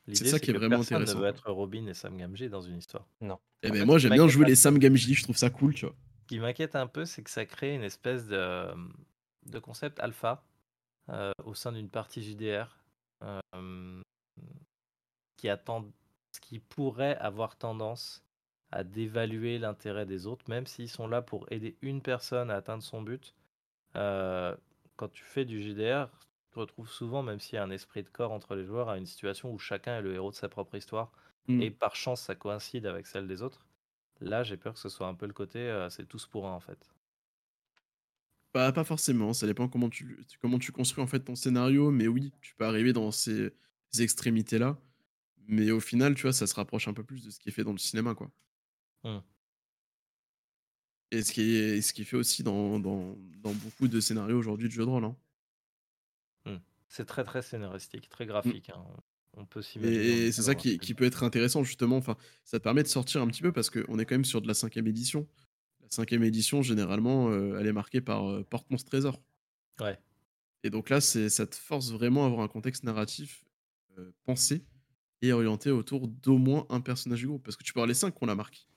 L'idée, 0.07 0.30
ça 0.30 0.39
qui 0.39 0.49
est 0.49 0.53
que 0.53 0.57
vraiment 0.57 0.77
personne 0.77 0.97
intéressant. 0.97 1.19
ne 1.19 1.23
veut 1.23 1.30
être 1.30 1.51
Robin 1.51 1.85
et 1.88 1.93
Sam 1.93 2.17
Gamgee 2.17 2.49
dans 2.49 2.61
une 2.61 2.77
histoire. 2.77 3.07
Non. 3.21 3.39
Et 3.61 3.67
En 3.67 3.71
ben 3.71 3.80
fait, 3.80 3.85
moi, 3.85 3.97
j'aime 3.99 4.13
bien 4.13 4.27
jouer 4.27 4.45
les 4.45 4.55
Sam 4.55 4.80
Gamgee, 4.80 5.13
je 5.13 5.23
trouve 5.23 5.38
ça 5.38 5.49
cool, 5.49 5.73
tu 5.73 5.85
vois. 5.85 5.95
Ce 6.21 6.27
qui 6.27 6.39
m'inquiète 6.39 6.76
un 6.76 6.88
peu, 6.88 7.05
c'est 7.05 7.21
que 7.23 7.30
ça 7.30 7.45
crée 7.45 7.76
une 7.76 7.84
espèce 7.84 8.27
de, 8.27 8.67
de 9.45 9.59
concept 9.59 9.99
alpha 9.99 10.43
euh, 11.09 11.31
au 11.43 11.53
sein 11.53 11.71
d'une 11.71 11.89
partie 11.89 12.21
JDR 12.23 12.77
euh, 13.23 14.01
qui, 15.38 15.49
attend, 15.49 15.91
qui 16.39 16.60
pourrait 16.60 17.15
avoir 17.18 17.57
tendance 17.57 18.23
à 18.72 18.84
dévaluer 18.84 19.57
l'intérêt 19.57 20.06
des 20.06 20.27
autres, 20.27 20.45
même 20.49 20.68
s'ils 20.68 20.89
sont 20.89 21.07
là 21.07 21.22
pour 21.22 21.51
aider 21.51 21.77
une 21.81 22.01
personne 22.01 22.51
à 22.51 22.56
atteindre 22.57 22.84
son 22.84 23.01
but. 23.01 23.35
Euh, 23.95 24.56
quand 24.97 25.10
tu 25.10 25.23
fais 25.23 25.45
du 25.45 25.61
JDR, 25.61 26.10
tu 26.11 26.53
te 26.53 26.60
retrouves 26.60 26.89
souvent, 26.89 27.23
même 27.23 27.39
s'il 27.39 27.56
y 27.56 27.60
a 27.60 27.64
un 27.64 27.72
esprit 27.72 28.03
de 28.03 28.10
corps 28.10 28.31
entre 28.31 28.56
les 28.56 28.65
joueurs, 28.65 28.89
à 28.89 28.97
une 28.97 29.06
situation 29.06 29.51
où 29.53 29.60
chacun 29.60 29.97
est 29.99 30.01
le 30.01 30.14
héros 30.15 30.31
de 30.31 30.35
sa 30.35 30.49
propre 30.49 30.76
histoire, 30.76 31.11
Mm. 31.47 31.61
et 31.61 31.72
par 31.72 31.95
chance 31.95 32.22
ça 32.22 32.35
coïncide 32.35 32.85
avec 32.85 33.07
celle 33.07 33.27
des 33.27 33.41
autres. 33.43 33.68
Là, 34.22 34.43
j'ai 34.43 34.57
peur 34.57 34.73
que 34.73 34.80
ce 34.80 34.89
soit 34.89 35.07
un 35.07 35.15
peu 35.15 35.27
le 35.27 35.34
côté, 35.34 35.60
euh, 35.60 35.89
c'est 35.89 36.06
tous 36.07 36.27
pour 36.27 36.47
un 36.47 36.53
en 36.53 36.60
fait. 36.61 36.89
Pas, 38.51 38.72
pas 38.72 38.84
forcément, 38.84 39.34
ça 39.34 39.45
dépend 39.45 39.68
comment 39.69 39.89
tu, 39.89 40.26
tu- 40.27 40.38
comment 40.39 40.57
tu 40.57 40.72
construis 40.72 41.03
en 41.03 41.07
fait 41.07 41.19
ton 41.19 41.35
scénario, 41.35 41.91
mais 41.91 42.07
oui, 42.07 42.34
tu 42.41 42.56
peux 42.56 42.65
arriver 42.65 42.93
dans 42.93 43.11
ces 43.11 43.53
extrémités-là, 43.99 44.80
mais 45.49 45.71
au 45.71 45.80
final, 45.80 46.15
tu 46.15 46.21
vois, 46.23 46.34
ça 46.34 46.47
se 46.47 46.55
rapproche 46.55 46.88
un 46.88 46.93
peu 46.93 47.03
plus 47.03 47.26
de 47.26 47.31
ce 47.31 47.39
qui 47.39 47.49
est 47.49 47.51
fait 47.51 47.63
dans 47.63 47.73
le 47.73 47.77
cinéma, 47.77 48.15
quoi. 48.15 48.31
Hmm. 49.03 49.19
Et 51.11 51.23
ce 51.23 51.31
qui 51.34 51.41
est, 51.55 51.81
ce 51.81 51.91
qui 51.91 52.03
est 52.03 52.05
fait 52.05 52.17
aussi 52.17 52.43
dans, 52.43 52.80
dans, 52.80 53.17
dans 53.43 53.53
beaucoup 53.53 53.88
de 53.88 53.99
scénarios 53.99 54.38
aujourd'hui 54.38 54.67
de 54.67 54.73
jeux 54.73 54.85
de 54.85 54.89
rôle. 54.89 55.03
hein. 55.03 55.15
C'est 56.88 57.05
très 57.05 57.23
très 57.23 57.41
scénaristique, 57.43 58.09
très 58.09 58.26
graphique. 58.26 58.69
hein. 58.71 58.84
On 59.34 59.45
peut 59.45 59.61
Et, 59.84 60.26
et 60.26 60.31
c'est 60.31 60.41
ça 60.41 60.55
qui, 60.55 60.80
qui 60.80 60.95
peut 60.95 61.05
être 61.05 61.23
intéressant, 61.23 61.63
justement. 61.63 61.97
Enfin, 61.97 62.17
ça 62.43 62.57
te 62.57 62.63
permet 62.63 62.81
de 62.81 62.88
sortir 62.88 63.21
un 63.21 63.27
petit 63.27 63.43
peu 63.43 63.51
parce 63.51 63.69
qu'on 63.69 63.99
est 63.99 64.05
quand 64.05 64.15
même 64.15 64.26
sur 64.26 64.41
de 64.41 64.47
la 64.47 64.55
cinquième 64.55 64.88
édition. 64.88 65.27
La 65.81 65.89
cinquième 65.89 66.23
édition, 66.23 66.61
généralement, 66.63 67.30
euh, 67.30 67.57
elle 67.59 67.67
est 67.67 67.73
marquée 67.73 68.01
par 68.01 68.27
euh, 68.30 68.43
Porte-Monstre 68.43 68.89
Trésor. 68.89 69.21
Ouais. 69.80 69.99
Et 70.63 70.71
donc 70.71 70.89
là, 70.89 70.99
c'est, 70.99 71.30
ça 71.30 71.45
te 71.45 71.55
force 71.55 71.91
vraiment 71.91 72.23
à 72.23 72.27
avoir 72.27 72.41
un 72.41 72.47
contexte 72.47 72.84
narratif 72.84 73.45
euh, 73.99 74.11
pensé 74.23 74.65
et 75.22 75.34
orienté 75.34 75.72
autour 75.72 76.08
d'au 76.08 76.38
moins 76.38 76.66
un 76.70 76.82
personnage 76.82 77.20
du 77.22 77.28
groupe. 77.28 77.44
Parce 77.44 77.58
que 77.58 77.64
tu 77.64 77.74
peux 77.74 77.80
avoir 77.80 77.88
les 77.88 77.94
cinq 77.94 78.14
qu'on 78.16 78.26
la 78.26 78.36
marque. 78.36 78.68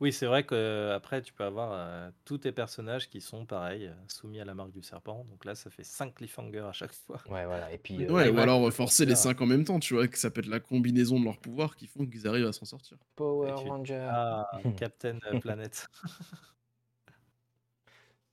Oui, 0.00 0.12
c'est 0.12 0.26
vrai 0.26 0.44
que 0.44 0.92
après 0.94 1.22
tu 1.22 1.32
peux 1.32 1.44
avoir 1.44 1.72
euh, 1.72 2.10
tous 2.24 2.38
tes 2.38 2.52
personnages 2.52 3.08
qui 3.08 3.20
sont 3.20 3.46
pareils, 3.46 3.86
euh, 3.86 3.94
soumis 4.08 4.40
à 4.40 4.44
la 4.44 4.54
marque 4.54 4.72
du 4.72 4.82
serpent. 4.82 5.24
Donc 5.24 5.44
là, 5.44 5.54
ça 5.54 5.70
fait 5.70 5.84
5 5.84 6.14
cliffhangers 6.14 6.60
à 6.60 6.72
chaque 6.72 6.92
fois. 6.92 7.20
Ouais, 7.28 7.44
voilà. 7.46 7.72
Et 7.72 7.78
puis, 7.78 8.04
euh, 8.04 8.12
Ouais, 8.12 8.28
ou 8.28 8.38
alors 8.38 8.72
forcer 8.72 9.04
les 9.04 9.14
faire. 9.14 9.22
cinq 9.22 9.40
en 9.40 9.46
même 9.46 9.64
temps, 9.64 9.80
tu 9.80 9.94
vois, 9.94 10.06
que 10.08 10.18
ça 10.18 10.30
peut 10.30 10.40
être 10.40 10.46
la 10.48 10.60
combinaison 10.60 11.18
de 11.18 11.24
leurs 11.24 11.38
pouvoirs 11.38 11.76
qui 11.76 11.86
font 11.86 12.06
qu'ils 12.06 12.26
arrivent 12.26 12.46
à 12.46 12.52
s'en 12.52 12.64
sortir. 12.64 12.98
Power 13.16 13.52
tu- 13.54 13.64
Ranger. 13.68 14.08
Ah, 14.10 14.44
Captain 14.76 15.18
Planet. 15.40 15.88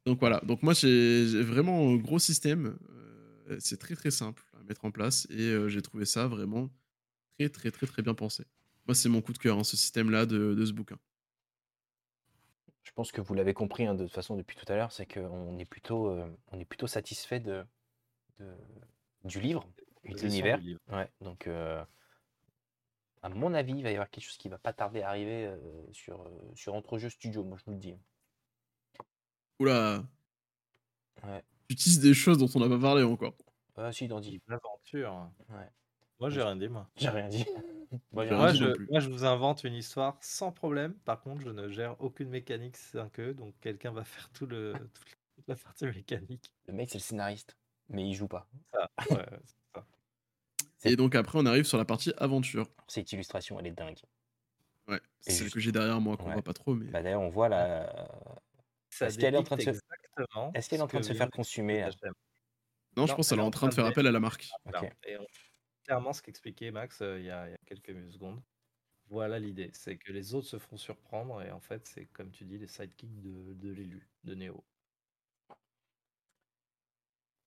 Donc 0.05 0.19
voilà, 0.19 0.41
donc 0.41 0.63
moi 0.63 0.73
j'ai 0.73 1.41
vraiment 1.43 1.89
un 1.89 1.95
gros 1.95 2.19
système. 2.19 2.77
c'est 3.59 3.77
très 3.79 3.95
très 3.95 4.11
simple 4.11 4.43
à 4.59 4.63
mettre 4.63 4.85
en 4.85 4.91
place 4.91 5.27
et 5.29 5.41
euh, 5.51 5.69
j'ai 5.69 5.81
trouvé 5.81 6.05
ça 6.05 6.27
vraiment 6.27 6.69
très 7.37 7.49
très 7.49 7.71
très 7.71 7.87
très 7.87 8.01
bien 8.01 8.13
pensé. 8.13 8.45
Moi 8.87 8.95
c'est 8.95 9.09
mon 9.09 9.21
coup 9.21 9.33
de 9.33 9.37
cœur, 9.37 9.57
hein, 9.57 9.63
ce 9.63 9.77
système-là 9.77 10.25
de, 10.25 10.53
de 10.53 10.65
ce 10.65 10.71
bouquin. 10.73 10.97
Je 12.83 12.91
pense 12.91 13.11
que 13.11 13.21
vous 13.21 13.33
l'avez 13.33 13.53
compris 13.53 13.85
hein, 13.87 13.95
de 13.95 14.03
toute 14.03 14.13
façon 14.13 14.35
depuis 14.35 14.55
tout 14.57 14.71
à 14.71 14.75
l'heure, 14.75 14.91
c'est 14.91 15.05
qu'on 15.05 15.57
est 15.57 15.65
plutôt, 15.65 16.09
euh, 16.09 16.27
on 16.51 16.59
est 16.59 16.65
plutôt 16.65 16.87
satisfait 16.87 17.39
de, 17.39 17.65
de- 18.39 18.57
du 19.23 19.39
livre 19.39 19.65
et 20.03 20.13
de 20.13 20.19
l'univers. 20.21 20.59
Ouais, 20.91 21.09
donc 21.21 21.47
euh, 21.47 21.83
à 23.21 23.29
mon 23.29 23.53
avis, 23.53 23.73
il 23.73 23.83
va 23.83 23.89
y 23.89 23.93
avoir 23.93 24.09
quelque 24.09 24.25
chose 24.25 24.37
qui 24.37 24.49
va 24.49 24.57
pas 24.57 24.73
tarder 24.73 25.01
à 25.01 25.09
arriver 25.09 25.45
euh, 25.45 25.57
sur, 25.93 26.21
euh, 26.23 26.51
sur 26.55 26.73
Entrejeux 26.75 27.09
Studio, 27.09 27.43
moi 27.45 27.57
je 27.57 27.63
vous 27.65 27.71
le 27.71 27.77
dis. 27.77 27.95
Oula, 29.59 30.03
Ouais. 31.23 31.41
tu 31.69 31.73
utilises 31.75 31.99
des 32.01 32.13
choses 32.13 32.37
dont 32.37 32.49
on 32.53 32.59
n'a 32.59 32.67
pas 32.67 32.81
parlé 32.81 33.03
encore. 33.03 33.33
Ah 33.77 33.93
si, 33.93 34.07
Dandy. 34.09 34.41
Une 34.47 34.53
aventure. 34.53 35.29
Ouais. 35.49 35.69
Moi, 36.19 36.29
j'ai 36.29 36.41
rien 36.41 36.55
dit, 36.55 36.69
moi. 36.69 36.89
J'ai 36.95 37.09
rien 37.09 37.27
dit. 37.27 37.43
Rien 37.43 38.35
Moi 38.35 38.53
je, 38.53 38.65
moi, 38.89 38.99
vous 39.01 39.23
invente 39.25 39.63
une 39.65 39.73
histoire 39.75 40.17
sans 40.21 40.51
problème. 40.51 40.93
Par 41.05 41.21
contre, 41.21 41.41
je 41.41 41.49
ne 41.49 41.67
gère 41.69 41.95
aucune 42.01 42.29
mécanique 42.29 42.75
5e, 42.77 43.33
donc 43.33 43.53
quelqu'un 43.61 43.91
va 43.91 44.03
faire 44.03 44.29
tout 44.31 44.47
le, 44.47 44.73
toute 45.35 45.47
la 45.47 45.55
partie 45.55 45.85
mécanique. 45.85 46.51
Le 46.67 46.73
mec, 46.73 46.89
c'est 46.89 46.97
le 46.97 47.03
scénariste, 47.03 47.55
mais 47.89 48.07
il 48.07 48.15
joue 48.15 48.27
pas. 48.27 48.47
Ça, 48.73 48.89
ouais, 49.11 49.25
c'est 49.45 49.55
ça. 49.75 49.85
C'est- 50.79 50.91
Et 50.91 50.95
donc 50.95 51.13
après 51.13 51.37
on 51.39 51.45
arrive 51.45 51.65
sur 51.65 51.77
la 51.77 51.85
partie 51.85 52.11
aventure. 52.17 52.65
Cette 52.87 53.11
illustration, 53.11 53.59
elle 53.59 53.67
est 53.67 53.71
dingue. 53.71 53.99
Ouais, 54.87 54.99
c'est 55.19 55.29
Et 55.31 55.33
celle 55.35 55.43
juste- 55.45 55.53
que 55.53 55.59
j'ai 55.59 55.71
derrière 55.71 56.01
moi 56.01 56.17
qu'on 56.17 56.27
Ouais. 56.27 56.33
voit 56.33 56.41
pas 56.41 56.53
trop, 56.53 56.73
mais 56.73 56.87
Bah, 56.89 57.03
D'ailleurs, 57.03 57.21
on 57.21 57.29
voit 57.29 57.47
la. 57.47 58.09
Est-ce 59.01 59.19
qu'elle 59.19 59.35
est 59.35 59.37
en 59.37 59.43
train 59.43 59.55
de 59.57 59.61
se- 59.61 59.69
exactement 59.69 60.51
Est-ce 60.55 60.67
qu'elle 60.67 60.79
est 60.79 60.81
en 60.81 60.85
ce 60.87 60.89
train 60.89 60.99
de 60.99 61.03
que 61.05 61.13
se 61.13 61.17
faire 61.17 61.29
consumer 61.29 61.81
là 61.81 61.89
non, 62.95 63.07
je 63.07 63.15
pense 63.15 63.29
qu'elle 63.29 63.39
elle 63.39 63.43
est 63.43 63.47
en 63.47 63.51
train 63.51 63.69
de 63.69 63.73
faire 63.73 63.85
appel 63.85 64.05
à 64.05 64.11
la 64.11 64.19
marque. 64.19 64.49
Voilà. 64.65 64.83
Ok. 64.83 64.91
Et 65.07 65.17
on- 65.17 65.25
clairement, 65.83 66.13
ce 66.13 66.21
qu'expliquait 66.21 66.71
Max 66.71 67.01
euh, 67.01 67.19
il 67.19 67.25
y, 67.25 67.29
a, 67.31 67.47
il 67.47 67.51
y 67.51 67.55
a 67.55 67.57
quelques 67.65 68.11
secondes. 68.11 68.41
Voilà 69.07 69.39
l'idée, 69.39 69.71
c'est 69.73 69.97
que 69.97 70.13
les 70.13 70.35
autres 70.35 70.47
se 70.47 70.59
font 70.59 70.77
surprendre 70.77 71.41
et 71.43 71.51
en 71.51 71.61
fait, 71.61 71.87
c'est 71.87 72.07
comme 72.07 72.31
tu 72.31 72.45
dis, 72.45 72.57
les 72.59 72.67
sidekicks 72.67 73.21
de, 73.21 73.53
de 73.55 73.69
l'élu, 73.71 74.09
de 74.25 74.35
Néo. 74.35 74.65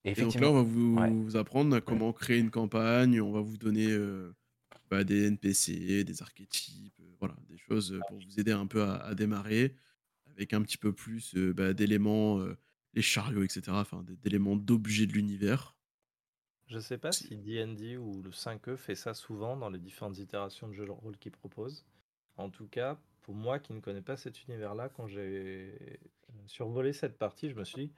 Et 0.04 0.14
Et 0.14 0.22
donc 0.22 0.38
là, 0.40 0.50
on 0.50 0.54
va 0.54 0.62
vous, 0.62 0.96
ouais. 0.96 1.16
vous 1.24 1.36
apprendre 1.36 1.74
à 1.76 1.80
comment 1.80 2.12
créer 2.12 2.38
une 2.38 2.50
campagne, 2.50 3.20
on 3.20 3.32
va 3.32 3.40
vous 3.40 3.56
donner 3.58 3.90
euh, 3.90 4.34
bah, 4.90 5.04
des 5.04 5.26
NPC, 5.26 6.04
des 6.04 6.22
archétypes, 6.22 6.98
euh, 7.00 7.14
voilà, 7.20 7.36
des 7.48 7.58
choses 7.58 8.02
pour 8.06 8.20
vous 8.20 8.40
aider 8.40 8.52
un 8.52 8.66
peu 8.66 8.82
à, 8.82 8.96
à 8.96 9.14
démarrer, 9.14 9.76
avec 10.26 10.52
un 10.54 10.62
petit 10.62 10.78
peu 10.78 10.92
plus 10.94 11.34
euh, 11.36 11.52
bah, 11.54 11.74
d'éléments, 11.74 12.40
euh, 12.40 12.56
les 12.94 13.02
chariots, 13.02 13.42
etc., 13.44 13.78
enfin 13.80 14.02
des- 14.04 14.16
d'éléments 14.16 14.56
d'objets 14.56 15.06
de 15.06 15.12
l'univers. 15.14 15.75
Je 16.66 16.78
sais 16.78 16.98
pas 16.98 17.12
Si. 17.12 17.36
D&D 17.36 17.96
ou 17.96 18.22
le 18.22 18.30
5e 18.30 18.76
fait 18.76 18.94
ça 18.94 19.14
souvent 19.14 19.56
dans 19.56 19.70
les 19.70 19.78
différentes 19.78 20.18
itérations 20.18 20.68
de 20.68 20.72
jeux 20.72 20.86
de 20.86 20.90
rôle 20.90 21.16
qu'ils 21.16 21.32
proposent. 21.32 21.84
En 22.36 22.50
tout 22.50 22.66
cas, 22.66 22.98
pour 23.22 23.34
moi 23.34 23.58
qui 23.58 23.72
ne 23.72 23.80
connais 23.80 24.02
pas 24.02 24.16
cet 24.16 24.44
univers-là, 24.44 24.88
quand 24.88 25.06
j'ai 25.06 26.00
survolé 26.46 26.92
cette 26.92 27.18
partie, 27.18 27.50
je 27.50 27.54
me 27.54 27.64
suis 27.64 27.86
dit 27.86 27.92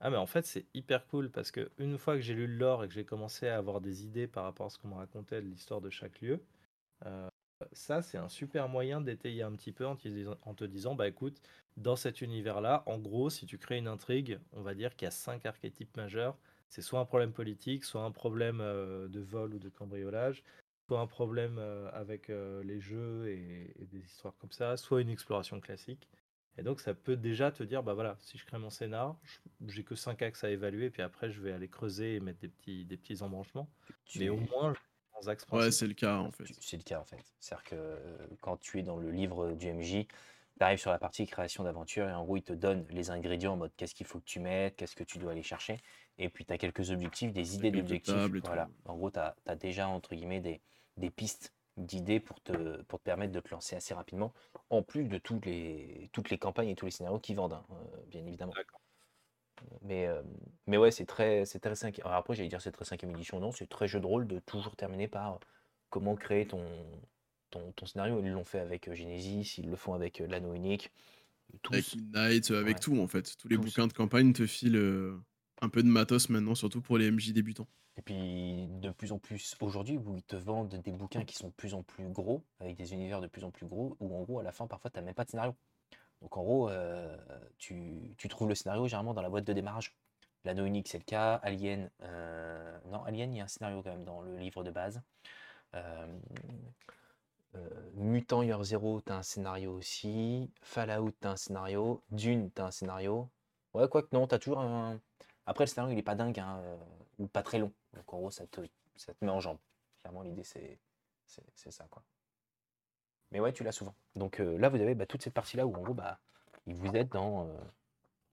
ah 0.00 0.10
mais 0.10 0.16
en 0.16 0.26
fait 0.26 0.46
c'est 0.46 0.66
hyper 0.74 1.06
cool 1.08 1.30
parce 1.30 1.50
que 1.50 1.70
une 1.78 1.98
fois 1.98 2.14
que 2.14 2.20
j'ai 2.20 2.34
lu 2.34 2.46
le 2.46 2.54
lore 2.56 2.84
et 2.84 2.88
que 2.88 2.94
j'ai 2.94 3.04
commencé 3.04 3.48
à 3.48 3.56
avoir 3.58 3.80
des 3.80 4.04
idées 4.04 4.28
par 4.28 4.44
rapport 4.44 4.66
à 4.66 4.70
ce 4.70 4.78
qu'on 4.78 4.88
me 4.88 4.94
racontait 4.94 5.42
de 5.42 5.48
l'histoire 5.48 5.80
de 5.80 5.90
chaque 5.90 6.20
lieu, 6.20 6.40
euh, 7.06 7.28
ça 7.72 8.02
c'est 8.02 8.18
un 8.18 8.28
super 8.28 8.68
moyen 8.68 9.00
d'étayer 9.00 9.42
un 9.42 9.52
petit 9.52 9.72
peu 9.72 9.86
en 9.86 9.96
te 9.96 10.08
disant, 10.08 10.36
en 10.42 10.54
te 10.54 10.64
disant, 10.64 10.94
bah 10.94 11.08
écoute, 11.08 11.40
dans 11.76 11.96
cet 11.96 12.22
univers-là, 12.22 12.84
en 12.86 12.98
gros, 12.98 13.30
si 13.30 13.46
tu 13.46 13.58
crées 13.58 13.78
une 13.78 13.88
intrigue, 13.88 14.38
on 14.52 14.62
va 14.62 14.74
dire 14.74 14.94
qu'il 14.96 15.06
y 15.06 15.08
a 15.08 15.12
cinq 15.12 15.46
archétypes 15.46 15.96
majeurs. 15.96 16.38
C'est 16.68 16.82
soit 16.82 17.00
un 17.00 17.04
problème 17.04 17.32
politique, 17.32 17.84
soit 17.84 18.02
un 18.02 18.10
problème 18.12 18.60
euh, 18.60 19.08
de 19.08 19.20
vol 19.20 19.54
ou 19.54 19.58
de 19.58 19.68
cambriolage, 19.68 20.42
soit 20.86 21.00
un 21.00 21.06
problème 21.06 21.58
euh, 21.58 21.90
avec 21.92 22.30
euh, 22.30 22.62
les 22.64 22.80
jeux 22.80 23.28
et, 23.28 23.74
et 23.82 23.86
des 23.86 24.00
histoires 24.04 24.34
comme 24.38 24.52
ça, 24.52 24.76
soit 24.76 25.00
une 25.00 25.08
exploration 25.10 25.60
classique. 25.60 26.08
Et 26.58 26.62
donc 26.62 26.80
ça 26.80 26.92
peut 26.94 27.16
déjà 27.16 27.52
te 27.52 27.62
dire, 27.62 27.82
bah 27.82 27.94
voilà, 27.94 28.16
si 28.20 28.36
je 28.36 28.44
crée 28.44 28.58
mon 28.58 28.70
scénar, 28.70 29.16
je- 29.22 29.38
j'ai 29.68 29.84
que 29.84 29.94
5 29.94 30.22
axes 30.22 30.42
à 30.44 30.50
évaluer, 30.50 30.90
puis 30.90 31.02
après 31.02 31.30
je 31.30 31.40
vais 31.40 31.52
aller 31.52 31.68
creuser 31.68 32.16
et 32.16 32.20
mettre 32.20 32.40
des 32.40 32.48
petits, 32.48 32.84
des 32.84 32.96
petits 32.96 33.22
embranchements. 33.22 33.68
tu- 34.04 34.18
Mais 34.20 34.28
au 34.28 34.36
moins, 34.38 34.74
j'ai 34.74 34.80
des 35.22 35.28
axes 35.28 35.46
Ouais, 35.52 35.70
c'est 35.70 35.86
le 35.86 35.94
cas 35.94 36.16
en 36.18 36.30
fait. 36.32 36.44
c'est 36.60 36.76
le 36.76 36.82
cas 36.82 37.00
en 37.00 37.04
fait. 37.04 37.22
C'est-à-dire 37.38 37.64
que 37.64 37.74
euh, 37.76 38.26
quand 38.40 38.56
tu 38.58 38.78
es 38.78 38.82
dans 38.82 38.96
le 38.96 39.10
livre 39.10 39.52
du 39.52 39.68
MJ, 39.68 40.06
tu 40.58 40.64
arrives 40.64 40.78
sur 40.80 40.90
la 40.90 40.98
partie 40.98 41.26
création 41.26 41.62
d'aventure 41.64 42.08
et 42.08 42.12
en 42.12 42.24
gros, 42.24 42.36
il 42.36 42.42
te 42.42 42.52
donne 42.52 42.86
les 42.90 43.10
ingrédients 43.10 43.52
en 43.52 43.56
mode 43.56 43.72
qu'est-ce 43.76 43.94
qu'il 43.94 44.06
faut 44.06 44.18
que 44.18 44.24
tu 44.24 44.40
mettes, 44.40 44.76
qu'est-ce 44.76 44.96
que 44.96 45.04
tu 45.04 45.18
dois 45.18 45.32
aller 45.32 45.42
chercher. 45.44 45.78
Et 46.18 46.28
puis 46.28 46.44
tu 46.44 46.52
as 46.52 46.58
quelques 46.58 46.90
objectifs, 46.90 47.32
des 47.32 47.54
idées 47.54 47.70
d'objectifs. 47.70 48.14
Voilà. 48.44 48.68
En 48.84 48.96
gros, 48.96 49.10
tu 49.10 49.18
as, 49.20 49.56
déjà 49.56 49.88
entre 49.88 50.14
guillemets 50.14 50.40
des, 50.40 50.60
des 50.96 51.10
pistes 51.10 51.54
d'idées 51.76 52.18
pour 52.18 52.40
te, 52.42 52.82
pour 52.82 52.98
te 52.98 53.04
permettre 53.04 53.32
de 53.32 53.40
te 53.40 53.50
lancer 53.50 53.76
assez 53.76 53.94
rapidement, 53.94 54.32
en 54.68 54.82
plus 54.82 55.04
de 55.04 55.18
toutes 55.18 55.46
les, 55.46 56.10
toutes 56.12 56.30
les 56.30 56.38
campagnes 56.38 56.68
et 56.70 56.74
tous 56.74 56.86
les 56.86 56.90
scénarios 56.90 57.20
qui 57.20 57.34
vendent, 57.34 57.52
hein, 57.52 57.64
euh, 57.70 58.04
bien 58.08 58.26
évidemment. 58.26 58.52
Mais, 59.82 60.06
euh, 60.06 60.22
mais 60.66 60.76
ouais, 60.76 60.90
c'est 60.90 61.06
très, 61.06 61.44
c'est 61.44 61.58
très. 61.60 61.74
Alors 62.00 62.14
après, 62.14 62.34
j'allais 62.34 62.48
dire 62.48 62.60
c'est 62.60 62.72
très 62.72 62.84
cinquième 62.84 63.10
édition, 63.12 63.40
non, 63.40 63.52
c'est 63.52 63.68
très 63.68 63.88
jeu 63.88 64.00
de 64.00 64.06
rôle 64.06 64.26
de 64.26 64.38
toujours 64.40 64.76
terminer 64.76 65.08
par 65.08 65.38
comment 65.90 66.14
créer 66.16 66.46
ton, 66.46 66.64
ton, 67.50 67.72
ton 67.72 67.86
scénario. 67.86 68.20
Ils 68.24 68.30
l'ont 68.30 68.44
fait 68.44 68.60
avec 68.60 68.88
euh, 68.88 68.94
Genesis, 68.94 69.54
ils 69.58 69.68
le 69.70 69.76
font 69.76 69.94
avec 69.94 70.20
euh, 70.20 70.26
l'anneau 70.26 70.54
unique. 70.54 70.92
Tous, 71.62 71.72
Avec 71.74 71.94
Midnight, 71.94 72.50
avec 72.50 72.74
Ouais. 72.74 72.80
tout 72.80 73.00
en 73.00 73.08
fait. 73.08 73.36
Tous 73.36 73.48
les 73.48 73.56
Tous. 73.56 73.62
bouquins 73.62 73.86
de 73.86 73.92
campagne 73.92 74.32
te 74.32 74.46
filent 74.46 74.76
un 75.60 75.68
peu 75.68 75.82
de 75.82 75.88
matos 75.88 76.28
maintenant, 76.28 76.54
surtout 76.54 76.80
pour 76.80 76.98
les 76.98 77.10
MJ 77.10 77.32
débutants. 77.32 77.66
Et 77.96 78.02
puis 78.02 78.68
de 78.68 78.90
plus 78.90 79.10
en 79.10 79.18
plus 79.18 79.56
aujourd'hui, 79.60 79.96
où 79.96 80.16
ils 80.16 80.22
te 80.22 80.36
vendent 80.36 80.74
des 80.76 80.92
bouquins 80.92 81.24
qui 81.24 81.34
sont 81.34 81.48
de 81.48 81.52
plus 81.52 81.74
en 81.74 81.82
plus 81.82 82.08
gros, 82.08 82.44
avec 82.60 82.76
des 82.76 82.92
univers 82.92 83.20
de 83.20 83.26
plus 83.26 83.42
en 83.42 83.50
plus 83.50 83.66
gros, 83.66 83.96
où 83.98 84.16
en 84.16 84.22
gros, 84.22 84.38
à 84.38 84.44
la 84.44 84.52
fin, 84.52 84.68
parfois, 84.68 84.90
tu 84.90 84.98
n'as 84.98 85.04
même 85.04 85.14
pas 85.14 85.24
de 85.24 85.30
scénario. 85.30 85.54
Donc 86.22 86.36
en 86.36 86.42
gros, 86.42 86.70
euh, 86.70 87.16
tu, 87.58 88.14
trouves 88.28 88.48
le 88.48 88.54
scénario 88.54 88.86
généralement 88.86 89.14
dans 89.14 89.22
la 89.22 89.30
boîte 89.30 89.44
de 89.44 89.52
démarrage. 89.52 89.94
L'anneau 90.44 90.64
unique, 90.64 90.88
c'est 90.88 90.98
le 90.98 91.04
cas. 91.04 91.34
Alien, 91.42 91.90
euh, 92.02 92.78
non, 92.86 93.02
Alien, 93.04 93.32
il 93.34 93.38
y 93.38 93.40
a 93.40 93.44
un 93.44 93.48
scénario 93.48 93.82
quand 93.82 93.90
même 93.90 94.04
dans 94.04 94.22
le 94.22 94.36
livre 94.38 94.62
de 94.62 94.70
base. 94.70 95.02
Euh, 95.74 96.06
Mutant 97.94 98.42
Year 98.42 98.62
Zero, 98.62 99.00
tu 99.00 99.12
as 99.12 99.16
un 99.16 99.22
scénario 99.22 99.72
aussi. 99.74 100.50
Fallout, 100.62 101.12
tu 101.20 101.26
as 101.26 101.32
un 101.32 101.36
scénario. 101.36 102.02
Dune, 102.10 102.50
tu 102.54 102.62
as 102.62 102.66
un 102.66 102.70
scénario. 102.70 103.28
Ouais, 103.74 103.88
quoique 103.88 104.08
non, 104.12 104.26
t'as 104.26 104.38
toujours 104.38 104.60
un. 104.60 105.00
Après, 105.48 105.64
le 105.64 105.68
scénario, 105.68 105.94
il 105.94 105.98
est 105.98 106.02
pas 106.02 106.14
dingue, 106.14 106.38
hein, 106.38 106.58
euh, 106.58 106.76
ou 107.18 107.26
pas 107.26 107.42
très 107.42 107.58
long. 107.58 107.72
Donc 107.94 108.12
en 108.12 108.18
gros, 108.18 108.30
ça 108.30 108.46
te, 108.46 108.60
ça 108.96 109.14
te 109.14 109.24
met 109.24 109.30
en 109.30 109.40
jambe. 109.40 109.56
Clairement, 109.98 110.20
l'idée, 110.22 110.44
c'est 110.44 110.78
c'est 111.24 111.42
c'est 111.54 111.70
ça, 111.70 111.86
quoi. 111.90 112.02
Mais 113.30 113.40
ouais, 113.40 113.52
tu 113.54 113.64
l'as 113.64 113.72
souvent. 113.72 113.94
Donc 114.14 114.40
euh, 114.40 114.58
là, 114.58 114.68
vous 114.68 114.78
avez 114.80 114.94
bah, 114.94 115.06
toute 115.06 115.22
cette 115.22 115.32
partie-là 115.32 115.66
où 115.66 115.74
en 115.74 115.80
gros, 115.80 115.94
bah, 115.94 116.20
il 116.66 116.74
vous 116.74 116.94
aide 116.94 117.08
dans 117.08 117.46
euh, 117.46 117.58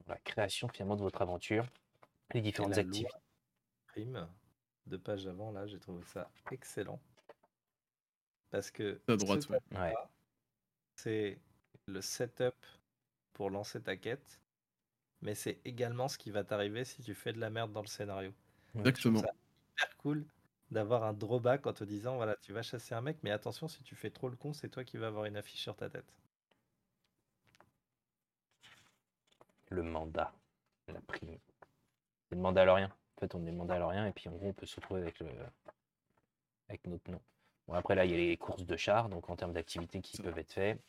la 0.07 0.17
création 0.17 0.67
finalement 0.67 0.97
de 0.97 1.03
votre 1.03 1.21
aventure, 1.21 1.65
les 2.33 2.41
différentes 2.41 2.77
activités. 2.77 3.09
prime, 3.87 4.27
deux 4.85 4.99
pages 4.99 5.25
avant, 5.25 5.51
là, 5.51 5.65
j'ai 5.67 5.79
trouvé 5.79 6.03
ça 6.03 6.29
excellent. 6.51 6.99
Parce 8.51 8.71
que 8.71 8.99
À 9.07 9.13
ce 9.13 9.17
droite, 9.17 9.49
ouais. 9.49 9.95
C'est 10.97 11.39
le 11.85 12.01
setup 12.01 12.55
pour 13.31 13.49
lancer 13.49 13.81
ta 13.81 13.95
quête, 13.95 14.41
mais 15.25 15.33
c'est 15.33 15.59
également 15.65 16.07
ce 16.07 16.19
qui 16.19 16.29
va 16.29 16.43
t'arriver 16.43 16.85
si 16.85 17.01
tu 17.01 17.15
fais 17.15 17.33
de 17.33 17.39
la 17.39 17.49
merde 17.49 17.73
dans 17.73 17.81
le 17.81 17.87
scénario. 17.87 18.31
Exactement. 18.75 19.19
ça 19.19 19.29
hyper 19.73 19.97
cool 19.97 20.25
d'avoir 20.69 21.03
un 21.03 21.13
drawback 21.13 21.65
en 21.65 21.73
te 21.73 21.83
disant 21.83 22.15
voilà, 22.15 22.35
tu 22.37 22.53
vas 22.53 22.61
chasser 22.61 22.93
un 22.93 23.01
mec, 23.01 23.17
mais 23.23 23.31
attention, 23.31 23.67
si 23.67 23.81
tu 23.83 23.95
fais 23.95 24.11
trop 24.11 24.29
le 24.29 24.35
con, 24.35 24.53
c'est 24.53 24.69
toi 24.69 24.83
qui 24.83 24.97
vas 24.97 25.07
avoir 25.07 25.25
une 25.25 25.35
affiche 25.35 25.61
sur 25.61 25.75
ta 25.75 25.89
tête. 25.89 26.13
Le 29.69 29.81
mandat, 29.81 30.31
la 30.87 31.01
prime. 31.01 31.39
C'est 32.29 32.35
le 32.35 32.41
mandalorien. 32.41 32.93
En 33.17 33.19
fait, 33.19 33.33
on 33.33 33.43
est 33.47 33.51
mandalorien 33.51 34.05
et 34.05 34.11
puis 34.11 34.29
en 34.29 34.33
gros, 34.33 34.49
on 34.49 34.53
peut 34.53 34.67
se 34.67 34.75
retrouver 34.75 35.01
avec, 35.01 35.19
le... 35.19 35.27
avec 36.69 36.85
notre 36.85 37.09
nom. 37.09 37.21
Bon, 37.67 37.73
après, 37.73 37.95
là, 37.95 38.05
il 38.05 38.11
y 38.11 38.13
a 38.13 38.17
les 38.17 38.37
courses 38.37 38.65
de 38.65 38.77
chars, 38.77 39.09
donc 39.09 39.27
en 39.29 39.35
termes 39.35 39.53
d'activités 39.53 40.01
qui 40.01 40.21
peuvent 40.21 40.37
être 40.37 40.53
faites. 40.53 40.79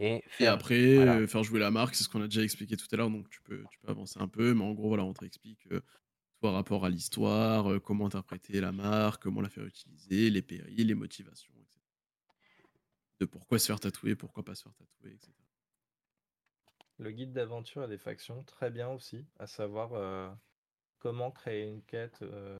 Et, 0.00 0.22
après, 0.46 0.94
voilà. 0.94 1.16
euh, 1.16 1.26
faire 1.26 1.42
jouer 1.42 1.58
la 1.58 1.70
marque, 1.70 1.96
c'est 1.96 2.04
ce 2.04 2.08
qu'on 2.08 2.22
a 2.22 2.28
déjà 2.28 2.42
expliqué 2.42 2.76
tout 2.76 2.86
à 2.92 2.96
l'heure, 2.96 3.10
donc 3.10 3.28
tu 3.30 3.42
peux, 3.42 3.64
tu 3.70 3.78
peux 3.80 3.90
avancer 3.90 4.20
un 4.20 4.28
peu, 4.28 4.54
mais 4.54 4.62
en 4.62 4.72
gros, 4.72 4.88
voilà, 4.88 5.04
on 5.04 5.12
t'explique 5.12 5.66
euh, 5.72 5.80
par 6.40 6.52
rapport 6.52 6.84
à 6.84 6.90
l'histoire, 6.90 7.70
euh, 7.70 7.80
comment 7.80 8.06
interpréter 8.06 8.60
la 8.60 8.72
marque, 8.72 9.22
comment 9.22 9.40
la 9.40 9.48
faire 9.48 9.64
utiliser, 9.64 10.30
les 10.30 10.42
périls, 10.42 10.86
les 10.86 10.94
motivations, 10.94 11.52
etc. 11.56 11.80
De 13.20 13.26
pourquoi 13.26 13.58
se 13.58 13.66
faire 13.66 13.80
tatouer, 13.80 14.14
pourquoi 14.14 14.44
pas 14.44 14.54
se 14.54 14.62
faire 14.62 14.74
tatouer, 14.74 15.14
etc. 15.14 15.32
Le 16.98 17.10
guide 17.10 17.32
d'aventure 17.32 17.84
et 17.84 17.88
des 17.88 17.98
factions, 17.98 18.42
très 18.44 18.70
bien 18.70 18.88
aussi, 18.88 19.26
à 19.38 19.46
savoir 19.46 19.92
euh, 19.94 20.30
comment 20.98 21.30
créer 21.30 21.64
une 21.64 21.82
quête 21.82 22.22
euh, 22.22 22.56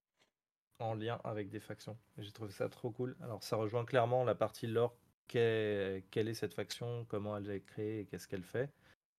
en 0.78 0.94
lien 0.94 1.20
avec 1.24 1.48
des 1.48 1.60
factions. 1.60 1.98
J'ai 2.18 2.32
trouvé 2.32 2.52
ça 2.52 2.68
trop 2.68 2.90
cool. 2.90 3.16
Alors 3.20 3.42
ça 3.42 3.56
rejoint 3.56 3.84
clairement 3.84 4.24
la 4.24 4.34
partie 4.34 4.66
lore, 4.66 4.96
qu'est- 5.28 6.04
quelle 6.10 6.28
est 6.28 6.34
cette 6.34 6.54
faction, 6.54 7.06
comment 7.08 7.36
elle 7.36 7.50
est 7.50 7.60
créée 7.62 8.00
et 8.00 8.06
qu'est-ce 8.06 8.28
qu'elle 8.28 8.44
fait. 8.44 8.70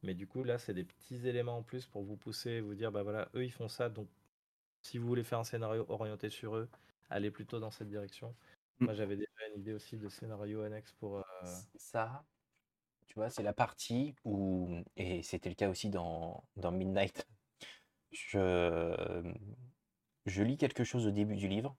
Mais 0.04 0.14
du 0.16 0.28
coup 0.28 0.44
là, 0.44 0.58
c'est 0.60 0.74
des 0.74 0.86
petits 0.86 1.28
éléments 1.28 1.58
en 1.58 1.64
plus 1.64 1.88
pour 1.88 2.04
vous 2.04 2.18
pousser, 2.18 2.62
vous 2.62 2.76
dire, 2.76 2.92
bah 2.92 3.04
voilà, 3.04 3.30
eux 3.36 3.46
ils 3.46 3.52
font 3.54 3.68
ça, 3.70 3.90
donc 3.90 4.10
si 4.82 4.98
vous 4.98 5.08
voulez 5.08 5.24
faire 5.24 5.40
un 5.40 5.44
scénario 5.44 5.86
orienté 5.90 6.30
sur 6.30 6.56
eux, 6.56 6.70
allez 7.10 7.32
plutôt 7.32 7.60
dans 7.60 7.72
cette 7.72 7.90
direction. 7.90 8.36
Mm. 8.80 8.86
Moi 8.86 8.94
j'avais 8.94 9.18
déjà 9.18 9.32
une 9.54 9.62
idée 9.62 9.74
aussi 9.74 9.98
de 9.98 10.10
scénario 10.10 10.62
annexe 10.64 10.94
pour... 10.94 11.18
euh, 11.20 11.24
Ça, 11.78 12.26
tu 13.08 13.16
vois, 13.16 13.30
c'est 13.30 13.44
la 13.44 13.54
partie 13.54 14.16
où, 14.26 14.70
et 14.98 15.24
c'était 15.24 15.50
le 15.50 15.56
cas 15.56 15.70
aussi 15.70 15.90
dans, 15.90 16.44
dans 16.58 16.72
Midnight, 16.72 17.28
je, 18.12 19.34
je 20.26 20.44
lis 20.44 20.58
quelque 20.58 20.84
chose 20.86 21.08
au 21.08 21.12
début 21.12 21.36
du 21.36 21.48
livre. 21.50 21.76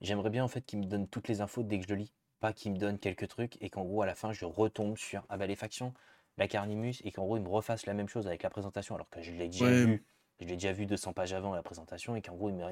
J'aimerais 0.00 0.30
bien 0.30 0.44
en 0.44 0.48
fait 0.48 0.62
qu'il 0.64 0.80
me 0.80 0.86
donne 0.86 1.08
toutes 1.08 1.28
les 1.28 1.40
infos 1.40 1.62
dès 1.64 1.78
que 1.80 1.84
je 1.86 1.90
le 1.94 2.00
lis, 2.00 2.12
pas 2.44 2.52
qu'il 2.52 2.72
me 2.72 2.78
donne 2.78 2.98
quelques 2.98 3.28
trucs 3.28 3.56
et 3.62 3.70
qu'en 3.70 3.84
gros 3.84 4.02
à 4.02 4.06
la 4.06 4.14
fin 4.14 4.32
je 4.32 4.44
retombe 4.44 4.98
sur 4.98 5.24
ah 5.30 5.36
bah 5.38 5.46
les 5.46 5.56
factions, 5.56 5.94
la 6.36 6.46
Carnimus 6.48 6.94
et 7.04 7.10
qu'en 7.12 7.24
gros 7.24 7.36
il 7.38 7.42
me 7.42 7.48
refasse 7.48 7.86
la 7.86 7.94
même 7.94 8.08
chose 8.08 8.26
avec 8.26 8.42
la 8.42 8.50
présentation 8.50 8.94
alors 8.94 9.08
que 9.10 9.22
je 9.22 9.32
l'ai 9.32 9.48
déjà 9.48 9.66
Ouais. 9.66 9.84
vu, 9.84 10.04
je 10.40 10.46
l'ai 10.46 10.54
déjà 10.54 10.72
vu 10.72 10.86
200 10.86 11.12
pages 11.14 11.32
avant 11.32 11.54
la 11.54 11.62
présentation 11.62 12.16
et 12.16 12.22
qu'en 12.22 12.34
gros 12.34 12.50
il 12.50 12.56
me 12.56 12.64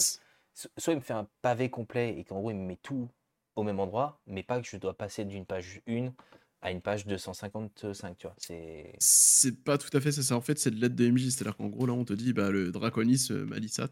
so- 0.54 0.68
soit 0.76 0.92
il 0.92 0.96
me 0.96 1.00
fait 1.00 1.14
un 1.14 1.28
pavé 1.40 1.70
complet 1.70 2.18
et 2.18 2.24
qu'en 2.24 2.40
gros 2.40 2.50
il 2.50 2.56
me 2.56 2.66
met 2.66 2.76
tout 2.76 3.08
au 3.56 3.62
même 3.62 3.80
endroit, 3.80 4.20
mais 4.26 4.42
pas 4.42 4.60
que 4.60 4.66
je 4.66 4.76
dois 4.76 4.94
passer 4.96 5.24
d'une 5.24 5.46
page 5.46 5.80
1 5.88 6.12
à 6.60 6.70
une 6.70 6.80
page 6.80 7.06
255, 7.06 8.16
tu 8.18 8.26
vois. 8.26 8.34
C'est 8.38 8.92
C'est 8.98 9.64
pas 9.64 9.78
tout 9.78 9.94
à 9.96 10.00
fait 10.00 10.12
ça, 10.12 10.36
en 10.36 10.40
fait, 10.40 10.58
c'est 10.58 10.70
de 10.70 10.80
l'aide 10.80 10.94
de 10.94 11.06
MJ, 11.06 11.30
c'est-à-dire 11.30 11.56
qu'en 11.56 11.66
gros, 11.68 11.86
là, 11.86 11.92
on 11.92 12.04
te 12.04 12.12
dit, 12.12 12.32
bah, 12.32 12.50
le 12.50 12.70
Draconis 12.70 13.28
euh, 13.30 13.44
Malisat. 13.44 13.90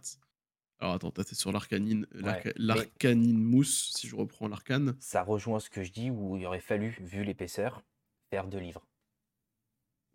Alors 0.80 0.94
attends, 0.94 1.10
t'es 1.10 1.34
sur 1.34 1.52
l'arcanine, 1.52 2.06
Ouais, 2.22 2.22
l'arca- 2.22 2.52
mais- 2.58 2.64
l'arcanine 2.64 3.38
mousse, 3.42 3.92
si 3.96 4.08
je 4.08 4.16
reprends 4.16 4.48
l'arcane. 4.48 4.96
ça 5.00 5.22
rejoint 5.24 5.58
ce 5.58 5.68
que 5.68 5.82
je 5.82 5.90
dis 5.90 6.10
où 6.10 6.36
il 6.36 6.46
aurait 6.46 6.60
fallu, 6.60 6.96
vu 7.00 7.24
l'épaisseur, 7.24 7.82
faire 8.30 8.46
deux 8.46 8.58
livres. 8.60 8.86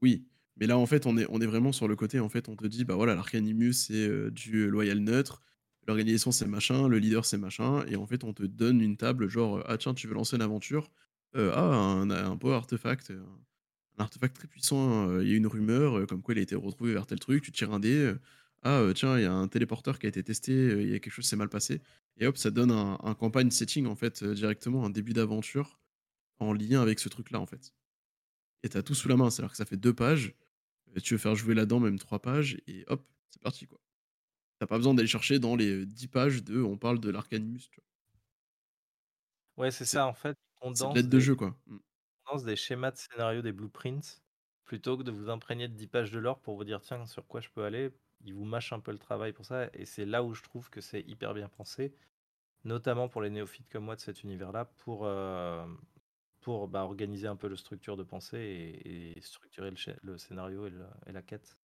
Oui, 0.01 0.27
mais 0.57 0.67
là 0.67 0.77
en 0.77 0.85
fait 0.85 1.05
on 1.05 1.17
est, 1.17 1.25
on 1.29 1.39
est 1.41 1.45
vraiment 1.45 1.71
sur 1.71 1.87
le 1.87 1.95
côté 1.95 2.19
en 2.19 2.29
fait 2.29 2.49
on 2.49 2.55
te 2.55 2.65
dit 2.67 2.83
bah 2.85 2.95
voilà 2.95 3.15
l'Arcanimus 3.15 3.73
c'est 3.73 4.07
euh, 4.07 4.29
du 4.31 4.69
loyal 4.69 4.99
neutre, 4.99 5.41
l'organisation 5.87 6.31
c'est 6.31 6.47
machin, 6.47 6.87
le 6.87 6.99
leader 6.99 7.25
c'est 7.25 7.37
machin 7.37 7.85
et 7.87 7.95
en 7.95 8.05
fait 8.05 8.23
on 8.23 8.33
te 8.33 8.43
donne 8.43 8.81
une 8.81 8.97
table 8.97 9.27
genre 9.29 9.57
euh, 9.57 9.63
ah 9.67 9.77
tiens 9.77 9.93
tu 9.93 10.07
veux 10.07 10.13
lancer 10.13 10.35
une 10.35 10.41
aventure, 10.41 10.91
Euh, 11.35 11.51
ah 11.53 11.61
un, 11.75 12.09
un 12.11 12.35
beau 12.35 12.51
artefact, 12.51 13.11
euh, 13.11 13.21
un 13.97 14.03
artefact 14.03 14.35
très 14.37 14.47
puissant, 14.47 15.09
euh, 15.09 15.23
il 15.23 15.29
y 15.29 15.33
a 15.33 15.37
une 15.37 15.47
rumeur 15.47 16.07
comme 16.07 16.21
quoi 16.21 16.33
il 16.33 16.39
a 16.39 16.41
été 16.43 16.55
retrouvé 16.55 16.93
vers 16.93 17.05
tel 17.07 17.19
truc, 17.19 17.43
tu 17.43 17.51
tires 17.51 17.73
un 17.73 17.79
dé, 17.81 18.13
ah 18.65 18.79
euh, 18.81 18.93
tiens 18.93 19.17
il 19.19 19.23
y 19.23 19.25
a 19.27 19.33
un 19.33 19.47
téléporteur 19.49 19.99
qui 19.99 20.07
a 20.07 20.09
été 20.09 20.23
testé, 20.23 20.53
euh, 20.53 20.83
il 20.83 20.89
y 20.91 20.95
a 20.95 20.99
quelque 20.99 21.13
chose 21.13 21.25
qui 21.25 21.29
s'est 21.29 21.37
mal 21.37 21.49
passé 21.49 21.81
et 22.17 22.27
hop 22.27 22.37
ça 22.37 22.51
donne 22.51 22.71
un, 22.71 22.99
un 23.03 23.15
campagne 23.15 23.51
setting 23.51 23.87
en 23.87 23.95
fait 23.95 24.23
euh, 24.23 24.35
directement 24.35 24.85
un 24.85 24.91
début 24.91 25.13
d'aventure 25.13 25.79
en 26.39 26.53
lien 26.53 26.81
avec 26.81 26.99
ce 26.99 27.09
truc 27.09 27.31
là 27.31 27.41
en 27.41 27.47
fait 27.47 27.73
et 28.63 28.69
t'as 28.69 28.83
tout 28.83 28.95
sous 28.95 29.07
la 29.09 29.17
main. 29.17 29.29
C'est-à-dire 29.31 29.51
que 29.51 29.57
ça 29.57 29.65
fait 29.65 29.77
deux 29.77 29.93
pages. 29.93 30.35
Tu 31.03 31.15
veux 31.15 31.19
faire 31.19 31.35
jouer 31.35 31.55
là-dedans, 31.55 31.79
même 31.81 31.99
trois 31.99 32.21
pages, 32.21 32.57
et 32.67 32.85
hop, 32.87 33.07
c'est 33.29 33.41
parti 33.41 33.67
quoi. 33.67 33.79
T'as 34.59 34.67
pas 34.67 34.77
besoin 34.77 34.93
d'aller 34.95 35.07
chercher 35.07 35.39
dans 35.39 35.55
les 35.55 35.85
dix 35.85 36.07
pages 36.09 36.43
de 36.43 36.61
on 36.61 36.77
parle 36.77 36.99
de 36.99 37.09
l'Arcanimus. 37.11 37.69
tu 37.71 37.81
vois. 37.81 37.85
Ouais, 39.57 39.71
c'est 39.71 39.85
ça 39.85 40.05
en 40.07 40.13
fait. 40.13 40.37
On 40.61 40.71
de 40.71 40.77
danse 40.77 40.95
l'aide 40.95 41.09
de 41.09 41.19
des- 41.19 41.19
jeu 41.19 41.35
quoi. 41.35 41.59
Mm. 41.67 41.77
lance 42.31 42.43
des 42.43 42.55
schémas 42.55 42.91
de 42.91 42.97
scénario, 42.97 43.41
des 43.41 43.51
blueprints, 43.51 44.21
plutôt 44.63 44.97
que 44.97 45.03
de 45.03 45.11
vous 45.11 45.29
imprégner 45.29 45.67
de 45.67 45.73
10 45.75 45.87
pages 45.87 46.11
de 46.11 46.19
lore 46.19 46.41
pour 46.41 46.55
vous 46.55 46.63
dire 46.63 46.81
tiens, 46.81 47.05
sur 47.07 47.27
quoi 47.27 47.41
je 47.41 47.49
peux 47.49 47.63
aller. 47.63 47.91
Ils 48.25 48.33
vous 48.33 48.45
mâchent 48.45 48.73
un 48.73 48.79
peu 48.81 48.91
le 48.91 48.97
travail 48.99 49.33
pour 49.33 49.45
ça, 49.45 49.69
et 49.73 49.85
c'est 49.85 50.05
là 50.05 50.23
où 50.23 50.33
je 50.33 50.43
trouve 50.43 50.69
que 50.69 50.81
c'est 50.81 51.01
hyper 51.01 51.33
bien 51.33 51.49
pensé, 51.49 51.95
notamment 52.65 53.09
pour 53.09 53.21
les 53.21 53.29
néophytes 53.31 53.69
comme 53.69 53.85
moi 53.85 53.95
de 53.95 54.01
cet 54.01 54.23
univers-là, 54.23 54.65
pour, 54.65 55.05
euh, 55.05 55.65
pour 56.41 56.67
bah, 56.69 56.83
organiser 56.83 57.27
un 57.27 57.35
peu 57.37 57.47
le 57.49 57.55
structure 57.57 57.97
de 57.97 58.03
pensée 58.03 58.39
et, 58.39 59.17
et 59.17 59.21
structurer 59.21 59.71
le, 59.71 59.77
scé- 59.77 59.97
le 60.03 60.17
scénario 60.17 60.67
et, 60.67 60.71
le- 60.71 60.87
et 61.07 61.11
la 61.13 61.21
quête. 61.23 61.57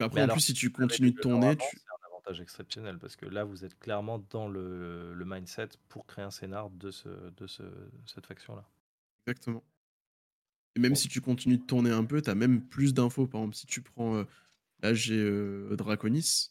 Après, 0.00 0.16
Mais 0.16 0.22
en 0.22 0.24
alors, 0.24 0.36
plus, 0.36 0.40
si 0.42 0.54
tu 0.54 0.70
continues 0.72 1.12
de 1.12 1.20
tourner, 1.20 1.56
tu... 1.56 1.76
C'est 1.76 1.88
un 1.88 2.06
avantage 2.08 2.40
exceptionnel 2.40 2.98
parce 2.98 3.16
que 3.16 3.26
là, 3.26 3.44
vous 3.44 3.64
êtes 3.64 3.78
clairement 3.78 4.18
dans 4.30 4.48
le, 4.48 5.14
le 5.14 5.24
mindset 5.24 5.68
pour 5.88 6.06
créer 6.06 6.24
un 6.24 6.30
scénar 6.30 6.70
de, 6.70 6.90
ce, 6.90 7.08
de 7.08 7.46
ce, 7.46 7.62
cette 8.06 8.26
faction-là. 8.26 8.64
Exactement. 9.26 9.64
Et 10.76 10.80
même 10.80 10.94
si 10.94 11.08
tu 11.08 11.20
continues 11.20 11.58
de 11.58 11.64
tourner 11.64 11.90
un 11.90 12.04
peu, 12.04 12.22
t'as 12.22 12.34
même 12.34 12.62
plus 12.66 12.94
d'infos. 12.94 13.26
Par 13.26 13.40
exemple, 13.42 13.56
si 13.56 13.66
tu 13.66 13.80
prends. 13.82 14.16
euh, 14.16 14.24
là, 14.82 14.94
j'ai 14.94 15.16
euh, 15.18 15.76
Draconis. 15.76 16.50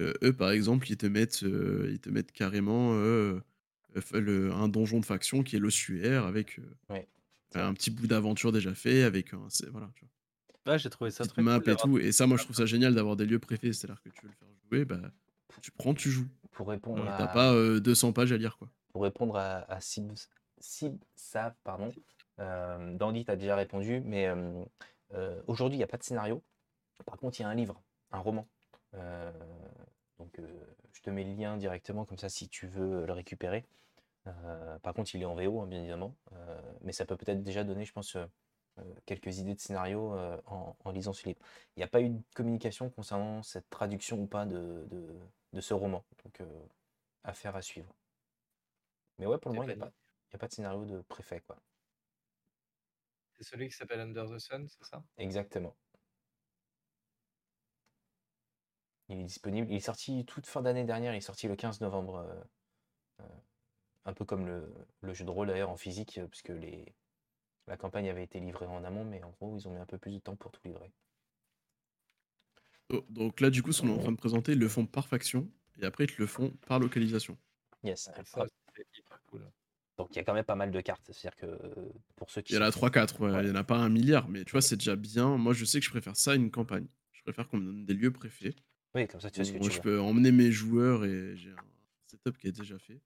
Euh, 0.00 0.14
eux, 0.22 0.32
par 0.32 0.50
exemple, 0.50 0.90
ils 0.90 0.96
te 0.96 1.06
mettent, 1.06 1.42
euh, 1.44 1.88
ils 1.90 2.00
te 2.00 2.10
mettent 2.10 2.32
carrément 2.32 2.92
le- 2.94 4.52
un 4.52 4.68
donjon 4.68 5.00
de 5.00 5.04
faction 5.04 5.42
qui 5.42 5.56
est 5.56 5.58
l'ossuaire 5.58 6.24
avec 6.24 6.60
Ouais, 6.88 7.06
un 7.54 7.74
petit 7.74 7.90
bout 7.90 8.06
d'aventure 8.06 8.52
déjà 8.52 8.74
fait, 8.74 9.02
avec 9.02 9.34
un. 9.34 9.48
Voilà, 9.70 9.90
tu 9.94 10.04
vois. 10.04 10.72
Ouais, 10.72 10.78
j'ai 10.78 10.90
trouvé 10.90 11.10
ça 11.10 11.26
très 11.26 11.42
map 11.42 11.58
cool 11.60 11.72
et 11.72 11.76
tout. 11.76 11.98
Et 11.98 12.12
ça, 12.12 12.26
moi, 12.26 12.36
je 12.36 12.44
trouve 12.44 12.56
ça 12.56 12.66
génial 12.66 12.94
d'avoir 12.94 13.16
des 13.16 13.26
lieux 13.26 13.38
préfets. 13.38 13.72
C'est-à-dire 13.72 14.02
que 14.02 14.10
tu 14.10 14.22
veux 14.22 14.28
le 14.28 14.34
faire 14.34 14.48
jouer, 14.70 14.84
bah, 14.84 15.00
tu 15.62 15.70
prends, 15.72 15.94
tu 15.94 16.10
joues. 16.10 16.28
Pour 16.52 16.68
répondre 16.68 17.02
à, 17.08 17.16
t'as 17.16 17.28
pas 17.28 17.52
euh, 17.54 17.80
200 17.80 18.12
pages 18.12 18.32
à 18.32 18.36
lire, 18.36 18.56
quoi. 18.58 18.68
pour 18.92 19.02
répondre 19.02 19.36
à, 19.36 19.70
à 19.72 19.80
Sib, 19.80 20.12
Sib 20.58 20.96
Sab, 21.16 21.54
pardon, 21.64 21.88
euh, 22.40 22.96
Dandy 22.96 23.24
t'a 23.24 23.36
déjà 23.36 23.56
répondu, 23.56 24.00
mais 24.04 24.26
euh, 24.26 24.64
euh, 25.14 25.42
aujourd'hui, 25.46 25.76
il 25.76 25.80
n'y 25.80 25.84
a 25.84 25.88
pas 25.88 25.98
de 25.98 26.02
scénario. 26.02 26.42
Par 27.04 27.16
contre, 27.16 27.38
il 27.40 27.42
y 27.42 27.46
a 27.46 27.48
un 27.48 27.54
livre, 27.54 27.80
un 28.12 28.20
roman. 28.20 28.46
Donc, 30.18 30.38
je 30.92 31.00
te 31.00 31.10
mets 31.10 31.24
le 31.24 31.34
lien 31.34 31.56
directement, 31.56 32.04
comme 32.04 32.18
ça, 32.18 32.28
si 32.28 32.48
tu 32.48 32.66
veux 32.66 33.06
le 33.06 33.12
récupérer. 33.12 33.64
Par 34.82 34.92
contre, 34.94 35.14
il 35.14 35.22
est 35.22 35.26
en 35.26 35.34
VO, 35.34 35.60
hein, 35.60 35.66
bien 35.66 35.80
évidemment. 35.80 36.14
Mais 36.82 36.92
ça 36.92 37.06
peut 37.06 37.16
peut-être 37.16 37.42
déjà 37.42 37.64
donner, 37.64 37.86
je 37.86 37.92
pense, 37.92 38.18
quelques 39.06 39.38
idées 39.38 39.54
de 39.54 39.60
scénario 39.60 40.14
en, 40.46 40.76
en 40.84 40.90
lisant 40.90 41.14
ce 41.14 41.26
livre. 41.26 41.38
Il 41.76 41.80
n'y 41.80 41.84
a 41.84 41.88
pas 41.88 42.02
eu 42.02 42.10
de 42.10 42.20
communication 42.34 42.90
concernant 42.90 43.42
cette 43.42 43.70
traduction 43.70 44.20
ou 44.20 44.26
pas 44.26 44.44
de, 44.44 44.86
de, 44.90 45.06
de 45.54 45.60
ce 45.60 45.72
roman. 45.72 46.04
Donc, 46.24 46.46
affaire 47.24 47.56
à 47.56 47.62
suivre. 47.62 47.94
Mais 49.18 49.26
ouais, 49.26 49.38
pour 49.38 49.50
le 49.52 49.56
moment, 49.56 49.68
il 49.68 49.76
n'y 49.76 49.82
a, 49.82 49.90
a 50.34 50.38
pas 50.38 50.48
de 50.48 50.52
scénario 50.52 50.84
de 50.84 51.00
préfet, 51.02 51.40
quoi. 51.40 51.56
C'est 53.40 53.48
celui 53.48 53.68
qui 53.70 53.74
s'appelle 53.74 54.00
Under 54.00 54.28
the 54.28 54.38
Sun, 54.38 54.68
c'est 54.68 54.84
ça? 54.84 55.02
Exactement. 55.16 55.74
Il 59.10 59.18
est 59.20 59.24
disponible. 59.24 59.70
Il 59.70 59.76
est 59.76 59.80
sorti 59.80 60.24
toute 60.24 60.46
fin 60.46 60.62
d'année 60.62 60.84
dernière. 60.84 61.12
Il 61.14 61.18
est 61.18 61.20
sorti 61.20 61.48
le 61.48 61.56
15 61.56 61.80
novembre. 61.82 62.16
euh, 62.16 62.34
euh, 63.22 63.28
un 64.06 64.14
peu 64.14 64.24
comme 64.24 64.46
le, 64.46 64.74
le 65.02 65.14
jeu 65.14 65.24
de 65.24 65.30
rôle 65.30 65.48
d'ailleurs 65.48 65.70
en 65.70 65.76
physique, 65.76 66.18
euh, 66.18 66.28
puisque 66.28 66.50
les, 66.50 66.94
la 67.68 67.76
campagne 67.78 68.08
avait 68.10 68.24
été 68.24 68.40
livrée 68.40 68.66
en 68.66 68.84
amont, 68.84 69.04
mais 69.04 69.22
en 69.24 69.30
gros, 69.30 69.56
ils 69.58 69.68
ont 69.68 69.72
mis 69.72 69.80
un 69.80 69.86
peu 69.86 69.98
plus 69.98 70.12
de 70.12 70.18
temps 70.20 70.36
pour 70.36 70.52
tout 70.52 70.62
livrer. 70.64 70.92
Do- 72.90 73.06
Donc 73.08 73.40
là, 73.40 73.50
du 73.50 73.62
coup, 73.62 73.72
ce 73.72 73.80
qu'on 73.80 73.88
est 73.88 73.92
en 73.94 73.98
train 73.98 74.12
de 74.12 74.16
présenter, 74.16 74.52
ils 74.52 74.58
le 74.58 74.68
font 74.68 74.86
par 74.86 75.08
faction 75.08 75.50
et 75.80 75.84
après, 75.86 76.04
ils 76.04 76.14
te 76.14 76.20
le 76.20 76.26
font 76.26 76.50
par 76.66 76.78
localisation. 76.78 77.38
Yes 77.82 78.02
ça, 78.04 78.12
Hop. 78.40 78.48
c'est 78.74 78.86
hyper 78.98 79.20
cool. 79.26 79.50
Donc 80.00 80.08
il 80.12 80.16
y 80.16 80.18
a 80.20 80.24
quand 80.24 80.32
même 80.32 80.44
pas 80.44 80.54
mal 80.54 80.70
de 80.70 80.80
cartes. 80.80 81.10
C'est-à-dire 81.12 81.36
que 81.36 81.46
pour 82.16 82.30
ceux 82.30 82.40
qui 82.40 82.54
Il 82.54 82.56
y 82.56 82.58
en 82.58 82.62
a 82.62 82.70
sont- 82.72 82.78
3-4, 82.80 83.20
ouais, 83.20 83.30
Ouais. 83.30 83.44
il 83.44 83.48
y 83.48 83.50
en 83.52 83.54
a 83.54 83.64
pas 83.64 83.76
un 83.76 83.90
milliard, 83.90 84.28
mais 84.30 84.44
tu 84.46 84.52
vois, 84.52 84.62
c'est 84.62 84.76
déjà 84.76 84.96
bien. 84.96 85.36
Moi, 85.36 85.52
je 85.52 85.66
sais 85.66 85.78
que 85.78 85.84
je 85.84 85.90
préfère 85.90 86.16
ça 86.16 86.32
à 86.32 86.34
une 86.36 86.50
campagne. 86.50 86.86
Je 87.12 87.22
préfère 87.22 87.46
qu'on 87.48 87.58
me 87.58 87.66
donne 87.66 87.84
des 87.84 87.92
lieux 87.92 88.10
préfets. 88.10 88.54
Oui, 88.94 89.06
comme 89.06 89.20
ça 89.20 89.30
tu 89.30 89.44
sais 89.44 89.44
ce 89.44 89.52
que 89.52 89.62
tu 89.62 89.70
je 89.70 89.76
veux. 89.76 89.82
peux 89.82 90.00
emmener 90.00 90.32
mes 90.32 90.50
joueurs 90.50 91.04
et 91.04 91.36
j'ai 91.36 91.50
un 91.50 91.56
setup 92.06 92.38
qui 92.38 92.48
est 92.48 92.52
déjà 92.52 92.78
fait. 92.78 93.02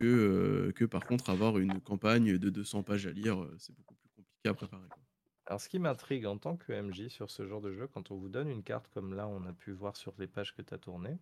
Que, 0.00 0.06
euh, 0.06 0.72
que 0.72 0.86
par 0.86 1.04
contre, 1.04 1.28
avoir 1.28 1.58
une 1.58 1.78
campagne 1.82 2.38
de 2.38 2.48
200 2.48 2.82
pages 2.82 3.06
à 3.06 3.10
lire, 3.12 3.42
euh, 3.42 3.54
c'est 3.58 3.74
beaucoup 3.76 3.94
plus 3.94 4.08
compliqué 4.16 4.48
à 4.48 4.54
préparer. 4.54 4.88
quoi. 4.88 5.02
Alors, 5.44 5.60
ce 5.60 5.68
qui 5.68 5.78
m'intrigue 5.78 6.24
en 6.24 6.38
tant 6.38 6.56
que 6.56 6.72
MJ 6.72 7.08
sur 7.08 7.30
ce 7.30 7.46
genre 7.46 7.60
de 7.60 7.72
jeu, 7.74 7.86
quand 7.88 8.10
on 8.10 8.16
vous 8.16 8.30
donne 8.30 8.48
une 8.48 8.62
carte 8.62 8.88
comme 8.88 9.12
là, 9.14 9.28
on 9.28 9.44
a 9.44 9.52
pu 9.52 9.72
voir 9.72 9.96
sur 9.96 10.14
les 10.18 10.26
pages 10.26 10.54
que 10.56 10.62
tu 10.62 10.72
as 10.72 10.78
tournées, 10.78 11.18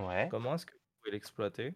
Ouais. 0.00 0.26
comment 0.30 0.54
est-ce 0.56 0.66
que 0.66 0.72
vous 0.72 0.80
pouvez 1.02 1.12
l'exploiter? 1.12 1.74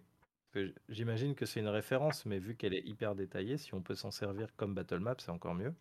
Que 0.56 0.74
J'imagine 0.88 1.34
que 1.34 1.46
c'est 1.46 1.60
une 1.60 1.68
référence, 1.68 2.24
mais 2.26 2.38
vu 2.38 2.56
qu'elle 2.56 2.74
est 2.74 2.86
hyper 2.86 3.14
détaillée, 3.14 3.58
si 3.58 3.74
on 3.74 3.82
peut 3.82 3.94
s'en 3.94 4.10
servir 4.10 4.54
comme 4.56 4.74
battle 4.74 5.00
map, 5.00 5.16
c'est 5.18 5.30
encore 5.30 5.54
mieux. 5.54 5.74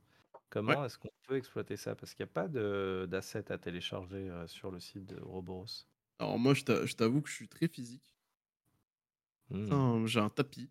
Comment 0.49 0.85
est-ce 0.85 0.97
qu'on 0.97 1.09
peut 1.27 1.37
exploiter 1.37 1.77
ça? 1.77 1.95
Parce 1.95 2.13
qu'il 2.13 2.25
n'y 2.25 2.31
a 2.31 2.33
pas 2.33 2.47
d'assets 2.47 3.51
à 3.51 3.57
télécharger 3.57 4.29
euh, 4.29 4.47
sur 4.47 4.71
le 4.71 4.79
site 4.79 5.05
de 5.05 5.19
Ouroboros. 5.21 5.87
Alors 6.19 6.37
moi, 6.39 6.53
je 6.53 6.63
t'a- 6.63 6.85
je 6.85 6.93
t'avoue 6.95 7.21
que 7.21 7.29
je 7.29 7.35
suis 7.35 7.47
très 7.47 7.67
physique. 7.67 8.15
Hmm. 9.49 10.05
J'ai 10.05 10.19
un 10.19 10.29
tapis 10.29 10.69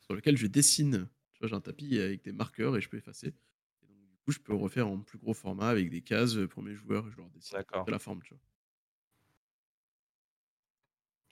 sur 0.00 0.14
lequel 0.14 0.36
je 0.36 0.46
dessine. 0.46 1.08
Tu 1.32 1.40
vois, 1.40 1.48
j'ai 1.48 1.54
un 1.54 1.60
tapis 1.60 1.98
avec 1.98 2.22
des 2.24 2.32
marqueurs 2.32 2.76
et 2.76 2.80
je 2.80 2.88
peux 2.88 2.96
effacer. 2.96 3.28
Et 3.28 3.86
donc, 3.86 4.08
du 4.08 4.16
coup, 4.24 4.32
je 4.32 4.38
peux 4.38 4.52
le 4.52 4.58
refaire 4.58 4.88
en 4.88 5.00
plus 5.00 5.18
gros 5.18 5.34
format 5.34 5.68
avec 5.68 5.90
des 5.90 6.02
cases 6.02 6.36
pour 6.50 6.62
mes 6.62 6.74
joueurs 6.74 7.06
et 7.06 7.10
je 7.10 7.16
leur 7.16 7.30
dessine 7.30 7.58
de 7.86 7.90
la 7.90 7.98
forme. 7.98 8.22
Tu 8.22 8.34
vois. 8.34 8.40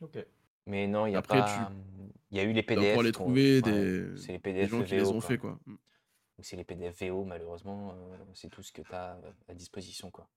Ok. 0.01 0.17
Mais 0.67 0.87
non, 0.87 1.07
il 1.07 1.13
y 1.13 1.17
a 1.17 1.19
Après, 1.19 1.39
pas. 1.39 1.71
Il 2.31 2.39
y 2.39 2.41
a 2.41 2.45
eu 2.45 2.53
les 2.53 2.63
PDF. 2.63 3.01
les 3.03 3.13
trouver, 3.13 3.63
des, 3.63 4.17
c'est 4.17 4.33
les 4.33 4.39
des 4.39 4.39
PDF 4.39 4.71
gens 4.71 4.83
qui 4.83 4.95
les 4.95 5.03
VO, 5.03 5.09
ont 5.11 5.13
quoi. 5.13 5.21
fait. 5.21 5.39
quoi. 5.39 5.59
Mm. 5.67 5.77
C'est 6.41 6.57
les 6.57 6.65
PDF 6.65 7.01
VO, 7.03 7.25
malheureusement, 7.25 7.93
euh, 7.95 8.17
c'est 8.35 8.49
tout 8.49 8.63
ce 8.63 8.73
que 8.73 8.83
tu 8.83 8.93
as 8.93 9.17
à 9.49 9.55
disposition. 9.55 10.11
Quoi. 10.11 10.29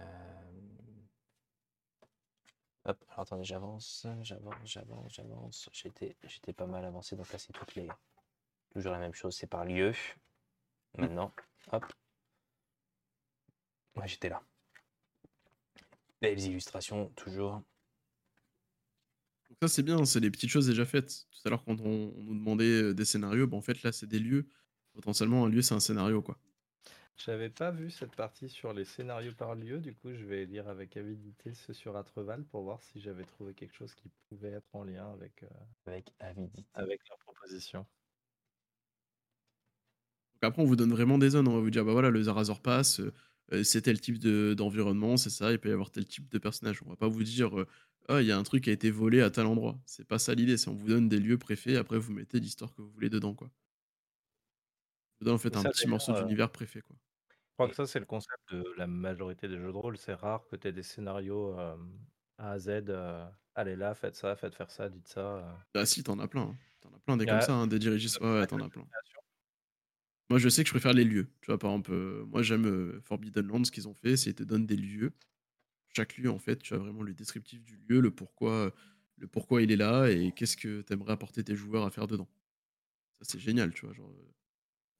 Euh, 0.00 0.04
Hop, 2.86 3.02
alors 3.08 3.20
attendez, 3.20 3.44
j'avance, 3.44 4.06
j'avance, 4.20 4.54
j'avance, 4.64 5.12
j'avance. 5.14 5.70
J'étais, 5.72 6.16
j'étais 6.24 6.52
pas 6.52 6.66
mal 6.66 6.84
avancé, 6.84 7.16
donc 7.16 7.32
là 7.32 7.38
c'est 7.38 7.52
toutes 7.52 7.74
les. 7.76 7.88
Toujours 8.72 8.92
la 8.92 8.98
même 8.98 9.14
chose, 9.14 9.34
c'est 9.36 9.46
par 9.46 9.64
lieu. 9.64 9.92
Maintenant, 10.98 11.32
hop. 11.72 11.84
Ouais, 13.96 14.06
j'étais 14.08 14.28
là. 14.28 14.42
Belles 16.20 16.40
illustrations, 16.40 17.08
toujours. 17.16 17.62
Donc 19.60 19.68
ça, 19.70 19.74
c'est 19.74 19.82
bien, 19.82 20.04
c'est 20.04 20.20
des 20.20 20.30
petites 20.30 20.50
choses 20.50 20.66
déjà 20.66 20.84
faites. 20.86 21.26
Tout 21.30 21.38
à 21.46 21.50
l'heure, 21.50 21.64
quand 21.64 21.80
on, 21.80 22.12
on 22.16 22.22
nous 22.24 22.34
demandait 22.34 22.64
euh, 22.82 22.94
des 22.94 23.04
scénarios, 23.04 23.46
bah, 23.46 23.56
en 23.56 23.62
fait, 23.62 23.82
là, 23.82 23.92
c'est 23.92 24.06
des 24.06 24.18
lieux. 24.18 24.48
Potentiellement, 24.92 25.44
un 25.46 25.48
lieu, 25.48 25.62
c'est 25.62 25.74
un 25.74 25.80
scénario. 25.80 26.22
quoi. 26.22 26.38
J'avais 27.16 27.50
pas 27.50 27.70
vu 27.72 27.90
cette 27.90 28.14
partie 28.14 28.48
sur 28.48 28.72
les 28.72 28.84
scénarios 28.84 29.34
par 29.34 29.54
lieu, 29.56 29.78
du 29.80 29.94
coup 29.94 30.12
je 30.14 30.24
vais 30.24 30.44
lire 30.46 30.68
avec 30.68 30.96
avidité 30.96 31.52
ce 31.54 31.72
sur 31.72 31.96
Atreval 31.96 32.44
pour 32.44 32.62
voir 32.62 32.82
si 32.82 33.00
j'avais 33.00 33.24
trouvé 33.24 33.54
quelque 33.54 33.74
chose 33.74 33.94
qui 33.94 34.10
pouvait 34.28 34.50
être 34.52 34.74
en 34.74 34.84
lien 34.84 35.12
avec, 35.12 35.42
euh, 35.44 35.48
Avec 35.86 36.12
avidité. 36.18 36.64
avec 36.74 37.00
leur 37.08 37.18
proposition. 37.18 37.86
Donc 40.34 40.48
après, 40.50 40.62
on 40.62 40.66
vous 40.66 40.76
donne 40.76 40.90
vraiment 40.90 41.18
des 41.18 41.30
zones. 41.30 41.48
On 41.48 41.54
va 41.54 41.60
vous 41.60 41.70
dire, 41.70 41.84
bah 41.84 41.92
voilà, 41.92 42.10
le 42.10 42.22
Zarazor 42.22 42.60
passe, 42.62 43.00
euh, 43.00 43.12
euh, 43.52 43.62
c'est 43.64 43.82
tel 43.82 44.00
type 44.00 44.18
de- 44.18 44.54
d'environnement, 44.56 45.16
c'est 45.16 45.30
ça, 45.30 45.52
il 45.52 45.58
peut 45.58 45.68
y 45.68 45.72
avoir 45.72 45.90
tel 45.90 46.06
type 46.06 46.28
de 46.30 46.38
personnage. 46.38 46.82
On 46.84 46.90
va 46.90 46.96
pas 46.96 47.08
vous 47.08 47.22
dire, 47.22 47.58
euh, 47.60 47.66
ah, 48.08 48.20
il 48.20 48.26
y 48.26 48.32
a 48.32 48.38
un 48.38 48.42
truc 48.42 48.64
qui 48.64 48.70
a 48.70 48.72
été 48.72 48.90
volé 48.90 49.20
à 49.22 49.30
tel 49.30 49.46
endroit. 49.46 49.78
C'est 49.86 50.06
pas 50.06 50.18
ça 50.18 50.34
l'idée, 50.34 50.56
c'est 50.56 50.68
on 50.68 50.74
vous 50.74 50.88
donne 50.88 51.08
des 51.08 51.18
lieux 51.20 51.38
préfets, 51.38 51.76
après 51.76 51.98
vous 51.98 52.12
mettez 52.12 52.40
l'histoire 52.40 52.74
que 52.74 52.82
vous 52.82 52.90
voulez 52.90 53.10
dedans, 53.10 53.34
quoi. 53.34 53.50
Vous 55.20 55.24
donne 55.26 55.34
en 55.34 55.38
fait 55.38 55.56
un 55.56 55.62
ça, 55.62 55.70
petit 55.70 55.88
morceau 55.88 56.12
euh, 56.12 56.22
d'univers 56.22 56.50
préfet, 56.52 56.80
quoi. 56.80 56.96
Je 57.50 57.54
crois 57.54 57.68
que 57.68 57.74
ça 57.76 57.86
c'est 57.86 58.00
le 58.00 58.04
concept 58.06 58.40
de 58.52 58.64
la 58.76 58.86
majorité 58.86 59.48
des 59.48 59.58
jeux 59.58 59.72
de 59.72 59.76
rôle, 59.76 59.96
c'est 59.96 60.14
rare 60.14 60.46
que 60.48 60.56
tu 60.56 60.68
aies 60.68 60.72
des 60.72 60.82
scénarios 60.82 61.58
euh, 61.58 61.76
A 62.38 62.52
à 62.52 62.58
Z, 62.58 62.68
euh, 62.88 63.26
allez 63.54 63.76
là, 63.76 63.94
faites 63.94 64.16
ça, 64.16 64.34
faites 64.36 64.54
faire 64.54 64.70
ça, 64.70 64.88
dites 64.88 65.08
ça. 65.08 65.20
euh. 65.38 65.54
Bah 65.74 65.86
si, 65.86 66.02
t'en 66.02 66.18
as 66.18 66.28
plein. 66.28 66.42
hein. 66.42 66.56
T'en 66.80 66.90
as 66.94 66.98
plein 67.00 67.16
des 67.16 67.26
comme 67.26 67.40
ça, 67.40 67.54
hein, 67.54 67.66
des 67.66 67.78
dirigistes. 67.78 68.20
Ouais, 68.20 68.32
ouais, 68.40 68.46
t'en 68.46 68.60
as 68.60 68.68
plein. 68.68 68.86
Moi, 70.30 70.38
je 70.38 70.48
sais 70.48 70.62
que 70.64 70.68
je 70.68 70.72
préfère 70.72 70.92
les 70.94 71.04
lieux. 71.04 71.28
Tu 71.42 71.46
vois, 71.46 71.58
par 71.58 71.70
exemple, 71.70 71.92
moi, 72.26 72.42
j'aime 72.42 73.00
Forbidden 73.02 73.46
Lands, 73.46 73.64
ce 73.64 73.70
qu'ils 73.72 73.88
ont 73.88 73.94
fait, 73.94 74.16
c'est 74.16 74.30
qu'ils 74.30 74.36
te 74.36 74.42
donnent 74.44 74.66
des 74.66 74.76
lieux. 74.76 75.12
Chaque 75.96 76.16
lieu, 76.18 76.30
en 76.30 76.38
fait, 76.38 76.56
tu 76.58 76.74
as 76.74 76.78
vraiment 76.78 77.02
le 77.02 77.14
descriptif 77.14 77.62
du 77.62 77.76
lieu, 77.88 78.00
le 78.00 78.10
pourquoi, 78.10 78.74
le 79.18 79.26
pourquoi 79.28 79.62
il 79.62 79.70
est 79.72 79.76
là 79.76 80.08
et 80.10 80.32
qu'est-ce 80.32 80.56
que 80.56 80.82
t'aimerais 80.82 81.12
apporter 81.12 81.44
tes 81.44 81.54
joueurs 81.56 81.84
à 81.86 81.90
faire 81.90 82.06
dedans. 82.06 82.28
Ça, 83.20 83.24
c'est 83.32 83.38
génial, 83.38 83.72
tu 83.72 83.86
vois. 83.86 83.94
Genre, 83.94 84.10
euh, 84.10 84.34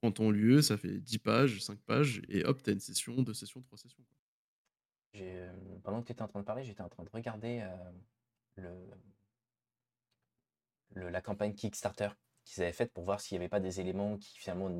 prends 0.00 0.12
ton 0.12 0.30
lieu, 0.30 0.62
ça 0.62 0.76
fait 0.76 1.00
10 1.00 1.18
pages, 1.18 1.60
5 1.62 1.80
pages, 1.80 2.22
et 2.28 2.44
hop, 2.44 2.62
t'as 2.62 2.72
une 2.72 2.80
session, 2.80 3.22
deux 3.22 3.34
sessions, 3.34 3.62
trois 3.62 3.78
sessions. 3.78 4.04
euh, 5.16 5.52
pendant 5.82 6.00
que 6.02 6.06
tu 6.06 6.12
étais 6.12 6.22
en 6.22 6.28
train 6.28 6.40
de 6.40 6.44
parler, 6.44 6.64
j'étais 6.64 6.82
en 6.82 6.88
train 6.88 7.04
de 7.04 7.10
regarder 7.10 7.66
euh, 8.58 8.86
la 10.96 11.20
campagne 11.20 11.54
Kickstarter 11.54 12.10
qu'ils 12.44 12.62
avaient 12.62 12.72
faite 12.72 12.92
pour 12.92 13.04
voir 13.04 13.20
s'il 13.20 13.36
n'y 13.36 13.42
avait 13.42 13.48
pas 13.48 13.60
des 13.60 13.80
éléments 13.80 14.16
qui 14.18 14.38
finalement 14.38 14.70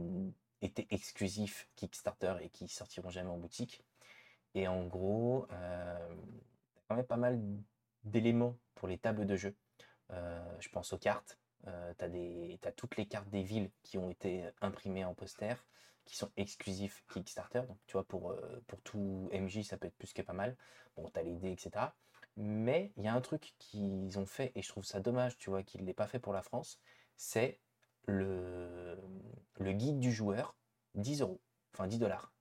étaient 0.61 0.87
exclusifs 0.91 1.69
Kickstarter 1.77 2.37
et 2.41 2.51
qui 2.51 2.69
sortiront 2.69 3.11
jamais 3.11 3.31
en 3.31 3.39
boutique. 3.39 3.83
Et 4.55 4.69
en 4.69 4.85
gros, 4.85 5.47
euh, 5.53 6.15
quand 6.89 6.97
même 6.97 7.07
pas 7.07 7.17
mal 7.17 7.41
d'éléments 8.05 8.57
pour 8.75 8.89
les 8.89 8.99
tables 8.99 9.27
de 9.27 9.37
jeu. 9.37 9.57
Euh, 10.11 10.57
je 10.61 10.69
pense 10.69 10.93
aux 10.93 10.99
cartes. 10.99 11.39
Euh, 11.67 11.93
tu 11.99 12.69
as, 12.69 12.73
toutes 12.73 12.97
les 12.97 13.07
cartes 13.07 13.29
des 13.31 13.43
villes 13.43 13.71
qui 13.83 13.99
ont 13.99 14.11
été 14.11 14.45
imprimées 14.61 15.05
en 15.05 15.15
poster, 15.15 15.55
qui 16.05 16.17
sont 16.17 16.31
exclusifs 16.37 17.05
Kickstarter. 17.09 17.63
Donc, 17.67 17.79
tu 17.87 17.95
vois, 17.95 18.05
pour, 18.05 18.37
pour 18.67 18.81
tout 18.83 19.31
MJ, 19.33 19.63
ça 19.63 19.77
peut 19.77 19.87
être 19.87 19.97
plus 19.97 20.13
que 20.13 20.23
pas 20.23 20.35
mal. 20.35 20.57
Bon, 20.97 21.11
tu 21.11 21.19
as 21.19 21.23
les 21.23 21.37
dés, 21.37 21.53
etc. 21.53 21.87
Mais 22.37 22.93
il 22.97 23.05
y 23.05 23.09
a 23.09 23.15
un 23.15 23.21
truc 23.21 23.55
qu'ils 23.59 24.19
ont 24.19 24.27
fait, 24.27 24.53
et 24.55 24.63
je 24.63 24.69
trouve 24.69 24.85
ça 24.85 25.01
dommage, 25.01 25.39
tu 25.39 25.51
vois, 25.51 25.63
qu'ils 25.63 25.83
ne 25.83 25.87
l'aient 25.87 25.95
pas 25.95 26.09
fait 26.09 26.19
pour 26.19 26.33
la 26.33 26.43
France, 26.43 26.81
c'est 27.17 27.61
le, 28.07 28.99
le 29.61 29.73
guide 29.73 30.01
du 30.01 30.13
joueur, 30.13 30.57
10 30.95 31.23
euros, 31.23 31.41
enfin 31.73 31.87
10 31.87 31.99
dollars. 31.99 32.34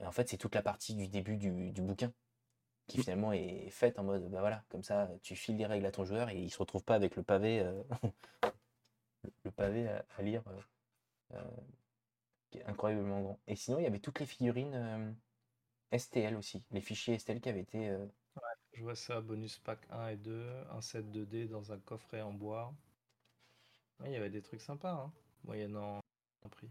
Et 0.00 0.06
en 0.06 0.12
fait, 0.12 0.28
c'est 0.28 0.36
toute 0.38 0.54
la 0.54 0.62
partie 0.62 0.94
du 0.94 1.08
début 1.08 1.36
du, 1.36 1.72
du 1.72 1.82
bouquin 1.82 2.12
qui 2.88 2.98
Mm. 2.98 3.02
finalement 3.02 3.32
est 3.32 3.70
faite 3.70 3.98
en 4.00 4.04
mode, 4.04 4.30
bah 4.30 4.40
voilà, 4.40 4.64
comme 4.70 4.82
ça, 4.84 5.10
tu 5.22 5.36
files 5.36 5.56
les 5.58 5.66
règles 5.66 5.86
à 5.86 5.92
ton 5.92 6.04
joueur 6.04 6.30
et 6.30 6.38
il 6.38 6.50
se 6.50 6.58
retrouve 6.58 6.84
pas 6.84 6.96
avec 6.96 7.16
le 7.16 7.22
pavé, 7.24 7.60
euh, 7.60 7.82
le- 9.44 9.50
pavé 9.50 9.88
à, 9.88 10.04
à 10.16 10.22
lire, 10.22 10.42
euh, 10.48 10.60
euh, 11.34 11.42
qui 12.50 12.58
est 12.58 12.64
incroyablement 12.66 13.20
grand. 13.22 13.40
Et 13.48 13.56
sinon, 13.56 13.78
il 13.78 13.84
y 13.84 13.86
avait 13.86 13.98
toutes 14.00 14.20
les 14.20 14.26
figurines 14.26 14.74
euh, 14.74 15.12
STL 15.92 16.36
aussi, 16.36 16.64
les 16.72 16.80
fichiers 16.80 17.14
STL 17.14 17.40
qui 17.40 17.48
avaient 17.48 17.60
été. 17.60 17.88
euh, 17.88 18.06
Je 18.72 18.82
vois 18.82 18.96
ça, 18.96 19.20
bonus 19.20 19.58
pack 19.60 19.86
1 19.90 20.08
et 20.08 20.16
2, 20.16 20.44
un 20.70 20.80
set 20.80 21.08
de 21.12 21.24
dés 21.24 21.46
dans 21.46 21.70
un 21.70 21.78
coffret 21.78 22.20
en 22.20 22.32
bois. 22.32 22.74
Ouais, 24.00 24.08
Il 24.10 24.12
y 24.12 24.16
avait 24.16 24.30
des 24.30 24.42
trucs 24.42 24.60
sympas, 24.62 24.90
hein, 24.92 25.12
moyennant 25.44 26.00
un 26.44 26.48
prix. 26.48 26.70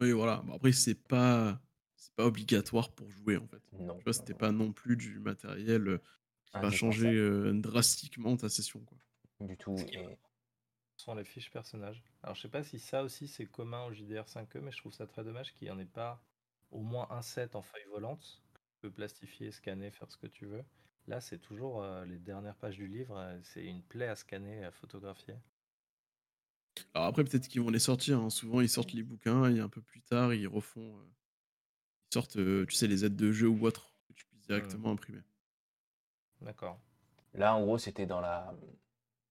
Oui, 0.00 0.12
voilà. 0.12 0.36
Bon, 0.44 0.54
après, 0.54 0.72
c'est 0.72 0.94
pas, 0.94 1.60
c'est 1.98 2.14
pas 2.14 2.26
obligatoire 2.26 2.92
pour 2.94 3.10
jouer, 3.10 3.36
en 3.38 3.46
fait. 3.48 3.62
non. 3.78 4.00
Tu 4.00 4.04
vois, 4.04 4.12
c'était 4.14 4.34
pas 4.34 4.52
non 4.52 4.72
plus 4.72 4.96
du 4.96 5.18
matériel 5.20 5.88
euh, 5.88 5.98
qui 6.46 6.58
va 6.58 6.70
Indispensable. 6.70 6.72
changer 6.72 7.14
euh, 7.16 7.52
drastiquement 7.54 8.36
ta 8.36 8.48
session, 8.48 8.80
quoi. 8.84 8.98
du 9.40 9.56
tout. 9.56 9.76
Ce 9.76 9.84
Et 9.92 10.18
sont 10.98 11.14
les 11.14 11.24
fiches 11.24 11.50
personnages. 11.50 12.02
Alors 12.22 12.34
je 12.36 12.42
sais 12.42 12.48
pas 12.50 12.62
si 12.62 12.78
ça 12.78 13.02
aussi 13.02 13.26
c'est 13.28 13.46
commun 13.46 13.84
au 13.86 13.92
JDR 13.92 14.28
5e, 14.28 14.64
mais 14.64 14.70
je 14.72 14.76
trouve 14.78 14.92
ça 14.92 15.06
très 15.06 15.24
dommage 15.24 15.54
qu'il 15.54 15.66
n'y 15.66 15.70
en 15.72 15.78
ait 15.78 15.86
pas 15.86 16.22
au 16.70 16.82
moins 16.82 17.06
un 17.10 17.22
set 17.22 17.56
en 17.56 17.62
feuille 17.62 17.86
volante. 17.90 18.42
Tu 18.74 18.80
peux 18.82 18.90
plastifier, 18.92 19.50
scanner, 19.50 19.90
faire 19.90 20.10
ce 20.10 20.16
que 20.18 20.26
tu 20.26 20.44
veux. 20.46 20.64
Là 21.06 21.20
c'est 21.22 21.38
toujours 21.38 21.82
euh, 21.82 22.04
les 22.04 22.18
dernières 22.18 22.56
pages 22.56 22.76
du 22.76 22.86
livre, 22.88 23.16
euh, 23.16 23.38
c'est 23.42 23.64
une 23.64 23.82
plaie 23.82 24.08
à 24.08 24.16
scanner, 24.16 24.62
à 24.64 24.70
photographier. 24.72 25.36
Alors 26.94 27.06
après, 27.08 27.24
peut-être 27.24 27.48
qu'ils 27.48 27.60
vont 27.62 27.70
les 27.70 27.78
sortir. 27.78 28.18
hein. 28.20 28.28
Souvent, 28.30 28.60
ils 28.60 28.68
sortent 28.68 28.92
les 28.92 29.02
bouquins 29.02 29.48
et 29.54 29.60
un 29.60 29.68
peu 29.68 29.80
plus 29.82 30.02
tard, 30.02 30.34
ils 30.34 30.46
refont. 30.46 30.98
Euh, 32.08 32.14
sortent, 32.14 32.36
euh, 32.36 32.66
tu 32.66 32.74
sais, 32.74 32.86
les 32.86 33.04
aides 33.04 33.16
de 33.16 33.32
jeu 33.32 33.48
ou 33.48 33.66
autres 33.66 33.94
que 34.08 34.12
tu 34.14 34.24
puisses 34.26 34.46
directement 34.46 34.90
imprimer. 34.90 35.22
D'accord. 36.40 36.78
Là, 37.34 37.54
en 37.54 37.62
gros, 37.62 37.78
c'était 37.78 38.06
dans 38.06 38.20
la, 38.20 38.54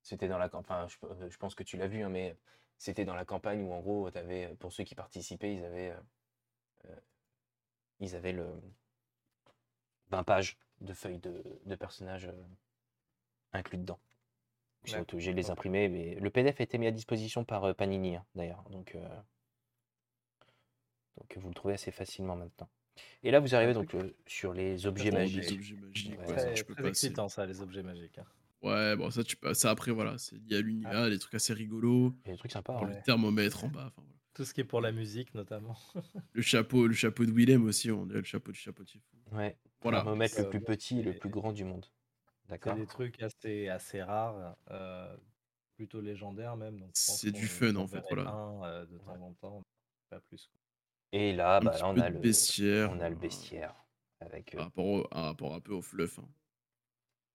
c'était 0.02 0.28
dans 0.28 0.38
la 0.38 0.50
campagne. 0.50 0.88
Je, 0.88 0.98
euh, 1.06 1.30
je 1.30 1.38
pense 1.38 1.56
que 1.56 1.64
tu 1.64 1.78
l'as 1.78 1.88
vu, 1.88 2.04
hein, 2.04 2.10
mais 2.10 2.38
c'était 2.78 3.06
dans 3.06 3.16
la 3.16 3.26
campagne 3.26 3.62
où, 3.64 3.74
en 3.74 3.80
gros, 3.80 4.10
t'avais, 4.12 4.56
pour 4.60 4.72
ceux 4.72 4.84
qui 4.84 4.96
participaient, 4.96 5.56
ils 5.56 5.66
avaient, 5.66 5.92
euh, 5.92 6.00
euh, 6.86 6.96
ils 8.00 8.16
avaient 8.16 8.34
le 8.34 8.48
20 10.10 10.24
pages 10.24 10.58
de 10.82 10.94
feuilles 10.94 11.20
de, 11.20 11.44
de 11.66 11.76
personnages 11.76 12.28
euh, 12.28 12.44
inclus 13.54 13.78
dedans. 13.78 14.00
De 14.86 15.32
les 15.32 15.50
imprimer, 15.50 15.90
mais 15.90 16.16
le 16.16 16.30
PDF 16.30 16.62
a 16.62 16.64
été 16.64 16.78
mis 16.78 16.88
à 16.88 16.92
disposition 16.92 17.44
par 17.44 17.66
euh, 17.66 17.74
Panini, 17.74 18.16
hein, 18.16 18.26
d'ailleurs. 18.36 18.64
Donc, 18.70 18.96
euh, 18.96 19.22
donc, 21.18 21.38
vous 21.38 21.48
le 21.50 21.54
trouvez 21.54 21.74
assez 21.74 21.92
facilement 21.92 22.36
maintenant. 22.36 22.70
Et 23.24 23.30
là, 23.32 23.40
vous 23.40 23.54
arrivez 23.56 23.74
donc 23.74 23.94
euh, 23.96 24.12
sur 24.26 24.54
les 24.54 24.86
objets 24.88 25.10
Attends, 25.10 25.18
magiques. 25.18 25.44
les 25.50 25.54
objets 25.58 25.76
magiques, 25.76 26.12
Ouais. 26.20 26.28
ouais, 26.28 26.28
ça, 26.38 26.46
très, 26.46 26.54
tu 26.56 26.64
peux 26.66 26.74
très 26.74 26.84
passer. 26.84 26.90
excitant 27.08 27.30
ça, 27.30 27.46
les 27.46 27.62
objets 27.62 27.84
magiques. 27.84 28.18
hein. 28.18 28.26
Ouais, 28.64 28.96
bon, 28.96 29.12
ça, 29.12 29.24
tu 29.24 29.36
peux. 29.38 29.54
Ça, 29.54 29.70
après, 29.70 29.92
voilà, 29.92 30.18
c'est 30.18 30.36
lié 30.38 30.56
à 30.56 30.58
Ah. 30.58 30.62
l'univers, 30.62 31.10
des 31.10 31.20
trucs 31.20 31.36
assez 31.36 31.54
rigolos. 31.54 32.14
Il 32.26 32.28
y 32.28 32.32
a 32.32 32.34
des 32.34 32.40
trucs 32.40 32.52
sympas. 32.52 32.80
Ouais. 32.84 32.96
le 32.96 33.02
thermomètre 33.04 33.64
en 33.64 33.68
bas. 33.68 33.92
voilà. 33.96 34.12
Tout 34.34 34.46
ce 34.46 34.54
qui 34.54 34.62
est 34.62 34.66
pour 34.66 34.82
la 34.82 34.92
musique 34.92 35.34
notamment. 35.36 35.76
Le 36.34 36.42
chapeau, 36.44 36.86
le 36.88 36.94
chapeau 36.94 37.26
de 37.26 37.32
Willem 37.32 37.66
aussi, 37.66 37.90
on 37.92 38.06
dirait 38.06 38.20
le 38.20 38.26
chapeau 38.26 38.52
du 38.52 38.60
chapeautif. 38.60 39.02
Ouais. 39.32 39.58
Voilà. 39.82 40.00
Thermomètre 40.02 40.40
le 40.42 40.50
plus 40.50 40.62
petit 40.62 41.00
et 41.00 41.04
le 41.04 41.14
c'est- 41.14 41.20
plus 41.20 41.30
grand 41.32 41.52
du 41.54 41.64
monde. 41.64 41.86
C'est 42.44 42.50
D'accord. 42.52 42.76
des 42.76 42.86
trucs 42.86 43.22
assez, 43.22 43.68
assez 43.68 44.02
rares, 44.02 44.56
euh, 44.72 45.16
plutôt 45.76 46.02
légendaires 46.02 46.56
même. 46.56 46.84
C'est 46.94 47.32
du 47.32 47.46
fun, 47.48 47.76
en 47.76 47.88
fait, 47.88 48.04
voilà. 48.10 48.30
un, 48.32 48.64
euh, 48.64 48.86
de 48.86 48.98
temps 49.00 49.22
en 49.22 49.34
temps, 49.34 49.64
pas 50.10 50.20
plus. 50.22 50.50
Et 51.12 51.34
là, 51.34 51.58
Un 51.58 51.62
bah, 51.62 51.72
petit 51.72 51.82
là, 51.82 51.88
on 51.90 51.94
peu 51.96 52.02
a 52.02 52.10
de 52.10 52.14
le 52.14 52.20
bestiaire. 52.20 52.92
on 52.92 53.00
a 53.00 53.10
le 53.10 53.16
euh, 53.16 53.20
bestiaire 53.20 53.76
avec, 54.20 54.54
euh, 54.54 54.58
Par 54.58 54.66
rapport, 54.68 54.86
au, 54.86 55.08
un 55.12 55.22
rapport 55.24 55.54
un 55.56 55.60
peu 55.60 55.74
au 55.74 55.82
fluff. 55.82 56.20
hein. 56.20 56.28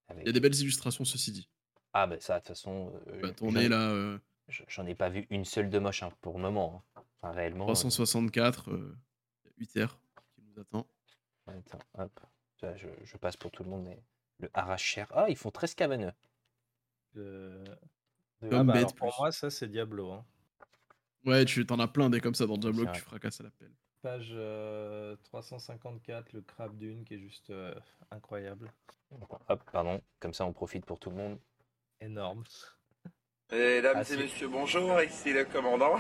avec- 0.09 0.25
Il 0.25 0.27
y 0.27 0.31
a 0.31 0.33
des 0.33 0.41
belles 0.41 0.55
illustrations, 0.61 1.05
ceci 1.05 1.33
dit. 1.33 1.49
Ah 1.95 2.07
bah 2.07 2.17
ça, 2.21 2.35
de 2.35 2.39
toute 2.41 2.49
façon, 2.49 2.93
euh, 3.09 3.21
Bah, 3.21 3.29
j'en- 3.29 3.35
tourner 3.35 3.69
là, 3.69 3.91
euh, 3.91 4.19
j- 4.49 4.65
j'en 4.69 4.87
ai 4.87 4.95
pas 4.95 5.09
vu 5.09 5.27
une 5.31 5.45
seule 5.45 5.71
de 5.71 5.79
moche 5.79 6.03
hein, 6.03 6.11
pour 6.21 6.35
le 6.37 6.43
moment. 6.43 6.85
hein. 6.97 7.03
Enfin, 7.21 7.33
réellement. 7.35 7.65
euh, 7.65 7.73
364, 7.73 8.71
euh, 8.71 8.97
8 9.59 9.79
r 9.79 9.99
qui 10.35 10.43
nous 10.43 10.61
attend. 10.61 10.87
Attends, 11.47 11.79
hop. 11.99 12.21
Ça, 12.61 12.75
je, 12.77 12.89
je 13.05 13.17
passe 13.17 13.37
pour 13.37 13.51
tout 13.51 13.65
le 13.65 13.71
monde, 13.71 13.85
mais 13.85 14.03
le 14.39 14.51
arrache-chair. 14.55 15.07
Ah, 15.15 15.27
ils 15.29 15.37
font 15.37 15.51
13 15.51 15.75
cabaneux. 15.75 16.13
Comme 17.15 17.75
Ah 18.51 18.65
bah 18.65 18.73
bête, 18.73 18.77
alors 18.83 18.95
pour 18.95 19.09
plus. 19.09 19.19
moi, 19.19 19.33
ça 19.33 19.51
c'est 19.51 19.69
Diablo. 19.69 20.13
hein. 20.13 20.25
Ouais, 21.25 21.45
tu 21.45 21.65
t'en 21.67 21.79
as 21.79 21.89
plein 21.89 22.11
des 22.11 22.21
comme 22.21 22.35
ça 22.35 22.47
dans 22.47 22.57
Diablo 22.57 22.87
que 22.87 22.93
tu 22.93 23.01
fracasses 23.01 23.41
à 23.41 23.45
la 23.45 23.51
pelle. 23.51 23.73
Page 24.03 24.31
euh, 24.33 25.15
354, 25.25 26.33
le 26.33 26.41
crabe 26.43 26.77
dune 26.77 27.05
qui 27.05 27.15
est 27.15 27.19
juste 27.21 27.51
euh, 27.51 27.73
incroyable, 28.11 28.73
Hop, 29.49 29.63
pardon. 29.71 30.01
Comme 30.19 30.33
ça, 30.35 30.45
on 30.47 30.53
profite 30.53 30.85
pour 30.87 30.99
tout 30.99 31.11
le 31.11 31.17
monde. 31.17 31.39
énorme. 32.01 32.43
Mesdames 33.53 33.93
Ah, 33.97 34.01
et 34.01 34.05
si. 34.05 34.17
messieurs, 34.17 34.49
bonjour, 34.49 35.01
ici 35.03 35.33
le 35.33 35.45
commandant. 35.45 35.97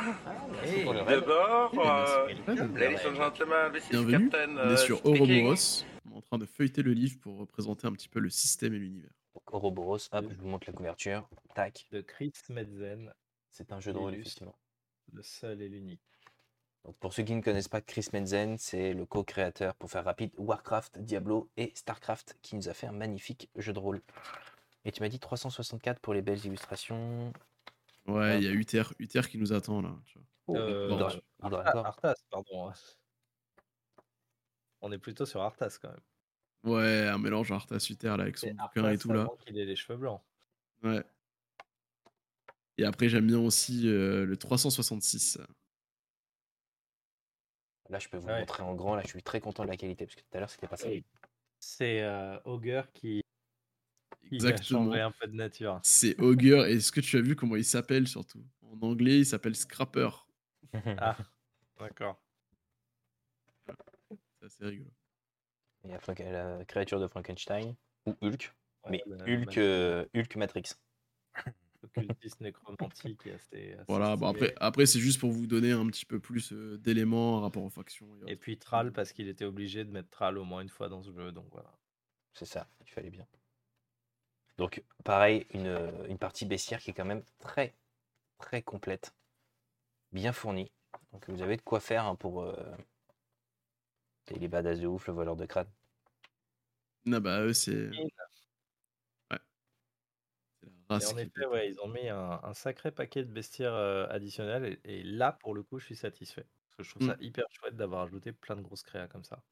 Hey, 0.65 0.83
pour 0.85 0.95
le 0.95 1.01
De 1.05 1.21
bord, 1.21 1.73
euh, 1.87 2.27
ladies 2.75 3.07
and 3.07 3.15
gentlemen, 3.15 3.71
this 3.73 3.85
is 3.85 3.91
Bienvenue, 3.91 4.31
Captain 4.31 4.57
on 4.57 4.59
est 4.59 4.73
euh, 4.73 4.77
sur 4.79 4.99
speaking. 4.99 5.21
Ouroboros. 5.21 5.85
On 6.07 6.15
est 6.15 6.17
en 6.17 6.21
train 6.23 6.39
de 6.39 6.47
feuilleter 6.47 6.83
le 6.83 6.93
livre 6.93 7.19
pour 7.21 7.37
représenter 7.39 7.87
un 7.87 7.93
petit 7.93 8.09
peu 8.09 8.21
le 8.21 8.31
système 8.31 8.73
et 8.75 8.79
l'univers. 8.79 9.13
Donc, 9.35 9.53
Ouroboros, 9.53 9.99
hop, 10.13 10.25
je 10.31 10.35
vous 10.37 10.49
montre 10.49 10.67
la 10.69 10.73
couverture. 10.73 11.29
Tac. 11.55 11.87
de 11.93 12.01
Chris 12.01 12.33
Metzen, 12.49 13.13
C'est 13.51 13.71
un 13.71 13.81
jeu 13.81 13.93
de 13.93 13.99
rôle, 13.99 14.15
effectivement. 14.15 14.57
Le 15.13 15.23
seul 15.23 15.61
et 15.63 15.69
l'unique. 15.69 16.01
Donc, 16.85 16.97
pour 16.99 17.13
ceux 17.13 17.23
qui 17.23 17.35
ne 17.35 17.41
connaissent 17.43 17.69
pas 17.69 17.81
Chris 17.81 18.09
Menzen, 18.13 18.59
c'est 18.59 18.93
le 18.93 19.07
co-créateur, 19.07 19.75
pour 19.77 19.91
faire 19.91 20.05
rapide, 20.05 20.33
Warcraft, 20.37 20.99
Diablo 20.99 21.49
et 21.57 21.71
Starcraft, 21.77 22.37
qui 22.43 22.57
nous 22.57 22.69
a 22.69 22.75
fait 22.75 22.89
un 22.89 22.93
magnifique 22.93 23.49
jeu 23.57 23.73
de 23.73 23.79
rôle. 23.79 24.03
Et 24.85 24.91
tu 24.91 25.01
m'as 25.01 25.09
dit 25.09 25.21
364 25.21 26.01
pour 26.01 26.13
les 26.13 26.23
belles 26.23 26.45
illustrations. 26.45 27.33
Ouais, 28.07 28.39
il 28.39 28.45
y 28.45 28.49
a 28.49 28.51
Uther, 28.53 28.83
Uther 28.99 29.21
qui 29.29 29.39
nous 29.39 29.53
attend 29.53 29.81
là. 29.81 29.95
tu 30.07 30.19
vois. 30.19 30.27
Oh, 30.49 30.57
Euh, 30.57 30.89
il 30.91 31.53
Arthas- 31.55 32.15
il 32.19 32.31
pardon. 32.31 32.73
On 34.81 34.91
est 34.91 34.99
plutôt 34.99 35.25
sur 35.25 35.41
Arthas 35.41 35.79
quand 35.81 35.91
même. 35.91 36.01
Ouais, 36.65 37.07
un 37.07 37.19
mélange 37.19 37.53
Arthas 37.53 37.87
Uther 37.91 38.09
là 38.17 38.25
avec 38.25 38.39
son 38.39 38.49
bouquin 38.55 38.91
et 38.91 38.99
tout 38.99 39.13
là. 39.13 39.29
qu'il 39.47 39.57
ait 39.59 39.65
les 39.65 39.77
cheveux 39.77 39.99
blancs. 39.99 40.21
Ouais. 40.83 41.05
Et 42.83 42.85
après, 42.85 43.09
j'aime 43.09 43.29
bien 43.29 43.39
aussi 43.39 43.87
euh, 43.87 44.27
le 44.27 44.37
366. 44.37 45.39
Là, 47.89 48.01
je 48.01 48.09
peux 48.09 48.17
vous 48.17 48.27
Ouais. 48.27 48.41
montrer 48.41 48.65
en 48.65 48.75
grand. 48.75 48.97
Là, 48.97 49.03
je 49.03 49.09
suis 49.09 49.23
très 49.23 49.41
content 49.41 49.63
de 49.63 49.69
la 49.69 49.77
qualité, 49.77 50.05
parce 50.05 50.17
que 50.17 50.23
tout 50.23 50.37
à 50.37 50.41
l'heure, 50.41 50.51
c'était 50.51 50.67
pas 50.67 50.77
ça. 50.77 50.89
C'est 51.61 52.03
euh, 52.03 52.41
Augur 52.45 52.91
qui, 52.93 53.23
qui 54.29 54.35
a 54.35 54.35
Exactement. 54.35 54.87
changé 54.87 55.01
un 55.01 55.13
peu 55.13 55.29
de 55.29 55.35
nature. 55.35 55.79
C'est 55.85 56.21
Augur. 56.21 56.67
Et 56.67 56.73
est-ce 56.73 56.91
que 56.91 57.01
tu 57.01 57.17
as 57.19 57.21
vu 57.21 57.37
comment 57.37 57.55
il 57.55 57.65
s'appelle 57.65 58.09
surtout? 58.09 58.45
En 58.63 58.85
anglais, 58.85 59.19
il 59.21 59.27
s'appelle 59.27 59.55
Scrapper. 59.55 60.09
Ah, 60.99 61.17
d'accord. 61.79 62.21
C'est 64.41 64.47
assez 64.47 64.65
rigolo. 64.65 64.91
Il 65.85 65.91
y 65.91 65.95
a 65.95 66.01
Frank- 66.01 66.19
la 66.19 66.65
créature 66.65 66.99
de 66.99 67.07
Frankenstein, 67.07 67.77
ou 68.07 68.17
Hulk, 68.23 68.53
Ouais, 68.85 68.91
mais 68.91 69.05
Hulk, 69.07 69.57
euh, 69.59 70.05
Hulk 70.17 70.35
Matrix. 70.37 70.63
occultiste 71.97 72.41
nécromantique 72.41 73.27
est 73.27 73.33
assez, 73.33 73.75
assez 73.75 73.85
Voilà, 73.89 74.17
bon 74.17 74.33
stylé. 74.33 74.47
après, 74.47 74.55
après 74.61 74.87
c'est 74.87 74.99
juste 75.01 75.21
pour 75.21 75.31
vous 75.31 75.47
donner 75.47 75.73
un 75.73 75.87
petit 75.87 76.05
peu 76.07 76.21
plus 76.21 76.53
euh, 76.53 76.79
d'éléments 76.79 77.35
par 77.35 77.43
rapport 77.43 77.65
aux 77.65 77.71
factions. 77.71 78.09
et 78.27 78.37
puis 78.37 78.59
Thrall 78.59 78.93
parce 78.93 79.13
qu'il 79.13 79.29
était 79.29 79.45
obligé 79.45 79.85
de 79.85 79.91
mettre 79.91 80.11
Thrall 80.11 80.39
au 80.39 80.45
moins 80.45 80.61
une 80.63 80.69
fois 80.69 80.89
dans 80.89 81.03
ce 81.03 81.13
jeu, 81.13 81.33
donc 81.33 81.47
voilà. 81.51 81.73
C'est 82.35 82.47
ça, 82.47 82.67
il 82.81 82.91
fallait 82.91 83.11
bien. 83.11 83.27
Donc, 84.59 84.83
pareil, 85.05 85.47
une, 85.51 85.67
euh, 85.67 86.07
une 86.09 86.19
partie 86.19 86.45
baissière 86.47 86.81
qui 86.81 86.91
est 86.91 86.95
quand 86.95 87.05
même 87.05 87.25
très, 87.41 87.75
très 88.39 88.63
complète, 88.63 89.15
bien 90.13 90.33
fournie. 90.33 90.71
Donc, 91.13 91.29
vous 91.29 91.43
avez 91.43 91.57
de 91.57 91.63
quoi 91.63 91.81
faire 91.81 92.07
hein, 92.07 92.15
pour 92.17 92.43
euh, 92.43 92.55
les 94.31 94.49
badass 94.49 94.81
de 94.81 94.87
ouf, 94.89 95.07
le 95.07 95.13
voleur 95.13 95.37
de 95.37 95.47
crâne. 95.47 95.71
Ah 97.13 97.21
bah 97.21 97.43
eux, 97.45 97.53
c'est. 97.53 97.91
Et 101.01 101.05
race. 101.05 101.13
en 101.13 101.17
effet, 101.17 101.47
ouais, 101.47 101.69
ils 101.71 101.81
ont 101.81 101.89
mis 101.89 102.09
un, 102.09 102.41
un 102.43 102.55
sacré 102.55 102.91
paquet 102.93 103.25
de 103.25 103.31
bestiaires 103.33 103.75
euh, 103.75 104.07
additionnels. 104.11 104.79
Et, 104.85 105.01
et 105.01 105.03
là, 105.03 105.33
pour 105.33 105.55
le 105.55 105.63
coup, 105.63 105.79
je 105.79 105.87
suis 105.87 105.97
satisfait. 105.97 106.47
Parce 106.67 106.77
que 106.77 106.83
je 106.85 106.91
trouve 106.91 107.03
Mm. 107.03 107.11
ça 107.11 107.17
hyper 107.21 107.45
chouette 107.51 107.77
d'avoir 107.77 108.03
ajouté 108.03 108.33
plein 108.33 108.57
de 108.57 108.63
grosses 108.63 108.83
créas 108.83 109.09
comme 109.09 109.25
ça. 109.25 109.43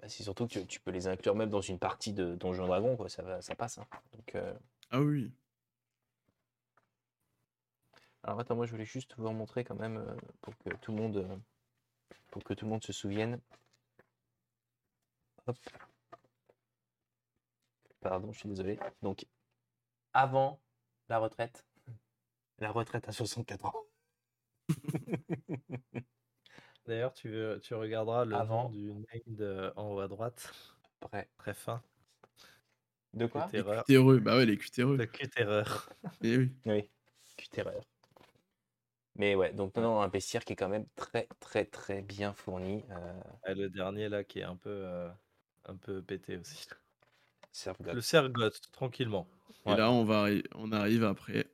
Bah, 0.00 0.08
c'est 0.08 0.22
surtout 0.24 0.46
que 0.46 0.52
tu, 0.60 0.66
tu 0.66 0.80
peux 0.80 0.90
les 0.90 1.06
inclure 1.08 1.34
même 1.34 1.50
dans 1.50 1.60
une 1.60 1.78
partie 1.78 2.12
de 2.12 2.34
Donjon 2.36 2.66
Dragon, 2.66 2.96
quoi, 2.96 3.08
ça, 3.08 3.22
va, 3.22 3.40
ça 3.42 3.54
passe. 3.54 3.78
hein. 3.78 3.86
Donc, 4.14 4.34
euh, 4.34 4.54
Ah 4.90 5.00
oui. 5.00 5.32
Alors 8.22 8.40
attends, 8.40 8.56
moi 8.56 8.66
je 8.66 8.72
voulais 8.72 8.84
juste 8.84 9.14
vous 9.16 9.28
remontrer 9.28 9.64
quand 9.64 9.74
même 9.76 9.96
euh, 9.98 10.16
pour 10.42 10.56
que 10.58 10.70
tout 10.82 10.92
le 10.92 10.98
monde 11.00 11.16
euh, 11.18 11.36
pour 12.30 12.44
que 12.44 12.54
tout 12.54 12.64
le 12.66 12.70
monde 12.70 12.84
se 12.84 12.92
souvienne. 12.92 13.40
Hop. 15.46 15.56
Pardon, 18.00 18.32
je 18.32 18.38
suis 18.38 18.48
désolé. 18.48 18.78
Donc 19.02 19.26
avant 20.16 20.60
la 21.10 21.18
retraite, 21.18 21.66
la 22.58 22.70
retraite 22.72 23.06
à 23.08 23.12
64 23.12 23.66
ans. 23.66 23.84
D'ailleurs, 26.86 27.12
tu, 27.12 27.28
veux- 27.28 27.60
tu 27.62 27.74
regarderas 27.74 28.24
le 28.24 28.34
Avant. 28.34 28.64
nom 28.64 28.70
du 28.70 28.92
named 28.94 29.40
euh, 29.40 29.72
en 29.76 29.92
haut 29.92 30.00
à 30.00 30.08
droite. 30.08 30.52
Prêt. 31.00 31.28
Très 31.36 31.52
fin. 31.52 31.82
De 33.12 33.26
quoi? 33.26 33.44
Cutéreur. 33.44 33.84
Cutéreux. 33.84 34.20
Bah 34.20 34.36
ouais, 34.36 34.46
les 34.46 34.56
cutéreux. 34.56 34.96
Le 34.96 35.06
cutéreur. 35.06 35.90
Eh 36.22 36.36
oui. 36.38 36.52
Oui. 36.64 36.90
Cutéreur. 37.36 37.82
Mais 39.16 39.34
ouais, 39.34 39.52
donc 39.52 39.74
non, 39.76 39.82
non, 39.82 40.00
un 40.00 40.08
bestiaire 40.08 40.44
qui 40.44 40.52
est 40.52 40.56
quand 40.56 40.68
même 40.68 40.86
très 40.94 41.26
très 41.40 41.64
très 41.64 42.02
bien 42.02 42.32
fourni. 42.34 42.84
Euh, 42.90 43.20
Et 43.48 43.54
le 43.54 43.68
dernier 43.70 44.08
là 44.08 44.24
qui 44.24 44.40
est 44.40 44.44
un 44.44 44.56
peu, 44.56 44.70
euh, 44.70 45.10
un 45.64 45.76
peu 45.76 46.02
pété 46.02 46.36
aussi. 46.36 46.66
Servgot. 47.56 47.92
Le 47.92 48.00
Sergoth, 48.00 48.60
tranquillement. 48.72 49.28
Et 49.64 49.70
Ouais. 49.70 49.76
là, 49.76 49.90
on, 49.90 50.04
va, 50.04 50.26
on 50.54 50.70
arrive 50.72 51.02
après 51.04 51.46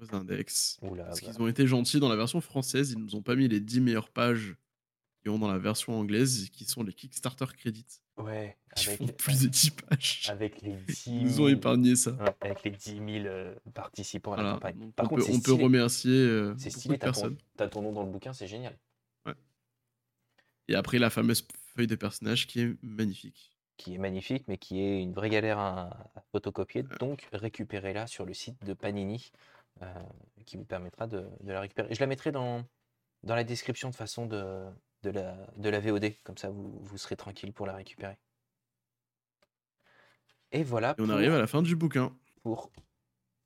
aux 0.00 0.14
index. 0.14 0.78
Oula, 0.82 1.04
Parce 1.04 1.20
bah, 1.20 1.26
qu'ils 1.32 1.42
ont 1.42 1.48
été 1.48 1.66
gentils 1.66 1.98
dans 2.00 2.08
la 2.08 2.16
version 2.16 2.40
française, 2.40 2.92
ils 2.92 2.98
nous 2.98 3.14
ont 3.16 3.22
pas 3.22 3.34
mis 3.34 3.48
les 3.48 3.60
10 3.60 3.80
meilleures 3.80 4.10
pages 4.10 4.56
qu'ils 5.22 5.32
ont 5.32 5.38
dans 5.38 5.50
la 5.50 5.58
version 5.58 5.98
anglaise, 5.98 6.50
qui 6.50 6.64
sont 6.64 6.82
les 6.82 6.92
Kickstarter 6.92 7.46
credits. 7.56 8.00
Ouais, 8.18 8.56
Qui 8.76 8.88
avec, 8.88 8.98
font 8.98 9.06
plus 9.08 9.42
de 9.42 9.48
10 9.48 9.70
pages. 9.70 10.26
avec 10.30 10.60
les 10.62 10.74
10 10.74 11.06
Ils 11.06 11.22
nous 11.24 11.32
ont 11.40 11.46
000 11.46 11.48
épargné 11.48 11.96
ça. 11.96 12.12
Ouais, 12.12 12.34
avec 12.42 12.62
les 12.64 12.70
10 12.70 12.84
000 12.96 13.04
euh, 13.26 13.54
participants 13.74 14.32
à 14.34 14.42
la 14.42 14.52
campagne. 14.52 14.78
Donc, 14.78 14.94
Par 14.94 15.06
on, 15.06 15.08
contre, 15.16 15.26
peut, 15.26 15.32
on 15.32 15.40
peut 15.40 15.52
remercier 15.54 16.12
euh, 16.12 16.54
C'est 16.58 16.70
stylé, 16.70 16.98
personnes. 16.98 17.36
t'as 17.56 17.68
ton 17.68 17.82
nom 17.82 17.92
dans 17.92 18.04
le 18.04 18.10
bouquin, 18.12 18.32
c'est 18.32 18.46
génial. 18.46 18.78
Et 20.68 20.74
après, 20.74 20.98
la 20.98 21.10
fameuse 21.10 21.46
feuille 21.74 21.86
de 21.86 21.94
personnage 21.94 22.46
qui 22.46 22.60
est 22.60 22.76
magnifique. 22.82 23.55
Qui 23.76 23.94
est 23.94 23.98
magnifique, 23.98 24.48
mais 24.48 24.56
qui 24.56 24.80
est 24.80 25.02
une 25.02 25.12
vraie 25.12 25.28
galère 25.28 25.58
à, 25.58 25.88
à 26.14 26.20
photocopier. 26.32 26.82
Donc, 26.98 27.28
récupérez-la 27.32 28.06
sur 28.06 28.24
le 28.24 28.32
site 28.32 28.64
de 28.64 28.72
Panini, 28.72 29.30
euh, 29.82 30.02
qui 30.46 30.56
vous 30.56 30.64
permettra 30.64 31.06
de, 31.06 31.28
de 31.40 31.52
la 31.52 31.60
récupérer. 31.60 31.94
Je 31.94 32.00
la 32.00 32.06
mettrai 32.06 32.32
dans, 32.32 32.64
dans 33.22 33.34
la 33.34 33.44
description 33.44 33.90
de 33.90 33.94
façon 33.94 34.24
de, 34.26 34.66
de, 35.02 35.10
la, 35.10 35.36
de 35.56 35.68
la 35.68 35.80
VOD. 35.80 36.12
Comme 36.24 36.38
ça, 36.38 36.48
vous, 36.48 36.78
vous 36.80 36.96
serez 36.98 37.16
tranquille 37.16 37.52
pour 37.52 37.66
la 37.66 37.74
récupérer. 37.74 38.16
Et 40.52 40.62
voilà 40.62 40.94
Et 40.98 41.02
on 41.02 41.06
pour, 41.06 41.14
arrive 41.14 41.34
à 41.34 41.38
la 41.38 41.46
fin 41.46 41.60
du 41.62 41.76
bouquin. 41.76 42.16
pour 42.42 42.70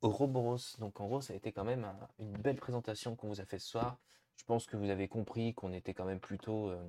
Ouroboros. 0.01 0.77
Donc, 0.79 0.99
en 1.01 1.07
gros, 1.07 1.21
ça 1.21 1.33
a 1.33 1.35
été 1.35 1.51
quand 1.51 1.63
même 1.65 1.83
un- 1.83 2.07
une 2.19 2.33
belle 2.37 2.55
présentation 2.57 3.15
qu'on 3.15 3.27
vous 3.27 3.41
a 3.41 3.45
fait 3.45 3.59
ce 3.59 3.67
soir. 3.67 3.97
Je 4.37 4.43
pense 4.45 4.65
que 4.65 4.77
vous 4.77 4.89
avez 4.89 5.07
compris 5.07 5.53
qu'on 5.53 5.73
était 5.73 5.93
quand 5.93 6.05
même 6.05 6.19
plutôt, 6.19 6.69
euh, 6.69 6.81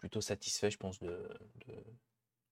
plutôt 0.00 0.20
satisfait, 0.20 0.70
je 0.70 0.78
pense, 0.78 0.98
de, 1.00 1.28
de, 1.66 1.74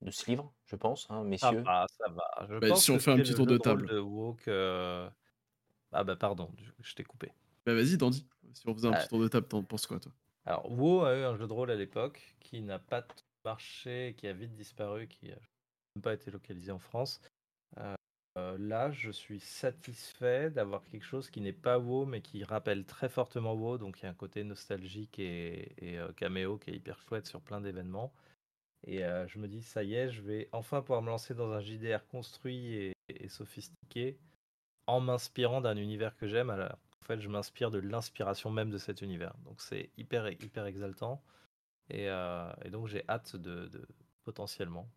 de 0.03 0.11
ce 0.11 0.31
livre, 0.31 0.55
je 0.67 0.77
pense, 0.77 1.07
hein, 1.11 1.25
Ça 1.41 1.51
messieurs. 1.51 1.63
va, 1.65 1.87
ça 1.89 2.09
va. 2.11 2.47
Je 2.49 2.59
Bah, 2.59 2.69
pense 2.69 2.85
si 2.85 2.91
on 2.91 2.99
fait 2.99 3.11
un 3.11 3.19
petit 3.19 3.35
tour 3.35 3.47
de 3.47 3.59
table. 3.59 3.89
de 3.89 3.99
Woke, 3.99 4.49
euh, 4.49 5.11
Ah 5.93 6.05
bah 6.05 6.17
pardon, 6.17 6.51
je, 6.83 6.95
t'ai 6.95 7.05
coupé. 7.05 7.33
Bah 7.67 7.75
vas-y, 7.75 7.97
Dandy. 7.97 8.27
Si 8.55 8.63
on 8.69 8.75
faisait 8.75 8.89
un 8.89 8.93
Ah. 8.93 8.99
petit 9.01 9.09
tour 9.09 9.21
de 9.21 9.29
table, 9.29 9.49
t'en 9.49 9.63
penses 9.65 9.87
quoi, 9.87 10.01
toi? 10.01 10.13
Alors, 10.45 10.71
WoW 10.71 11.05
a 11.05 11.17
eu 11.17 11.23
un 11.25 11.37
jeu 11.37 11.47
de 11.47 11.53
rôle 11.53 11.71
à 11.71 11.77
l'époque 11.77 12.37
qui 12.41 12.63
n'a 12.63 12.79
pas 12.79 13.07
marché, 13.45 14.15
qui 14.17 14.27
a 14.27 14.33
vite 14.33 14.55
disparu, 14.55 15.07
qui 15.09 15.29
n'a 15.29 15.37
pas 16.03 16.15
été 16.15 16.31
localisé 16.31 16.73
en 16.73 16.79
France. 16.79 17.21
Euh, 17.79 17.95
là, 18.59 18.91
je 18.91 19.11
suis 19.11 19.41
satisfait 19.41 20.51
d'avoir 20.51 20.85
quelque 20.85 21.05
chose 21.05 21.31
qui 21.31 21.41
n'est 21.41 21.53
pas 21.53 21.79
WoW, 21.79 22.07
mais 22.07 22.21
qui 22.21 22.45
rappelle 22.45 22.85
très 22.85 23.09
fortement 23.09 23.55
WoW. 23.55 23.79
Donc, 23.79 24.01
il 24.01 24.05
y 24.05 24.07
a 24.07 24.11
un 24.11 24.15
côté 24.15 24.45
nostalgique 24.45 25.19
et, 25.19 25.75
euh, 25.83 26.13
caméo 26.13 26.59
qui 26.59 26.71
est 26.71 26.75
hyper 26.75 27.01
chouette 27.03 27.27
sur 27.27 27.41
plein 27.41 27.61
d'événements. 27.61 28.13
Et 28.87 29.01
je 29.27 29.39
me 29.39 29.49
dis, 29.49 29.63
ça 29.63 29.83
y 29.83 29.95
est, 29.95 30.09
je 30.09 30.23
vais 30.23 30.49
enfin 30.53 30.83
pouvoir 30.83 31.03
me 31.03 31.09
lancer 31.09 31.35
dans 31.35 31.51
un 31.53 31.61
JDR 31.61 32.07
construit 32.07 32.75
et, 32.75 32.93
et 33.09 33.29
sophistiqué 33.29 34.17
en 34.87 35.01
m'inspirant 35.01 35.61
d'un 35.61 35.77
univers 35.77 36.17
que 36.17 36.27
j'aime. 36.27 36.49
Alors, 36.49 36.79
en 37.03 37.05
fait, 37.05 37.21
je 37.21 37.29
m'inspire 37.29 37.71
de 37.71 37.79
l'inspiration 37.79 38.51
même 38.51 38.71
de 38.71 38.79
cet 38.79 39.03
univers. 39.03 39.35
Donc, 39.45 39.61
c'est 39.61 39.91
hyper, 39.97 40.31
hyper 40.31 40.65
exaltant. 40.67 41.23
Et, 41.91 42.09
donc, 42.71 42.87
j'ai 42.89 43.03
hâte 43.09 43.37
de, 43.37 43.69
potentiellement 44.25 44.89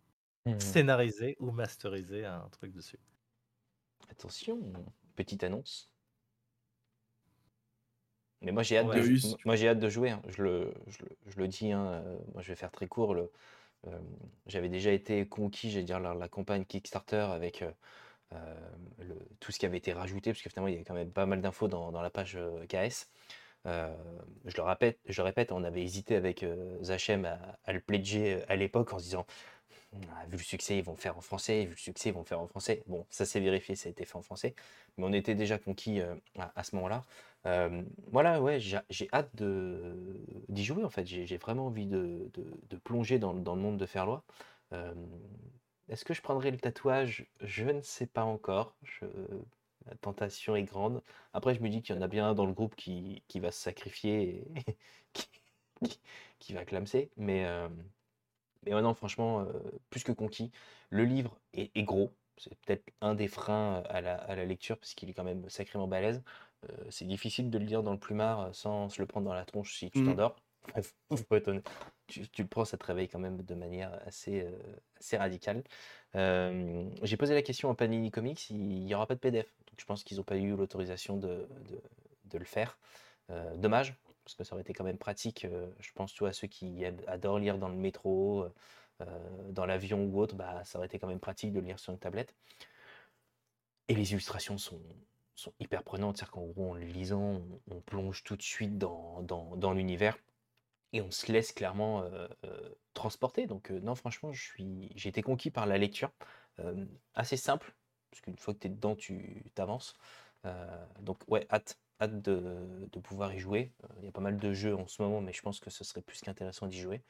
mmh. 0.46 0.60
scénariser 0.60 1.36
ou 1.40 1.50
masteriser 1.50 2.24
un 2.24 2.48
truc 2.50 2.72
dessus. 2.72 2.98
Attention, 4.12 4.60
petite 5.16 5.42
annonce. 5.42 5.90
Mais 8.42 8.52
moi 8.52 8.62
j'ai 8.62 8.76
hâte, 8.76 8.88
de, 8.88 9.46
moi, 9.46 9.56
j'ai 9.56 9.68
hâte 9.68 9.78
de 9.78 9.88
jouer. 9.88 10.10
Hein. 10.10 10.22
Je, 10.28 10.42
le, 10.42 10.74
je, 10.88 11.36
le, 11.36 11.48
dis, 11.48 11.72
hein, 11.72 11.86
euh, 11.86 12.18
moi 12.34 12.42
je 12.42 12.48
vais 12.48 12.56
faire 12.56 12.70
très 12.70 12.88
court. 12.88 13.14
Le, 13.14 13.32
euh, 13.86 13.98
j'avais 14.46 14.68
déjà 14.68 14.92
été 14.92 15.26
conquis, 15.26 15.70
j'ai 15.70 15.82
dire, 15.82 15.98
la, 15.98 16.12
la, 16.14 16.28
campagne 16.28 16.64
Kickstarter 16.66 17.26
avec 17.32 17.62
euh, 17.62 18.36
le, 18.98 19.16
tout 19.40 19.50
ce 19.50 19.58
qui 19.58 19.64
avait 19.64 19.78
été 19.78 19.94
rajouté, 19.94 20.30
parce 20.32 20.42
que 20.42 20.50
finalement 20.50 20.68
il 20.68 20.72
y 20.72 20.74
avait 20.74 20.84
quand 20.84 20.94
même 20.94 21.10
pas 21.10 21.24
mal 21.24 21.40
d'infos 21.40 21.68
dans, 21.68 21.90
dans, 21.90 22.02
la 22.02 22.10
page 22.10 22.38
KS. 22.68 23.08
Je, 23.64 24.56
le 24.56 24.62
répète, 24.62 24.98
je 25.06 25.22
on 25.50 25.64
avait 25.64 25.82
hésité 25.82 26.16
avec 26.16 26.44
Zachem 26.80 27.24
à, 27.64 27.72
le 27.72 27.80
pledger 27.80 28.42
à 28.48 28.56
l'époque 28.56 28.92
en 28.92 28.98
se 28.98 29.04
disant 29.04 29.26
vu 30.28 30.38
le 30.38 30.42
succès, 30.42 30.78
ils 30.78 30.84
vont 30.84 30.96
faire 30.96 31.16
en 31.16 31.20
français, 31.20 31.64
vu 31.64 31.72
le 31.72 31.76
succès, 31.76 32.08
ils 32.10 32.14
vont 32.14 32.24
faire 32.24 32.40
en 32.40 32.46
français. 32.46 32.82
Bon, 32.86 33.06
ça 33.10 33.24
s'est 33.24 33.40
vérifié, 33.40 33.74
ça 33.74 33.88
a 33.88 33.90
été 33.90 34.04
fait 34.04 34.16
en 34.16 34.22
français, 34.22 34.54
mais 34.96 35.04
on 35.04 35.12
était 35.12 35.34
déjà 35.34 35.58
conquis 35.58 36.00
euh, 36.00 36.14
à, 36.36 36.64
ce 36.64 36.74
moment-là. 36.76 37.04
Euh, 37.46 37.82
voilà, 38.10 38.40
ouais, 38.40 38.58
j'ai 38.60 39.08
hâte 39.12 39.30
d'y 40.48 40.64
jouer 40.64 40.84
en 40.84 40.90
fait. 40.90 41.06
J'ai 41.06 41.36
vraiment 41.36 41.66
envie 41.66 41.86
de, 41.86 42.30
plonger 42.84 43.18
dans, 43.18 43.32
le 43.32 43.60
monde 43.60 43.78
de 43.78 43.86
Ferlois. 43.86 44.24
Euh, 44.72 44.94
est-ce 45.88 46.04
que 46.04 46.14
je 46.14 46.22
prendrai 46.22 46.50
le 46.50 46.58
tatouage? 46.58 47.26
Je 47.40 47.64
ne 47.64 47.82
sais 47.82 48.06
pas 48.06 48.24
encore. 48.24 48.74
La 49.86 49.96
tentation 49.96 50.56
est 50.56 50.62
grande. 50.62 51.02
Après, 51.32 51.54
je 51.54 51.60
me 51.60 51.68
dis 51.68 51.82
qu'il 51.82 51.94
y 51.94 51.98
en 51.98 52.02
a 52.02 52.08
bien 52.08 52.28
un 52.28 52.34
dans 52.34 52.46
le 52.46 52.52
groupe 52.52 52.74
qui, 52.76 53.22
va 53.36 53.50
se 53.50 53.60
sacrifier 53.60 54.44
et 54.56 54.76
qui, 56.38 56.52
va 56.52 56.64
clamser. 56.64 57.10
Mais, 57.16 57.46
mais 58.64 58.72
non, 58.80 58.94
franchement, 58.94 59.46
plus 59.90 60.04
que 60.04 60.12
conquis. 60.12 60.50
Le 60.90 61.04
livre 61.04 61.38
est, 61.54 61.82
gros. 61.82 62.12
C'est 62.36 62.54
peut-être 62.60 62.84
un 63.00 63.14
des 63.14 63.28
freins 63.28 63.82
à 63.88 64.00
la, 64.00 64.44
lecture, 64.44 64.78
parce 64.78 64.94
qu'il 64.94 65.10
est 65.10 65.14
quand 65.14 65.24
même 65.24 65.48
sacrément 65.48 65.88
balèze. 65.88 66.22
c'est 66.90 67.06
difficile 67.06 67.50
de 67.50 67.58
le 67.58 67.64
lire 67.64 67.82
dans 67.82 67.92
le 67.92 67.98
plumard 67.98 68.54
sans 68.54 68.88
se 68.88 69.00
le 69.00 69.06
prendre 69.06 69.26
dans 69.26 69.34
la 69.34 69.44
tronche 69.44 69.74
si 69.74 69.90
tu 69.90 70.00
mmh. 70.00 70.06
t'endors. 70.06 70.36
Faut 71.28 71.36
être 71.36 71.52
Tu, 72.06 72.28
tu, 72.28 72.42
le 72.42 72.48
prends, 72.48 72.64
ça 72.64 72.76
te 72.76 72.84
réveille 72.84 73.08
quand 73.08 73.18
même 73.18 73.42
de 73.42 73.54
manière 73.54 73.92
assez, 74.06 74.46
assez 74.98 75.16
radicale. 75.16 75.62
J'ai 76.14 77.16
posé 77.16 77.34
la 77.34 77.42
question 77.42 77.70
à 77.70 77.74
Panini 77.74 78.10
Comics, 78.10 78.50
il 78.50 78.84
n'y 78.84 78.94
aura 78.94 79.06
pas 79.06 79.14
de 79.14 79.20
PDF. 79.20 79.54
Donc 79.66 79.80
je 79.80 79.84
pense 79.84 80.04
qu'ils 80.04 80.18
n'ont 80.18 80.24
pas 80.24 80.36
eu 80.36 80.54
l'autorisation 80.54 81.16
de, 81.16 81.48
le 82.32 82.44
faire. 82.44 82.78
dommage, 83.56 83.94
parce 84.24 84.34
que 84.34 84.44
ça 84.44 84.54
aurait 84.54 84.62
été 84.62 84.72
quand 84.72 84.84
même 84.84 84.98
pratique, 84.98 85.44
euh, 85.44 85.70
je 85.80 85.90
pense, 85.92 86.12
tu 86.12 86.20
vois, 86.20 86.32
ceux 86.32 86.48
qui 86.48 86.84
adorent 87.06 87.38
lire 87.38 87.58
dans 87.58 87.68
le 87.68 87.74
métro, 87.74 88.48
euh, 89.00 89.06
dans 89.50 89.66
l'avion 89.66 90.04
ou 90.04 90.20
autre, 90.20 90.34
bah, 90.34 90.62
ça 90.64 90.78
aurait 90.78 90.86
été 90.86 90.98
quand 90.98 91.08
même 91.08 91.20
pratique 91.20 91.52
de 91.52 91.60
lire 91.60 91.78
sur 91.78 91.92
une 91.92 91.98
tablette. 91.98 92.34
Et 93.88 93.94
les 93.94 94.12
illustrations 94.12 94.58
sont, 94.58 94.80
hyper 95.58 95.82
prenantes, 95.82 96.16
c'est-à-dire 96.16 96.32
qu'en 96.32 96.46
gros, 96.46 96.70
en 96.70 96.74
le 96.74 96.84
lisant, 96.84 97.42
on, 97.70 97.80
plonge 97.80 98.22
tout 98.22 98.36
de 98.36 98.42
suite 98.42 98.78
dans, 98.78 99.72
l'univers 99.74 100.16
et 100.92 101.00
on 101.02 101.10
se 101.10 101.30
laisse 101.32 101.52
clairement 101.52 102.04
transporter. 102.94 103.46
Donc, 103.46 103.70
non, 103.70 103.94
franchement, 103.94 104.30
j'ai 104.32 105.08
été 105.08 105.22
conquis 105.22 105.50
par 105.50 105.66
la 105.66 105.78
lecture. 105.78 106.10
assez 107.14 107.36
simple, 107.36 107.74
parce 108.10 108.20
qu'une 108.20 108.38
fois 108.38 108.54
que 108.54 108.60
tu 108.60 108.66
es 108.66 108.70
dedans, 108.70 108.96
tu 108.96 109.44
t'avances. 109.54 109.94
donc, 111.00 111.18
ouais, 111.28 111.46
hâte, 111.50 111.78
hâte 112.00 112.20
de, 112.20 112.88
pouvoir 113.02 113.34
y 113.34 113.38
jouer. 113.38 113.72
Il 114.00 114.04
y 114.04 114.08
a 114.08 114.12
pas 114.12 114.20
mal 114.20 114.38
de 114.38 114.52
jeux 114.52 114.76
en 114.76 114.86
ce 114.86 115.02
moment, 115.02 115.20
mais 115.20 115.32
je 115.32 115.42
pense 115.42 115.60
que 115.60 115.70
ce 115.70 115.84
serait 115.84 116.02
plus 116.02 116.20
qu'intéressant 116.20 116.66
d'y 116.66 116.78
jouer. 116.78 117.02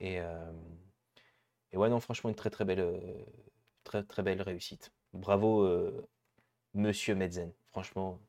Et, 0.00 0.18
et, 1.72 1.76
ouais, 1.76 1.88
non, 1.88 2.00
franchement, 2.00 2.30
une 2.30 2.36
très 2.36 2.50
très 2.50 2.64
belle, 2.64 3.26
très, 3.84 4.22
belle 4.22 4.42
réussite. 4.42 4.92
Bravo, 5.12 5.68
monsieur 6.74 7.14
Medzen. 7.14 7.52
Franchement, 7.66 8.20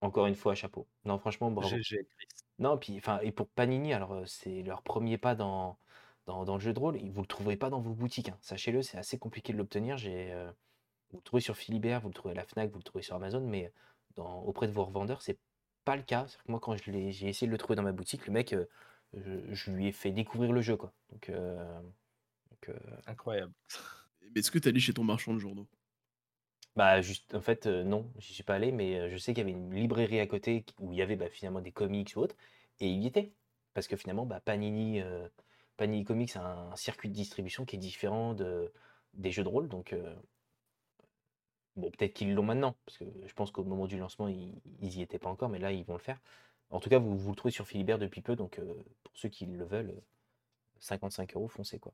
encore 0.00 0.26
une 0.26 0.36
fois, 0.36 0.54
chapeau. 0.54 0.86
Non, 1.04 1.18
franchement, 1.18 1.50
bravo. 1.50 1.74
Non, 2.58 2.78
puis, 2.78 2.96
enfin, 2.96 3.18
et 3.22 3.32
pour 3.32 3.48
Panini, 3.48 3.92
alors 3.92 4.22
c'est 4.26 4.62
leur 4.62 4.82
premier 4.82 5.18
pas 5.18 5.34
dans, 5.34 5.78
dans, 6.26 6.54
le 6.54 6.60
jeu 6.60 6.72
de 6.72 6.78
rôle. 6.78 6.98
Vous 7.10 7.20
le 7.20 7.26
trouverez 7.26 7.56
pas 7.56 7.70
dans 7.70 7.80
vos 7.80 7.92
boutiques. 7.94 8.30
Hein. 8.30 8.38
Sachez-le, 8.40 8.82
c'est 8.82 8.98
assez 8.98 9.18
compliqué 9.18 9.52
de 9.52 9.58
l'obtenir. 9.58 9.98
J'ai, 9.98 10.32
vous 11.10 11.18
le 11.18 11.22
trouvez 11.22 11.42
sur 11.42 11.56
Philibert, 11.56 12.00
vous 12.00 12.08
le 12.08 12.14
trouvez 12.14 12.32
à 12.32 12.36
la 12.36 12.44
Fnac, 12.44 12.70
vous 12.70 12.78
le 12.78 12.82
trouvez 12.84 13.02
sur 13.02 13.14
Amazon, 13.16 13.40
mais 13.40 13.72
auprès 14.16 14.66
de 14.66 14.72
vos 14.72 14.84
revendeurs, 14.84 15.22
c'est 15.22 15.38
pas 15.84 15.96
le 15.96 16.02
cas. 16.02 16.26
Que 16.44 16.50
moi, 16.50 16.60
quand 16.60 16.76
j'ai 16.76 17.08
essayé 17.08 17.46
de 17.46 17.52
le 17.52 17.58
trouver 17.58 17.76
dans 17.76 17.82
ma 17.82 17.92
boutique, 17.92 18.26
le 18.26 18.32
mec, 18.32 18.52
euh, 18.52 18.66
je, 19.14 19.70
lui 19.70 19.86
ai 19.86 19.92
fait 19.92 20.10
découvrir 20.10 20.52
le 20.52 20.60
jeu. 20.60 20.76
Quoi. 20.76 20.92
Donc, 21.10 21.28
euh, 21.28 21.80
euh, 22.68 22.74
Incroyable. 23.06 23.52
Mais 24.34 24.40
est-ce 24.40 24.50
que 24.50 24.58
tu 24.58 24.68
allé 24.68 24.80
chez 24.80 24.92
ton 24.92 25.04
marchand 25.04 25.32
de 25.32 25.38
journaux? 25.38 25.68
Bah, 26.76 27.00
juste, 27.00 27.34
en 27.34 27.40
fait, 27.40 27.66
non, 27.66 28.10
j'y 28.18 28.34
suis 28.34 28.42
pas 28.42 28.54
allé, 28.54 28.70
mais 28.70 29.08
je 29.10 29.16
sais 29.16 29.32
qu'il 29.32 29.38
y 29.38 29.50
avait 29.50 29.52
une 29.58 29.74
librairie 29.74 30.20
à 30.20 30.26
côté 30.26 30.64
où 30.78 30.92
il 30.92 30.98
y 30.98 31.02
avait 31.02 31.16
bah, 31.16 31.28
finalement 31.30 31.60
des 31.60 31.72
comics 31.72 32.12
ou 32.16 32.20
autres, 32.20 32.36
et 32.80 32.88
il 32.88 33.02
y 33.02 33.06
était. 33.06 33.32
Parce 33.74 33.88
que 33.88 33.96
finalement, 33.96 34.26
bah, 34.26 34.40
Panini, 34.40 35.00
Panini 35.76 36.04
Comics 36.04 36.36
a 36.36 36.70
un 36.72 36.76
circuit 36.76 37.08
de 37.08 37.14
distribution 37.14 37.64
qui 37.64 37.76
est 37.76 37.78
différent 37.78 38.34
de, 38.34 38.72
des 39.14 39.30
jeux 39.32 39.44
de 39.44 39.48
rôle, 39.48 39.68
donc 39.68 39.94
peut-être 41.76 42.14
qu'ils 42.14 42.34
l'ont 42.34 42.42
maintenant, 42.42 42.74
parce 42.86 42.98
que 42.98 43.04
je 43.26 43.32
pense 43.34 43.50
qu'au 43.50 43.64
moment 43.64 43.86
du 43.86 43.98
lancement, 43.98 44.28
ils 44.28 44.54
n'y 44.80 45.02
étaient 45.02 45.18
pas 45.18 45.28
encore, 45.30 45.48
mais 45.48 45.58
là, 45.58 45.72
ils 45.72 45.84
vont 45.84 45.94
le 45.94 45.98
faire. 46.00 46.20
En 46.70 46.80
tout 46.80 46.88
cas, 46.90 46.98
vous, 46.98 47.30
le 47.30 47.36
trouvez 47.36 47.52
sur 47.52 47.66
Philibert 47.66 47.98
depuis 47.98 48.20
peu, 48.22 48.34
donc 48.36 48.58
euh, 48.58 48.64
pour 49.04 49.16
ceux 49.16 49.28
qui 49.28 49.46
le 49.46 49.64
veulent, 49.64 49.94
55 50.80 51.36
euros, 51.36 51.48
foncez 51.48 51.78
quoi. 51.78 51.92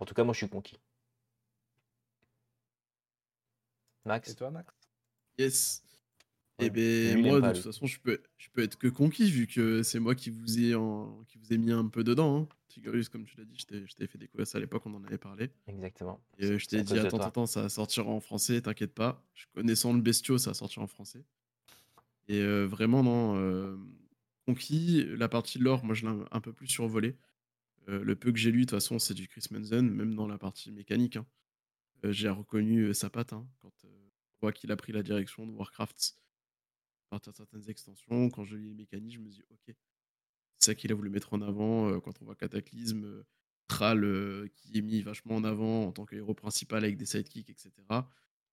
En 0.00 0.06
tout 0.06 0.14
cas, 0.14 0.24
moi, 0.24 0.34
je 0.34 0.38
suis 0.38 0.48
conquis. 0.48 0.78
Max 4.04 4.30
Et 4.30 4.34
toi, 4.34 4.50
Max? 4.50 4.74
Yes. 5.38 5.82
Eh 6.58 6.70
bien, 6.70 7.16
moi, 7.16 7.40
de 7.40 7.54
toute 7.54 7.64
façon, 7.64 7.86
je 7.86 7.98
peux, 7.98 8.20
je 8.36 8.48
peux 8.50 8.62
être 8.62 8.76
que 8.76 8.88
conquis, 8.88 9.30
vu 9.30 9.46
que 9.46 9.82
c'est 9.82 9.98
moi 9.98 10.14
qui 10.14 10.30
vous 10.30 10.60
ai, 10.60 10.74
en, 10.74 11.24
qui 11.28 11.38
vous 11.38 11.52
ai 11.52 11.58
mis 11.58 11.72
un 11.72 11.86
peu 11.86 12.04
dedans. 12.04 12.42
Hein. 12.42 12.48
Comme 13.10 13.24
tu 13.24 13.36
l'as 13.36 13.44
dit, 13.44 13.58
je 13.58 13.66
t'avais 13.66 14.06
fait 14.06 14.18
découvrir 14.18 14.46
ça 14.46 14.58
à 14.58 14.60
l'époque, 14.60 14.82
on 14.86 14.94
en 14.94 15.04
avait 15.04 15.18
parlé. 15.18 15.50
Exactement. 15.66 16.20
Et 16.38 16.46
euh, 16.46 16.58
je 16.58 16.66
t'ai 16.66 16.82
dit, 16.82 16.98
attends, 16.98 17.18
attends, 17.18 17.46
ça 17.46 17.62
va 17.62 17.68
sortir 17.68 18.08
en 18.08 18.20
français, 18.20 18.62
t'inquiète 18.62 18.94
pas. 18.94 19.22
Je 19.34 19.44
connaissant 19.54 19.92
le 19.92 20.00
bestiau, 20.00 20.38
ça 20.38 20.50
va 20.50 20.54
sortir 20.54 20.82
en 20.82 20.86
français. 20.86 21.22
Et 22.28 22.40
euh, 22.40 22.64
vraiment, 22.66 23.02
non. 23.02 23.36
Euh, 23.36 23.76
conquis, 24.46 25.04
la 25.16 25.28
partie 25.28 25.58
lore, 25.58 25.84
moi, 25.84 25.94
je 25.94 26.06
l'ai 26.06 26.12
un 26.30 26.40
peu 26.40 26.52
plus 26.52 26.66
survolé. 26.66 27.16
le 27.88 28.14
peu 28.14 28.32
que 28.32 28.38
j'ai 28.38 28.50
lu, 28.50 28.60
de 28.60 28.64
toute 28.64 28.70
façon, 28.70 28.98
c'est 28.98 29.14
du 29.14 29.28
Chris 29.28 29.44
Manson, 29.50 29.82
même 29.82 30.14
dans 30.14 30.26
la 30.26 30.38
partie 30.38 30.70
mécanique. 30.70 31.16
Hein. 31.16 31.26
J'ai 32.04 32.28
reconnu 32.28 32.92
sa 32.94 33.10
patte 33.10 33.32
hein, 33.32 33.46
quand 33.60 33.72
on 33.84 34.10
voit 34.40 34.52
qu'il 34.52 34.72
a 34.72 34.76
pris 34.76 34.92
la 34.92 35.02
direction 35.02 35.46
de 35.46 35.52
Warcraft 35.52 36.16
à 37.06 37.10
partir 37.10 37.32
de 37.32 37.36
certaines 37.36 37.68
extensions. 37.68 38.30
Quand 38.30 38.44
je 38.44 38.56
lis 38.56 38.68
les 38.68 38.74
mécaniques, 38.74 39.14
je 39.14 39.20
me 39.20 39.28
dis, 39.28 39.42
ok, 39.50 39.74
c'est 40.58 40.66
ça 40.70 40.74
qu'il 40.74 40.90
a 40.92 40.94
voulu 40.94 41.10
mettre 41.10 41.32
en 41.34 41.42
avant 41.42 41.88
euh, 41.88 42.00
quand 42.00 42.20
on 42.22 42.24
voit 42.24 42.34
Cataclysme, 42.34 43.04
euh, 43.04 43.26
Thrall 43.68 44.04
euh, 44.04 44.48
qui 44.54 44.78
est 44.78 44.82
mis 44.82 45.02
vachement 45.02 45.36
en 45.36 45.44
avant 45.44 45.86
en 45.86 45.92
tant 45.92 46.04
que 46.04 46.16
héros 46.16 46.34
principal 46.34 46.84
avec 46.84 46.96
des 46.96 47.06
sidekicks, 47.06 47.50
etc. 47.50 47.72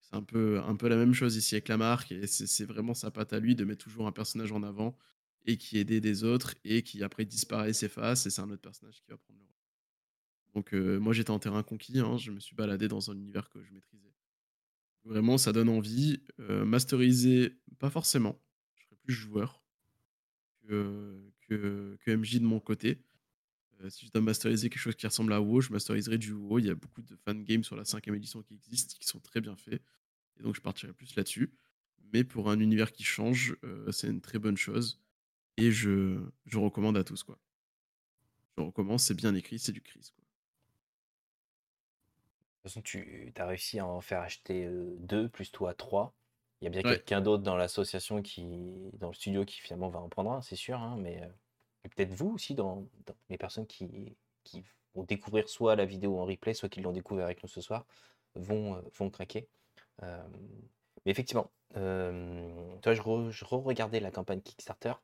C'est 0.00 0.14
un 0.14 0.22
peu, 0.22 0.60
un 0.60 0.76
peu 0.76 0.88
la 0.88 0.96
même 0.96 1.14
chose 1.14 1.36
ici 1.36 1.54
avec 1.54 1.68
la 1.68 1.76
marque 1.76 2.12
et 2.12 2.26
c'est 2.26 2.64
vraiment 2.64 2.94
sa 2.94 3.10
patte 3.10 3.32
à 3.32 3.38
lui 3.38 3.54
de 3.54 3.64
mettre 3.64 3.84
toujours 3.84 4.06
un 4.06 4.12
personnage 4.12 4.50
en 4.52 4.62
avant 4.62 4.96
et 5.46 5.56
qui 5.56 5.78
aidait 5.78 6.00
des 6.00 6.24
autres 6.24 6.54
et 6.64 6.82
qui 6.82 7.02
après 7.02 7.24
disparaît, 7.24 7.72
s'efface 7.72 8.26
et 8.26 8.30
c'est 8.30 8.40
un 8.40 8.50
autre 8.50 8.62
personnage 8.62 9.00
qui 9.02 9.10
va 9.10 9.16
prendre 9.16 9.40
le. 9.40 9.49
Donc 10.54 10.72
moi 10.72 11.12
j'étais 11.12 11.30
en 11.30 11.38
terrain 11.38 11.62
conquis, 11.62 11.98
hein, 12.00 12.16
je 12.16 12.30
me 12.30 12.40
suis 12.40 12.56
baladé 12.56 12.88
dans 12.88 13.10
un 13.10 13.14
univers 13.14 13.48
que 13.50 13.62
je 13.62 13.72
maîtrisais. 13.72 14.12
Vraiment 15.04 15.38
ça 15.38 15.52
donne 15.52 15.68
envie. 15.68 16.22
masteriser, 16.38 17.56
pas 17.78 17.90
forcément. 17.90 18.40
Je 18.74 18.84
serais 18.84 18.96
plus 19.02 19.14
joueur 19.14 19.62
que, 20.68 21.96
MJ 22.06 22.40
de 22.40 22.44
mon 22.44 22.60
côté. 22.60 23.02
Si 23.88 24.06
je 24.06 24.10
dois 24.10 24.20
masteriser 24.20 24.68
quelque 24.68 24.82
chose 24.82 24.96
qui 24.96 25.06
ressemble 25.06 25.32
à 25.32 25.40
WoW, 25.40 25.62
je 25.62 25.72
masteriserai 25.72 26.18
du 26.18 26.32
WoW. 26.32 26.58
Il 26.58 26.66
y 26.66 26.70
a 26.70 26.74
beaucoup 26.74 27.00
de 27.00 27.16
fan 27.16 27.42
games 27.44 27.64
sur 27.64 27.76
la 27.76 27.84
cinquième 27.84 28.14
édition 28.14 28.42
qui 28.42 28.54
existent, 28.54 28.94
qui 28.98 29.06
sont 29.06 29.20
très 29.20 29.40
bien 29.40 29.56
faits. 29.56 29.80
Et 30.38 30.42
donc 30.42 30.54
je 30.54 30.60
partirai 30.60 30.92
plus 30.92 31.14
là-dessus. 31.16 31.50
Mais 32.12 32.24
pour 32.24 32.50
un 32.50 32.58
univers 32.60 32.92
qui 32.92 33.04
change, 33.04 33.56
c'est 33.92 34.08
une 34.08 34.20
très 34.20 34.38
bonne 34.38 34.56
chose. 34.56 35.00
Et 35.56 35.70
je, 35.70 36.20
je 36.46 36.58
recommande 36.58 36.96
à 36.96 37.04
tous, 37.04 37.22
quoi. 37.22 37.38
Je 38.56 38.62
recommence, 38.62 39.04
c'est 39.04 39.14
bien 39.14 39.34
écrit, 39.34 39.58
c'est 39.58 39.72
du 39.72 39.80
Chris, 39.80 40.12
toute 42.62 42.72
façon, 42.72 42.82
tu 42.82 43.32
as 43.36 43.46
réussi 43.46 43.78
à 43.78 43.86
en 43.86 44.00
faire 44.00 44.20
acheter 44.20 44.66
euh, 44.66 44.94
deux, 44.98 45.28
plus 45.28 45.50
toi 45.52 45.74
trois. 45.74 46.14
Il 46.60 46.64
y 46.64 46.68
a 46.68 46.70
bien 46.70 46.82
Ouais. 46.84 46.90
quelqu'un 46.90 47.20
d'autre 47.20 47.42
dans 47.42 47.56
l'association 47.56 48.22
qui, 48.22 48.90
dans 48.94 49.08
le 49.08 49.14
studio 49.14 49.44
qui 49.44 49.60
finalement 49.60 49.88
va 49.88 50.00
en 50.00 50.08
prendre 50.08 50.32
un, 50.32 50.42
c'est 50.42 50.56
sûr, 50.56 50.78
hein, 50.78 50.96
mais 50.98 51.22
euh, 51.22 51.88
peut-être 51.96 52.12
vous 52.12 52.30
aussi 52.30 52.54
dans, 52.54 52.86
dans 53.06 53.14
les 53.30 53.38
personnes 53.38 53.66
qui, 53.66 54.16
qui 54.44 54.62
vont 54.94 55.04
découvrir 55.04 55.48
soit 55.48 55.76
la 55.76 55.86
vidéo 55.86 56.18
en 56.18 56.24
replay, 56.26 56.54
soit 56.54 56.68
qui 56.68 56.80
l'ont 56.80 56.92
découvert 56.92 57.24
avec 57.24 57.42
nous 57.42 57.48
ce 57.48 57.60
soir, 57.60 57.86
vont, 58.34 58.76
euh, 58.76 58.82
vont 58.98 59.10
craquer. 59.10 59.48
Mais 60.02 61.12
effectivement, 61.12 61.50
toi, 61.72 62.94
je, 62.94 63.02
re- 63.02 63.44
re-regardais 63.44 64.00
la 64.00 64.10
campagne 64.10 64.40
Kickstarter. 64.40 64.94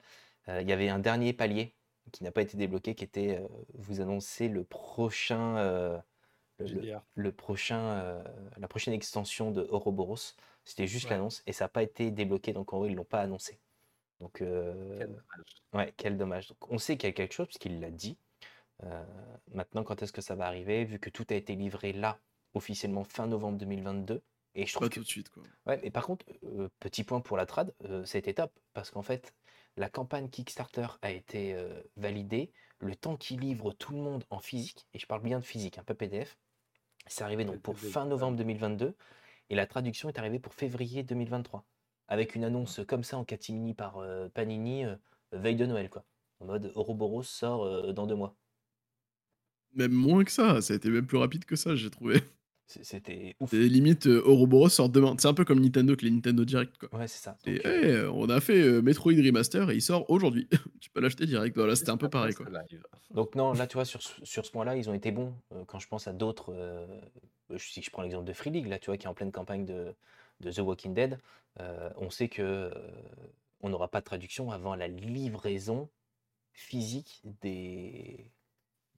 Il 0.48 0.68
y 0.68 0.72
avait 0.72 0.88
un 0.88 0.98
dernier 0.98 1.32
palier 1.32 1.74
qui 2.12 2.24
n'a 2.24 2.32
pas 2.32 2.42
été 2.42 2.56
débloqué, 2.56 2.94
qui 2.94 3.04
était 3.04 3.42
vous 3.74 4.00
annoncer 4.00 4.48
le 4.48 4.64
prochain, 4.64 6.02
le, 6.58 6.66
le- 6.66 6.82
JDR. 6.82 7.02
le 7.14 7.32
prochain, 7.32 7.80
euh, 7.80 8.22
la 8.56 8.68
prochaine 8.68 8.94
extension 8.94 9.50
de 9.50 9.62
Ouroboros. 9.70 10.34
C'était 10.64 10.86
juste 10.86 11.04
Ouais. 11.04 11.12
l'annonce 11.12 11.42
et 11.46 11.52
ça 11.52 11.66
n'a 11.66 11.68
pas 11.68 11.82
été 11.82 12.10
débloqué, 12.10 12.52
donc 12.52 12.72
en 12.72 12.78
gros, 12.78 12.86
ils 12.86 12.94
l'ont 12.94 13.04
pas 13.04 13.20
annoncé. 13.20 13.60
Donc, 14.20 14.40
euh, 14.42 14.96
Quel 14.98 15.08
dommage. 15.08 15.62
ouais, 15.74 15.94
quel 15.96 16.16
dommage. 16.16 16.48
Donc, 16.48 16.70
on 16.72 16.78
sait 16.78 16.96
qu'il 16.96 17.08
y 17.08 17.10
a 17.10 17.12
quelque 17.12 17.34
chose, 17.34 17.46
puisqu'il 17.46 17.80
l'a 17.80 17.90
dit. 17.90 18.18
Euh, 18.82 19.04
maintenant, 19.52 19.84
quand 19.84 20.02
est-ce 20.02 20.12
que 20.12 20.20
ça 20.22 20.34
va 20.34 20.46
arriver 20.46 20.84
Vu 20.84 20.98
que 20.98 21.10
tout 21.10 21.26
a 21.30 21.34
été 21.34 21.54
livré 21.54 21.92
là, 21.92 22.18
officiellement 22.54 23.04
fin 23.04 23.26
novembre 23.26 23.58
2022. 23.58 24.22
Et 24.54 24.66
je 24.66 24.72
trouve 24.72 24.88
Pas 24.88 24.94
que 24.94 25.00
tout 25.00 25.04
de 25.04 25.08
suite, 25.08 25.28
quoi. 25.28 25.42
Ouais, 25.66 25.78
et 25.82 25.90
par 25.90 26.06
contre, 26.06 26.24
euh, 26.44 26.68
petit 26.80 27.04
point 27.04 27.20
pour 27.20 27.36
la 27.36 27.44
trad, 27.46 27.74
été 28.14 28.32
top, 28.34 28.50
parce 28.72 28.90
qu'en 28.90 29.02
fait, 29.02 29.34
la 29.76 29.90
campagne 29.90 30.30
Kickstarter 30.30 30.86
a 31.02 31.10
été 31.10 31.54
validée, 31.96 32.50
le 32.78 32.96
temps 32.96 33.16
qu'ils 33.18 33.40
livrent 33.40 33.72
tout 33.74 33.92
le 33.92 33.98
monde 33.98 34.24
en 34.30 34.38
physique, 34.38 34.86
et 34.94 34.98
je 34.98 35.06
parle 35.06 35.22
bien 35.22 35.38
de 35.38 35.44
physique, 35.44 35.76
un 35.78 35.84
peu 35.84 35.94
PDF, 35.94 36.38
c'est 37.06 37.24
arrivé 37.24 37.44
donc 37.44 37.60
pour 37.60 37.78
fin 37.78 38.04
novembre 38.04 38.36
2022, 38.36 38.94
et 39.50 39.54
la 39.54 39.66
traduction 39.66 40.08
est 40.08 40.18
arrivée 40.18 40.38
pour 40.38 40.54
février 40.54 41.02
2023, 41.02 41.64
avec 42.08 42.34
une 42.34 42.44
annonce 42.44 42.80
comme 42.86 43.04
ça 43.04 43.16
en 43.16 43.24
catimini 43.24 43.74
par 43.74 43.98
euh, 43.98 44.28
Panini, 44.28 44.84
euh, 44.84 44.96
veille 45.32 45.56
de 45.56 45.66
Noël, 45.66 45.88
quoi. 45.88 46.04
En 46.40 46.46
mode 46.46 46.72
Ouroboros 46.74 47.22
sort 47.22 47.64
euh, 47.64 47.92
dans 47.92 48.06
deux 48.06 48.14
mois. 48.14 48.36
Même 49.74 49.92
moins 49.92 50.24
que 50.24 50.32
ça, 50.32 50.60
ça 50.62 50.72
a 50.72 50.76
été 50.76 50.90
même 50.90 51.06
plus 51.06 51.18
rapide 51.18 51.44
que 51.44 51.56
ça, 51.56 51.76
j'ai 51.76 51.90
trouvé. 51.90 52.20
C'était 52.66 53.36
ouf. 53.40 53.50
C'est 53.50 53.58
limite 53.68 54.06
euh, 54.08 54.26
Ouroboros 54.26 54.68
sort 54.68 54.88
demain. 54.88 55.14
C'est 55.18 55.28
un 55.28 55.34
peu 55.34 55.44
comme 55.44 55.60
Nintendo 55.60 55.94
que 55.94 56.04
les 56.04 56.10
Nintendo 56.10 56.44
Direct, 56.44 56.76
quoi. 56.78 56.98
Ouais, 56.98 57.06
c'est 57.06 57.22
ça. 57.22 57.38
Et 57.46 57.54
Donc, 57.56 57.66
euh, 57.66 58.02
hey, 58.04 58.08
on 58.12 58.28
a 58.28 58.40
fait 58.40 58.60
euh, 58.60 58.82
Metroid 58.82 59.12
Remaster 59.14 59.70
et 59.70 59.76
il 59.76 59.82
sort 59.82 60.08
aujourd'hui. 60.10 60.48
tu 60.80 60.90
peux 60.90 61.00
l'acheter 61.00 61.26
direct. 61.26 61.56
Voilà, 61.56 61.76
c'était 61.76 61.90
un 61.90 61.96
peu 61.96 62.08
pareil, 62.08 62.34
quoi. 62.34 62.46
Donc 63.12 63.34
non, 63.36 63.52
là, 63.52 63.66
tu 63.68 63.74
vois, 63.74 63.84
sur, 63.84 64.02
ce- 64.02 64.24
sur 64.24 64.44
ce 64.44 64.50
point-là, 64.50 64.76
ils 64.76 64.90
ont 64.90 64.94
été 64.94 65.12
bons. 65.12 65.32
Quand 65.68 65.78
je 65.78 65.86
pense 65.86 66.08
à 66.08 66.12
d'autres, 66.12 66.52
euh, 66.54 66.86
si 67.56 67.82
je 67.82 67.90
prends 67.90 68.02
l'exemple 68.02 68.26
de 68.26 68.32
Free 68.32 68.50
League, 68.50 68.66
là, 68.66 68.78
tu 68.80 68.86
vois, 68.86 68.96
qui 68.96 69.06
est 69.06 69.08
en 69.08 69.14
pleine 69.14 69.30
campagne 69.32 69.64
de, 69.64 69.94
de 70.40 70.50
The 70.50 70.58
Walking 70.58 70.92
Dead, 70.92 71.18
euh, 71.60 71.88
on 71.96 72.10
sait 72.10 72.28
que 72.28 72.42
euh, 72.42 72.70
on 73.60 73.68
n'aura 73.68 73.88
pas 73.88 74.00
de 74.00 74.04
traduction 74.06 74.50
avant 74.50 74.74
la 74.74 74.88
livraison 74.88 75.88
physique 76.52 77.22
des, 77.42 78.26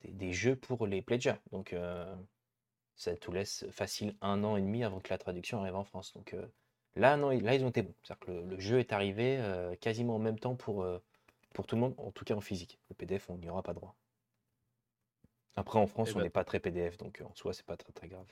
des, 0.02 0.10
des 0.12 0.32
jeux 0.32 0.56
pour 0.56 0.86
les 0.86 1.02
pledgers. 1.02 1.34
Donc 1.52 1.72
euh, 1.74 2.06
ça 2.98 3.16
te 3.16 3.30
laisse 3.32 3.66
facile 3.72 4.16
un 4.22 4.44
an 4.44 4.56
et 4.58 4.62
demi 4.62 4.84
avant 4.84 5.00
que 5.00 5.10
la 5.10 5.18
traduction 5.18 5.60
arrive 5.60 5.76
en 5.76 5.84
France. 5.84 6.12
Donc 6.14 6.34
euh, 6.34 6.46
là, 6.96 7.16
non, 7.16 7.30
là, 7.30 7.54
ils 7.56 7.64
ont 7.64 7.70
été 7.70 7.82
bons. 7.82 7.94
C'est-à-dire 8.02 8.20
que 8.26 8.32
le, 8.32 8.44
le 8.46 8.60
jeu 8.60 8.80
est 8.80 8.92
arrivé 8.92 9.38
euh, 9.40 9.76
quasiment 9.76 10.16
en 10.16 10.20
même 10.20 10.38
temps 10.40 10.56
pour, 10.56 10.82
euh, 10.84 11.00
pour 11.54 11.66
tout 11.66 11.76
le 11.76 11.82
monde, 11.82 11.94
en 11.98 12.12
tout 12.12 12.24
cas 12.26 12.34
en 12.36 12.40
physique. 12.42 12.80
Le 12.90 12.94
PDF, 12.96 13.30
on 13.30 13.38
n'y 13.38 13.50
aura 13.50 13.62
pas 13.64 13.74
droit. 13.74 13.96
Après, 15.56 15.78
en 15.78 15.86
France, 15.86 16.12
Eh 16.12 16.14
on 16.14 16.20
ben, 16.20 16.22
n'est 16.22 16.30
pas 16.30 16.42
très 16.42 16.58
PDF, 16.58 16.96
donc 16.96 17.20
en 17.22 17.34
soi, 17.34 17.52
c'est 17.52 17.66
pas 17.66 17.76
très 17.76 17.92
très 17.92 18.08
grave. 18.08 18.26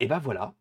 Et 0.00 0.06
bah 0.06 0.18
voilà, 0.18 0.54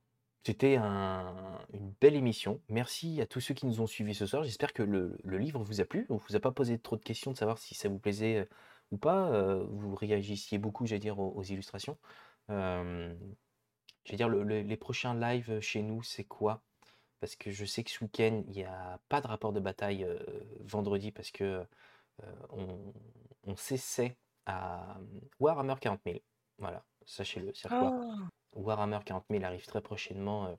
c'était 0.43 0.75
un- 0.75 1.59
une 1.73 1.91
belle 2.01 2.15
émission. 2.15 2.61
Merci 2.69 3.21
à 3.21 3.25
tous 3.25 3.39
ceux 3.39 3.53
qui 3.53 3.65
nous 3.65 3.81
ont 3.81 3.87
suivis 3.87 4.15
ce 4.15 4.25
soir. 4.25 4.43
J'espère 4.43 4.73
que 4.73 4.83
le, 4.83 5.17
le 5.23 5.37
livre 5.37 5.61
vous 5.63 5.81
a 5.81 5.85
plu. 5.85 6.05
On 6.09 6.17
vous 6.17 6.35
a 6.35 6.39
pas 6.39 6.51
posé 6.51 6.77
trop 6.79 6.95
de 6.97 7.01
questions 7.03 7.31
de 7.31 7.37
savoir 7.37 7.57
si 7.57 7.73
ça 7.75 7.89
vous 7.89 7.99
plaisait 7.99 8.47
ou 8.91 8.97
pas. 8.97 9.29
Euh, 9.31 9.65
vous 9.69 9.95
réagissiez 9.95 10.57
beaucoup, 10.57 10.85
j'allais 10.85 10.99
dire, 10.99 11.19
aux, 11.19 11.31
aux 11.35 11.43
illustrations. 11.43 11.97
Euh, 12.49 13.13
je 14.05 14.11
vais 14.11 14.17
dire, 14.17 14.29
le- 14.29 14.43
le- 14.43 14.61
les 14.61 14.77
prochains 14.77 15.13
lives 15.19 15.59
chez 15.59 15.81
nous, 15.81 16.03
c'est 16.03 16.23
quoi? 16.23 16.61
Parce 17.19 17.35
que 17.35 17.51
je 17.51 17.65
sais 17.65 17.83
que 17.83 17.91
ce 17.91 18.03
week-end, 18.03 18.43
il 18.47 18.53
n'y 18.53 18.63
a 18.63 18.99
pas 19.09 19.21
de 19.21 19.27
rapport 19.27 19.53
de 19.53 19.59
bataille 19.59 20.03
euh, 20.03 20.19
vendredi 20.61 21.11
parce 21.11 21.31
que 21.31 21.65
euh, 22.23 22.33
on, 22.49 22.93
on 23.43 23.55
s'essaie 23.55 24.17
à 24.45 24.97
Warhammer 25.39 25.75
40 25.79 26.01
000. 26.05 26.19
Voilà, 26.57 26.83
sachez-le. 27.05 27.53
C'est-à-dire 27.53 27.79
que 27.79 27.83
War- 27.85 28.29
Warhammer 28.53 28.99
40 29.05 29.25
000 29.29 29.43
arrive 29.43 29.65
très 29.65 29.81
prochainement 29.81 30.47
euh, 30.47 30.55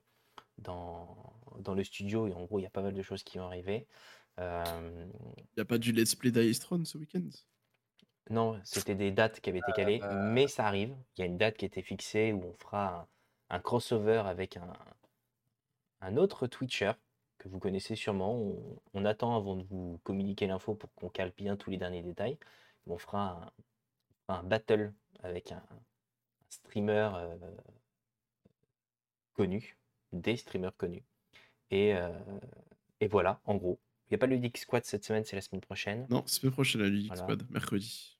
dans, 0.59 1.33
dans 1.59 1.73
le 1.73 1.83
studio 1.83 2.27
et 2.27 2.33
en 2.33 2.43
gros, 2.45 2.59
il 2.59 2.63
y 2.63 2.67
a 2.67 2.69
pas 2.69 2.81
mal 2.83 2.93
de 2.93 3.01
choses 3.01 3.23
qui 3.23 3.37
vont 3.39 3.45
arriver. 3.45 3.87
Euh, 4.39 5.07
Il 5.57 5.61
a 5.61 5.65
pas 5.65 5.77
du 5.77 5.91
Let's 5.91 6.15
Play 6.15 6.31
Dice 6.31 6.61
ce 6.61 6.97
week-end? 6.97 7.27
Non, 8.29 8.59
c'était 8.63 8.95
des 8.95 9.11
dates 9.11 9.41
qui 9.41 9.49
avaient 9.49 9.59
été 9.59 9.71
calées, 9.73 9.99
Euh, 10.03 10.31
mais 10.31 10.47
ça 10.47 10.65
arrive. 10.67 10.95
Il 11.17 11.21
y 11.21 11.23
a 11.23 11.25
une 11.25 11.37
date 11.37 11.57
qui 11.57 11.65
a 11.65 11.67
été 11.67 11.81
fixée 11.81 12.31
où 12.31 12.43
on 12.43 12.53
fera 12.53 13.07
un, 13.49 13.55
un 13.55 13.59
crossover 13.59 14.23
avec 14.25 14.57
un, 14.57 14.71
un 16.01 16.17
autre 16.17 16.47
Twitcher 16.47 16.93
que 17.39 17.49
vous 17.49 17.59
connaissez 17.59 17.95
sûrement. 17.95 18.35
On, 18.35 18.79
on 18.93 19.05
attend 19.05 19.35
avant 19.35 19.55
de 19.55 19.63
vous 19.63 19.99
communiquer 20.03 20.47
l'info 20.47 20.75
pour 20.75 20.93
qu'on 20.93 21.09
cale 21.09 21.31
bien 21.35 21.57
tous 21.57 21.71
les 21.71 21.77
derniers 21.77 22.03
détails. 22.03 22.37
On 22.87 22.97
fera 22.97 23.51
un, 24.27 24.33
un 24.35 24.43
battle 24.43 24.93
avec 25.23 25.51
un, 25.51 25.57
un 25.57 25.79
streamer 26.49 27.09
euh, 27.15 27.35
connu, 29.33 29.77
des 30.13 30.37
streamers 30.37 30.75
connus. 30.77 31.03
Et, 31.71 31.95
euh, 31.95 32.11
et 32.99 33.07
voilà, 33.07 33.39
en 33.45 33.55
gros. 33.55 33.79
Il 34.11 34.15
n'y 34.15 34.17
a 34.17 34.19
pas 34.19 34.27
le 34.27 34.35
Geek 34.35 34.57
Squad 34.57 34.83
cette 34.83 35.05
semaine, 35.05 35.23
c'est 35.23 35.37
la 35.37 35.41
semaine 35.41 35.61
prochaine. 35.61 36.05
Non, 36.09 36.27
semaine 36.27 36.51
prochaine 36.51 36.81
à 36.81 36.89
Ludic 36.89 37.07
Voilà. 37.07 37.23
Squad, 37.23 37.49
mercredi. 37.49 38.17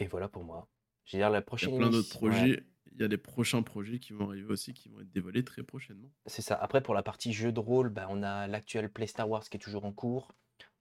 Et 0.00 0.06
voilà 0.08 0.28
pour 0.28 0.42
moi. 0.42 0.66
Je 1.04 1.16
veux 1.16 1.20
dire, 1.20 1.30
la 1.30 1.38
Il 1.38 1.42
y 1.42 1.44
prochaine 1.44 1.74
a 1.74 1.78
plein 1.78 1.90
d'autres 1.90 2.20
ouais. 2.20 2.30
projets. 2.30 2.64
Il 2.92 3.00
y 3.00 3.04
a 3.04 3.08
des 3.08 3.16
prochains 3.16 3.62
projets 3.62 4.00
qui 4.00 4.12
vont 4.12 4.28
arriver 4.30 4.50
aussi, 4.52 4.74
qui 4.74 4.88
vont 4.88 5.00
être 5.00 5.12
dévoilés 5.12 5.44
très 5.44 5.62
prochainement. 5.62 6.10
C'est 6.26 6.42
ça. 6.42 6.56
Après, 6.56 6.80
pour 6.82 6.94
la 6.94 7.04
partie 7.04 7.32
jeu 7.32 7.52
de 7.52 7.60
rôle, 7.60 7.90
bah, 7.90 8.08
on 8.10 8.24
a 8.24 8.48
l'actuel 8.48 8.90
Play 8.90 9.06
Star 9.06 9.30
Wars 9.30 9.44
qui 9.44 9.56
est 9.56 9.60
toujours 9.60 9.84
en 9.84 9.92
cours. 9.92 10.32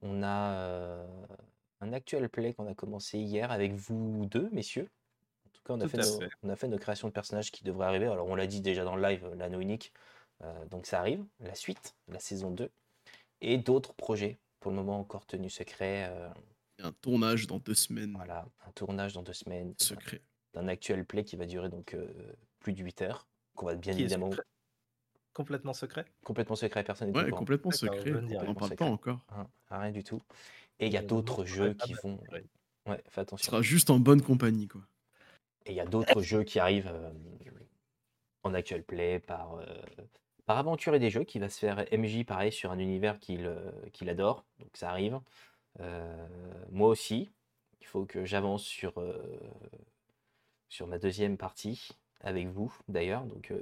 On 0.01 0.23
a 0.23 0.53
euh, 0.53 1.05
un 1.81 1.93
actuel 1.93 2.27
Play 2.29 2.55
qu'on 2.55 2.65
a 2.65 2.73
commencé 2.73 3.19
hier 3.19 3.51
avec 3.51 3.73
vous 3.73 4.25
deux, 4.31 4.49
messieurs. 4.51 4.89
En 5.45 5.49
tout 5.51 5.61
cas, 5.63 5.73
on 5.75 5.79
a, 5.79 5.83
Tout 5.83 5.89
fait 5.89 5.97
nos, 5.97 6.19
fait. 6.21 6.29
on 6.41 6.49
a 6.49 6.55
fait 6.55 6.67
nos 6.67 6.79
créations 6.79 7.07
de 7.07 7.13
personnages 7.13 7.51
qui 7.51 7.63
devraient 7.63 7.85
arriver. 7.85 8.07
Alors, 8.07 8.27
on 8.27 8.33
l'a 8.35 8.47
dit 8.47 8.61
déjà 8.61 8.83
dans 8.83 8.95
le 8.95 9.03
live, 9.03 9.29
l'anneau 9.37 9.59
unique. 9.59 9.93
Euh, 10.41 10.65
donc, 10.65 10.87
ça 10.87 10.99
arrive. 10.99 11.23
La 11.39 11.53
suite, 11.53 11.95
la 12.07 12.17
saison 12.17 12.49
2. 12.49 12.71
Et 13.41 13.57
d'autres 13.57 13.93
projets, 13.93 14.39
pour 14.59 14.71
le 14.71 14.77
moment 14.77 14.99
encore 14.99 15.25
tenus 15.25 15.53
secrets. 15.53 16.07
euh, 16.09 16.29
un 16.83 16.91
tournage 16.91 17.47
dans 17.47 17.57
deux 17.59 17.73
semaines. 17.75 18.13
voilà, 18.15 18.47
un 18.65 18.71
tournage 18.71 19.13
dans 19.13 19.23
deux 19.23 19.33
semaines. 19.33 19.73
Secret. 19.79 20.21
D'un 20.53 20.67
actuel 20.67 21.05
Play 21.05 21.23
qui 21.23 21.35
va 21.35 21.45
durer 21.45 21.69
donc 21.69 21.93
euh, 21.93 22.07
plus 22.59 22.73
de 22.73 22.83
8 22.83 23.01
heures. 23.03 23.27
Qu'on 23.55 23.65
va 23.67 23.75
bien 23.75 23.93
Qui 23.93 24.01
évidemment 24.01 24.29
secret 24.31 24.43
Complètement 25.33 25.73
secret 25.73 26.05
complètement 26.23 26.55
secret, 26.55 26.83
personne 26.83 27.11
n'est 27.11 27.19
Ouais, 27.23 27.29
complètement 27.29 27.69
secret. 27.71 28.11
On 28.11 28.53
parle 28.55 28.71
Secret. 28.71 28.75
pas 28.75 28.85
encore. 28.85 29.23
Hein, 29.29 29.47
rien 29.69 29.91
du 29.91 30.03
tout. 30.03 30.21
Et 30.79 30.87
il 30.87 30.93
y 30.93 30.97
a 30.97 31.03
d'autres 31.03 31.45
jeux 31.45 31.73
qui 31.75 31.93
vont. 31.93 32.19
ouais. 32.31 32.43
Fais 32.85 33.01
Ce 33.15 33.19
attention. 33.21 33.51
sera 33.51 33.61
juste 33.61 33.89
en 33.91 33.99
bonne 33.99 34.21
compagnie, 34.21 34.67
quoi. 34.67 34.81
Et 35.65 35.71
il 35.71 35.75
y 35.75 35.79
a 35.79 35.85
d'autres 35.85 36.21
jeux 36.21 36.43
qui 36.43 36.57
arrivent 36.59 36.87
euh, 36.91 37.11
en 38.43 38.53
actual 38.53 38.81
play 38.83 39.19
par, 39.19 39.55
euh, 39.55 39.65
par 40.47 40.57
Aventurer 40.57 40.97
des 40.97 41.09
jeux 41.09 41.25
qui 41.25 41.39
va 41.39 41.49
se 41.49 41.59
faire 41.59 41.85
MJ 41.91 42.23
pareil 42.25 42.53
sur 42.53 42.71
un 42.71 42.79
univers 42.79 43.19
qu'il 43.19 43.45
euh, 43.45 43.71
adore. 44.07 44.45
Donc 44.59 44.69
ça 44.75 44.89
arrive. 44.89 45.19
Euh, 45.81 46.27
moi 46.71 46.87
aussi, 46.87 47.29
il 47.81 47.85
faut 47.85 48.05
que 48.05 48.23
j'avance 48.25 48.63
sur, 48.63 48.97
euh, 48.97 49.39
sur 50.69 50.87
ma 50.87 50.99
deuxième 50.99 51.37
partie 51.37 51.89
avec 52.21 52.47
vous 52.47 52.73
d'ailleurs. 52.87 53.25
Donc 53.25 53.51
euh, 53.51 53.61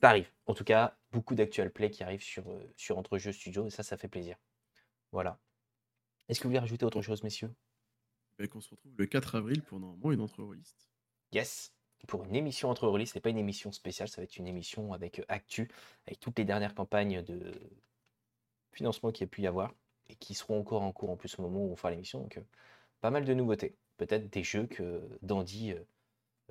ça 0.00 0.08
arrive. 0.08 0.30
En 0.46 0.54
tout 0.54 0.64
cas, 0.64 0.96
beaucoup 1.12 1.34
d'actual 1.34 1.70
play 1.70 1.90
qui 1.90 2.02
arrivent 2.02 2.22
sur, 2.22 2.44
sur 2.76 2.96
Entre 2.96 3.18
Jeux 3.18 3.32
Studio 3.32 3.66
et 3.66 3.70
ça, 3.70 3.82
ça 3.82 3.98
fait 3.98 4.08
plaisir. 4.08 4.38
Voilà. 5.12 5.38
Est-ce 6.30 6.40
que 6.40 6.44
vous 6.44 6.50
voulez 6.50 6.60
rajouter 6.60 6.86
autre 6.86 7.02
chose, 7.02 7.22
messieurs? 7.22 7.52
Et 8.38 8.48
qu'on 8.48 8.62
se 8.62 8.70
retrouve 8.70 8.94
le 8.96 9.04
4 9.04 9.34
avril 9.34 9.62
pour 9.62 9.78
normalement 9.78 10.12
une 10.12 10.22
entreliste. 10.22 10.88
Yes. 11.32 11.74
Pour 12.06 12.24
une 12.24 12.34
émission 12.34 12.70
entre 12.70 12.88
release, 12.88 13.10
ce 13.10 13.18
n'est 13.18 13.20
pas 13.20 13.30
une 13.30 13.38
émission 13.38 13.72
spéciale, 13.72 14.08
ça 14.08 14.20
va 14.20 14.24
être 14.24 14.36
une 14.36 14.48
émission 14.48 14.92
avec 14.92 15.20
euh, 15.20 15.24
Actu, 15.28 15.70
avec 16.06 16.18
toutes 16.18 16.38
les 16.38 16.44
dernières 16.44 16.74
campagnes 16.74 17.22
de 17.22 17.52
financement 18.72 19.12
qu'il 19.12 19.22
y 19.22 19.28
a 19.28 19.28
pu 19.28 19.42
y 19.42 19.46
avoir 19.46 19.74
et 20.08 20.14
qui 20.16 20.34
seront 20.34 20.60
encore 20.60 20.82
en 20.82 20.92
cours 20.92 21.10
en 21.10 21.16
plus 21.16 21.38
au 21.38 21.42
moment 21.42 21.64
où 21.64 21.72
on 21.72 21.76
fera 21.76 21.90
l'émission. 21.90 22.20
Donc, 22.20 22.38
euh, 22.38 22.42
pas 23.00 23.10
mal 23.10 23.24
de 23.24 23.34
nouveautés. 23.34 23.76
Peut-être 23.96 24.30
des 24.30 24.42
jeux 24.42 24.66
que 24.66 25.02
Dandy 25.22 25.72
euh, 25.72 25.80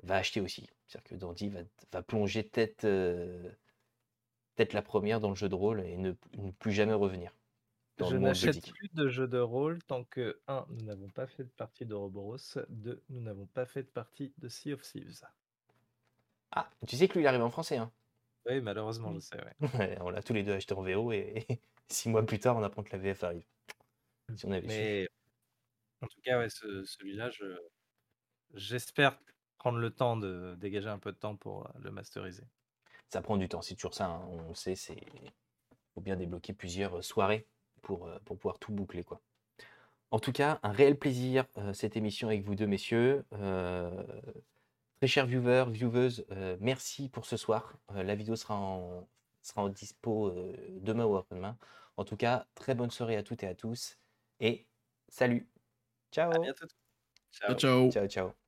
va 0.02 0.16
acheter 0.16 0.40
aussi. 0.40 0.68
C'est-à-dire 0.86 1.10
que 1.10 1.14
Dandy 1.14 1.48
va, 1.48 1.60
va 1.92 2.02
plonger 2.02 2.48
tête, 2.48 2.84
euh, 2.84 3.50
peut-être 4.54 4.72
la 4.72 4.82
première 4.82 5.20
dans 5.20 5.30
le 5.30 5.34
jeu 5.34 5.48
de 5.48 5.54
rôle 5.54 5.80
et 5.80 5.96
ne, 5.96 6.12
ne 6.38 6.50
plus 6.52 6.72
jamais 6.72 6.94
revenir 6.94 7.32
dans 7.98 8.10
Je 8.10 8.16
n'achète 8.16 8.72
plus 8.72 8.88
de 8.94 9.08
jeux 9.08 9.28
de 9.28 9.38
rôle 9.38 9.82
tant 9.84 10.04
que 10.04 10.40
1. 10.48 10.66
Nous 10.70 10.84
n'avons 10.84 11.08
pas 11.08 11.26
fait 11.26 11.44
de 11.44 11.50
partie 11.50 11.84
d'Ouroboros. 11.84 12.58
2. 12.68 13.02
Nous 13.10 13.20
n'avons 13.20 13.46
pas 13.46 13.66
fait 13.66 13.82
de 13.82 13.88
partie 13.88 14.32
de 14.38 14.48
Sea 14.48 14.72
of 14.72 14.82
Thieves. 14.82 15.22
Ah, 16.52 16.68
tu 16.86 16.96
sais 16.96 17.08
que 17.08 17.14
lui, 17.14 17.22
il 17.22 17.26
arrive 17.26 17.42
en 17.42 17.50
français. 17.50 17.76
Hein. 17.76 17.90
Oui, 18.46 18.60
malheureusement, 18.60 19.12
je 19.14 19.20
sais. 19.20 19.36
ouais. 19.36 19.68
Ouais, 19.78 19.98
on 20.00 20.10
l'a 20.10 20.22
tous 20.22 20.32
les 20.32 20.42
deux 20.42 20.52
acheté 20.54 20.74
en 20.74 20.82
VO 20.82 21.12
et, 21.12 21.46
et 21.48 21.60
six 21.88 22.08
mois 22.08 22.24
plus 22.24 22.38
tard, 22.38 22.56
on 22.56 22.62
apprend 22.62 22.82
que 22.82 22.92
la 22.92 22.98
VF 22.98 23.24
arrive. 23.24 23.44
Si 24.36 24.46
on 24.46 24.52
avait 24.52 24.68
su. 24.68 24.68
Mais 24.68 25.08
en 26.02 26.06
tout 26.06 26.20
cas, 26.22 26.38
ouais, 26.38 26.50
ce- 26.50 26.84
celui-là, 26.84 27.30
je... 27.30 27.44
j'espère 28.54 29.18
prendre 29.58 29.78
le 29.78 29.90
temps 29.90 30.16
de 30.16 30.56
dégager 30.58 30.88
un 30.88 30.98
peu 30.98 31.12
de 31.12 31.18
temps 31.18 31.36
pour 31.36 31.66
euh, 31.66 31.70
le 31.82 31.90
masteriser. 31.90 32.44
Ça 33.10 33.20
prend 33.22 33.36
du 33.36 33.48
temps, 33.48 33.62
c'est 33.62 33.74
toujours 33.74 33.94
ça. 33.94 34.06
hein, 34.06 34.22
On 34.30 34.48
le 34.48 34.54
sait, 34.54 34.74
c'est 34.76 34.96
faut 35.94 36.00
bien 36.00 36.16
débloquer 36.16 36.52
plusieurs 36.52 36.98
euh, 36.98 37.02
soirées 37.02 37.46
pour, 37.82 38.06
euh, 38.06 38.18
pour 38.24 38.38
pouvoir 38.38 38.58
tout 38.58 38.72
boucler. 38.72 39.04
quoi. 39.04 39.20
En 40.10 40.18
tout 40.20 40.32
cas, 40.32 40.58
un 40.62 40.72
réel 40.72 40.98
plaisir 40.98 41.46
euh, 41.58 41.72
cette 41.72 41.96
émission 41.96 42.28
avec 42.28 42.42
vous 42.42 42.54
deux, 42.54 42.66
messieurs. 42.66 43.24
Euh, 43.32 44.04
très 45.00 45.06
chers 45.08 45.26
viewers, 45.26 45.66
vieweuses, 45.70 46.26
euh, 46.30 46.56
merci 46.60 47.08
pour 47.08 47.24
ce 47.26 47.36
soir. 47.36 47.78
Euh, 47.92 48.02
la 48.02 48.14
vidéo 48.14 48.36
sera 48.36 48.54
en, 48.56 49.08
sera 49.42 49.62
en 49.62 49.68
dispo 49.70 50.28
euh, 50.28 50.54
demain 50.80 51.06
ou 51.06 51.16
après-demain. 51.16 51.56
En 51.96 52.04
tout 52.04 52.16
cas, 52.16 52.46
très 52.54 52.74
bonne 52.74 52.90
soirée 52.90 53.16
à 53.16 53.22
toutes 53.22 53.42
et 53.42 53.46
à 53.46 53.54
tous. 53.54 53.98
Et 54.40 54.68
salut. 55.08 55.48
Ciao. 56.12 56.30
À 56.32 56.38
bientôt. 56.38 56.66
Ciao, 57.32 57.54
ciao. 57.56 57.90
Ciao, 57.90 58.06
ciao. 58.08 58.39